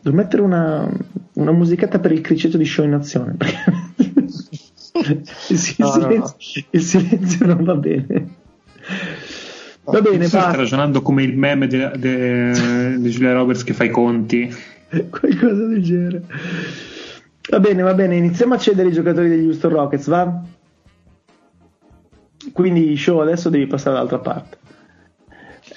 Devo 0.00 0.16
mettere 0.16 0.42
una, 0.42 0.88
una 1.36 1.52
musichetta 1.52 1.98
per 1.98 2.12
il 2.12 2.20
criceto 2.20 2.56
di 2.56 2.64
show 2.64 2.84
in 2.84 2.94
azione. 2.94 3.36
il, 5.48 5.58
si- 5.58 5.74
No, 5.78 5.86
no, 5.86 5.92
silenzio, 5.92 6.64
il 6.70 6.82
silenzio 6.82 7.46
non 7.46 7.64
va 7.64 7.74
bene. 7.74 8.28
Va 9.84 10.00
bene, 10.00 10.26
Stai 10.26 10.40
basta. 10.42 10.56
ragionando 10.56 11.02
come 11.02 11.22
il 11.22 11.36
meme 11.36 11.66
di, 11.68 11.76
Julia 11.76 13.34
Roberts 13.34 13.62
che 13.62 13.72
fa 13.72 13.84
i 13.84 13.90
conti. 13.90 14.52
Qualcosa 15.10 15.66
del 15.66 15.82
genere. 15.82 16.22
Va 17.50 17.60
bene, 17.60 17.82
va 17.82 17.94
bene, 17.94 18.16
iniziamo 18.16 18.54
a 18.54 18.58
cedere 18.58 18.88
i 18.88 18.92
giocatori 18.92 19.28
degli 19.28 19.46
Houston 19.46 19.70
Rockets, 19.70 20.08
va? 20.08 20.42
Quindi 22.52 22.96
show 22.96 23.18
adesso 23.20 23.48
devi 23.50 23.66
passare 23.66 23.94
dall'altra 23.94 24.18
parte. 24.18 24.56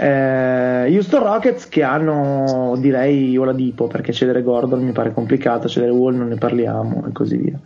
Eh, 0.02 0.94
Houston 0.94 1.22
Rockets 1.22 1.68
che 1.68 1.84
hanno 1.84 2.74
direi 2.78 3.36
Oladipo 3.36 3.88
perché 3.88 4.14
cedere 4.14 4.42
Gordon 4.44 4.82
mi 4.82 4.94
pare 4.94 5.12
complicato, 5.14 5.68
cedere 5.68 5.92
Wall 5.92 6.16
non 6.16 6.30
ne 6.30 6.38
parliamo 6.38 7.06
e 7.06 7.12
così 7.12 7.36
via. 7.36 7.60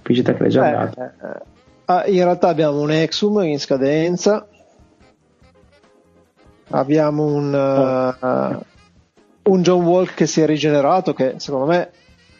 PG 0.00 0.22
Tech 0.22 0.40
è 0.40 0.46
già 0.46 0.64
andato. 0.64 1.00
eh, 1.00 1.04
eh. 1.04 1.42
Ah, 1.86 2.06
in 2.06 2.22
realtà 2.22 2.46
abbiamo 2.46 2.80
un 2.80 2.92
Exum 2.92 3.42
in 3.42 3.58
scadenza. 3.58 4.46
Abbiamo 6.68 7.24
un, 7.24 7.52
eh, 7.52 8.58
un 9.50 9.62
John 9.62 9.84
Wall 9.84 10.14
che 10.14 10.26
si 10.28 10.40
è 10.40 10.46
rigenerato, 10.46 11.12
che 11.12 11.34
secondo 11.38 11.66
me 11.66 11.90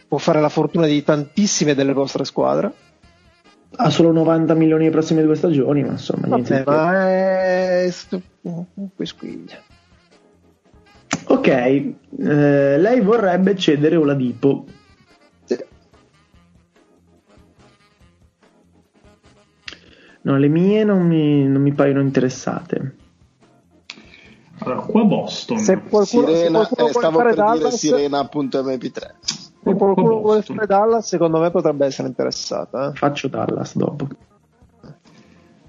può 0.07 0.17
fare 0.17 0.39
la 0.39 0.47
fortuna 0.47 0.85
di 0.85 1.03
tantissime 1.03 1.75
delle 1.75 1.91
vostre 1.91 2.23
squadre. 2.23 2.71
Ha 3.73 3.89
solo 3.89 4.11
90 4.11 4.53
milioni 4.53 4.85
le 4.85 4.91
prossime 4.91 5.23
due 5.23 5.35
stagioni, 5.35 5.83
ma 5.83 5.91
insomma 5.91 6.27
niente 6.27 6.63
Vabbè, 6.63 6.71
ma 6.81 7.09
è 7.09 7.91
quisquiglia. 8.95 9.57
Ok, 11.25 11.47
eh, 11.47 11.95
lei 12.77 13.01
vorrebbe 13.01 13.55
cedere 13.55 13.95
Oladipo. 13.95 14.65
Sì. 15.45 15.57
No, 20.23 20.37
le 20.37 20.47
mie 20.47 20.83
non 20.83 21.07
mi, 21.07 21.47
non 21.47 21.61
mi 21.61 21.71
paiono 21.73 22.01
interessate. 22.01 22.95
Allora, 24.63 24.81
qua 24.81 25.03
Boston. 25.03 25.57
Se 25.57 25.73
qualcuno, 25.81 26.27
se 26.27 26.35
Sirena, 26.35 26.57
qualcuno 26.59 26.87
eh, 26.87 26.91
vuole 26.91 27.07
stavo 27.07 27.17
fare 27.17 27.33
per 27.33 27.43
dire 27.43 27.59
Dallas, 27.59 27.75
sirena.mp3. 27.75 29.01
se 29.21 29.51
Qua 29.63 29.75
qualcuno 29.75 30.19
vuole 30.19 30.41
fare 30.43 30.67
Dallas, 30.67 31.07
secondo 31.07 31.39
me 31.39 31.51
potrebbe 31.51 31.85
essere 31.85 32.07
interessata. 32.07 32.89
eh. 32.89 32.95
Faccio 32.95 33.27
Dallas 33.27 33.75
dopo. 33.75 34.07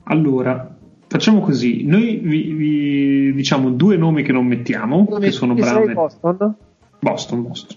Allora, 0.04 0.76
facciamo 1.06 1.40
così. 1.40 1.84
Noi 1.86 2.18
vi, 2.18 2.52
vi 2.52 3.32
diciamo 3.34 3.70
due 3.70 3.96
nomi 3.96 4.22
che 4.22 4.32
non 4.32 4.46
mettiamo, 4.46 5.06
che 5.06 5.30
sono 5.30 5.54
Brown 5.54 5.88
e 5.90 5.94
Boston? 5.94 6.54
Boston. 6.98 7.42
Boston. 7.42 7.76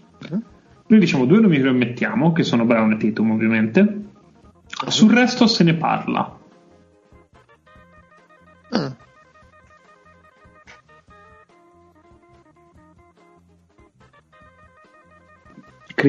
Noi 0.87 0.99
diciamo 0.99 1.25
due 1.25 1.39
nomi 1.39 1.57
che 1.57 1.63
non 1.63 1.77
mettiamo, 1.77 2.31
che 2.33 2.43
sono 2.43 2.65
Brown 2.65 2.91
e 2.91 2.97
Tatum 2.97 3.31
ovviamente. 3.31 4.03
Sul 4.87 5.11
resto 5.13 5.47
se 5.47 5.63
ne 5.63 5.75
parla. 5.75 6.37
Mm. 8.75 8.87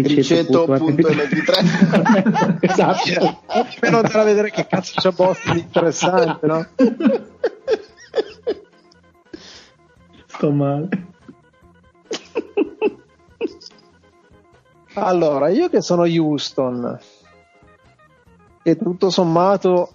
criceto.mp3 0.02 2.59
esatto. 2.60 3.40
Per 3.81 3.94
andare 3.94 4.20
a 4.20 4.24
vedere 4.24 4.51
che 4.51 4.66
cazzo 4.66 5.01
c'è 5.01 5.12
posto 5.12 5.52
di 5.52 5.60
interessante 5.60 6.47
no? 6.47 6.66
sto 10.36 10.51
male. 10.51 10.89
Allora 14.94 15.48
io 15.48 15.68
che 15.68 15.82
sono 15.82 16.02
Houston 16.02 16.98
e 18.62 18.77
tutto 18.77 19.10
sommato 19.10 19.90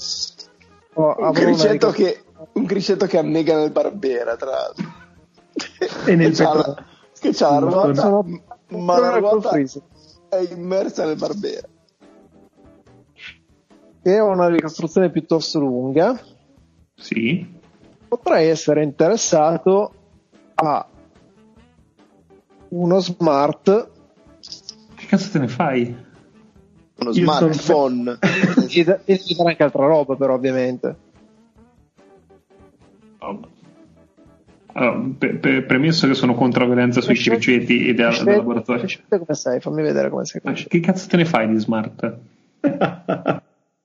oh, 0.94 1.16
un, 1.18 1.32
criceto 1.32 1.92
che, 1.92 2.24
un 2.54 2.66
criceto 2.66 3.06
che 3.08 3.18
annega 3.18 3.58
nel 3.58 3.72
Barbera 3.72 4.36
tra 4.36 4.50
l'altro. 4.50 5.00
E 6.06 6.16
nel 6.16 6.36
che, 6.36 6.44
c'ha 6.44 6.54
la, 6.54 6.84
che 7.20 7.32
c'ha 7.34 7.50
la 7.50 7.60
ruota 7.60 8.24
ma 8.70 9.00
la 9.00 9.18
ruota 9.18 9.50
è 10.32 10.54
immersa 10.54 11.06
nel 11.06 11.18
Barbera 11.18 11.68
che 14.02 14.16
è 14.16 14.22
una 14.22 14.48
ricostruzione 14.48 15.12
piuttosto 15.12 15.60
lunga. 15.60 16.20
Sì. 16.96 17.60
Potrei 18.08 18.50
essere 18.50 18.84
interessato 18.84 19.94
a 20.56 20.88
uno 22.70 23.00
smart. 23.00 23.90
Che 24.96 25.06
cazzo 25.06 25.30
te 25.30 25.40
ne 25.40 25.48
fai? 25.48 25.96
uno 26.96 27.12
Io 27.12 27.24
smartphone. 27.24 28.18
E 28.72 28.84
da 28.86 29.00
anche 29.04 29.64
altra 29.64 29.86
roba 29.86 30.16
però 30.16 30.36
ovviamente 30.36 30.96
allora, 34.74 35.10
per, 35.18 35.40
per, 35.40 35.66
premesso 35.66 36.08
che 36.08 36.14
sono 36.14 36.34
contro 36.34 36.62
la 36.62 36.74
violenza 36.74 37.02
sui 37.02 37.16
criceti 37.16 37.88
e 37.88 37.94
del, 37.94 38.16
del 38.24 38.36
laboratorio 38.38 38.88
come 39.10 39.26
sei? 39.34 39.60
fammi 39.60 39.82
vedere 39.82 40.10
come 40.10 40.26
sei 40.26 40.42
ma 40.44 40.54
che 40.54 40.80
cazzo 40.80 41.08
te 41.08 41.18
ne 41.18 41.26
fai 41.26 41.50
di 41.50 41.60
smart? 41.60 42.18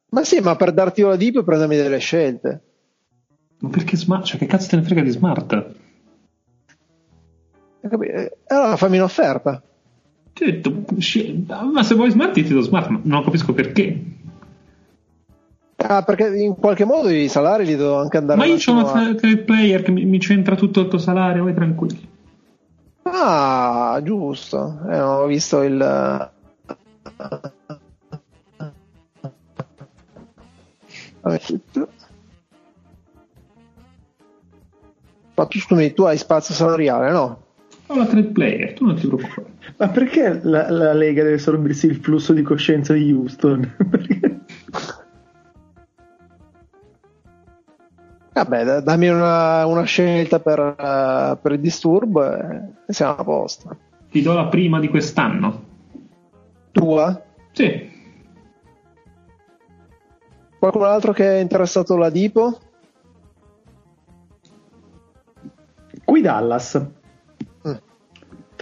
ma 0.08 0.24
sì 0.24 0.40
ma 0.40 0.56
per 0.56 0.72
darti 0.72 1.02
la 1.02 1.16
dip 1.16 1.36
e 1.36 1.44
prendermi 1.44 1.76
delle 1.76 1.98
scelte 1.98 2.60
ma 3.58 3.68
perché 3.68 3.96
smart? 3.96 4.24
cioè 4.24 4.38
che 4.38 4.46
cazzo 4.46 4.68
te 4.68 4.76
ne 4.76 4.82
frega 4.82 5.02
di 5.02 5.10
smart? 5.10 5.74
Eh, 7.80 8.32
allora 8.46 8.76
fammi 8.76 8.98
un'offerta 8.98 9.62
ma 11.72 11.82
se 11.82 11.94
vuoi 11.94 12.10
smart 12.10 12.34
ti 12.34 12.42
do 12.42 12.60
smart, 12.60 12.88
ma 12.88 13.00
non 13.04 13.24
capisco 13.24 13.54
perché. 13.54 14.15
Ah, 15.88 16.02
perché 16.02 16.36
in 16.36 16.56
qualche 16.56 16.84
modo 16.84 17.08
i 17.08 17.28
salari 17.28 17.64
li 17.64 17.76
devo 17.76 17.98
anche 17.98 18.16
andare 18.16 18.40
a 18.40 18.44
Ma 18.44 18.48
io 18.48 18.58
ho 18.66 18.72
una 18.72 19.14
trade 19.14 19.38
player 19.38 19.82
che 19.82 19.92
mi, 19.92 20.04
mi, 20.04 20.18
centra 20.18 20.56
tutto 20.56 20.80
il 20.80 20.88
tuo 20.88 20.98
salario, 20.98 21.44
vai 21.44 21.54
tranquillo. 21.54 21.98
Ah, 23.02 24.00
giusto. 24.02 24.80
Eh, 24.90 25.00
ho 25.00 25.26
visto 25.26 25.62
il. 25.62 25.76
Ma 35.34 35.46
tu 35.46 35.58
scusami, 35.58 35.92
tu 35.92 36.02
hai 36.02 36.18
spazio 36.18 36.54
salariale, 36.54 37.12
no? 37.12 37.42
Ho 37.86 37.96
la 37.96 38.06
trade 38.06 38.28
player, 38.28 38.72
tu 38.72 38.86
non 38.86 38.96
ti 38.96 39.06
preoccupare. 39.06 39.54
Ma 39.76 39.88
perché 39.88 40.40
la, 40.42 40.68
la 40.70 40.92
Lega 40.94 41.22
deve 41.22 41.38
sorbirsi 41.38 41.86
il 41.86 41.96
flusso 41.96 42.32
di 42.32 42.42
coscienza 42.42 42.92
di 42.92 43.12
Houston? 43.12 43.76
Vabbè, 48.36 48.82
dammi 48.82 49.08
una, 49.08 49.64
una 49.64 49.84
scelta 49.84 50.40
per, 50.40 50.58
uh, 50.58 51.40
per, 51.40 51.52
il 51.52 51.58
disturbo 51.58 52.22
e 52.86 52.92
siamo 52.92 53.16
a 53.16 53.24
posto. 53.24 53.76
Ti 54.10 54.20
do 54.20 54.34
la 54.34 54.48
prima 54.48 54.78
di 54.78 54.88
quest'anno. 54.88 55.64
Tua? 56.70 57.18
Sì. 57.52 57.90
Qualcun 60.58 60.84
altro 60.84 61.14
che 61.14 61.38
è 61.38 61.40
interessato 61.40 61.94
alla 61.94 62.10
Dipo? 62.10 62.58
Qui 66.04 66.20
Dallas. 66.20 66.86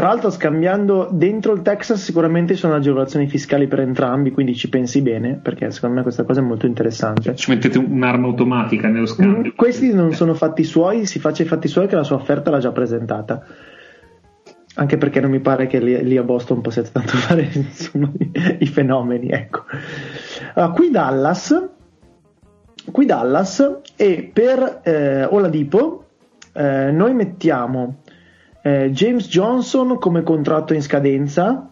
Tra 0.04 0.12
l'altro, 0.12 0.30
scambiando 0.30 1.08
dentro 1.10 1.54
il 1.54 1.62
Texas, 1.62 2.02
sicuramente 2.02 2.52
ci 2.52 2.60
sono 2.60 2.74
agevolazioni 2.74 3.26
fiscali 3.26 3.66
per 3.66 3.80
entrambi, 3.80 4.32
quindi 4.32 4.54
ci 4.54 4.68
pensi 4.68 5.00
bene, 5.00 5.40
perché 5.42 5.70
secondo 5.70 5.96
me 5.96 6.02
questa 6.02 6.24
cosa 6.24 6.40
è 6.40 6.42
molto 6.42 6.66
interessante. 6.66 7.34
Ci 7.34 7.50
mettete 7.50 7.78
un'arma 7.78 8.26
automatica 8.26 8.88
nello 8.88 9.06
scambio. 9.06 9.52
Mm, 9.52 9.56
questi 9.56 9.94
non 9.94 10.12
sono 10.12 10.34
fatti 10.34 10.62
suoi, 10.62 11.06
si 11.06 11.18
faccia 11.18 11.42
i 11.42 11.46
fatti 11.46 11.68
suoi 11.68 11.86
che 11.86 11.96
la 11.96 12.02
sua 12.02 12.16
offerta 12.16 12.50
l'ha 12.50 12.58
già 12.58 12.70
presentata. 12.70 13.46
Anche 14.74 14.98
perché 14.98 15.20
non 15.22 15.30
mi 15.30 15.40
pare 15.40 15.66
che 15.66 15.78
lì, 15.78 16.04
lì 16.04 16.18
a 16.18 16.22
Boston 16.22 16.60
possiate 16.60 16.90
tanto 16.92 17.16
fare 17.16 17.48
insomma, 17.54 18.12
i, 18.58 18.66
fenomeni. 18.66 19.30
Ecco. 19.30 19.62
Allora, 20.52 20.72
qui 20.74 20.90
Dallas, 20.90 21.68
qui 22.92 23.06
Dallas 23.06 23.80
e 23.96 24.30
per 24.30 24.80
eh, 24.84 25.24
Oladipo 25.24 26.04
eh, 26.52 26.90
noi 26.92 27.14
mettiamo 27.14 28.02
eh, 28.66 28.90
James 28.92 29.28
Johnson 29.28 29.98
come 29.98 30.22
contratto 30.22 30.72
in 30.72 30.80
scadenza, 30.80 31.70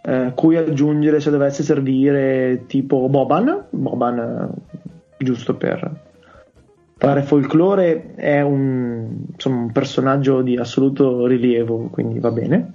eh, 0.00 0.30
cui 0.36 0.56
aggiungere 0.56 1.18
se 1.18 1.30
dovesse 1.30 1.64
servire 1.64 2.66
tipo 2.66 3.08
Boban, 3.08 3.64
Boban 3.70 4.18
eh, 4.18 5.24
giusto 5.24 5.56
per 5.56 6.06
fare 6.96 7.22
folklore 7.22 8.14
è 8.14 8.40
un, 8.40 9.24
insomma, 9.32 9.62
un 9.62 9.72
personaggio 9.72 10.42
di 10.42 10.56
assoluto 10.56 11.26
rilievo, 11.26 11.88
quindi 11.90 12.20
va 12.20 12.30
bene. 12.30 12.72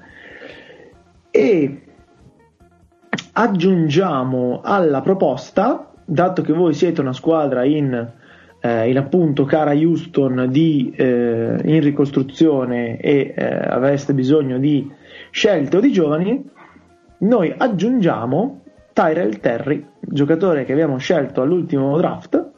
E 1.31 1.81
aggiungiamo 3.31 4.59
alla 4.61 4.99
proposta, 4.99 5.89
dato 6.03 6.41
che 6.41 6.51
voi 6.51 6.73
siete 6.73 6.99
una 6.99 7.13
squadra 7.13 7.63
in 7.63 8.11
eh, 8.65 8.89
in 8.89 8.97
appunto 8.97 9.43
cara 9.43 9.73
Houston 9.73 10.47
di, 10.49 10.93
eh, 10.95 11.59
in 11.65 11.81
ricostruzione 11.81 12.97
e 12.97 13.33
eh, 13.35 13.45
avreste 13.45 14.13
bisogno 14.13 14.57
di 14.57 14.89
scelte 15.31 15.77
o 15.77 15.79
di 15.81 15.91
giovani, 15.91 16.49
noi 17.19 17.53
aggiungiamo 17.55 18.61
Tyrell 18.93 19.39
Terry, 19.41 19.85
giocatore 19.99 20.63
che 20.63 20.71
abbiamo 20.71 20.97
scelto 20.97 21.41
all'ultimo 21.41 21.97
draft 21.97 22.51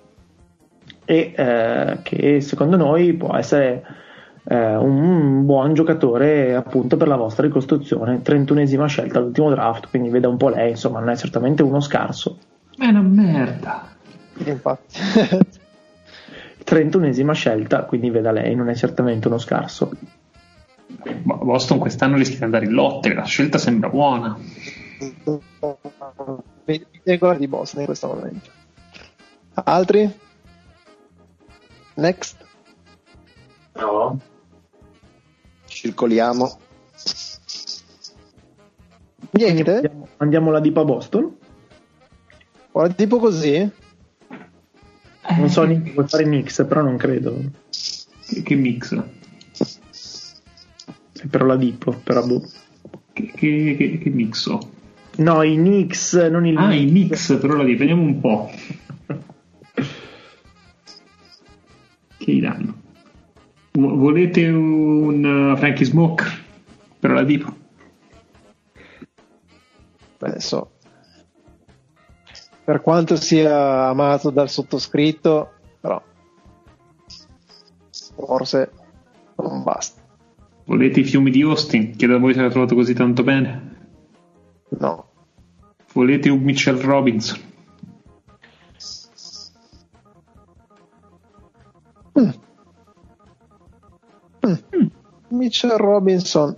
e 1.05 1.33
eh, 1.35 1.97
che 2.03 2.39
secondo 2.39 2.77
noi 2.77 3.13
può 3.13 3.35
essere 3.35 3.83
eh, 4.43 4.75
un 4.75 5.43
buon 5.43 5.73
giocatore 5.73 6.53
appunto 6.53 6.97
per 6.97 7.07
la 7.07 7.15
vostra 7.15 7.47
ricostruzione 7.47 8.21
31esima 8.21 8.85
scelta 8.85 9.17
all'ultimo 9.17 9.49
draft 9.49 9.89
quindi 9.89 10.09
veda 10.09 10.27
un 10.27 10.37
po' 10.37 10.49
lei 10.49 10.71
insomma 10.71 10.99
non 10.99 11.09
è 11.09 11.15
certamente 11.15 11.63
uno 11.63 11.79
scarso. 11.79 12.37
È 12.77 12.85
una 12.85 13.01
merda. 13.01 13.87
Infatti 14.43 14.99
31esima 16.65 17.33
scelta, 17.33 17.83
quindi 17.85 18.09
veda 18.09 18.31
lei, 18.31 18.55
non 18.55 18.69
è 18.69 18.75
certamente 18.75 19.27
uno 19.27 19.37
scarso. 19.37 19.91
Boston 21.23 21.77
quest'anno 21.77 22.17
rischia 22.17 22.39
di 22.39 22.43
andare 22.43 22.65
in 22.65 22.71
lotte, 22.71 23.13
la 23.13 23.23
scelta 23.23 23.57
sembra 23.57 23.89
buona. 23.89 24.37
Mi 26.65 26.85
tengo 27.03 27.33
di 27.33 27.47
Boston 27.47 27.81
in 27.81 27.85
questo 27.85 28.07
momento. 28.07 28.49
Altri? 29.53 30.11
Next? 31.95 32.45
No. 33.73 34.19
Circoliamo. 35.65 36.59
Niente? 39.31 39.75
Andiamo, 39.75 40.07
andiamo 40.17 40.51
la 40.51 40.59
dipa 40.59 40.81
a 40.81 40.85
Boston? 40.85 41.37
Ora 42.71 42.89
tipo 42.89 43.19
così? 43.19 43.71
Non 45.37 45.49
so 45.49 45.63
neanche 45.65 45.91
vuoi 45.91 46.07
fare 46.07 46.25
mix, 46.25 46.65
però 46.67 46.81
non 46.81 46.97
credo. 46.97 47.41
Che, 48.27 48.41
che 48.43 48.55
mix? 48.55 48.95
È 51.13 51.27
per 51.27 51.43
la 51.43 51.55
Dipo, 51.55 51.91
però 52.03 52.25
boh. 52.25 52.41
Che, 53.13 53.31
che, 53.35 53.75
che, 53.77 53.97
che 53.97 54.09
mixo? 54.09 54.71
No, 55.17 55.41
i 55.43 55.55
Nix, 55.55 56.27
non 56.29 56.45
il 56.45 56.57
Ah, 56.57 56.67
mix. 56.67 56.81
i 56.81 56.85
mix, 56.91 57.37
però 57.39 57.53
la 57.55 57.63
Dipo, 57.63 57.79
vediamo 57.79 58.01
un 58.03 58.19
po'. 58.19 58.51
che 62.17 62.31
gli 62.33 62.41
danno? 62.41 62.81
Volete 63.71 64.47
un 64.49 65.23
uh, 65.53 65.55
Frankie 65.57 65.85
Smoke 65.85 66.23
per 66.99 67.11
la 67.11 67.23
Dipo? 67.23 67.55
Adesso 70.19 70.74
per 72.65 72.81
quanto 72.81 73.15
sia 73.15 73.87
amato 73.87 74.31
dal 74.31 74.49
sottoscritto, 74.49 75.51
però 75.79 76.01
forse 78.15 78.71
non 79.37 79.63
basta. 79.63 80.01
Volete 80.65 81.01
i 81.01 81.03
fiumi 81.03 81.29
di 81.29 81.43
Austin, 81.43 81.95
che 81.95 82.07
da 82.07 82.17
voi 82.17 82.33
si 82.33 82.39
era 82.39 82.49
trovato 82.49 82.73
così 82.75 82.93
tanto 82.93 83.23
bene? 83.23 83.87
No. 84.79 85.09
Volete 85.93 86.29
un 86.29 86.41
Mitchell 86.41 86.81
Robinson? 86.81 87.39
Mm. 92.19 92.29
Mm. 94.47 94.87
Mitchell 95.29 95.75
Robinson 95.75 96.57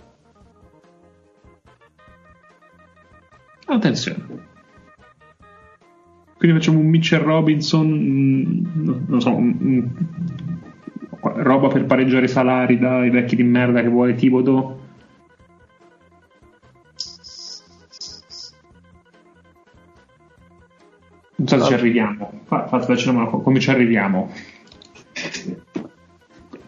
Attenzione. 3.70 4.47
Quindi 6.38 6.56
facciamo 6.56 6.78
un 6.78 6.86
Mitchell 6.86 7.20
Robinson, 7.20 7.86
mm, 7.88 8.64
non 9.08 9.20
so, 9.20 9.34
un- 9.34 9.56
un- 9.60 9.90
roba 11.42 11.66
per 11.68 11.84
pareggiare 11.84 12.26
i 12.26 12.28
salari 12.28 12.78
dai 12.78 13.10
vecchi 13.10 13.34
di 13.34 13.42
merda 13.42 13.82
che 13.82 13.88
vuole 13.88 14.14
Tibodo. 14.14 14.78
Non 21.36 21.46
so 21.46 21.58
se 21.60 21.66
ci 21.66 21.74
arriviamo. 21.74 22.32
Fa- 22.44 22.66
fa- 22.66 22.80
Facciamo 22.80 23.20
una 23.20 23.28
co- 23.28 23.40
come 23.40 23.60
ci 23.60 23.70
arriviamo. 23.70 24.30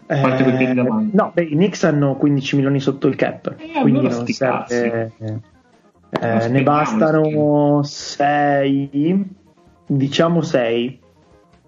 Eh, 0.07 0.75
no, 1.13 1.31
beh, 1.33 1.43
i 1.43 1.55
Knicks 1.55 1.85
hanno 1.85 2.17
15 2.17 2.57
milioni 2.57 2.81
sotto 2.81 3.07
il 3.07 3.15
cap, 3.17 3.55
Eh, 3.59 3.81
quindi 3.81 4.01
allora 4.01 4.15
non 4.17 4.23
sti 4.25 4.33
serve. 4.33 5.13
Eh, 6.11 6.49
ne 6.49 6.63
bastano 6.65 7.83
6, 7.85 9.25
diciamo 9.97 10.41
6. 10.41 10.99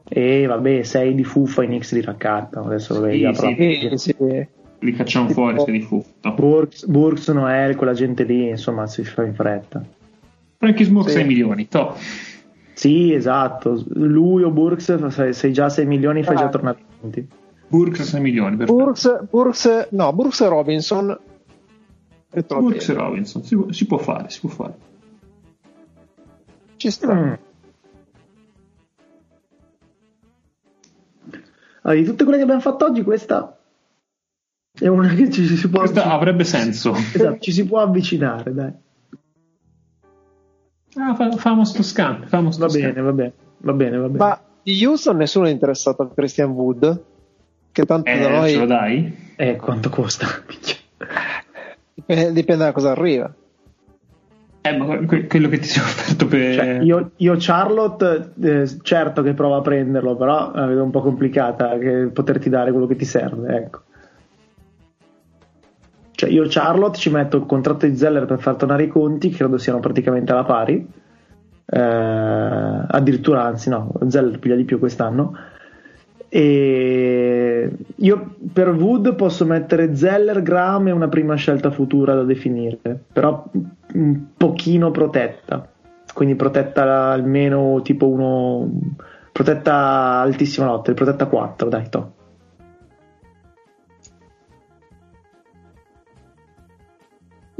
E 0.04 0.46
vabbè, 0.46 0.82
6 0.82 1.14
di 1.14 1.24
fuffa 1.24 1.62
i 1.62 1.66
Knicks 1.66 1.92
li 1.92 2.02
raccattano. 2.02 2.66
Adesso 2.66 3.08
gli 3.08 3.24
apro 3.24 3.48
sì. 3.48 3.88
Sì, 3.94 3.96
sì. 3.96 4.46
Li 4.80 4.92
facciamo 4.92 5.28
fuori 5.28 5.60
se 5.60 5.70
di 5.70 5.80
fuffa. 5.80 6.30
Burks, 6.32 6.86
Burks, 6.86 7.28
Noel, 7.28 7.76
quella 7.76 7.92
gente 7.92 8.24
lì, 8.24 8.48
insomma, 8.48 8.86
si 8.86 9.04
fa 9.04 9.22
in 9.24 9.34
fretta. 9.34 9.82
Frankie 10.58 10.84
Smoke 10.84 11.08
Sì. 11.08 11.16
6 11.16 11.26
milioni, 11.26 11.68
to. 11.68 11.96
Sì, 12.74 13.12
esatto. 13.12 13.80
Lui 13.94 14.42
o 14.42 14.50
Burks, 14.50 15.30
sei, 15.30 15.52
già 15.52 15.68
6 15.68 15.86
milioni, 15.86 16.22
fai 16.22 16.34
Ah. 16.34 16.38
già 16.38 16.48
tornare 16.48 16.78
a 16.78 16.84
20. 17.00 17.28
Burks 17.68 18.02
6 18.02 18.20
milioni. 18.20 18.56
Burks, 18.56 19.26
Burks, 19.30 19.88
no, 19.92 20.12
Burks 20.12 20.40
e 20.40 20.48
Robinson. 20.48 21.18
E. 22.34 22.42
Burks 22.42 22.88
e 22.88 22.92
Robinson, 22.92 23.42
si, 23.44 23.56
si 23.70 23.86
può 23.86 23.98
fare, 23.98 24.30
si 24.30 24.40
può 24.40 24.48
fare. 24.48 24.74
Ci 26.76 26.90
sta. 26.90 27.14
Mm. 27.14 27.32
Allora, 31.82 32.00
di 32.00 32.06
tutte 32.06 32.22
quelle 32.24 32.38
che 32.38 32.44
abbiamo 32.44 32.60
fatto 32.60 32.84
oggi, 32.84 33.02
questa 33.02 33.56
è 34.78 34.86
una 34.86 35.08
che 35.08 35.30
ci 35.30 35.46
si 35.46 35.68
può, 35.68 35.80
Questo 35.80 36.00
avrebbe 36.02 36.44
senso. 36.44 36.92
esatto, 37.12 37.38
ci 37.40 37.52
si 37.52 37.64
può 37.66 37.80
avvicinare, 37.80 38.52
dai. 38.54 38.72
Ah, 40.94 41.14
fa- 41.14 41.32
famo 41.36 41.64
sto 41.64 41.82
scambio, 41.82 42.26
famo 42.28 42.50
sto 42.50 42.64
Va 42.66 42.70
scambio. 42.70 42.92
bene, 42.92 43.02
va 43.06 43.12
bene, 43.12 43.32
va 43.58 43.72
bene, 43.72 43.96
va 43.96 44.06
bene. 44.08 44.18
Ma 44.18 44.40
di 44.62 44.84
Houston 44.84 45.16
nessuno 45.16 45.46
è 45.46 45.50
interessato 45.50 46.02
a 46.02 46.10
Christian 46.10 46.50
Wood? 46.50 47.02
Che 47.72 47.84
tanto 47.86 48.10
Eh, 48.10 48.18
da 48.20 48.28
noi 48.28 48.50
ce 48.50 48.58
lo 48.58 48.66
dai? 48.66 49.16
Eh, 49.36 49.56
quanto 49.56 49.88
costa? 49.88 50.26
Dipende, 51.94 52.32
dipende 52.32 52.64
da 52.64 52.72
cosa 52.72 52.90
arriva. 52.90 53.32
Eh, 54.64 54.76
ma 54.76 54.96
que- 55.06 55.26
quello 55.26 55.48
che 55.48 55.58
ti 55.58 55.66
sei 55.66 55.82
offerto 55.82 56.26
per... 56.26 56.54
Cioè, 56.54 56.78
io, 56.82 57.10
io 57.16 57.34
Charlotte, 57.36 58.32
eh, 58.40 58.68
certo 58.82 59.22
che 59.22 59.34
provo 59.34 59.56
a 59.56 59.60
prenderlo, 59.60 60.14
però 60.14 60.52
la 60.54 60.66
vedo 60.66 60.84
un 60.84 60.90
po' 60.90 61.02
complicata 61.02 61.76
che 61.78 62.10
poterti 62.12 62.48
dare 62.48 62.70
quello 62.70 62.86
che 62.86 62.94
ti 62.94 63.04
serve, 63.04 63.56
ecco. 63.56 63.80
Cioè, 66.12 66.30
io 66.30 66.44
Charlotte 66.46 66.96
ci 66.96 67.10
metto 67.10 67.38
il 67.38 67.46
contratto 67.46 67.86
di 67.86 67.96
Zeller 67.96 68.24
per 68.24 68.38
far 68.38 68.54
tornare 68.54 68.84
i 68.84 68.88
conti, 68.88 69.30
credo 69.30 69.58
siano 69.58 69.80
praticamente 69.80 70.30
alla 70.30 70.44
pari. 70.44 70.88
Eh, 71.64 71.80
addirittura, 72.86 73.42
anzi, 73.42 73.68
no, 73.68 73.92
Zeller 74.06 74.38
piglia 74.38 74.54
di 74.54 74.64
più 74.64 74.78
quest'anno. 74.78 75.36
E 76.34 77.70
io 77.96 78.34
per 78.54 78.68
Wood 78.70 79.16
posso 79.16 79.44
mettere 79.44 79.94
Zeller, 79.94 80.40
Graham 80.40 80.88
e 80.88 80.90
una 80.92 81.08
prima 81.08 81.34
scelta 81.34 81.70
futura 81.70 82.14
da 82.14 82.22
definire, 82.22 83.04
però 83.12 83.44
un 83.92 84.28
pochino 84.34 84.90
protetta, 84.90 85.68
quindi 86.14 86.34
protetta 86.34 87.10
almeno 87.10 87.82
tipo 87.82 88.08
uno, 88.08 88.66
protetta 89.30 89.74
altissima 90.20 90.68
lotta, 90.68 90.94
protetta 90.94 91.26
4, 91.26 91.68
dai, 91.68 91.88
to. 91.90 92.12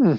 Mm. 0.03 0.15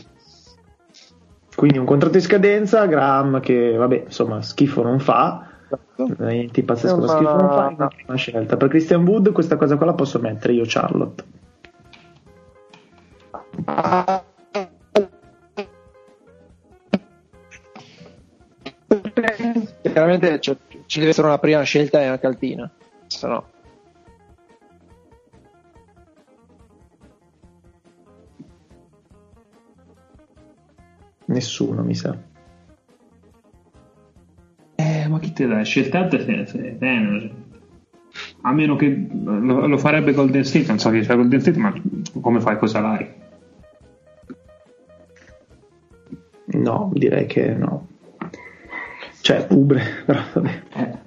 Quindi 1.55 1.79
un 1.79 1.85
contratto 1.85 2.17
in 2.17 2.23
scadenza, 2.23 2.85
Graham 2.85 3.39
che 3.39 3.75
vabbè, 3.75 4.03
insomma, 4.05 4.43
schifo 4.43 4.83
non 4.83 4.99
fa, 4.99 5.52
Esatto. 5.95 6.23
niente 6.25 6.63
pazzesco, 6.63 6.97
una- 6.97 7.07
schifo 7.07 7.35
non 7.35 7.49
fa, 7.49 7.69
è 7.69 7.73
una 7.73 7.87
prima 7.87 8.15
scelta. 8.15 8.57
Per 8.57 8.67
Christian 8.67 9.05
Wood 9.05 9.31
questa 9.31 9.57
cosa 9.57 9.77
qua 9.77 9.85
la 9.87 9.93
posso 9.93 10.19
mettere 10.19 10.53
io 10.53 10.63
Charlotte. 10.65 11.23
Chiaramente 19.81 20.39
cioè, 20.39 20.55
ci 20.85 20.99
deve 20.99 21.11
essere 21.11 21.27
una 21.27 21.37
prima 21.39 21.61
scelta 21.63 22.01
e 22.01 22.05
anche 22.05 22.25
altina, 22.27 22.69
se 23.07 23.27
no. 23.27 23.45
Nessuno 31.25 31.83
mi 31.83 31.95
sa. 31.95 32.17
Eh, 34.75 35.07
ma 35.07 35.19
chi 35.19 35.33
te 35.33 35.47
dà? 35.47 35.63
Scelta 35.63 35.99
alte 35.99 36.23
se, 36.23 36.45
se, 36.45 36.77
se- 36.79 37.31
A 38.41 38.51
meno 38.53 38.75
che 38.75 39.07
lo, 39.23 39.65
lo 39.67 39.77
farebbe 39.77 40.13
Golden 40.13 40.43
State, 40.43 40.67
non 40.67 40.79
so 40.79 40.89
chi 40.91 40.99
c'è 41.01 41.15
Golden 41.15 41.41
State, 41.41 41.57
ma 41.57 41.73
come 42.21 42.39
fai 42.41 42.57
con 42.57 42.67
i 42.67 42.71
salari? 42.71 43.13
No, 46.45 46.91
direi 46.93 47.25
che 47.25 47.53
no. 47.53 47.87
Cioè, 49.21 49.47
Ubre, 49.49 49.81
però 50.05 50.21
vabbè. 50.33 50.61
Eh. 50.75 50.97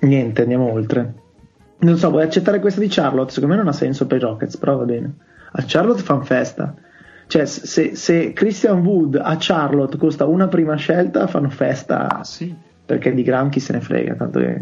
Niente, 0.00 0.42
andiamo 0.42 0.70
oltre. 0.70 1.14
Non 1.78 1.96
so, 1.96 2.10
vuoi 2.10 2.24
accettare 2.24 2.60
questa 2.60 2.80
di 2.80 2.88
Charlotte? 2.88 3.32
Secondo 3.32 3.54
me 3.54 3.60
non 3.62 3.68
ha 3.68 3.76
senso 3.76 4.06
per 4.06 4.18
i 4.18 4.20
Rockets, 4.20 4.56
però 4.56 4.76
va 4.76 4.84
bene. 4.84 5.14
A 5.52 5.64
Charlotte 5.66 6.02
fan 6.02 6.24
festa. 6.24 6.74
Cioè, 7.26 7.46
se, 7.46 7.94
se 7.96 8.32
Christian 8.32 8.84
Wood 8.84 9.14
a 9.22 9.36
Charlotte 9.38 9.96
costa 9.96 10.26
una 10.26 10.48
prima 10.48 10.74
scelta, 10.76 11.26
fanno 11.26 11.48
festa 11.50 12.08
Ah, 12.08 12.24
sì. 12.24 12.54
perché 12.84 13.14
di 13.14 13.22
Graham 13.22 13.48
chi 13.48 13.60
se 13.60 13.72
ne 13.72 13.80
frega, 13.80 14.14
tanto 14.14 14.38
che 14.38 14.58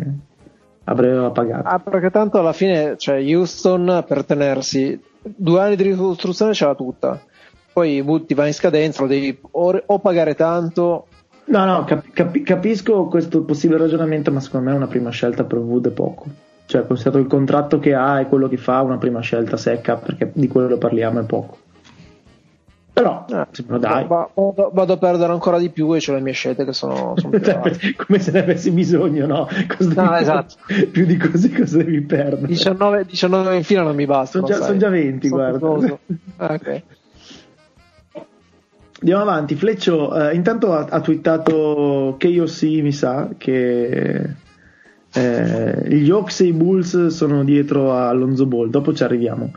a 0.85 0.95
breve 0.95 1.17
va 1.19 1.31
pagato. 1.31 1.69
Ah, 1.69 1.79
perché 1.81 2.11
tanto 2.11 2.39
alla 2.39 2.53
fine, 2.53 2.97
cioè, 2.97 3.21
Houston 3.35 4.05
per 4.07 4.25
tenersi 4.25 5.01
due 5.23 5.61
anni 5.61 5.77
di 5.77 5.83
ricostruzione 5.83 6.55
ce 6.55 6.65
l'ha 6.67 6.75
tutta. 6.75 7.21
Poi 7.73 8.01
Wood 8.01 8.27
ti 8.27 8.35
va 8.35 8.47
in 8.47 8.55
scadenza, 8.55 9.03
lo 9.03 9.09
devi 9.09 9.37
o, 9.53 9.83
o 9.87 9.99
pagare 9.99 10.35
tanto. 10.35 11.07
No, 11.47 11.65
no, 11.65 11.85
cap- 11.85 12.11
cap- 12.13 12.43
capisco 12.43 13.07
questo 13.07 13.43
possibile 13.43 13.79
ragionamento, 13.81 14.31
ma 14.31 14.39
secondo 14.41 14.71
me 14.71 14.77
una 14.77 14.87
prima 14.87 15.11
scelta 15.11 15.43
per 15.45 15.59
Wood 15.59 15.89
è 15.89 15.91
poco. 15.93 16.27
Cioè, 16.71 16.87
considerato 16.87 17.19
il 17.19 17.27
contratto 17.27 17.81
che 17.81 17.95
ha 17.95 18.21
e 18.21 18.29
quello 18.29 18.47
che 18.47 18.57
fa, 18.57 18.81
una 18.83 18.97
prima 18.97 19.19
scelta 19.19 19.57
secca, 19.57 19.97
perché 19.97 20.31
di 20.33 20.47
quello 20.47 20.79
parliamo 20.79 21.19
è 21.19 21.25
poco. 21.25 21.59
Però, 22.93 23.25
Eh, 23.29 23.79
dai. 23.79 24.07
va- 24.07 24.31
vado, 24.33 24.71
vado 24.73 24.93
a 24.93 24.97
perdere 24.97 25.33
ancora 25.33 25.59
di 25.59 25.71
più 25.71 25.93
e 25.97 26.01
ho 26.07 26.13
le 26.13 26.21
mie 26.21 26.33
scelte 26.33 26.65
che 26.65 26.73
sono, 26.73 27.15
sono. 27.17 27.33
Come 28.07 28.19
se 28.21 28.31
ne 28.31 28.39
avessi 28.39 28.71
bisogno, 28.71 29.27
no? 29.27 29.49
No, 29.97 30.15
esatto. 30.17 30.55
Più 30.93 31.05
di 31.07 31.17
così 31.17 31.51
cosa 31.53 31.79
devi 31.79 32.03
perdere? 32.03 32.47
19, 32.47 33.05
19 33.05 33.57
in 33.57 33.65
fila 33.65 33.83
non 33.83 33.97
mi 33.97 34.07
bastano. 34.07 34.47
Sono 34.47 34.59
già- 34.61 34.65
sono 34.65 34.79
già 34.79 34.89
20, 34.91 35.27
Sono 35.27 35.59
guarda. 35.59 35.99
Ah, 36.37 36.53
ok. 36.55 36.83
Andiamo 39.01 39.23
avanti, 39.23 39.57
Fleccio 39.57 40.15
eh, 40.29 40.35
intanto 40.37 40.73
ha, 40.73 40.87
ha 40.89 41.01
twittato 41.01 42.17
KOC 42.17 42.63
mi 42.83 42.93
sa 42.93 43.31
che 43.37 44.35
eh, 45.13 45.85
gli 45.89 46.11
Hawks 46.11 46.41
e 46.41 46.47
i 46.47 46.53
Bulls 46.53 47.07
sono 47.09 47.45
dietro 47.45 47.93
a 47.93 48.09
Alonso 48.09 48.47
Ball, 48.47 48.71
dopo 48.71 48.95
ci 48.95 49.03
arriviamo. 49.03 49.53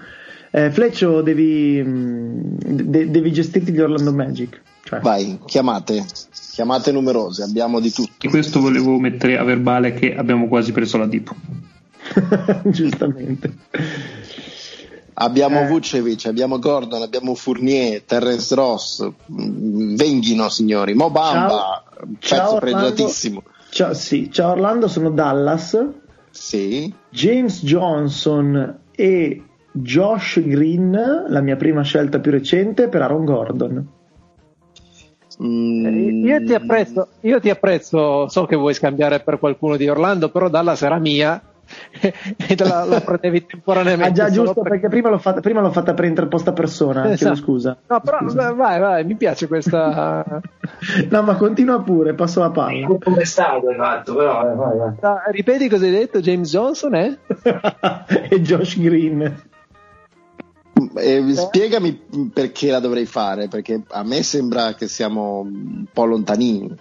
Eh, 0.51 0.69
Fleccio 0.71 1.21
devi, 1.21 1.81
mh, 1.81 2.57
de- 2.85 3.09
devi 3.09 3.31
gestirti 3.31 3.71
gli 3.71 3.79
Orlando 3.79 4.13
Magic, 4.13 4.61
cioè, 4.83 4.99
Vai, 4.99 5.39
chiamate, 5.45 6.05
chiamate 6.51 6.91
numerose, 6.91 7.41
abbiamo 7.43 7.79
di 7.79 7.91
tutto. 7.91 8.25
E 8.27 8.29
questo 8.29 8.59
volevo 8.59 8.99
mettere 8.99 9.37
a 9.37 9.43
verbale 9.43 9.93
che 9.93 10.15
abbiamo 10.15 10.47
quasi 10.47 10.71
preso 10.71 10.97
la 10.97 11.07
Dipo. 11.07 11.33
giustamente. 12.65 13.51
Abbiamo 15.15 15.61
Eh. 15.61 15.67
Vucevic, 15.67 16.25
abbiamo 16.25 16.57
Gordon, 16.59 17.01
abbiamo 17.03 17.35
Fournier, 17.35 18.01
Terrence 18.01 18.53
Ross, 18.55 19.07
mm, 19.31 19.95
venghino 19.95 20.49
signori, 20.49 20.93
Mobamba, 20.95 21.83
Ciao. 21.85 22.07
pezzo 22.19 22.35
Ciao, 22.35 22.55
Orlando. 22.55 23.07
Ciao, 23.73 23.93
sì, 23.95 24.29
ciao 24.31 24.51
Orlando, 24.51 24.87
sono 24.87 25.09
Dallas, 25.09 25.83
Sì, 26.29 26.93
James 27.09 27.63
Johnson 27.63 28.81
e 28.91 29.43
Josh 29.71 30.41
Green, 30.43 31.25
la 31.27 31.41
mia 31.41 31.55
prima 31.55 31.81
scelta 31.81 32.19
più 32.19 32.29
recente 32.31 32.87
per 32.87 33.01
Aaron 33.01 33.25
Gordon. 33.25 33.87
Mm, 35.41 35.85
Eh, 35.87 36.27
Io 36.29 36.43
ti 36.43 36.53
apprezzo, 36.53 37.07
io 37.21 37.39
ti 37.39 37.49
apprezzo, 37.49 38.27
so 38.27 38.45
che 38.45 38.55
vuoi 38.55 38.75
scambiare 38.75 39.21
per 39.21 39.39
qualcuno 39.39 39.75
di 39.75 39.89
Orlando, 39.89 40.29
però 40.29 40.49
Dallas 40.49 40.83
era 40.83 40.99
mia 40.99 41.41
e 42.01 42.55
te 42.55 42.63
la, 42.63 42.83
la 42.83 43.01
prendevi 43.01 43.45
temporaneamente. 43.45 44.21
Ah 44.21 44.25
già, 44.25 44.29
giusto, 44.31 44.61
perché 44.61 44.87
prima 44.87 45.09
l'ho 45.09 45.17
fatta, 45.17 45.39
prima 45.41 45.61
l'ho 45.61 45.71
fatta 45.71 45.93
per 45.93 46.05
interposta 46.05 46.53
persona, 46.53 47.01
chiedo 47.01 47.13
Esatto. 47.13 47.35
scusa. 47.35 47.77
No, 47.87 48.01
però 48.01 48.19
Scusa. 48.21 48.53
vai, 48.53 48.79
vai, 48.79 49.05
mi 49.05 49.15
piace 49.15 49.47
questa. 49.47 50.23
No, 51.09 51.21
ma 51.21 51.35
continua 51.35 51.81
pure, 51.81 52.13
passo 52.13 52.39
la 52.39 52.49
palla. 52.49 52.85
Come 52.87 53.21
è 53.21 53.25
stato 53.25 53.67
hai 53.67 53.75
fatto, 53.75 54.15
però 54.15 54.51
eh, 54.51 54.55
vai, 54.55 54.77
vai. 54.77 54.93
Ah, 55.01 55.23
ripeti 55.31 55.69
cosa 55.69 55.85
hai 55.85 55.91
detto? 55.91 56.19
James 56.19 56.49
Johnson, 56.49 56.95
eh? 56.95 57.19
e 58.29 58.41
Josh 58.41 58.79
Green. 58.79 59.41
Eh, 60.95 61.33
spiegami 61.33 62.01
perché 62.33 62.71
la 62.71 62.79
dovrei 62.79 63.05
fare, 63.05 63.47
perché 63.47 63.83
a 63.89 64.03
me 64.03 64.23
sembra 64.23 64.73
che 64.73 64.87
siamo 64.87 65.39
un 65.39 65.85
po' 65.91 66.05
lontanini. 66.05 66.75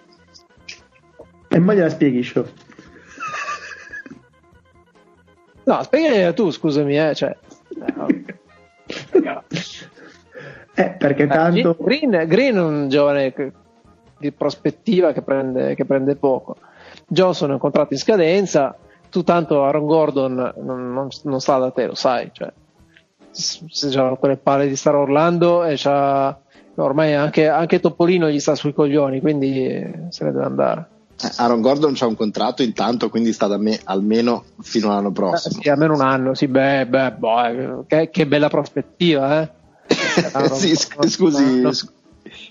E 1.48 1.60
poi 1.60 1.76
gliela 1.76 1.90
spieghi, 1.90 2.22
show. 2.22 2.46
No, 5.64 5.82
spiegami 5.82 6.34
tu, 6.34 6.50
scusami, 6.50 6.98
eh. 6.98 7.14
Cioè, 7.14 7.36
Eh, 10.74 10.90
perché 10.98 11.26
tanto... 11.26 11.76
Green, 11.78 12.24
Green 12.26 12.56
è 12.56 12.60
un 12.60 12.88
giovane 12.88 13.34
di 14.18 14.32
prospettiva 14.32 15.12
che 15.12 15.20
prende, 15.20 15.74
che 15.74 15.84
prende 15.84 16.16
poco. 16.16 16.56
Johnson 17.06 17.50
è 17.50 17.52
un 17.52 17.58
contratto 17.58 17.92
in 17.92 17.98
scadenza. 17.98 18.74
Tu 19.10 19.22
tanto 19.22 19.64
Aaron 19.64 19.84
Gordon 19.84 20.52
non, 20.56 20.92
non- 20.92 21.08
non 21.24 21.40
sta 21.40 21.58
da 21.58 21.70
te, 21.70 21.86
lo 21.86 21.94
sai. 21.94 22.30
Cioè, 22.32 22.50
se 23.30 23.88
già 23.88 24.08
rotto 24.08 24.26
le 24.26 24.38
palle 24.38 24.66
di 24.66 24.76
stare 24.76 24.96
Orlando 24.96 25.64
e 25.64 25.74
c'ha, 25.76 26.38
ormai 26.76 27.12
anche, 27.14 27.48
anche 27.48 27.80
Topolino 27.80 28.30
gli 28.30 28.40
sta 28.40 28.54
sui 28.54 28.72
coglioni, 28.72 29.20
quindi 29.20 30.06
se 30.08 30.24
ne 30.24 30.32
deve 30.32 30.44
andare. 30.44 30.86
Eh, 31.20 31.30
Aaron 31.36 31.60
Gordon 31.60 31.92
c'ha 31.94 32.06
un 32.06 32.16
contratto 32.16 32.62
intanto, 32.62 33.08
quindi 33.08 33.32
sta 33.32 33.46
da 33.46 33.56
me 33.58 33.80
almeno 33.84 34.44
fino 34.60 34.90
all'anno 34.90 35.08
Eh, 35.08 35.12
prossimo. 35.12 35.60
sì, 35.62 35.68
almeno 35.68 35.94
un 35.94 36.00
anno, 36.00 36.34
sì, 36.34 36.46
beh, 36.48 36.86
beh, 36.86 37.12
boh, 37.12 37.44
eh, 37.44 37.84
che, 37.86 38.10
che 38.10 38.26
bella 38.26 38.48
prospettiva, 38.48 39.42
eh. 39.42 39.50
Sì, 40.54 40.74
sc- 40.74 41.06
scusi, 41.08 41.72
sc- 41.72 41.92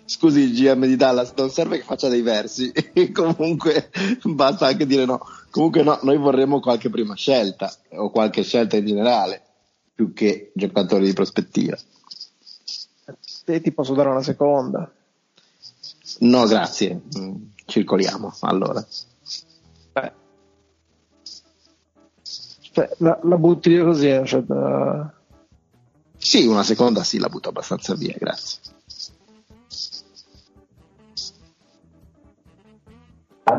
scusi 0.05 0.41
il 0.41 0.53
GM 0.53 0.85
di 0.85 0.95
Dallas, 0.95 1.33
non 1.35 1.49
serve 1.49 1.77
che 1.77 1.83
faccia 1.83 2.07
dei 2.07 2.21
versi, 2.21 2.71
comunque 3.13 3.89
basta 4.23 4.67
anche 4.67 4.85
dire 4.85 5.05
no. 5.05 5.19
Comunque 5.49 5.83
no, 5.83 5.99
noi 6.03 6.17
vorremmo 6.17 6.59
qualche 6.59 6.89
prima 6.89 7.15
scelta 7.15 7.73
o 7.95 8.09
qualche 8.09 8.43
scelta 8.43 8.77
in 8.77 8.85
generale, 8.85 9.41
più 9.93 10.13
che 10.13 10.51
giocatori 10.53 11.05
di 11.05 11.13
prospettiva. 11.13 11.77
Te 13.43 13.59
ti 13.59 13.71
posso 13.71 13.93
dare 13.93 14.09
una 14.09 14.21
seconda. 14.23 14.89
No, 16.19 16.45
grazie, 16.45 17.01
Mm, 17.17 17.35
circoliamo 17.71 18.35
allora. 18.41 18.85
Beh. 19.93 20.11
La, 22.97 23.19
la 23.23 23.37
butti 23.37 23.69
via 23.69 23.83
così, 23.83 24.07
eh, 24.09 24.25
cioè, 24.25 24.41
da- 24.41 25.11
Sì, 26.17 26.45
una 26.45 26.63
seconda 26.63 27.03
sì, 27.03 27.17
la 27.17 27.29
butto 27.29 27.49
abbastanza 27.49 27.95
via, 27.95 28.15
grazie. 28.17 28.59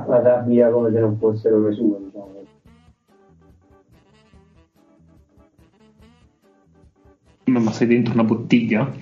la 0.07 0.19
dà 0.21 0.41
via 0.41 0.71
come 0.71 0.91
se 0.93 1.01
non 1.01 1.19
fossero 1.19 1.61
le 1.69 1.75
sue, 1.75 1.99
diciamo. 2.05 2.41
Ma 7.45 7.59
ma 7.59 7.73
sei 7.73 7.87
dentro 7.87 8.15
una 8.15 8.25
bottiglia? 8.25 8.91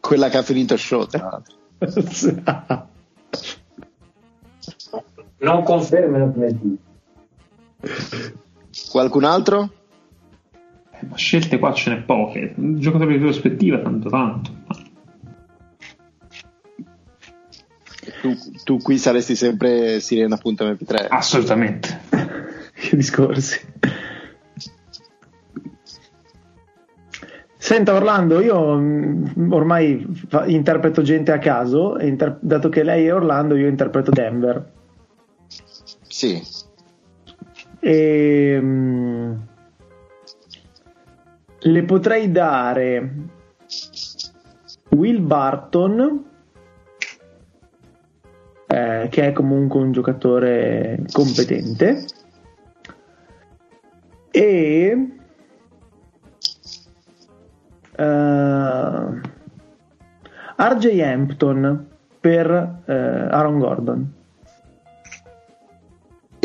Quella 0.00 0.28
che 0.28 0.36
ha 0.36 0.42
finito 0.42 0.76
show, 0.76 1.04
tra 1.06 1.28
l'altro. 1.30 1.54
Non 5.38 5.62
conferma 5.62 6.18
non. 6.18 6.78
Qualcun 8.90 9.24
altro? 9.24 9.70
Eh, 10.90 11.06
Ma 11.06 11.16
scelte 11.16 11.58
qua 11.58 11.72
ce 11.72 11.90
n'è 11.90 12.02
poche. 12.02 12.54
Un 12.56 12.80
giocatore 12.80 13.12
di 13.12 13.18
prospettiva, 13.18 13.78
tanto 13.78 14.08
tanto. 14.08 14.50
Tu, 18.22 18.34
tu 18.64 18.78
qui 18.78 18.98
saresti 18.98 19.36
sempre 19.36 20.00
sirena.mp3. 20.00 21.06
Assolutamente. 21.10 22.00
che 22.72 22.96
discorsi. 22.96 23.60
Senta 27.66 27.94
Orlando, 27.94 28.40
io 28.40 28.76
mm, 28.76 29.52
ormai 29.52 30.06
interpreto 30.46 31.02
gente 31.02 31.32
a 31.32 31.38
caso, 31.38 31.98
inter- 31.98 32.38
dato 32.38 32.68
che 32.68 32.84
lei 32.84 33.06
è 33.06 33.12
Orlando, 33.12 33.56
io 33.56 33.66
interpreto 33.66 34.12
Denver. 34.12 34.70
Sì, 36.06 36.40
E, 37.80 38.58
mm, 38.62 39.32
le 41.58 41.82
potrei 41.82 42.30
dare 42.30 43.12
Will 44.90 45.20
Barton, 45.26 46.24
eh, 48.68 49.08
che 49.10 49.26
è 49.26 49.32
comunque 49.32 49.80
un 49.80 49.90
giocatore 49.90 51.04
competente, 51.10 52.06
e 54.30 55.15
eh, 57.96 59.20
RJ 60.56 61.00
Hampton 61.00 61.86
per 62.20 62.82
eh, 62.86 62.92
Aaron 62.92 63.58
Gordon. 63.58 64.14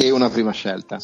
e 0.02 0.10
una 0.10 0.30
prima 0.30 0.52
scelta. 0.52 0.98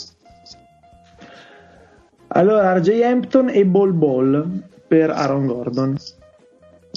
Allora, 2.29 2.73
RJ 2.77 3.01
Hampton 3.01 3.49
e 3.49 3.63
Ball 3.65 3.95
Ball 3.95 4.63
per 4.87 5.11
Aaron 5.11 5.45
Gordon. 5.45 5.97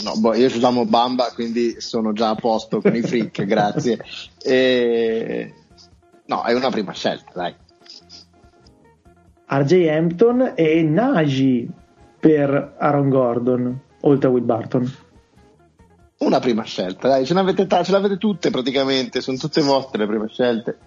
No, 0.02 0.12
boh, 0.16 0.34
io 0.34 0.48
ci 0.48 0.64
amo 0.64 0.86
Bamba, 0.86 1.30
quindi 1.34 1.80
sono 1.80 2.12
già 2.12 2.30
a 2.30 2.34
posto 2.34 2.80
con 2.80 2.94
i 2.94 3.02
freak, 3.02 3.44
grazie. 3.46 4.02
E... 4.42 5.52
No, 6.24 6.42
è 6.44 6.54
una 6.54 6.70
prima 6.70 6.92
scelta, 6.92 7.32
dai. 7.34 7.54
RJ 9.46 9.88
Hampton 9.88 10.52
e 10.54 10.82
Nagy 10.82 11.68
per 12.20 12.74
Aaron 12.78 13.08
Gordon, 13.08 13.80
oltre 14.02 14.28
a 14.28 14.30
Will 14.30 14.44
Barton. 14.44 14.92
Una 16.18 16.38
prima 16.38 16.62
scelta, 16.64 17.08
dai, 17.08 17.24
ce 17.24 17.32
l'avete, 17.32 17.66
ta- 17.66 17.82
ce 17.82 17.92
l'avete 17.92 18.18
tutte 18.18 18.50
praticamente, 18.50 19.22
sono 19.22 19.38
tutte 19.38 19.62
vostre 19.62 20.00
le 20.00 20.06
prime 20.06 20.28
scelte. 20.28 20.78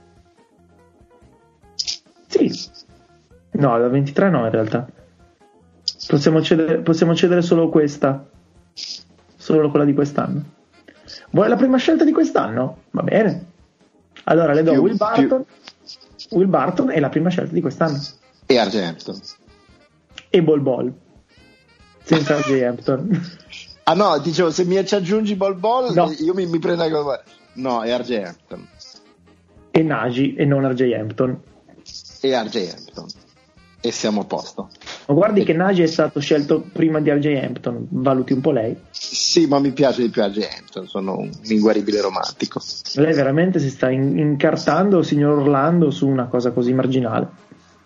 Sì. 2.27 2.51
No, 3.51 3.77
da 3.79 3.87
23 3.87 4.29
no 4.29 4.45
in 4.45 4.51
realtà. 4.51 4.87
Possiamo 6.07 6.41
cedere, 6.41 6.79
possiamo 6.79 7.15
cedere 7.15 7.41
solo 7.41 7.69
questa. 7.69 8.25
Solo 9.35 9.69
quella 9.69 9.85
di 9.85 9.93
quest'anno. 9.93 10.43
Vuoi 11.31 11.49
la 11.49 11.55
prima 11.55 11.77
scelta 11.77 12.03
di 12.03 12.11
quest'anno? 12.11 12.77
Va 12.91 13.01
bene. 13.03 13.45
Allora 14.25 14.53
le 14.53 14.63
do 14.63 14.71
Più- 14.73 14.81
Will 14.81 14.97
Barton. 14.97 15.45
Will 16.31 16.47
Barton 16.47 16.89
è 16.91 16.99
la 16.99 17.09
prima 17.09 17.29
scelta 17.29 17.53
di 17.53 17.61
quest'anno. 17.61 17.99
E 18.45 18.57
Argento. 18.57 19.15
E 20.29 20.41
Ball 20.43 20.61
Ball. 20.61 20.93
Senza 22.03 22.37
RJ 22.41 22.61
Hampton. 22.63 23.31
Ah 23.83 23.93
no, 23.93 24.17
dicevo, 24.19 24.49
se 24.51 24.63
mi 24.65 24.83
ci 24.85 24.95
aggiungi 24.95 25.35
Ball 25.35 25.59
Ball, 25.59 25.93
No. 25.93 26.11
io 26.19 26.33
mi, 26.33 26.45
mi 26.45 26.59
prendo. 26.59 26.83
No, 27.53 27.81
è 27.83 27.91
Argento. 27.91 28.57
e 29.71 29.81
Nagy 29.83 30.35
e 30.35 30.45
non 30.45 30.67
RJ 30.69 30.91
Hampton. 30.93 31.39
E 32.21 32.33
Argento. 32.33 33.05
E 33.85 33.91
siamo 33.91 34.21
a 34.21 34.23
posto. 34.23 34.69
Ma 35.07 35.13
guardi 35.13 35.43
che 35.43 35.51
Nagy 35.51 35.81
è 35.81 35.87
stato 35.87 36.21
scelto 36.21 36.61
prima 36.61 37.01
di 37.01 37.11
RJ 37.11 37.25
Hampton, 37.43 37.87
valuti 37.89 38.31
un 38.31 38.39
po' 38.39 38.51
lei. 38.51 38.77
Sì, 38.91 39.45
ma 39.45 39.59
mi 39.59 39.71
piace 39.73 40.03
di 40.03 40.09
più 40.09 40.23
Argento, 40.23 40.85
sono 40.87 41.17
un 41.17 41.29
inguaribile 41.43 41.99
romantico. 41.99 42.61
Lei 42.93 43.13
veramente 43.13 43.59
si 43.59 43.69
sta 43.69 43.89
in- 43.91 44.17
incartando, 44.17 45.01
signor 45.03 45.39
Orlando, 45.39 45.91
su 45.91 46.07
una 46.07 46.27
cosa 46.27 46.51
così 46.51 46.71
marginale. 46.71 47.27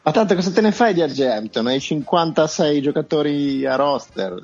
Ma 0.07 0.13
tanto 0.13 0.35
cosa 0.35 0.51
te 0.51 0.61
ne 0.61 0.71
fai 0.71 0.93
di 0.93 1.01
Argento? 1.01 1.59
Hai 1.59 1.81
56 1.81 2.81
giocatori 2.81 3.65
a 3.65 3.75
roster. 3.75 4.41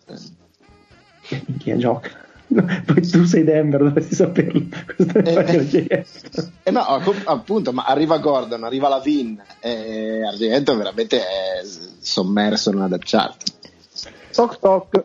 Minchia 1.46 1.78
gioca. 1.78 2.10
Poi 2.84 3.08
tu 3.08 3.24
sei 3.24 3.46
Denver, 3.46 3.82
dovresti 3.82 4.14
saperlo. 4.14 4.62
Cosa 4.98 5.10
te 5.14 5.22
ne 5.22 5.32
fai 5.32 5.66
di 5.66 5.78
RJ 5.80 5.88
Hampton? 5.90 6.52
Eh 6.64 6.72
no, 6.72 6.82
app- 6.82 7.28
appunto, 7.28 7.72
ma 7.72 7.86
arriva 7.86 8.18
Gordon, 8.18 8.66
arriva 8.66 8.90
la 8.90 9.00
Vin, 9.00 9.42
e 9.62 10.26
Argento 10.28 10.76
veramente 10.76 11.20
è 11.20 11.62
sommerso 12.02 12.72
nella 12.72 12.90
depth 12.90 13.06
chart. 13.06 13.44
Toc 14.34 14.60
toc. 14.60 15.04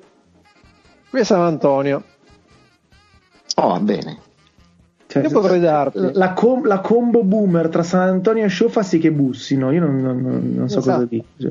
Qui 1.08 1.20
è 1.20 1.22
San 1.22 1.42
Antonio. 1.42 2.02
Oh, 3.54 3.68
va 3.68 3.78
bene. 3.78 4.18
Cioè, 5.08 5.22
Io 5.22 5.30
potrei 5.30 5.58
darti. 5.58 6.10
La, 6.12 6.32
com- 6.34 6.66
la 6.66 6.80
combo 6.80 7.22
boomer 7.24 7.68
tra 7.70 7.82
San 7.82 8.08
Antonio 8.08 8.44
e 8.44 8.48
Show 8.50 8.68
fa 8.68 8.82
sì 8.82 8.98
che 8.98 9.10
bussino. 9.10 9.72
Io 9.72 9.80
non, 9.80 9.96
non- 9.96 10.20
non- 10.20 10.52
non 10.54 10.68
so 10.68 10.78
Esatto. 10.80 10.96
cosa 10.96 11.06
dire. 11.08 11.24
Cioè, 11.38 11.50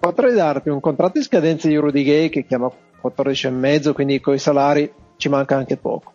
Potrei 0.00 0.34
darti 0.34 0.70
un 0.70 0.80
contratto 0.80 1.18
in 1.18 1.24
scadenza 1.24 1.68
di 1.68 1.76
Rudy 1.76 2.02
Gay 2.02 2.28
che 2.30 2.46
chiama 2.46 2.70
14,5, 3.02 3.92
quindi 3.92 4.18
con 4.20 4.32
i 4.32 4.38
salari 4.38 4.90
ci 5.16 5.28
manca 5.28 5.56
anche 5.56 5.76
poco. 5.76 6.12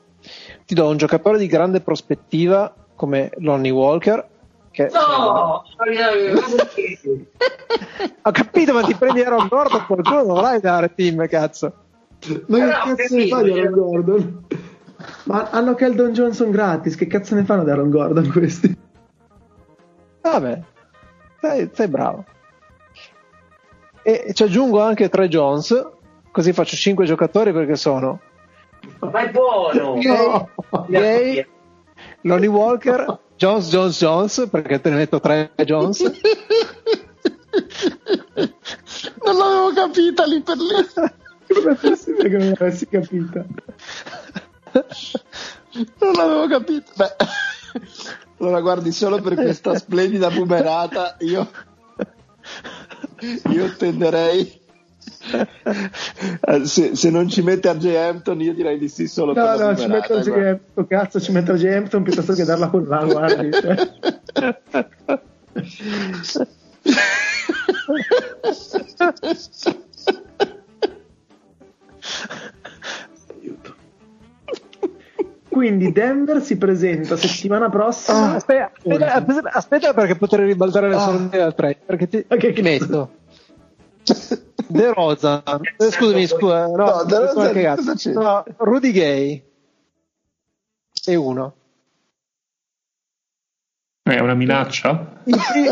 Ti 0.65 0.73
do 0.73 0.89
un 0.89 0.97
giocatore 0.97 1.37
di 1.37 1.45
grande 1.45 1.81
prospettiva 1.81 2.73
come 2.95 3.29
Lonnie 3.37 3.69
Walker, 3.71 4.27
Che... 4.71 4.89
No! 4.91 5.63
Ho 8.23 8.31
capito, 8.31 8.73
ma 8.73 8.81
ti 8.81 8.95
prendi 8.95 9.21
Aaron 9.21 9.47
Gordon, 9.47 9.85
qualcuno 9.85 10.23
dovrai 10.23 10.59
dare 10.59 10.93
team, 10.95 11.27
cazzo. 11.27 11.73
Ma 12.47 12.57
che 12.57 12.65
cazzo 12.71 12.89
ne 12.89 12.95
capito, 12.95 13.35
fa 13.35 13.41
di 13.43 13.49
cioè- 13.51 13.59
Aaron 13.59 13.71
Gordon? 13.71 14.43
Ma 15.23 15.49
hanno 15.49 15.75
Keldon 15.75 16.13
Johnson 16.13 16.51
gratis, 16.51 16.95
che 16.95 17.07
cazzo 17.07 17.35
ne 17.35 17.43
fanno 17.43 17.63
di 17.63 17.69
Aaron 17.69 17.89
Gordon 17.89 18.31
questi? 18.31 18.77
Vabbè, 20.21 20.61
sei, 21.41 21.69
sei 21.73 21.87
bravo. 21.87 22.25
E 24.01 24.33
ci 24.33 24.43
aggiungo 24.43 24.81
anche 24.81 25.09
tre 25.09 25.27
Jones, 25.27 25.87
così 26.31 26.53
faccio 26.53 26.75
cinque 26.75 27.05
giocatori 27.05 27.51
perché 27.51 27.75
sono 27.75 28.19
Ma 28.99 29.19
è 29.19 29.31
buono! 29.31 29.95
Gay, 29.95 30.47
Gay, 30.87 31.47
Lonnie 32.21 32.47
Walker, 32.47 33.19
Jones, 33.35 33.69
Jones, 33.69 33.97
Jones, 33.97 34.47
perché 34.49 34.79
te 34.79 34.89
ne 34.89 34.95
metto 34.95 35.19
tre 35.19 35.51
Jones. 35.63 36.01
Non 39.23 39.37
l'avevo 39.37 39.73
capita 39.73 40.25
lì 40.25 40.41
per 40.41 40.57
lì. 40.57 41.13
Come 41.47 41.71
è 41.71 41.75
possibile 41.75 42.29
che 42.29 42.37
non 42.37 42.53
l'avessi 42.57 42.87
capita? 42.87 43.45
Non 45.99 46.13
l'avevo 46.13 46.47
capito. 46.47 46.91
Beh, 46.95 47.15
allora 48.39 48.61
guardi, 48.61 48.91
solo 48.91 49.21
per 49.21 49.35
questa 49.35 49.75
splendida 49.77 50.29
bumerata 50.29 51.15
io, 51.19 51.49
io 53.51 53.75
tenderei... 53.75 54.61
eh, 55.31 56.65
Se, 56.65 56.95
se 56.95 57.09
non 57.09 57.27
ci 57.29 57.41
mette 57.41 57.71
RJ 57.71 57.85
Hampton 57.95 58.41
io 58.41 58.53
direi 58.53 58.77
di 58.77 58.89
sì 58.89 59.07
solo 59.07 59.33
No, 59.33 59.43
per 59.45 59.57
la 59.57 59.71
no, 59.71 59.77
ci 59.77 59.87
metto 59.87 60.19
bumerata, 60.19 60.29
guarda. 60.29 60.59
J. 60.81 60.87
cazzo, 60.87 61.19
ci 61.21 61.31
metto 61.31 61.53
J. 61.53 61.65
Hampton 61.65 62.03
piuttosto 62.03 62.33
che 62.33 62.43
darla 62.43 62.69
con 62.69 62.85
la 62.87 63.03
guardi. 63.05 63.51
cioè. 63.51 63.91
Quindi 75.55 75.93
Denver 75.93 76.41
si 76.43 76.57
presenta 76.57 77.15
settimana 77.15 77.69
prossima. 77.69 78.31
Ah, 78.31 78.35
Aspetta, 78.35 78.71
aspetta, 78.75 79.13
aspetta, 79.13 79.49
aspetta 79.53 79.93
perché 79.93 80.17
potrei 80.17 80.45
ribaltare 80.47 80.89
le 80.89 80.95
Ah. 80.95 81.45
al 81.45 81.55
3 81.55 81.77
perché 81.85 82.09
ti, 82.09 82.25
che 82.27 82.51
ti 82.51 82.61
metto 82.61 83.09
De 84.67 84.93
Rosa 84.93 85.41
eh, 85.77 85.91
scusami 85.91 86.27
scusa 86.27 86.65
no, 86.67 86.75
No, 86.75 87.03
De 87.05 87.17
Rosa, 87.19 87.75
cosa 87.75 87.93
c'è? 87.95 88.11
no, 88.11 88.43
Rudy 88.57 88.91
Gay 88.91 89.43
e 91.05 91.15
uno 91.15 91.55
È 94.03 94.19
una 94.19 94.33
minaccia? 94.33 95.21
I, 95.23 95.35
pri- 95.53 95.69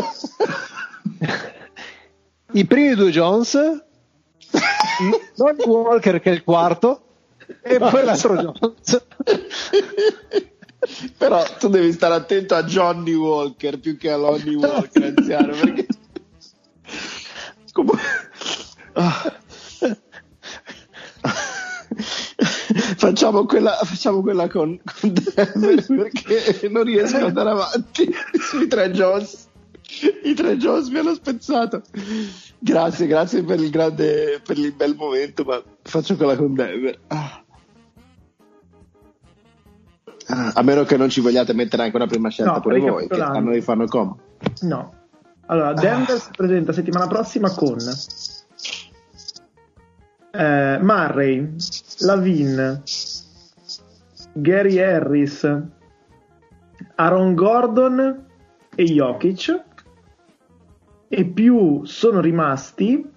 i 2.60 2.64
primi 2.64 2.94
due 2.94 3.10
Jones 3.10 3.52
non 5.36 5.56
Walker 5.66 6.20
che 6.20 6.30
è 6.30 6.32
il 6.32 6.42
quarto 6.42 7.02
e 7.62 7.78
poi 7.78 8.04
l'altro 8.04 8.34
Jones 8.36 9.06
Però 11.16 11.42
tu 11.58 11.68
devi 11.68 11.92
stare 11.92 12.14
attento 12.14 12.54
a 12.54 12.62
Johnny 12.64 13.14
Walker 13.14 13.78
più 13.78 13.96
che 13.96 14.10
a 14.10 14.16
Lonnie 14.16 14.54
Walker 14.56 15.14
anziano 15.16 15.54
perché 15.54 15.86
Comunque- 17.72 18.00
Ah. 18.96 19.32
facciamo, 22.96 23.44
quella, 23.46 23.72
facciamo 23.82 24.20
quella 24.20 24.48
con, 24.48 24.80
con 25.00 25.12
Denver 25.12 25.84
perché 25.86 26.68
non 26.68 26.84
riesco 26.84 27.16
ad 27.16 27.22
andare 27.24 27.50
avanti. 27.50 28.12
Sui 28.50 28.66
tre 28.68 28.90
Jones 28.90 29.48
i 30.24 30.34
tre 30.34 30.56
Jones 30.56 30.88
mi 30.88 30.98
hanno 30.98 31.14
spezzato 31.14 31.82
grazie 32.64 33.06
grazie 33.06 33.42
per 33.44 33.60
il 33.60 33.70
grande 33.70 34.40
per 34.42 34.58
il 34.58 34.72
bel 34.72 34.94
momento 34.96 35.44
ma 35.44 35.62
faccio 35.82 36.16
quella 36.16 36.34
con 36.36 36.54
Denver 36.54 36.98
Ah. 37.08 37.44
Ah, 40.26 40.52
a 40.54 40.62
meno 40.62 40.84
che 40.84 40.96
non 40.96 41.10
ci 41.10 41.20
vogliate 41.20 41.52
mettere 41.52 41.82
anche 41.82 41.96
una 41.96 42.06
prima 42.06 42.30
scelta 42.30 42.52
No, 42.52 42.60
pure 42.60 42.78
voi, 42.78 43.08
che 43.08 43.20
a 43.20 43.38
noi 43.40 43.60
fanno 43.60 43.84
comodo. 43.86 44.18
No. 44.62 44.92
Allora, 45.46 45.74
Denver 45.74 46.18
si 46.18 46.30
presenta 46.34 46.72
settimana 46.72 47.06
prossima 47.06 47.50
con 47.50 47.76
eh, 50.30 50.78
Murray, 50.80 51.54
Lavin, 51.98 52.82
Gary 54.32 54.78
Harris, 54.78 55.62
Aaron 56.94 57.34
Gordon 57.34 58.26
e 58.74 58.84
Jokic. 58.84 59.62
E 61.16 61.24
più 61.26 61.84
sono 61.84 62.20
rimasti 62.20 63.08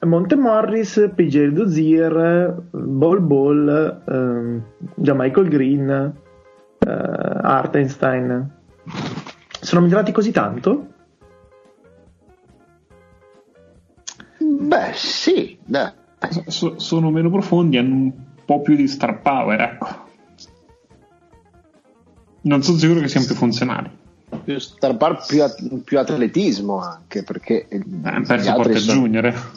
Monte 0.00 0.36
Morris, 0.36 1.12
PJ 1.14 1.46
Dozier, 1.46 2.62
Ball 2.70 3.26
Ball, 3.26 4.02
ehm, 4.06 4.62
già 4.96 5.14
Michael 5.16 5.48
Green, 5.48 5.88
eh, 6.78 6.90
Artenstein. 6.90 8.50
Sono 9.48 9.80
migliorati 9.80 10.12
così 10.12 10.30
tanto? 10.30 10.88
Beh, 14.36 14.90
sì, 14.92 15.58
dai. 15.64 15.90
So- 16.48 16.78
sono 16.78 17.10
meno 17.10 17.30
profondi, 17.30 17.78
hanno 17.78 17.94
un 17.94 18.12
po' 18.44 18.60
più 18.60 18.76
di 18.76 18.86
star 18.86 19.22
power, 19.22 19.58
ecco. 19.58 19.88
Non 22.42 22.62
sono 22.62 22.76
sicuro 22.76 23.00
che 23.00 23.08
siano 23.08 23.24
più 23.24 23.34
funzionali. 23.36 24.00
Più 24.44 24.58
star 24.58 24.96
power, 24.96 25.22
più, 25.26 25.42
at- 25.42 25.78
più 25.84 25.98
atletismo 25.98 26.78
anche, 26.80 27.22
perché 27.22 27.66
Eh, 27.68 27.82
hanno 28.02 28.24
perso 28.26 28.52
Porter 28.54 28.78
sono- 28.78 29.00
Junior. 29.00 29.50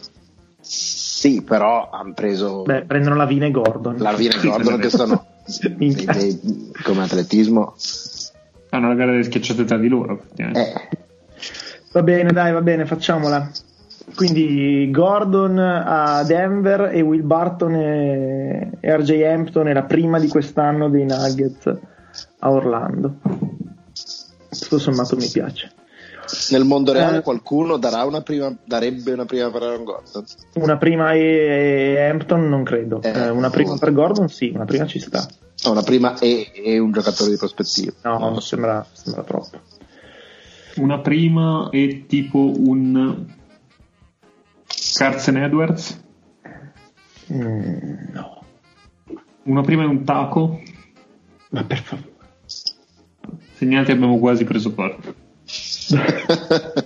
Sì, 0.59 1.41
però 1.43 1.89
hanno 1.91 2.13
preso 2.13 2.63
Beh, 2.63 2.83
prendono 2.83 3.15
Lavine 3.15 3.47
e 3.47 3.51
Gordon. 3.51 3.97
Larvina 3.97 4.35
e 4.35 4.39
Gordon 4.47 4.79
che 4.79 4.89
sono 4.89 5.25
dei- 5.77 5.93
dei- 5.95 6.71
come 6.83 7.03
atletismo. 7.03 7.75
Fanno 8.69 8.87
la 8.89 8.95
gara 8.95 9.11
delle 9.11 9.23
schiacciate 9.23 9.63
tra 9.63 9.77
di 9.77 9.87
loro. 9.87 10.23
Eh, 10.35 10.73
Va 11.91 12.03
bene, 12.03 12.31
dai, 12.33 12.51
va 12.51 12.61
bene, 12.61 12.85
facciamola. 12.85 13.49
Quindi 14.15 14.89
Gordon 14.91 15.57
a 15.57 16.23
Denver 16.23 16.91
e 16.93 17.01
Will 17.01 17.25
Barton 17.25 17.73
e, 17.75 18.71
e 18.79 18.95
RJ 18.97 19.21
Hampton 19.23 19.67
è 19.67 19.73
la 19.73 19.83
prima 19.83 20.19
di 20.19 20.27
quest'anno 20.27 20.89
dei 20.89 21.05
Nuggets 21.05 21.73
a 22.39 22.51
Orlando. 22.51 23.15
Tutto 24.67 24.79
sommato 24.79 25.15
mi 25.15 25.27
piace. 25.29 25.71
nel 26.49 26.63
mondo 26.65 26.91
reale 26.91 27.17
Eh. 27.19 27.21
qualcuno 27.21 27.77
darà 27.77 28.03
una 28.03 28.21
prima, 28.21 28.51
darebbe 28.65 29.13
una 29.13 29.25
prima 29.25 29.51
per 29.51 29.61
Aaron 29.61 29.83
Gordon? 29.83 30.25
Una 30.55 30.77
prima 30.77 31.11
e, 31.13 31.19
e 31.97 32.09
Hampton 32.09 32.49
non 32.49 32.63
credo. 32.63 32.99
Eh, 33.03 33.09
Eh, 33.11 33.29
una 33.29 33.49
prima 33.51 33.77
per 33.77 33.93
Gordon 33.93 34.27
sì, 34.27 34.51
una 34.53 34.65
prima 34.65 34.87
ci 34.87 34.99
sta. 34.99 35.27
No, 35.63 35.71
una 35.71 35.83
prima 35.83 36.17
e, 36.17 36.51
e 36.53 36.79
un 36.79 36.91
giocatore 36.91 37.29
di 37.29 37.37
prospettiva. 37.37 37.91
No, 38.03 38.31
mi 38.31 38.41
sembra, 38.41 38.85
sembra 38.91 39.21
troppo. 39.23 39.59
Una 40.77 40.99
prima 40.99 41.69
è 41.71 42.05
tipo 42.07 42.39
un 42.39 43.25
Carson 44.95 45.37
Edwards. 45.37 46.01
Mm, 47.31 48.11
no, 48.13 48.43
Una 49.43 49.61
prima 49.61 49.83
è 49.83 49.85
un 49.85 50.03
taco. 50.03 50.59
ma 51.49 51.63
per 51.63 51.81
favore. 51.81 52.13
Segnati 53.55 53.91
abbiamo 53.91 54.19
quasi 54.19 54.43
preso 54.43 54.73
parte. 54.73 55.13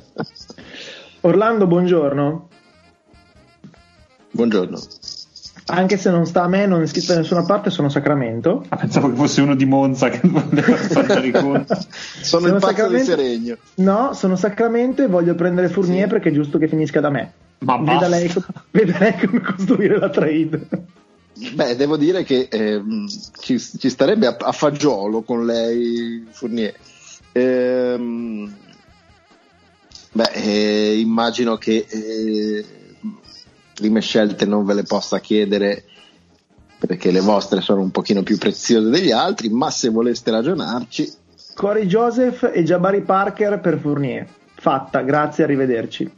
Orlando, 1.22 1.68
buongiorno. 1.68 2.48
Buongiorno. 4.32 4.80
Anche 5.72 5.98
se 5.98 6.10
non 6.10 6.26
sta 6.26 6.44
a 6.44 6.48
me, 6.48 6.66
non 6.66 6.82
è 6.82 6.88
scritto 6.88 7.14
da 7.14 7.20
nessuna 7.20 7.44
parte, 7.44 7.70
sono 7.70 7.90
Sacramento. 7.90 8.66
Ah, 8.70 8.78
pensavo 8.78 9.10
che 9.10 9.16
fosse 9.16 9.42
uno 9.42 9.56
di 9.56 9.66
Monza 9.66 10.10
che 10.10 10.22
voleva 10.28 10.76
fare 10.76 11.28
i 11.28 11.32
conti. 11.32 11.74
Sono 12.22 12.46
il 12.48 12.48
Sono 12.48 12.54
pazzo 12.54 12.68
Sacramento- 12.68 12.98
di 12.98 13.04
Seregno. 13.04 13.58
No, 13.76 14.14
sono 14.14 14.36
Sacramento 14.36 15.04
e 15.04 15.08
voglio 15.08 15.36
prendere 15.36 15.70
Fournier 15.70 16.04
Sì. 16.08 16.10
perché 16.14 16.30
è 16.30 16.34
giusto 16.34 16.58
che 16.58 16.68
finisca 16.68 17.00
da 17.00 17.10
me. 17.10 17.32
Ma 17.60 17.78
Veda 17.78 17.92
basta. 17.92 18.08
lei, 18.08 18.28
co- 18.30 18.44
veda 18.72 18.98
lei 19.00 19.18
come 19.20 19.42
costruire 19.42 20.00
la 20.00 20.10
trade. 20.10 20.68
Beh, 21.54 21.76
devo 21.76 21.98
dire 21.98 22.24
che 22.24 22.48
ehm, 22.50 23.08
ci, 23.40 23.60
ci 23.60 23.90
starebbe 23.90 24.28
a, 24.28 24.36
a 24.38 24.52
fagiolo 24.52 25.22
con 25.22 25.46
lei 25.46 26.28
Fournier. 26.32 26.74
Ehm, 27.32 28.54
beh, 30.12 30.32
eh, 30.34 31.00
immagino 31.00 31.58
che 31.58 31.86
eh, 31.88 32.66
prime 33.74 34.02
scelte 34.02 34.46
non 34.46 34.66
ve 34.66 34.74
le 34.74 34.84
possa 34.84 35.20
chiedere 35.20 35.86
perché 36.78 37.12
le 37.12 37.22
vostre 37.22 37.62
sono 37.62 37.82
un 37.82 37.92
pochino 37.92 38.24
più 38.24 38.38
preziose 38.38 38.90
degli 38.90 39.12
altri, 39.12 39.50
ma 39.50 39.70
se 39.70 39.90
voleste 39.90 40.32
ragionarci, 40.32 41.14
Corey 41.60 41.88
Joseph 41.88 42.50
e 42.54 42.64
Jabari 42.64 43.02
Parker 43.02 43.60
per 43.60 43.78
Fournier. 43.80 44.26
Fatta, 44.56 45.02
grazie, 45.02 45.44
arrivederci. 45.44 46.10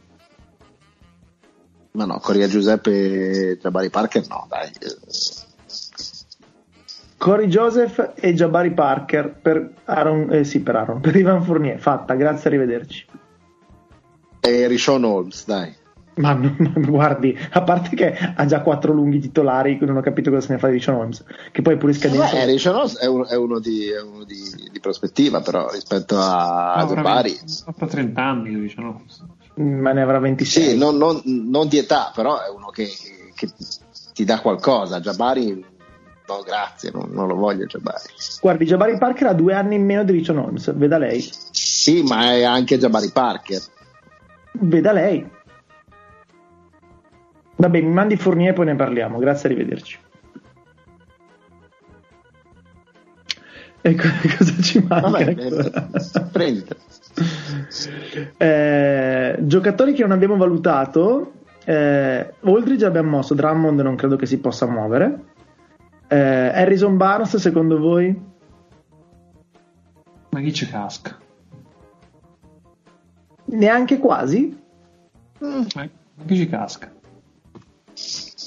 Ma 1.92 2.04
no, 2.04 2.18
Coria 2.20 2.48
Giuseppe 2.48 2.90
e 3.50 3.58
Jabari 3.60 3.90
Parker 3.90 4.26
no, 4.28 4.46
dai. 4.48 4.68
eh, 4.80 4.96
Corey 7.18 7.46
Joseph 7.46 8.12
e 8.16 8.34
Jabari 8.34 8.72
Parker 8.72 9.32
per 9.40 9.74
Aaron, 9.84 10.32
eh, 10.32 10.44
sì, 10.44 10.60
per 10.60 10.74
Aaron, 10.74 11.00
per 11.00 11.14
Ivan 11.14 11.42
Fournier. 11.44 11.78
Fatta, 11.78 12.14
grazie, 12.14 12.48
arrivederci. 12.50 13.06
E 14.40 14.66
Rishon 14.66 15.04
Holmes, 15.04 15.44
dai. 15.46 15.72
Ma, 16.14 16.34
guardi, 16.76 17.38
a 17.52 17.62
parte 17.62 17.94
che 17.94 18.12
ha 18.34 18.44
già 18.44 18.60
quattro 18.60 18.92
lunghi 18.92 19.20
titolari, 19.20 19.78
non 19.82 19.96
ho 19.98 20.00
capito 20.00 20.30
cosa 20.30 20.46
se 20.48 20.52
ne 20.54 20.58
fa 20.58 20.66
di 20.66 20.72
Rishon 20.74 20.96
Holmes. 20.96 21.24
Che 21.52 21.62
poi 21.62 21.74
è 21.74 21.76
pure 21.76 21.92
scadenza. 21.92 22.32
Beh, 22.32 22.44
Rishon 22.46 22.74
Holmes 22.74 22.98
è, 22.98 23.06
un- 23.06 23.26
è 23.28 23.36
uno, 23.36 23.60
di, 23.60 23.86
è 23.88 24.00
uno 24.02 24.24
di- 24.24 24.68
di 24.72 24.80
prospettiva, 24.80 25.40
però 25.42 25.70
rispetto 25.70 26.18
a 26.18 26.74
No, 26.82 26.86
Jabari. 26.92 27.34
20 27.36 27.62
Avrà 27.66 27.86
30 27.86 28.20
anni, 28.20 28.60
diciamo. 28.60 29.00
Ma 29.54 29.92
ne 29.92 30.02
avrà 30.02 30.18
26. 30.18 30.62
Sì, 30.64 30.78
non, 30.78 30.96
non- 30.96 31.20
non 31.24 31.68
di 31.68 31.78
età, 31.78 32.10
però 32.14 32.42
è 32.42 32.48
uno 32.48 32.68
che, 32.70 32.88
che 33.34 33.48
ti 34.14 34.24
dà 34.24 34.40
qualcosa. 34.40 35.00
Jabari, 35.00 35.52
no, 36.26 36.42
grazie, 36.44 36.90
non, 36.90 37.10
non 37.10 37.26
lo 37.28 37.34
voglio 37.34 37.66
Jabari. 37.66 38.04
Guardi, 38.40 38.64
Jabari 38.64 38.96
Parker 38.96 39.26
ha 39.28 39.34
due 39.34 39.52
anni 39.54 39.74
in 39.74 39.84
meno 39.84 40.04
di 40.04 40.12
Rishon 40.12 40.38
Holmes. 40.38 40.74
Veda 40.74 40.96
lei. 40.98 41.20
Sì, 41.50 42.02
ma 42.02 42.32
è 42.32 42.44
anche 42.44 42.78
Jabari 42.78 43.10
Parker. 43.10 43.60
Veda 44.52 44.92
lei. 44.92 45.28
Vabbè, 47.56 47.80
mi 47.80 47.92
mandi 47.92 48.16
Fournier 48.16 48.50
e 48.50 48.54
poi 48.54 48.64
ne 48.66 48.74
parliamo. 48.76 49.18
Grazie, 49.18 49.48
arrivederci. 49.50 49.98
Ecco 53.84 54.06
cosa 54.38 54.62
ci 54.62 54.78
manca. 54.78 55.08
Vabbè, 55.08 55.34
eh, 55.38 56.20
prendite. 56.30 56.76
Eh, 58.36 59.38
giocatori 59.40 59.92
che 59.92 60.02
non 60.02 60.12
abbiamo 60.12 60.36
valutato. 60.36 61.32
Eh, 61.64 62.34
abbiamo 62.84 63.10
mosso, 63.10 63.34
Drummond 63.34 63.80
non 63.80 63.96
credo 63.96 64.16
che 64.16 64.26
si 64.26 64.38
possa 64.38 64.66
muovere. 64.66 65.24
Eh, 66.08 66.16
Harrison 66.16 66.96
Barnes, 66.96 67.36
secondo 67.36 67.78
voi? 67.78 68.20
Ma 70.30 70.40
chi 70.40 70.52
ci 70.52 70.66
casca? 70.68 71.16
Neanche 73.46 73.98
quasi? 73.98 74.58
Eh, 75.40 75.66
ma 75.74 75.88
chi 76.26 76.36
ci 76.36 76.48
casca? 76.48 76.92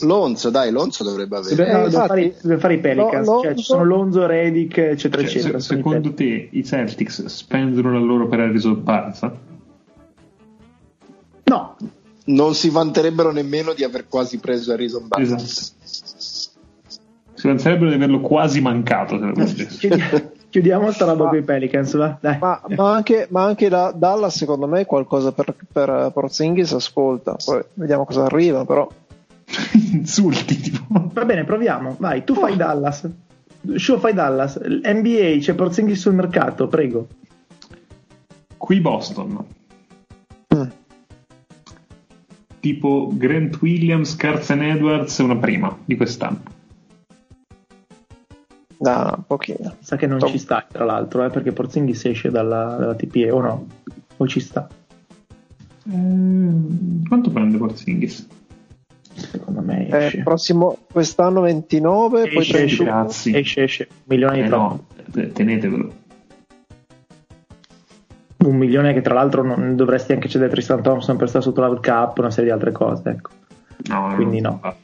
Lonzo, 0.02 0.50
dai, 0.50 0.72
Lonzo 0.72 1.04
dovrebbe 1.04 1.38
avere. 1.38 1.56
Dobbiamo, 1.56 1.80
Eh, 1.80 1.84
dobbiamo 1.84 2.06
fare, 2.06 2.34
dobbiamo 2.42 2.60
fare 2.60 2.74
i 2.74 2.80
Pelicans, 2.80 3.28
Lo- 3.28 3.42
cioè 3.42 3.56
ci 3.56 3.64
sono 3.64 3.84
Lonzo, 3.84 4.26
Redick, 4.26 4.78
eccetera, 4.78 5.22
Cioè, 5.24 5.32
eccetera. 5.32 5.60
se- 5.60 5.76
secondo 5.76 6.14
te 6.14 6.50
i 6.52 6.64
Celtics 6.64 7.26
spendono 7.26 7.92
la 7.94 8.00
loro 8.00 8.28
per 8.28 8.40
Harrison 8.40 8.84
Barnes? 8.84 9.30
No, 11.44 11.76
Non 12.28 12.56
si 12.56 12.70
vanterebbero 12.72 13.32
nemmeno 13.32 13.74
di 13.74 13.84
aver 13.84 14.08
quasi 14.08 14.40
preso 14.40 14.72
Harrison 14.74 15.08
Barnes. 15.08 15.32
Esatto. 15.32 16.54
Si 17.36 17.48
penserebbero 17.48 17.90
di 17.90 17.96
averlo 17.96 18.20
quasi 18.22 18.62
mancato 18.62 19.20
se 19.20 19.26
lo 19.26 19.36
facesse. 19.36 19.78
chiudi- 19.78 20.02
chiudiamo 20.50 20.92
sta 20.92 21.06
roba 21.06 21.28
con 21.28 21.38
i 21.38 21.44
Pelicans, 21.44 21.96
va? 21.96 22.18
Dai. 22.20 22.38
Ma, 22.40 22.62
ma 22.76 22.94
anche, 22.96 23.28
ma 23.30 23.44
anche 23.44 23.70
da 23.70 23.92
Dallas, 23.96 24.38
secondo 24.38 24.66
me, 24.68 24.86
qualcosa 24.86 25.34
per, 25.34 25.54
per 25.72 26.10
Porzingis 26.14 26.72
ascolta. 26.74 27.36
Poi 27.46 27.62
vediamo 27.74 28.06
cosa 28.06 28.24
arriva, 28.24 28.66
però. 28.66 28.90
Insulti, 29.92 30.60
tipo. 30.60 31.10
Va 31.14 31.26
bene, 31.26 31.44
proviamo. 31.44 31.96
Vai, 32.00 32.24
tu 32.24 32.34
fai 32.34 32.56
Dallas. 32.56 33.10
Show 33.76 34.00
fai 34.00 34.14
Dallas. 34.14 34.60
NBA 34.60 35.38
c'è 35.40 35.54
Porzingis 35.54 36.00
sul 36.00 36.14
mercato, 36.14 36.68
prego. 36.68 37.08
Qui 38.58 38.80
Boston. 38.80 39.46
Mm. 40.56 40.68
Tipo 42.60 43.12
Grant 43.14 43.62
Williams, 43.62 44.16
Carson 44.16 44.62
Edwards, 44.64 45.18
una 45.20 45.38
prima 45.38 45.78
di 45.86 45.96
quest'anno. 45.96 46.54
Da 48.78 49.14
un 49.16 49.24
pochino. 49.26 49.76
Sa 49.80 49.96
che 49.96 50.08
non 50.08 50.20
Tom. 50.20 50.30
ci 50.30 50.38
sta, 50.38 50.66
tra 50.70 50.84
l'altro, 50.84 51.24
eh, 51.24 51.30
perché 51.30 51.52
Porzingis 51.52 52.06
esce 52.06 52.30
dalla, 52.30 52.76
dalla 52.78 52.96
TPE 52.96 53.32
o 53.32 53.42
no? 53.42 53.68
O 54.18 54.28
ci 54.28 54.40
sta? 54.40 54.68
Eh, 55.88 57.08
quanto 57.08 57.30
prende 57.32 57.58
Porzingis? 57.58 58.28
Secondo 59.36 59.62
me 59.62 59.88
Eh, 59.90 60.22
prossimo, 60.24 60.78
quest'anno 60.92 61.42
29, 61.42 62.30
poi 62.30 62.38
Esce, 62.38 62.64
esce. 62.64 62.76
31. 62.84 62.92
Cazzi. 63.04 63.36
Esce, 63.36 63.64
esce. 63.64 63.88
Milione 64.06 64.36
di 64.36 64.42
Eh 64.44 64.48
no, 64.48 64.86
eh, 65.14 65.32
tenetevelo. 65.34 65.94
Un 68.46 68.56
milione 68.56 68.94
che 68.94 69.02
tra 69.02 69.14
l'altro 69.14 69.44
non 69.44 69.76
dovresti 69.76 70.14
anche 70.14 70.30
cedere 70.30 70.50
a 70.52 70.54
Tristan 70.54 70.82
Thompson 70.82 71.18
per 71.18 71.28
stare 71.28 71.44
sotto 71.44 71.62
la 71.62 71.78
cap, 71.80 72.18
una 72.20 72.30
serie 72.30 72.46
di 72.46 72.52
altre 72.52 72.72
cose, 72.72 73.10
ecco. 73.10 73.30
No, 73.90 74.14
Quindi 74.16 74.40
no. 74.40 74.60
fa. 74.62 74.76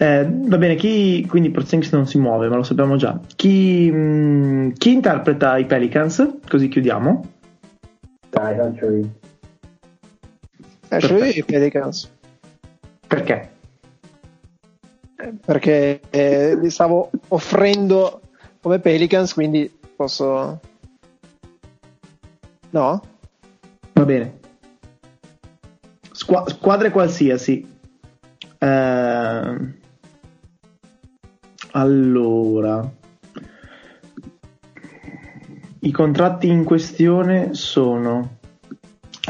Eh, 0.00 0.28
va 0.30 0.58
bene, 0.58 0.74
chi 0.76 1.26
quindi 1.26 1.50
Porzingis 1.50 1.92
non 1.92 2.06
si 2.06 2.18
muove, 2.18 2.48
ma 2.48 2.56
lo 2.56 2.62
sappiamo 2.62 2.96
già. 2.96 3.18
Chi, 3.34 3.90
mh, 3.90 4.74
chi 4.74 4.92
interpreta 4.92 5.56
i 5.56 5.64
Pelicans? 5.64 6.38
Così 6.46 6.68
chiudiamo. 6.68 7.24
Dai, 8.30 8.56
faccio 8.56 8.86
Eh, 10.90 11.00
cioè 11.00 11.28
i 11.28 11.44
Pelicans. 11.44 12.10
Perché? 13.06 13.50
Eh, 15.16 15.32
Perché 15.44 16.00
eh, 16.10 16.56
li 16.56 16.70
stavo 16.70 17.10
offrendo 17.28 18.20
come 18.60 18.78
Pelicans, 18.78 19.32
quindi 19.32 19.70
posso. 19.96 20.60
No? 22.70 23.02
Va 23.94 24.04
bene. 24.04 24.38
Squa- 26.12 26.48
squadre 26.48 26.90
qualsiasi. 26.90 27.66
Eh, 28.58 29.56
allora, 31.72 32.90
i 35.80 35.92
contratti 35.92 36.48
in 36.48 36.64
questione 36.64 37.54
sono 37.54 38.38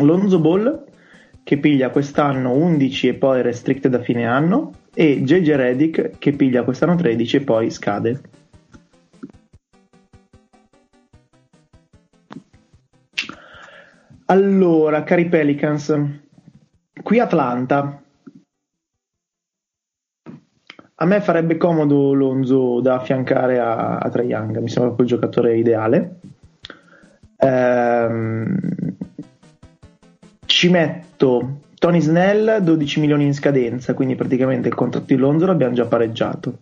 Lonzo 0.01 0.39
Ball 0.41 0.85
che 1.43 1.59
piglia 1.59 1.91
quest'anno 1.91 2.53
11 2.53 3.09
e 3.09 3.15
poi 3.15 3.43
restricted 3.43 3.95
a 3.95 4.01
fine 4.01 4.27
anno 4.27 4.73
e 4.95 5.23
JJ 5.23 5.51
Redick 5.53 6.19
che 6.19 6.33
piglia 6.33 6.63
quest'anno 6.63 6.97
13 6.97 7.37
e 7.37 7.41
poi 7.41 7.71
scade. 7.71 8.21
Allora, 14.27 15.05
cari 15.05 15.27
Pelicans, 15.27 15.95
qui 17.03 17.19
Atlanta. 17.19 18.03
A 20.97 21.05
me 21.07 21.21
farebbe 21.21 21.57
comodo 21.57 22.13
Lonzo 22.13 22.81
da 22.81 22.97
affiancare 22.97 23.59
a, 23.59 23.99
a 23.99 24.11
Trae 24.11 24.27
Young, 24.27 24.59
mi 24.59 24.69
sembra 24.69 24.93
quel 24.93 25.07
giocatore 25.07 25.57
ideale. 25.57 26.21
Ehm, 27.41 28.59
ci 30.47 30.69
metto 30.71 31.61
Tony 31.79 32.01
Snell 32.01 32.59
12 32.59 33.01
milioni 33.01 33.25
in 33.25 33.35
scadenza, 33.35 33.95
quindi 33.95 34.17
praticamente 34.17 34.69
il 34.69 34.75
contratto 34.75 35.07
di 35.07 35.17
Lonzo 35.17 35.47
l'abbiamo 35.47 35.75
già 35.75 35.87
pareggiato. 35.87 36.59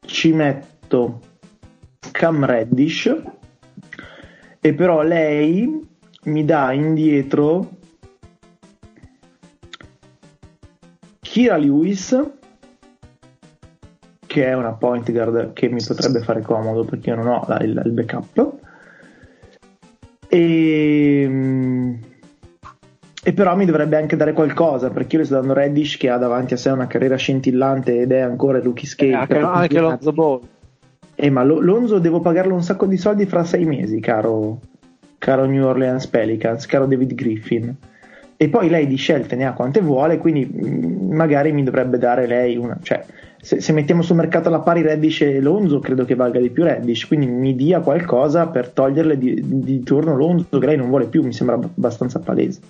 Ci 0.00 0.32
metto 0.32 1.20
Cam 2.10 2.44
Reddish 2.44 3.14
e 4.60 4.74
però 4.74 5.02
lei 5.02 5.86
mi 6.24 6.44
dà 6.44 6.72
indietro 6.72 7.76
Kira 11.20 11.56
Lewis 11.56 12.37
che 14.38 14.46
è 14.46 14.54
una 14.54 14.72
point 14.72 15.10
guard 15.10 15.52
che 15.52 15.68
mi 15.68 15.82
potrebbe 15.84 16.20
fare 16.20 16.42
comodo 16.42 16.84
perché 16.84 17.10
io 17.10 17.16
non 17.16 17.26
ho 17.26 17.44
la- 17.48 17.58
il, 17.58 17.82
il 17.84 17.90
backup 17.90 18.52
e, 20.28 21.24
mm, 21.28 21.94
e 23.24 23.32
però 23.32 23.56
mi 23.56 23.64
dovrebbe 23.64 23.96
anche 23.96 24.16
dare 24.16 24.32
qualcosa 24.32 24.90
perché 24.90 25.16
io 25.16 25.22
le 25.22 25.26
sto 25.26 25.34
dando 25.36 25.54
Reddish 25.54 25.96
che 25.96 26.08
ha 26.08 26.18
davanti 26.18 26.54
a 26.54 26.56
sé 26.56 26.70
una 26.70 26.86
carriera 26.86 27.16
scintillante 27.16 28.00
ed 28.00 28.12
è 28.12 28.20
ancora 28.20 28.60
rookie 28.60 28.86
scale 28.86 29.10
Eh, 29.10 29.14
anche, 29.16 29.38
anche 29.38 29.80
Lonzo 29.80 30.12
Ball. 30.12 30.40
eh, 31.16 31.30
ma 31.30 31.42
Lo- 31.42 31.60
Lonzo 31.60 31.98
devo 31.98 32.20
pagarlo 32.20 32.54
un 32.54 32.62
sacco 32.62 32.86
di 32.86 32.96
soldi 32.96 33.26
fra 33.26 33.42
sei 33.42 33.64
mesi, 33.64 33.98
caro, 34.00 34.60
caro 35.18 35.46
New 35.46 35.64
Orleans 35.66 36.06
Pelicans, 36.06 36.64
caro 36.66 36.86
David 36.86 37.14
Griffin. 37.14 37.74
E 38.40 38.48
poi 38.48 38.68
lei 38.68 38.86
di 38.86 38.94
scelte 38.94 39.34
ne 39.34 39.46
ha 39.46 39.52
quante 39.52 39.80
vuole, 39.80 40.18
quindi 40.18 40.44
mh, 40.46 41.12
magari 41.16 41.50
mi 41.50 41.64
dovrebbe 41.64 41.98
dare 41.98 42.28
lei 42.28 42.56
una. 42.56 42.78
Cioè, 42.80 43.04
se, 43.40 43.60
se 43.60 43.72
mettiamo 43.72 44.02
sul 44.02 44.16
mercato 44.16 44.48
alla 44.48 44.60
pari 44.60 44.82
Reddish 44.82 45.22
e 45.22 45.40
Lonzo, 45.40 45.78
credo 45.78 46.04
che 46.04 46.14
valga 46.14 46.40
di 46.40 46.50
più 46.50 46.64
Reddish, 46.64 47.06
quindi 47.06 47.26
mi 47.26 47.54
dia 47.54 47.80
qualcosa 47.80 48.48
per 48.48 48.70
toglierle 48.70 49.16
di, 49.16 49.40
di 49.44 49.82
turno 49.82 50.16
Lonzo, 50.16 50.58
che 50.58 50.66
lei 50.66 50.76
non 50.76 50.88
vuole 50.88 51.06
più, 51.06 51.22
mi 51.22 51.32
sembra 51.32 51.56
abbastanza 51.56 52.18
palese. 52.18 52.60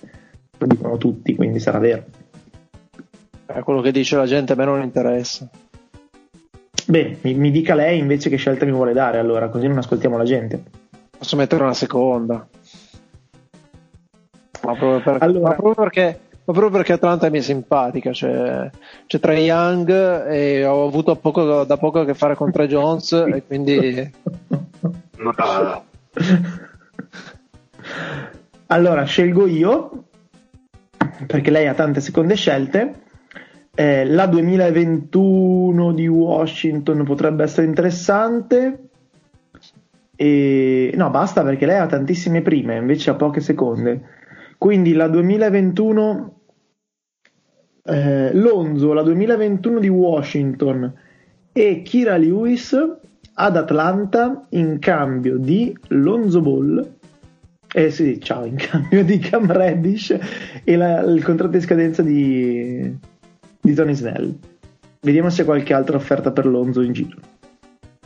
Lo 0.57 0.67
dicono 0.67 0.97
tutti, 0.97 1.35
quindi 1.35 1.59
sarà 1.59 1.79
vero. 1.79 2.03
Eh, 3.47 3.63
quello 3.63 3.81
che 3.81 3.91
dice 3.91 4.15
la 4.15 4.25
gente 4.25 4.53
a 4.53 4.55
me 4.55 4.65
non 4.65 4.81
interessa. 4.81 5.49
Bene, 6.85 7.17
mi, 7.21 7.33
mi 7.33 7.51
dica 7.51 7.75
lei 7.75 7.97
invece 7.97 8.29
che 8.29 8.35
scelta 8.37 8.65
mi 8.65 8.71
vuole 8.71 8.93
dare, 8.93 9.19
allora, 9.19 9.49
così 9.49 9.67
non 9.67 9.77
ascoltiamo 9.77 10.17
la 10.17 10.23
gente. 10.23 10.61
Posso 11.17 11.35
mettere 11.35 11.63
una 11.63 11.73
seconda. 11.73 12.47
Ma 14.63 14.75
proprio, 14.75 15.01
per, 15.01 15.17
Allora- 15.23 15.49
ma 15.49 15.55
proprio 15.55 15.73
perché, 15.75 16.19
ma 16.49 16.55
proprio 16.55 16.71
perché 16.71 16.93
Atlanta 16.93 17.29
mi 17.29 17.37
è 17.37 17.41
simpatica. 17.41 18.09
C'è, 18.09 18.71
c'è 19.05 19.19
Trae 19.19 19.39
Young 19.39 20.27
e 20.27 20.65
ho 20.65 20.87
avuto 20.87 21.15
poco- 21.15 21.63
da 21.63 21.77
poco 21.77 21.99
a 21.99 22.05
che 22.05 22.15
fare 22.15 22.33
con 22.33 22.51
Tre 22.51 22.67
Jones 22.67 23.11
e 23.11 23.43
quindi 23.45 24.11
Allora, 28.67 29.03
scelgo 29.03 29.45
io, 29.45 30.05
perché 31.27 31.51
lei 31.51 31.67
ha 31.67 31.75
tante 31.75 32.01
seconde 32.01 32.33
scelte. 32.35 33.01
Eh, 33.75 34.05
la 34.05 34.25
2021 34.25 35.93
di 35.93 36.07
Washington 36.07 37.03
potrebbe 37.03 37.43
essere 37.43 37.67
interessante. 37.67 38.89
E... 40.15 40.91
No, 40.95 41.11
basta 41.11 41.43
perché 41.43 41.67
lei 41.67 41.77
ha 41.77 41.85
tantissime 41.85 42.41
prime, 42.41 42.77
invece 42.77 43.11
ha 43.11 43.15
poche 43.15 43.39
seconde. 43.39 44.17
Quindi 44.57 44.93
la 44.93 45.07
2021 45.07 46.38
eh, 47.89 48.33
Lonzo, 48.33 48.93
la 48.93 49.01
2021 49.03 49.79
di 49.79 49.87
Washington 49.89 50.93
e 51.51 51.81
Kira 51.81 52.17
Lewis 52.17 52.77
ad 53.33 53.55
Atlanta 53.57 54.45
in 54.49 54.77
cambio 54.79 55.37
di 55.37 55.75
Lonzo 55.87 56.41
Ball 56.41 56.93
eh 57.71 57.91
sì, 57.91 58.19
ciao, 58.19 58.45
in 58.45 58.55
cambio 58.55 59.03
di 59.05 59.19
Cam 59.19 59.51
Reddish 59.51 60.17
e 60.63 60.75
la- 60.75 61.01
il 61.01 61.23
contratto 61.23 61.51
di 61.57 61.61
scadenza 61.61 62.01
di, 62.01 62.97
di 63.61 63.73
Tony 63.75 63.93
Snell. 63.93 64.33
Vediamo 65.01 65.29
se 65.29 65.37
c'è 65.41 65.45
qualche 65.45 65.73
altra 65.73 65.95
offerta 65.95 66.31
per 66.31 66.47
Lonzo 66.47 66.81
in 66.81 66.93
giro. 66.93 67.17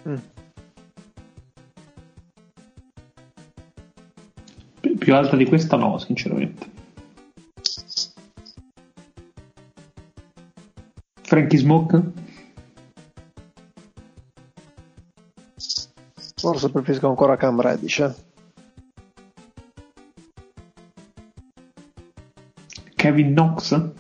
mm. 0.10 0.16
Pi- 4.82 4.96
Più 4.98 5.16
alta 5.16 5.36
di 5.38 5.46
questa 5.46 5.78
no, 5.78 5.98
sinceramente. 5.98 6.73
Frankie 11.24 11.58
Smoke? 11.58 12.02
forse 16.36 16.70
preferisco 16.70 17.08
ancora 17.08 17.38
Cam 17.38 17.62
Reddish. 17.62 18.00
eh. 18.00 18.14
Kevin 22.96 23.34
Knox? 23.34 23.92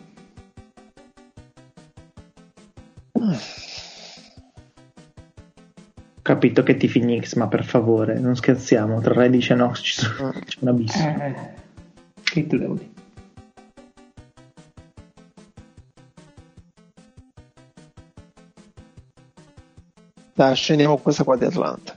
Capito 6.22 6.64
che 6.64 6.78
tifi 6.78 7.00
Knicks, 7.02 7.34
ma 7.36 7.48
per 7.48 7.66
favore, 7.66 8.18
non 8.20 8.36
scherziamo. 8.36 9.02
Tra 9.02 9.14
Reddish 9.14 9.50
e 9.50 9.54
Knox 9.56 9.82
ci 9.82 9.94
sono- 9.94 10.32
c'è 10.32 10.58
un 10.62 10.68
abisso. 10.70 10.98
Eh, 11.00 11.36
che 12.24 12.48
te 12.48 12.58
devo 12.58 12.76
dire? 12.76 12.92
Dai, 20.34 20.56
scendiamo 20.56 20.98
questa 20.98 21.24
qua 21.24 21.36
di 21.38 21.46
Atlanta. 21.46 21.94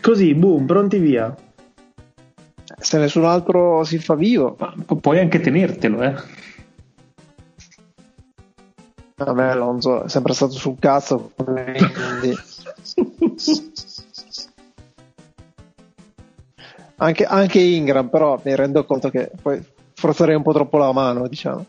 Così, 0.00 0.34
boom, 0.34 0.66
pronti 0.66 0.98
via. 0.98 1.34
Se 2.78 2.98
nessun 2.98 3.24
altro 3.24 3.82
si 3.84 3.98
fa 3.98 4.14
vivo, 4.14 4.56
Ma 4.58 4.74
pu- 4.84 5.00
puoi 5.00 5.18
anche 5.18 5.40
tenertelo, 5.40 6.02
eh. 6.02 6.14
a 9.16 9.32
me 9.32 9.50
Alonso 9.50 10.04
è 10.04 10.08
sempre 10.08 10.34
stato 10.34 10.52
sul 10.52 10.76
cazzo. 10.78 11.32
quindi- 11.34 12.34
Anche, 16.96 17.24
anche 17.24 17.58
Ingram, 17.58 18.08
però 18.08 18.40
mi 18.44 18.54
rendo 18.54 18.84
conto 18.84 19.10
che 19.10 19.30
poi 19.42 19.60
forzerei 19.94 20.36
un 20.36 20.42
po' 20.42 20.52
troppo 20.52 20.78
la 20.78 20.92
mano, 20.92 21.26
diciamo. 21.26 21.66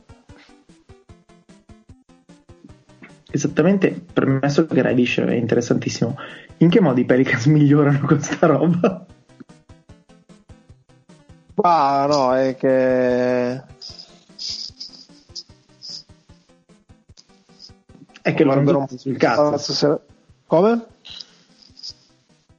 Esattamente, 3.36 3.92
permesso 3.92 4.66
che 4.66 4.82
Reddish 4.82 5.18
è 5.18 5.34
interessantissimo. 5.34 6.16
In 6.60 6.70
che 6.70 6.80
modo 6.80 7.02
i 7.02 7.04
Pelicans 7.04 7.48
migliorano 7.52 8.00
con 8.08 8.22
sta 8.22 8.48
roba? 8.48 9.06
Ma 11.56 12.06
no, 12.06 12.34
è 12.34 12.56
che 12.56 13.62
È 18.22 18.34
che 18.34 18.44
Lonzo 18.46 18.86
ti 18.88 18.88
sta 18.88 18.98
sul 18.98 19.18
cazzo. 19.18 19.50
Cazzo, 19.50 19.74
se- 19.74 20.00
Come? 20.48 20.86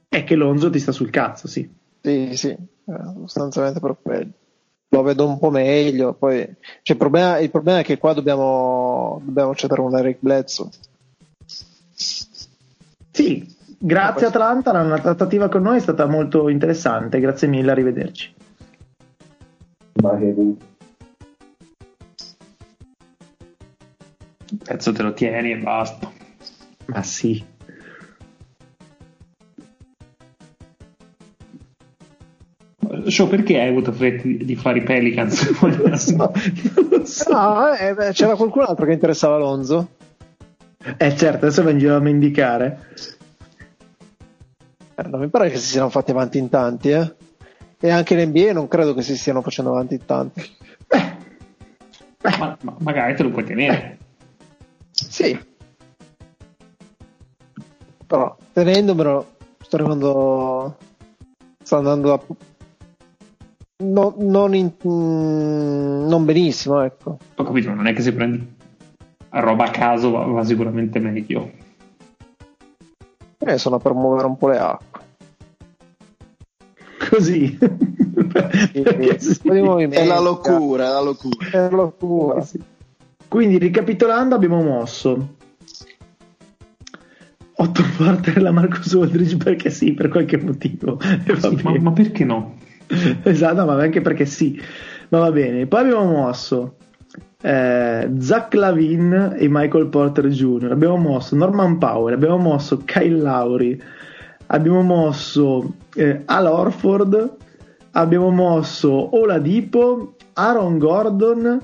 È 0.07 0.23
che 0.23 0.35
Lonzo 0.35 0.69
ti 0.69 0.79
sta 0.79 0.91
sul 0.91 1.09
cazzo, 1.09 1.47
sì. 1.47 1.67
Sì, 2.03 2.37
sì, 2.37 2.49
eh, 2.49 3.03
sostanzialmente 3.25 3.79
per 3.79 3.95
quello. 3.99 4.29
Lo 4.89 5.01
vedo 5.01 5.27
un 5.27 5.37
po' 5.37 5.49
meglio. 5.49 6.13
Poi, 6.13 6.37
cioè, 6.81 6.95
il, 6.95 6.97
problema, 6.97 7.39
il 7.39 7.51
problema 7.51 7.79
è 7.79 7.83
che 7.83 7.97
qua 7.97 8.13
dobbiamo, 8.13 9.21
dobbiamo 9.23 9.53
cedere 9.55 9.81
un 9.81 9.97
Eric 9.97 10.17
Bledsoe. 10.19 10.69
Sì, 13.11 13.55
grazie 13.77 14.27
Atlanta, 14.27 14.71
la 14.71 14.99
trattativa 14.99 15.49
con 15.49 15.63
noi 15.63 15.77
è 15.77 15.81
stata 15.81 16.05
molto 16.05 16.49
interessante, 16.49 17.19
grazie 17.19 17.47
mille, 17.47 17.71
arrivederci. 17.71 18.33
Il 24.49 24.59
pezzo 24.63 24.93
te 24.93 25.01
lo 25.01 25.13
tieni 25.13 25.51
e 25.51 25.57
basta. 25.57 26.11
Ma 26.85 27.01
sì. 27.03 27.55
Show, 33.09 33.27
perché 33.27 33.59
hai 33.59 33.69
avuto 33.69 33.91
fretta 33.91 34.23
di, 34.25 34.55
fare 34.55 34.79
i 34.79 34.83
Pelicans? 34.83 35.49
Non 35.61 35.77
lo 35.77 35.95
so, 35.95 36.15
non 36.15 36.87
lo 36.89 37.05
so. 37.05 37.31
No, 37.31 37.73
eh, 37.73 37.93
beh, 37.93 38.11
c'era 38.11 38.35
qualcun 38.35 38.63
altro 38.63 38.85
che 38.85 38.93
interessava 38.93 39.35
Alonso? 39.35 39.89
Eh 40.97 41.15
certo, 41.15 41.45
adesso 41.45 41.63
va 41.63 41.71
in 41.71 41.77
giro 41.77 41.95
a 41.95 41.99
mendicare. 41.99 42.87
Eh, 44.95 45.07
non 45.07 45.19
mi 45.19 45.29
pare 45.29 45.49
che 45.49 45.57
si 45.57 45.67
siano 45.67 45.89
fatti 45.89 46.11
avanti 46.11 46.37
in 46.37 46.49
tanti, 46.49 46.89
eh. 46.89 47.13
E 47.79 47.89
anche 47.89 48.19
in 48.19 48.29
NBA 48.29 48.53
non 48.53 48.67
credo 48.67 48.93
che 48.93 49.01
si 49.01 49.15
stiano 49.15 49.41
facendo 49.41 49.71
avanti 49.71 49.93
in 49.95 50.05
tanti. 50.05 50.55
ma, 52.39 52.57
ma 52.61 52.75
magari 52.79 53.15
te 53.15 53.23
lo 53.23 53.29
puoi 53.29 53.43
tenere. 53.43 53.97
Sì. 54.91 55.37
Però 58.07 58.35
tenendomelo 58.53 59.35
sto 59.59 59.75
arrivando 59.75 60.77
sto 61.61 61.75
andando 61.75 62.13
a 62.13 62.21
no- 63.83 64.15
non, 64.17 64.55
in- 64.55 64.73
mm, 64.87 66.07
non 66.07 66.25
benissimo, 66.25 66.81
ecco. 66.81 67.17
Ho 67.35 67.43
capito, 67.43 67.73
non 67.73 67.87
è 67.87 67.93
che 67.93 68.01
se 68.01 68.13
prendi 68.13 68.55
roba 69.29 69.65
a 69.65 69.71
caso 69.71 70.11
va, 70.11 70.25
va 70.25 70.43
sicuramente 70.43 70.99
meglio. 70.99 71.51
Eh, 73.39 73.57
sono 73.57 73.77
per 73.77 73.93
muovere 73.93 74.27
un 74.27 74.37
po' 74.37 74.47
le 74.49 74.57
acque. 74.57 75.01
Così. 77.09 77.57
Perché 77.57 79.19
sì. 79.19 79.39
È 79.47 80.05
la 80.05 80.19
locura, 80.19 80.87
è 80.87 80.89
la 80.89 81.01
locura. 81.01 81.49
È 81.51 81.57
la 81.57 81.69
locura. 81.69 82.41
Sì. 82.41 82.61
Quindi 83.27 83.57
ricapitolando 83.57 84.35
abbiamo 84.35 84.61
mosso 84.63 85.35
8 87.59 87.83
porter 87.97 88.41
la 88.41 88.51
Marcus 88.51 88.93
Aldridge 88.93 89.37
perché 89.37 89.69
sì, 89.69 89.93
per 89.93 90.09
qualche 90.09 90.37
motivo. 90.37 90.99
E 90.99 91.39
Sì, 91.39 91.59
ma, 91.63 91.77
ma 91.79 91.91
perché 91.91 92.23
no? 92.23 92.55
esatto, 93.23 93.65
ma 93.65 93.81
anche 93.81 94.01
perché 94.01 94.25
sì. 94.25 94.61
Ma 95.09 95.19
va 95.19 95.31
bene. 95.31 95.67
Poi 95.67 95.81
abbiamo 95.81 96.05
mosso 96.05 96.75
eh, 97.41 98.09
Zach 98.19 98.53
Lavin 98.53 99.35
e 99.37 99.47
Michael 99.49 99.87
Porter 99.87 100.27
Jr. 100.27 100.71
Abbiamo 100.71 100.97
mosso 100.97 101.35
Norman 101.35 101.77
Powell, 101.77 102.13
abbiamo 102.13 102.37
mosso 102.37 102.79
Kyle 102.79 103.21
Lowry, 103.21 103.79
abbiamo 104.47 104.81
mosso 104.81 105.73
eh, 105.95 106.23
Al 106.25 106.45
Orford, 106.45 107.35
abbiamo 107.91 108.29
mosso 108.29 109.15
Oladipo, 109.15 110.15
Aaron 110.33 110.77
Gordon, 110.77 111.59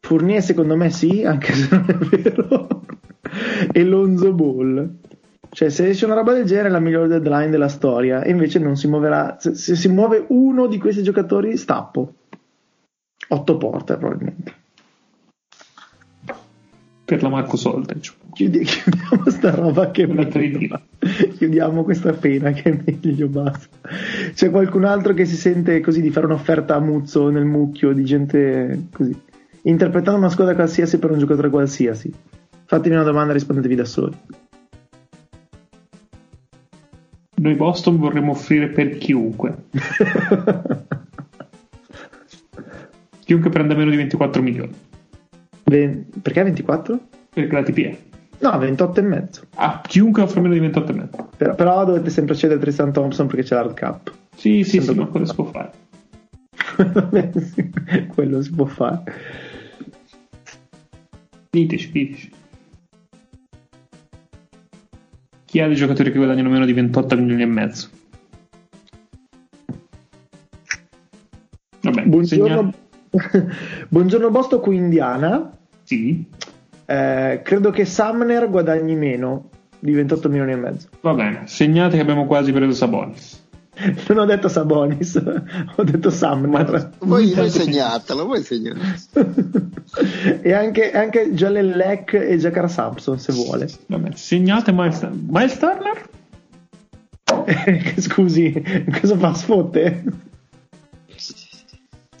Fournier 0.00 0.42
secondo 0.42 0.76
me 0.76 0.90
sì, 0.90 1.24
anche 1.24 1.52
se 1.52 1.68
non 1.70 1.84
è 1.88 1.94
vero, 1.94 2.82
e 3.72 3.84
Lonzo 3.84 4.32
Ball. 4.32 4.98
Cioè, 5.52 5.68
se 5.68 5.88
esce 5.88 6.04
una 6.04 6.14
roba 6.14 6.32
del 6.32 6.44
genere 6.44 6.68
è 6.68 6.70
la 6.70 6.78
migliore 6.78 7.08
deadline 7.08 7.50
della 7.50 7.68
storia, 7.68 8.22
e 8.22 8.30
invece 8.30 8.60
non 8.60 8.76
si 8.76 8.86
muoverà. 8.86 9.36
Se, 9.40 9.54
se 9.54 9.74
si 9.74 9.88
muove 9.88 10.24
uno 10.28 10.66
di 10.66 10.78
questi 10.78 11.02
giocatori, 11.02 11.56
stappo. 11.56 12.14
Otto 13.28 13.56
porte, 13.56 13.96
probabilmente. 13.96 14.54
Per 17.04 17.22
la 17.22 17.28
Marcus 17.28 17.66
Aldridge. 17.66 18.12
Chiudi- 18.32 18.62
chiudiamo 18.64 19.28
sta 19.28 19.50
roba 19.50 19.90
che. 19.90 20.06
Chiudiamo 21.36 21.82
questa 21.82 22.12
pena 22.12 22.52
che 22.52 22.70
è 22.70 22.80
meglio, 22.84 23.26
basta. 23.26 23.76
C'è 24.32 24.50
qualcun 24.50 24.84
altro 24.84 25.14
che 25.14 25.24
si 25.24 25.34
sente 25.34 25.80
così 25.80 26.00
di 26.00 26.10
fare 26.10 26.26
un'offerta 26.26 26.76
a 26.76 26.80
Muzzo 26.80 27.28
nel 27.28 27.44
mucchio 27.44 27.92
di 27.92 28.04
gente 28.04 28.86
così, 28.92 29.20
interpretando 29.62 30.20
una 30.20 30.30
squadra 30.30 30.54
qualsiasi 30.54 30.98
per 31.00 31.10
un 31.10 31.18
giocatore 31.18 31.50
qualsiasi. 31.50 32.12
Fatemi 32.66 32.94
una 32.94 33.04
domanda 33.04 33.30
e 33.30 33.34
rispondetevi 33.34 33.74
da 33.74 33.84
soli. 33.84 34.16
Noi 37.40 37.54
Boston 37.54 37.96
vorremmo 37.96 38.32
offrire 38.32 38.68
per 38.68 38.98
chiunque. 38.98 39.64
chiunque 43.24 43.50
prenda 43.50 43.74
meno 43.74 43.88
di 43.90 43.96
24 43.96 44.42
milioni. 44.42 44.74
Ve- 45.64 46.04
perché 46.20 46.42
24? 46.42 47.00
Perché 47.32 47.54
la 47.54 47.62
TPE. 47.62 47.98
No, 48.40 48.58
28 48.58 49.00
e 49.00 49.02
mezzo. 49.02 49.40
Ah, 49.54 49.80
chiunque 49.86 50.22
offre 50.22 50.42
meno 50.42 50.52
di 50.52 50.60
28 50.60 50.92
e 50.92 50.94
mezzo. 50.94 51.28
Però, 51.38 51.54
però 51.54 51.84
dovete 51.86 52.10
sempre 52.10 52.34
cedere 52.34 52.60
Tristan 52.60 52.92
Thompson 52.92 53.26
perché 53.26 53.42
c'è 53.44 53.54
l'hard 53.54 53.72
cap. 53.72 54.12
Sì, 54.36 54.62
sì, 54.62 54.80
sì, 54.82 54.94
ma 54.94 55.06
quello 55.06 55.24
si 55.24 55.34
può 55.34 55.44
fare. 55.44 55.72
Quello 58.14 58.42
si 58.42 58.50
può 58.52 58.64
fare. 58.66 59.02
Diteci, 61.50 61.90
diteci. 61.90 62.30
Chi 65.50 65.58
ha 65.60 65.66
dei 65.66 65.74
giocatori 65.74 66.12
che 66.12 66.16
guadagnano 66.18 66.48
meno 66.48 66.64
di 66.64 66.72
28 66.72 67.16
milioni 67.16 67.42
e 67.42 67.46
mezzo? 67.46 67.88
Vabbè, 71.80 72.02
Buongiorno, 72.04 72.72
segna- 73.10 73.54
Buongiorno 73.88 74.30
Bosto 74.30 74.60
qui 74.60 74.76
Indiana. 74.76 75.50
Sì, 75.82 76.24
Eh, 76.86 77.40
credo 77.44 77.70
che 77.70 77.84
Sumner 77.84 78.48
guadagni 78.48 78.94
meno 78.96 79.48
di 79.80 79.92
28 79.92 80.28
milioni 80.28 80.52
e 80.52 80.56
mezzo. 80.56 80.88
va 81.00 81.14
bene. 81.14 81.42
Segnate 81.46 81.96
che 81.96 82.02
abbiamo 82.02 82.26
quasi 82.26 82.52
preso 82.52 82.72
Sabonis. 82.72 83.38
Non 84.08 84.18
ho 84.18 84.24
detto 84.26 84.46
Sabonis, 84.48 85.16
ho 85.76 85.82
detto 85.82 86.10
Sumner. 86.10 86.90
Voi, 86.98 87.32
voi 87.34 87.50
segnatelo, 87.50 88.24
voi 88.26 88.42
segnatelo. 88.42 89.59
e 90.42 90.52
anche, 90.52 90.92
anche 90.92 91.32
Jalen 91.32 91.70
Leck 91.70 92.14
e 92.14 92.36
Jakar 92.38 92.70
Sampson 92.70 93.18
se 93.18 93.32
vuole. 93.32 93.68
Vabbè, 93.86 94.10
segnate 94.14 94.72
Miles, 94.72 95.00
Miles 95.10 95.58
Turner? 95.58 96.08
Scusi, 97.98 98.62
cosa 99.00 99.16
fa? 99.16 99.34
Sfotte? 99.34 100.02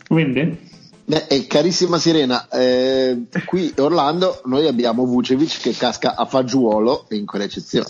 Vende? 0.08 0.58
Beh, 1.04 1.26
e 1.28 1.46
carissima 1.46 1.98
Sirena, 1.98 2.48
eh, 2.48 3.22
qui 3.46 3.72
Orlando 3.78 4.42
noi 4.44 4.66
abbiamo 4.68 5.04
Vucevic 5.04 5.60
che 5.60 5.72
casca 5.72 6.14
a 6.14 6.24
fagiolo 6.24 7.06
in 7.10 7.26
quell'eccezione. 7.26 7.88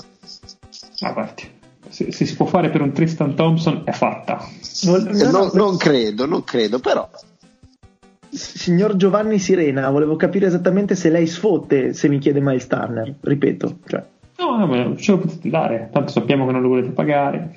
Ah, 1.01 1.13
guardi. 1.13 1.59
Se, 1.91 2.13
se 2.13 2.25
si 2.25 2.37
può 2.37 2.47
fare 2.47 2.71
per 2.71 2.81
un 2.83 2.93
Tristan 2.93 3.35
Thompson 3.35 3.83
è 3.85 3.93
fatta. 3.93 4.47
Vol- 4.85 5.09
Eh, 5.09 5.25
no, 5.25 5.31
no- 5.31 5.39
no, 5.45 5.51
non 5.53 5.77
credo, 5.77 6.25
non 6.25 6.45
credo, 6.45 6.79
però 6.79 7.09
Signor 8.31 8.97
Giovanni 8.97 9.39
Sirena, 9.39 9.91
volevo 9.91 10.17
capire 10.17 10.47
esattamente 10.47 10.95
se 10.95 11.11
lei 11.11 11.27
sfotte 11.27 11.93
se 11.93 12.09
mi 12.09 12.19
chiede 12.19 12.41
Miles 12.41 12.67
Turner. 12.67 13.15
Ripeto, 13.21 13.79
cioè, 13.87 14.05
No, 14.39 14.57
no, 14.57 14.67
ma 14.67 14.97
ce 14.97 15.13
lo 15.13 15.19
potete 15.19 15.51
dare. 15.51 15.89
Tanto 15.93 16.11
sappiamo 16.13 16.47
che 16.47 16.53
non 16.53 16.63
lo 16.63 16.69
volete 16.69 16.91
pagare. 16.91 17.57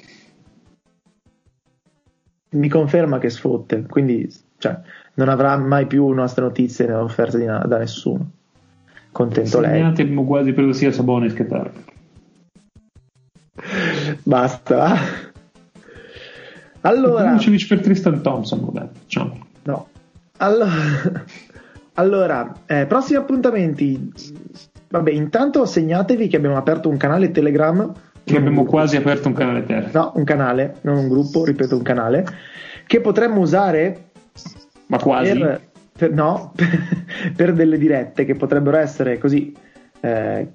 mi 2.54 2.70
conferma 2.70 3.18
che 3.18 3.30
sfotte, 3.32 3.84
quindi 3.90 4.32
cioè, 4.60 4.80
non 5.16 5.28
avrà 5.30 5.58
mai 5.58 5.88
più 5.88 6.08
nostre 6.10 6.44
notizie 6.44 6.86
né 6.86 6.94
offerte 6.94 7.38
na- 7.44 7.66
da 7.66 7.78
nessuno. 7.80 8.30
Contento 9.12 9.60
lei. 9.60 9.72
Segnate 9.80 10.02
abbiamo 10.04 10.24
quasi 10.26 10.54
preso 10.54 10.74
sia 10.74 10.92
Sabonis 10.92 11.34
che 11.34 11.48
Turner. 11.48 11.74
Basta. 14.24 14.96
Allora, 16.82 17.32
Vucevic 17.32 17.68
per 17.68 17.80
Tristan 17.82 18.22
Thompson, 18.22 18.66
vabbè, 18.66 18.90
facciamo. 18.94 19.46
Allora, 20.38 20.72
allora 21.96 22.54
eh, 22.66 22.86
prossimi 22.86 23.18
appuntamenti. 23.18 24.12
Vabbè, 24.90 25.12
intanto 25.12 25.66
segnatevi 25.66 26.28
che 26.28 26.38
abbiamo 26.38 26.58
aperto 26.58 26.90
un 26.90 26.98
canale 26.98 27.32
Telegram. 27.32 27.92
Che 28.24 28.38
abbiamo 28.38 28.64
quasi 28.64 28.96
aperto 28.96 29.28
un 29.28 29.34
canale 29.34 29.66
terra. 29.66 29.90
No, 29.92 30.12
un 30.16 30.24
canale, 30.24 30.76
non 30.82 30.98
un 30.98 31.08
gruppo, 31.10 31.44
ripeto, 31.44 31.76
un 31.76 31.82
canale 31.82 32.26
che 32.86 33.02
potremmo 33.02 33.42
usare 33.42 34.12
Ma 34.88 34.98
quasi. 34.98 35.38
per, 35.38 35.62
per- 35.98 36.12
no, 36.12 36.54
per 37.36 37.54
delle 37.54 37.78
dirette 37.78 38.26
che 38.26 38.36
potrebbero 38.36 38.78
essere 38.78 39.18
così 39.18 39.56
eh, 40.02 40.48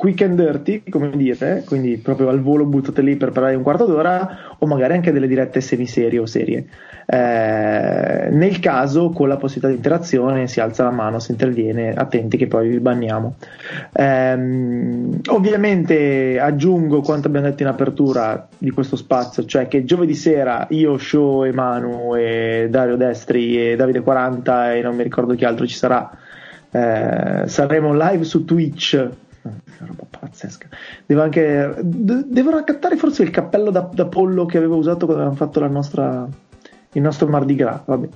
quick 0.00 0.22
and 0.22 0.40
dirty, 0.40 0.82
come 0.88 1.10
dire, 1.14 1.62
quindi 1.66 1.98
proprio 1.98 2.30
al 2.30 2.40
volo 2.40 2.64
buttate 2.64 3.02
lì 3.02 3.16
per 3.16 3.32
parlare 3.32 3.54
un 3.54 3.62
quarto 3.62 3.84
d'ora, 3.84 4.56
o 4.56 4.66
magari 4.66 4.94
anche 4.94 5.12
delle 5.12 5.26
dirette 5.28 5.60
semiserie 5.60 6.18
o 6.18 6.24
serie. 6.24 6.64
Eh, 7.04 8.28
nel 8.30 8.58
caso, 8.60 9.10
con 9.10 9.28
la 9.28 9.36
possibilità 9.36 9.68
di 9.68 9.74
interazione, 9.74 10.46
si 10.46 10.58
alza 10.58 10.84
la 10.84 10.90
mano, 10.90 11.18
si 11.18 11.32
interviene, 11.32 11.92
attenti 11.92 12.38
che 12.38 12.46
poi 12.46 12.70
vi 12.70 12.80
banniamo. 12.80 13.34
Ehm, 13.92 15.20
ovviamente 15.26 16.38
aggiungo 16.40 17.02
quanto 17.02 17.28
abbiamo 17.28 17.48
detto 17.48 17.62
in 17.62 17.68
apertura 17.68 18.48
di 18.56 18.70
questo 18.70 18.96
spazio, 18.96 19.44
cioè 19.44 19.68
che 19.68 19.84
giovedì 19.84 20.14
sera 20.14 20.66
io, 20.70 20.96
Show, 20.96 21.44
e 21.44 21.52
Manu 21.52 22.16
e 22.16 22.68
Dario 22.70 22.96
Destri 22.96 23.72
e 23.72 23.76
Davide 23.76 24.00
40 24.00 24.72
e 24.72 24.80
non 24.80 24.96
mi 24.96 25.02
ricordo 25.02 25.34
chi 25.34 25.44
altro 25.44 25.66
ci 25.66 25.76
sarà. 25.76 26.10
eh, 26.70 27.42
saremo 27.46 27.92
live 27.94 28.24
su 28.24 28.46
Twitch. 28.46 29.28
Una 29.80 29.88
roba 29.88 30.04
pazzesca. 30.18 30.68
Devo 31.06 31.22
anche 31.22 31.74
de- 31.80 32.24
devo 32.26 32.50
raccattare 32.50 32.96
forse 32.96 33.22
il 33.22 33.30
cappello 33.30 33.70
da, 33.70 33.88
da 33.92 34.06
pollo 34.06 34.46
che 34.46 34.58
avevo 34.58 34.76
usato 34.76 35.06
quando 35.06 35.24
avevamo 35.24 35.36
fatto 35.36 35.66
nostra, 35.68 36.28
il 36.92 37.02
nostro 37.02 37.26
Mardi 37.28 37.54
Gras. 37.54 37.82
Vabbè. 37.84 38.08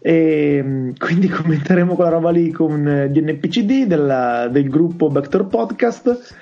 E 0.00 0.60
mm, 0.62 0.90
quindi 0.96 1.28
commenteremo 1.28 1.94
quella 1.94 2.10
roba 2.10 2.30
lì 2.30 2.50
con 2.52 2.86
eh, 2.86 3.10
DNPCD 3.10 3.86
della- 3.86 4.48
del 4.48 4.68
gruppo 4.68 5.08
Vector 5.08 5.46
Podcast 5.48 6.34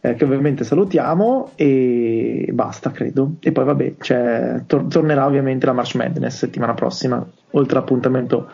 eh, 0.00 0.14
che 0.14 0.24
ovviamente 0.24 0.64
salutiamo 0.64 1.52
e 1.54 2.48
basta 2.52 2.90
credo 2.90 3.36
e 3.40 3.52
poi 3.52 3.64
vabbè 3.64 3.94
c'è- 3.98 4.62
tor- 4.66 4.88
tornerà 4.88 5.24
ovviamente 5.26 5.64
la 5.66 5.72
March 5.72 5.94
Madness 5.94 6.36
settimana 6.38 6.74
prossima 6.74 7.24
oltre 7.52 7.78
all'appuntamento 7.78 8.50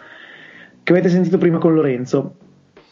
che 0.83 0.93
avete 0.93 1.09
sentito 1.09 1.39
prima 1.39 1.59
con 1.59 1.75
Lorenzo 1.75 2.35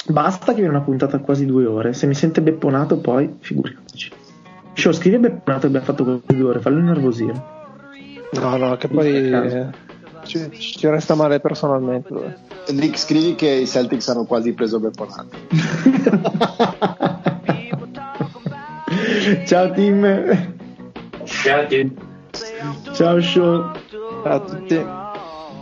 basta 0.09 0.53
che 0.53 0.61
viene 0.61 0.77
una 0.77 0.85
puntata 0.85 1.19
quasi 1.19 1.47
due 1.47 1.67
ore 1.67 1.93
se 1.93 2.07
mi 2.07 2.15
sente 2.15 2.41
bepponato 2.43 2.99
poi 2.99 3.37
figuriamoci 3.39 4.11
Show, 4.75 4.93
scrivi 4.93 5.19
bepponato 5.19 5.63
che 5.63 5.67
abbiamo 5.67 5.87
fatto 5.87 6.05
quasi 6.05 6.37
due 6.41 6.51
ore 6.51 6.61
fallo 6.61 6.79
innervosire 6.79 7.57
No, 8.33 8.57
no, 8.59 8.77
che 8.77 8.89
poi 8.89 9.31
eh, 9.33 9.67
ci, 10.25 10.51
ci 10.59 10.87
resta 10.87 11.15
male 11.15 11.41
personalmente. 11.41 12.37
Nick 12.73 12.99
scrivi 12.99 13.35
che 13.35 13.49
i 13.49 13.67
Celtics 13.67 14.07
hanno 14.09 14.25
quasi 14.25 14.53
preso 14.53 14.79
Bepponato. 14.79 15.29
ciao 19.47 19.71
team 19.73 20.55
Ciao, 21.25 21.67
dude. 21.69 21.91
ciao 22.93 23.21
Show 23.21 23.73
Ciao 24.23 24.35
a 24.35 24.41
tutti. 24.41 24.85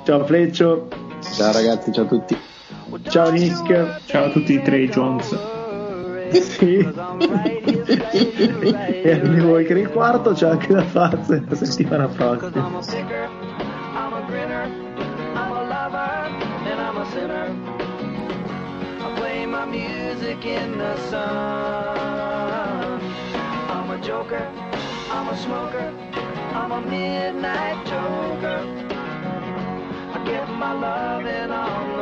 ciao 0.05 0.25
Fleccio 0.25 0.89
Ciao 1.37 1.53
ragazzi, 1.53 1.93
ciao 1.93 2.05
a 2.05 2.09
tutti. 2.09 2.37
Ciao 3.09 3.31
Nick 3.31 4.01
Ciao 4.07 4.25
a 4.27 4.31
tutti 4.31 4.55
i 4.55 4.63
Trey 4.63 4.89
Jones. 4.89 5.37
Sì. 6.33 6.79
e 9.03 9.13
anche 9.13 9.41
voi 9.41 9.65
che 9.65 9.73
il 9.75 9.89
quarto 9.91 10.33
c'è 10.33 10.49
anche 10.49 10.73
da 10.73 10.83
farsi 10.83 11.43
la 11.49 11.55
settimana 11.55 12.09
prossima. 12.09 12.85
Music 19.67 20.45
in 20.45 20.79
the 20.79 20.97
sun. 21.11 21.17
I'm 23.69 23.91
a 23.91 23.99
joker, 24.01 24.49
I'm 25.11 25.29
a 25.29 25.37
smoker, 25.37 25.93
I'm 26.55 26.71
a 26.71 26.81
midnight 26.83 27.85
joker. 27.85 28.63
I 30.15 30.25
get 30.25 30.49
my 30.49 30.73
loving 30.73 31.51
on 31.51 31.96